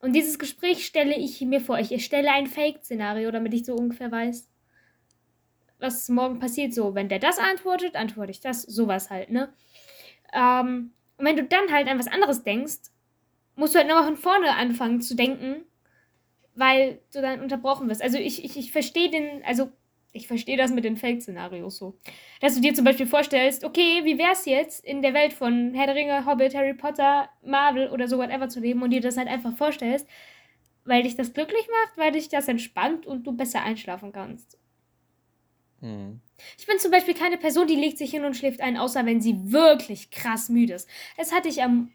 Und 0.00 0.12
dieses 0.14 0.38
Gespräch 0.38 0.84
stelle 0.84 1.16
ich 1.16 1.40
mir 1.42 1.60
vor. 1.60 1.78
Ich 1.78 1.92
erstelle 1.92 2.30
ein 2.32 2.46
Fake-Szenario, 2.48 3.30
damit 3.30 3.54
ich 3.54 3.64
so 3.64 3.74
ungefähr 3.74 4.10
weiß, 4.10 4.48
was 5.78 6.08
morgen 6.08 6.38
passiert. 6.38 6.74
So, 6.74 6.94
wenn 6.94 7.08
der 7.08 7.18
das 7.18 7.38
antwortet, 7.38 7.96
antworte 7.96 8.30
ich 8.30 8.40
das. 8.40 8.62
Sowas 8.62 9.10
halt, 9.10 9.30
ne? 9.30 9.52
Ähm, 10.32 10.92
und 11.18 11.24
wenn 11.24 11.36
du 11.36 11.44
dann 11.44 11.72
halt 11.72 11.88
an 11.88 11.98
was 11.98 12.08
anderes 12.08 12.42
denkst, 12.42 12.90
musst 13.54 13.74
du 13.74 13.78
halt 13.78 13.88
nochmal 13.88 14.04
von 14.04 14.16
vorne 14.16 14.54
anfangen 14.54 15.00
zu 15.00 15.16
denken, 15.16 15.64
weil 16.54 17.00
du 17.12 17.20
dann 17.20 17.40
unterbrochen 17.40 17.88
wirst. 17.88 18.02
Also 18.02 18.18
ich, 18.18 18.44
ich, 18.44 18.56
ich 18.56 18.72
verstehe 18.72 19.10
den, 19.10 19.42
also 19.44 19.70
ich 20.12 20.26
verstehe 20.26 20.56
das 20.56 20.70
mit 20.70 20.84
den 20.84 20.96
Fake-Szenarios 20.96 21.76
so. 21.76 21.98
Dass 22.40 22.54
du 22.54 22.60
dir 22.60 22.74
zum 22.74 22.84
Beispiel 22.84 23.06
vorstellst, 23.06 23.64
okay, 23.64 24.00
wie 24.04 24.18
wär's 24.18 24.46
jetzt, 24.46 24.84
in 24.84 25.02
der 25.02 25.14
Welt 25.14 25.32
von 25.32 25.74
Herr 25.74 25.86
der 25.86 25.94
Ringe, 25.94 26.26
Hobbit, 26.26 26.54
Harry 26.54 26.74
Potter, 26.74 27.28
Marvel 27.44 27.90
oder 27.90 28.08
so 28.08 28.18
whatever 28.18 28.48
zu 28.48 28.60
leben 28.60 28.82
und 28.82 28.90
dir 28.90 29.00
das 29.00 29.16
halt 29.16 29.28
einfach 29.28 29.54
vorstellst, 29.54 30.08
weil 30.84 31.02
dich 31.02 31.16
das 31.16 31.32
glücklich 31.34 31.66
macht, 31.68 31.98
weil 31.98 32.12
dich 32.12 32.28
das 32.28 32.48
entspannt 32.48 33.06
und 33.06 33.26
du 33.26 33.32
besser 33.32 33.62
einschlafen 33.62 34.12
kannst. 34.12 34.58
Ich 36.58 36.66
bin 36.66 36.78
zum 36.78 36.90
Beispiel 36.90 37.14
keine 37.14 37.38
Person, 37.38 37.66
die 37.66 37.76
legt 37.76 37.98
sich 37.98 38.10
hin 38.10 38.24
und 38.24 38.36
schläft 38.36 38.60
ein, 38.60 38.76
außer 38.76 39.04
wenn 39.06 39.20
sie 39.20 39.52
wirklich 39.52 40.10
krass 40.10 40.48
müde 40.48 40.74
ist. 40.74 40.88
Das 41.16 41.32
hatte 41.32 41.48
ich 41.48 41.62
am 41.62 41.92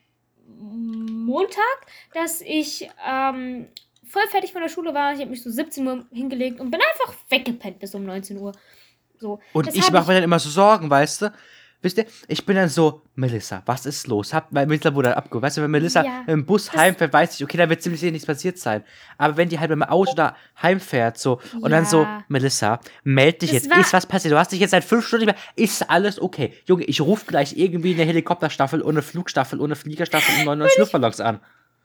Montag, 0.48 1.86
dass 2.14 2.42
ich 2.42 2.90
ähm, 3.08 3.68
voll 4.06 4.28
fertig 4.30 4.52
von 4.52 4.62
der 4.62 4.70
Schule 4.70 4.94
war. 4.94 5.14
Ich 5.14 5.20
habe 5.20 5.30
mich 5.30 5.44
so 5.44 5.50
17 5.50 5.86
Uhr 5.88 6.06
hingelegt 6.12 6.60
und 6.60 6.72
bin 6.72 6.80
einfach 6.94 7.16
weggepennt 7.30 7.80
bis 7.80 7.96
um 7.96 8.04
19 8.04 8.38
Uhr. 8.38 8.52
So. 9.20 9.40
Und 9.54 9.68
Das 9.68 9.76
ich 9.76 9.92
mache 9.92 10.08
mir 10.08 10.16
dann 10.16 10.24
immer 10.24 10.40
so 10.40 10.50
Sorgen, 10.50 10.90
weißt 10.90 11.24
du? 11.24 11.34
Wisst 11.84 11.98
ihr, 11.98 12.06
ich 12.28 12.46
bin 12.46 12.56
dann 12.56 12.70
so, 12.70 13.02
Melissa, 13.16 13.64
was 13.66 13.86
ist 13.88 14.06
los? 14.08 14.34
Hab, 14.34 14.48
weil 14.52 14.68
Melissa 14.68 14.94
wurde 14.94 15.10
dann 15.10 15.18
abgeholt. 15.18 15.42
Weißt 15.44 15.58
du, 15.58 15.62
wenn 15.64 15.72
Melissa 15.72 16.04
Ja, 16.04 16.24
dem 16.28 16.46
Bus 16.46 16.72
heimfährt, 16.74 17.12
weiß 17.12 17.36
ich, 17.36 17.44
okay, 17.44 17.58
da 17.58 17.68
wird 17.70 17.82
ziemlich 17.82 18.00
sicher 18.00 18.12
nichts 18.12 18.28
passiert 18.28 18.60
sein. 18.60 18.84
Aber 19.18 19.36
wenn 19.38 19.50
die 19.50 19.60
halt 19.60 19.70
mit 19.72 19.78
dem 19.78 19.84
Auto 19.84 20.14
da 20.16 20.36
heimfährt, 20.62 21.18
so, 21.18 21.42
und 21.60 21.72
dann 21.72 21.86
so, 21.86 22.04
Ja. 22.04 22.24
Melissa, 22.28 22.80
meld 23.04 23.42
dich 23.42 23.52
Das 23.52 23.64
jetzt, 23.66 23.76
ist 23.78 23.94
was 23.94 24.06
passiert? 24.06 24.32
Du 24.34 24.38
hast 24.38 24.52
dich 24.52 24.60
jetzt 24.60 24.72
seit 24.72 24.84
fünf 24.84 25.08
Stunden 25.08 25.26
nicht 25.26 25.36
mehr, 25.36 25.44
ist 25.66 25.90
alles 25.90 26.22
okay? 26.22 26.54
Junge, 26.66 26.84
ich 26.84 27.02
rufe 27.02 27.26
gleich 27.26 27.58
irgendwie 27.58 27.94
eine 27.96 28.04
Helikopterstaffel 28.04 28.86
eine 28.86 29.02
Flugstaffel 29.02 29.62
eine 29.62 29.76
Fliegerstaffel 29.76 30.36
und 30.40 30.46
99 30.46 30.78
Luftballons 30.80 31.20
an. 31.20 31.38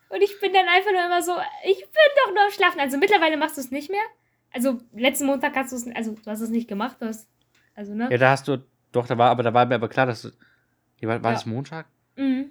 Und 0.09 0.16
Und 0.16 0.22
ich 0.22 0.38
bin 0.40 0.53
dann 0.53 0.66
einfach 0.68 0.92
nur 0.92 1.05
immer 1.05 1.22
so, 1.22 1.32
ich 1.64 1.78
bin 1.78 1.88
doch 2.24 2.32
nur 2.34 2.44
am 2.44 2.51
Schlafen. 2.51 2.80
Also 2.80 2.99
mittlerweile 2.99 3.36
machst 3.36 3.57
du 3.57 3.61
es 3.62 3.70
nicht 3.70 3.90
mehr. 3.90 4.05
Also 4.53 4.78
letzten 4.94 5.26
Montag 5.26 5.57
hast 5.57 5.72
du 5.72 5.76
es, 5.76 5.86
also 5.97 6.12
du 6.12 6.30
hast 6.30 6.40
es 6.40 6.51
nicht 6.51 6.68
gemacht, 6.68 6.97
du 7.01 7.07
hast, 7.07 7.28
also 7.74 7.94
ne? 7.94 8.09
Ja, 8.11 8.18
da 8.18 8.30
hast 8.30 8.47
du, 8.49 8.59
doch, 8.97 9.07
da 9.07 9.16
war, 9.16 9.30
aber 9.30 9.42
da 9.42 9.55
war 9.55 9.64
mir 9.66 9.76
aber 9.76 9.88
klar, 9.88 10.07
dass 10.07 10.24
ja, 11.01 11.09
war, 11.09 11.22
war 11.22 11.30
Ja. 11.32 11.36
das 11.36 11.47
Montag? 11.47 11.86
Mhm. 12.16 12.47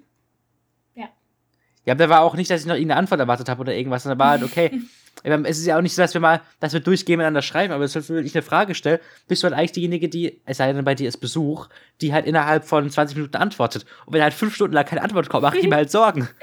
Ja, 1.86 1.94
aber 1.94 2.04
da 2.06 2.10
war 2.10 2.22
auch 2.22 2.36
nicht, 2.36 2.50
dass 2.50 2.62
ich 2.62 2.66
noch 2.68 2.74
irgendeine 2.74 2.98
Antwort 3.00 3.20
erwartet 3.20 3.48
habe 3.48 3.62
oder 3.62 3.76
irgendwas, 3.76 4.02
sondern 4.04 4.18
war 4.20 4.32
halt 4.32 4.44
okay. 4.44 4.72
Aber 5.24 5.48
es 5.48 5.58
ist 5.58 5.66
ja 5.66 5.78
auch 5.78 5.82
nicht 5.82 5.96
so, 5.96 6.02
dass 6.02 6.14
wir 6.14 6.20
mal, 6.20 6.42
dass 6.60 6.74
wir 6.74 6.82
durchgehend 6.82 7.20
miteinander 7.20 7.42
schreiben, 7.42 7.74
aber 7.74 7.88
wenn 7.88 8.26
ich 8.26 8.36
eine 8.36 8.42
Frage 8.44 8.76
stelle, 8.76 9.00
bist 9.28 9.42
du 9.42 9.46
halt 9.48 9.56
eigentlich 9.58 9.72
diejenige, 9.72 10.10
die, 10.10 10.42
es 10.46 10.58
sei 10.58 10.72
denn, 10.72 10.84
bei 10.84 10.94
dir 10.94 11.08
ist 11.08 11.18
Besuch, 11.18 11.68
die 12.02 12.14
halt 12.14 12.26
innerhalb 12.26 12.66
von 12.66 12.88
20 12.90 13.16
Minuten 13.16 13.38
antwortet. 13.38 13.86
Und 14.06 14.14
wenn 14.14 14.22
halt 14.22 14.34
fünf 14.34 14.54
Stunden 14.54 14.74
lang 14.74 14.86
keine 14.86 15.02
Antwort 15.02 15.30
kommt, 15.30 15.44
macht 15.44 15.60
die 15.60 15.68
mir 15.68 15.78
halt 15.78 15.90
Sorgen. 15.90 16.28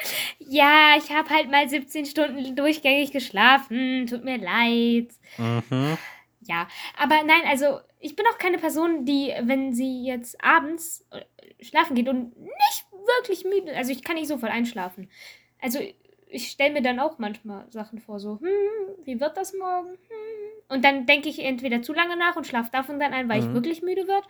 Ja, 0.49 0.95
ich 0.99 1.11
habe 1.15 1.29
halt 1.31 1.51
mal 1.51 1.69
17 1.69 2.05
Stunden 2.07 2.57
durchgängig 2.57 3.11
geschlafen. 3.13 4.07
Tut 4.07 4.23
mir 4.25 4.39
leid. 4.39 5.09
Mhm. 5.39 5.97
Ja, 6.45 6.67
aber 6.99 7.23
nein, 7.25 7.43
also 7.47 7.81
ich 8.01 8.17
bin 8.17 8.27
auch 8.33 8.39
keine 8.39 8.59
Person, 8.59 9.05
die, 9.05 9.33
wenn 9.43 9.73
sie 9.73 10.05
jetzt 10.05 10.43
abends 10.43 11.07
äh, 11.11 11.25
schlafen 11.65 11.95
geht 11.95 12.09
und 12.09 12.37
nicht 12.37 12.87
wirklich 13.07 13.45
müde, 13.45 13.77
also 13.77 13.93
ich 13.93 14.03
kann 14.03 14.17
nicht 14.17 14.29
sofort 14.29 14.51
einschlafen. 14.53 15.09
Also 15.61 15.79
ich 16.27 16.49
stelle 16.49 16.73
mir 16.73 16.83
dann 16.83 16.99
auch 16.99 17.19
manchmal 17.19 17.71
Sachen 17.71 18.01
vor, 18.01 18.19
so, 18.19 18.41
hm, 18.41 19.05
wie 19.05 19.21
wird 19.21 19.37
das 19.37 19.55
morgen? 19.55 19.91
Hm. 19.91 19.97
Und 20.69 20.85
dann 20.85 21.07
denke 21.07 21.29
ich 21.29 21.39
entweder 21.45 21.83
zu 21.83 21.93
lange 21.93 22.17
nach 22.17 22.37
und 22.37 22.47
schlafe 22.47 22.71
davon 22.73 22.99
dann 22.99 23.13
ein, 23.13 23.29
weil 23.29 23.41
ich 23.41 23.49
Mhm. 23.49 23.55
wirklich 23.55 23.83
müde 23.83 24.09
wird. 24.09 24.25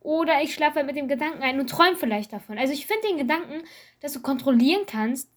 Oder 0.00 0.42
ich 0.42 0.54
schlafe 0.54 0.76
halt 0.76 0.86
mit 0.86 0.96
dem 0.96 1.08
Gedanken 1.08 1.42
ein 1.42 1.58
und 1.58 1.68
träume 1.68 1.96
vielleicht 1.96 2.32
davon. 2.32 2.58
Also 2.58 2.72
ich 2.72 2.86
finde 2.86 3.08
den 3.08 3.16
Gedanken, 3.18 3.64
dass 4.00 4.12
du 4.12 4.20
kontrollieren 4.22 4.84
kannst, 4.86 5.30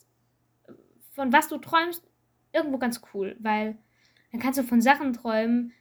von 1.14 1.34
was 1.34 1.48
du 1.48 1.58
träumst, 1.58 2.04
irgendwo 2.54 2.78
ganz 2.78 3.02
cool. 3.14 3.36
Weil 3.40 3.78
dann 4.32 4.42
kannst 4.42 4.60
du 4.60 4.64
von 4.64 4.82
Sachen 4.82 5.14
träumen, 5.14 5.74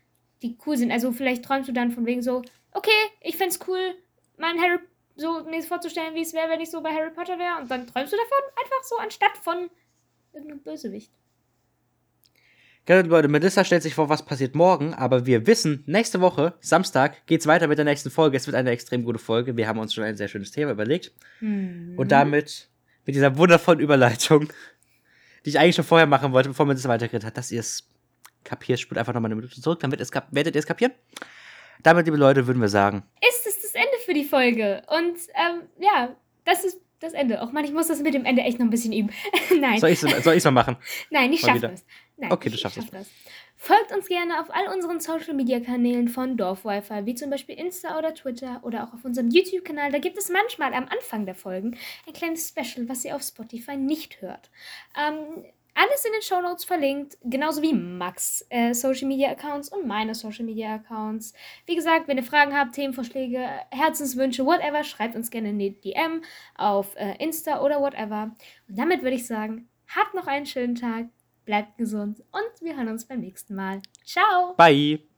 die 0.42 0.56
cool 0.66 0.76
sind. 0.76 0.90
Also 0.90 1.12
vielleicht 1.12 1.44
träumst 1.44 1.68
du 1.68 1.72
dann 1.72 1.92
von 1.92 2.06
wegen 2.06 2.22
so, 2.22 2.42
okay, 2.72 2.90
ich 3.20 3.36
find's 3.36 3.58
cool, 3.66 3.94
mein 4.36 4.60
Harry 4.60 4.78
so 5.16 5.44
mir 5.44 5.62
vorzustellen, 5.62 6.14
wie 6.14 6.22
es 6.22 6.34
wäre, 6.34 6.50
wenn 6.50 6.60
ich 6.60 6.70
so 6.70 6.82
bei 6.82 6.90
Harry 6.90 7.10
Potter 7.10 7.38
wäre. 7.38 7.58
Und 7.60 7.70
dann 7.70 7.86
träumst 7.86 8.12
du 8.12 8.16
davon 8.16 8.62
einfach 8.62 8.82
so, 8.84 8.96
anstatt 8.96 9.36
von 9.42 9.70
irgendeinem 10.32 10.60
Bösewicht. 10.60 11.10
Genau, 12.84 13.08
Leute, 13.08 13.26
Melissa 13.26 13.64
stellt 13.64 13.82
sich 13.82 13.94
vor, 13.94 14.08
was 14.08 14.24
passiert 14.24 14.54
morgen, 14.54 14.94
aber 14.94 15.26
wir 15.26 15.46
wissen, 15.48 15.82
nächste 15.86 16.20
Woche, 16.20 16.54
Samstag, 16.60 17.26
geht's 17.26 17.48
weiter 17.48 17.66
mit 17.66 17.78
der 17.78 17.84
nächsten 17.84 18.10
Folge. 18.10 18.36
Es 18.36 18.46
wird 18.46 18.54
eine 18.54 18.70
extrem 18.70 19.02
gute 19.02 19.18
Folge. 19.18 19.56
Wir 19.56 19.66
haben 19.66 19.80
uns 19.80 19.92
schon 19.92 20.04
ein 20.04 20.16
sehr 20.16 20.28
schönes 20.28 20.52
Thema 20.52 20.70
überlegt. 20.70 21.12
Und 21.96 22.12
damit, 22.12 22.68
mit 23.04 23.16
dieser 23.16 23.36
wundervollen 23.38 23.80
Überleitung, 23.80 24.52
die 25.44 25.50
ich 25.50 25.58
eigentlich 25.58 25.74
schon 25.74 25.84
vorher 25.84 26.06
machen 26.06 26.32
wollte, 26.32 26.50
bevor 26.50 26.66
Melissa 26.66 26.88
weitergeredet 26.88 27.26
hat, 27.26 27.36
dass 27.36 27.50
ihr 27.50 27.64
es 28.46 28.50
kapiert, 28.50 28.80
spult 28.80 28.98
einfach 28.98 29.12
nochmal 29.12 29.30
eine 29.30 29.36
Minute 29.36 29.60
zurück, 29.60 29.80
dann 29.80 29.90
wird 29.90 30.00
es 30.00 30.10
werdet 30.30 30.54
ihr 30.54 30.58
es 30.58 30.66
kapieren. 30.66 30.92
Damit, 31.82 32.06
liebe 32.06 32.16
Leute, 32.16 32.46
würden 32.46 32.60
wir 32.60 32.68
sagen, 32.68 33.02
Ist 33.28 33.46
es 33.46 33.60
das 33.60 33.74
Ende 33.74 33.98
für 34.04 34.14
die 34.14 34.24
Folge? 34.24 34.82
Und 34.88 35.18
ähm, 35.34 35.62
ja, 35.78 36.16
das 36.44 36.64
ist 36.64 36.80
das 37.00 37.12
Ende. 37.12 37.40
Och 37.42 37.52
man, 37.52 37.64
ich 37.64 37.72
muss 37.72 37.88
das 37.88 38.00
mit 38.00 38.14
dem 38.14 38.24
Ende 38.24 38.42
echt 38.42 38.58
noch 38.58 38.66
ein 38.66 38.70
bisschen 38.70 38.92
üben. 38.92 39.10
Nein. 39.60 39.78
soll 39.78 39.90
ich 39.90 40.02
es 40.02 40.44
mal 40.44 40.50
machen? 40.50 40.76
Nein, 41.10 41.32
ich 41.32 41.40
schaffe 41.40 41.60
das. 41.60 41.84
Nein, 42.16 42.32
Okay, 42.32 42.48
du 42.48 42.56
schaffst 42.56 42.78
schaff 42.78 42.90
das. 42.90 43.10
Folgt 43.58 43.92
uns 43.92 44.06
gerne 44.06 44.40
auf 44.40 44.48
all 44.50 44.74
unseren 44.74 45.00
Social 45.00 45.34
Media 45.34 45.60
Kanälen 45.60 46.08
von 46.08 46.36
Dorf-Wi-Fi, 46.36 47.06
wie 47.06 47.14
zum 47.14 47.30
Beispiel 47.30 47.54
Insta 47.58 47.98
oder 47.98 48.14
Twitter 48.14 48.60
oder 48.62 48.84
auch 48.84 48.92
auf 48.92 49.04
unserem 49.04 49.30
YouTube-Kanal. 49.30 49.90
Da 49.90 49.98
gibt 49.98 50.18
es 50.18 50.28
manchmal 50.28 50.74
am 50.74 50.86
Anfang 50.88 51.24
der 51.24 51.34
Folgen 51.34 51.76
ein 52.06 52.12
kleines 52.12 52.48
Special, 52.48 52.88
was 52.88 53.04
ihr 53.04 53.16
auf 53.16 53.22
Spotify 53.22 53.76
nicht 53.76 54.20
hört. 54.20 54.50
Ähm, 54.96 55.44
alles 55.76 56.04
in 56.04 56.12
den 56.12 56.22
Show 56.22 56.40
Notes 56.40 56.64
verlinkt, 56.64 57.18
genauso 57.22 57.62
wie 57.62 57.74
Max 57.74 58.44
äh, 58.48 58.72
Social 58.72 59.06
Media 59.06 59.30
Accounts 59.30 59.68
und 59.68 59.86
meine 59.86 60.14
Social 60.14 60.44
Media 60.44 60.74
Accounts. 60.74 61.34
Wie 61.66 61.76
gesagt, 61.76 62.08
wenn 62.08 62.16
ihr 62.16 62.22
Fragen 62.22 62.56
habt, 62.56 62.74
Themenvorschläge, 62.74 63.46
Herzenswünsche, 63.70 64.46
whatever, 64.46 64.82
schreibt 64.84 65.14
uns 65.14 65.30
gerne 65.30 65.50
eine 65.50 65.70
DM 65.70 66.22
auf 66.56 66.96
äh, 66.96 67.22
Insta 67.22 67.60
oder 67.60 67.80
whatever. 67.80 68.34
Und 68.68 68.78
damit 68.78 69.02
würde 69.02 69.16
ich 69.16 69.26
sagen, 69.26 69.68
habt 69.94 70.14
noch 70.14 70.26
einen 70.26 70.46
schönen 70.46 70.74
Tag, 70.74 71.06
bleibt 71.44 71.76
gesund 71.76 72.20
und 72.32 72.62
wir 72.62 72.76
hören 72.76 72.88
uns 72.88 73.06
beim 73.06 73.20
nächsten 73.20 73.54
Mal. 73.54 73.82
Ciao! 74.04 74.54
Bye! 74.56 75.15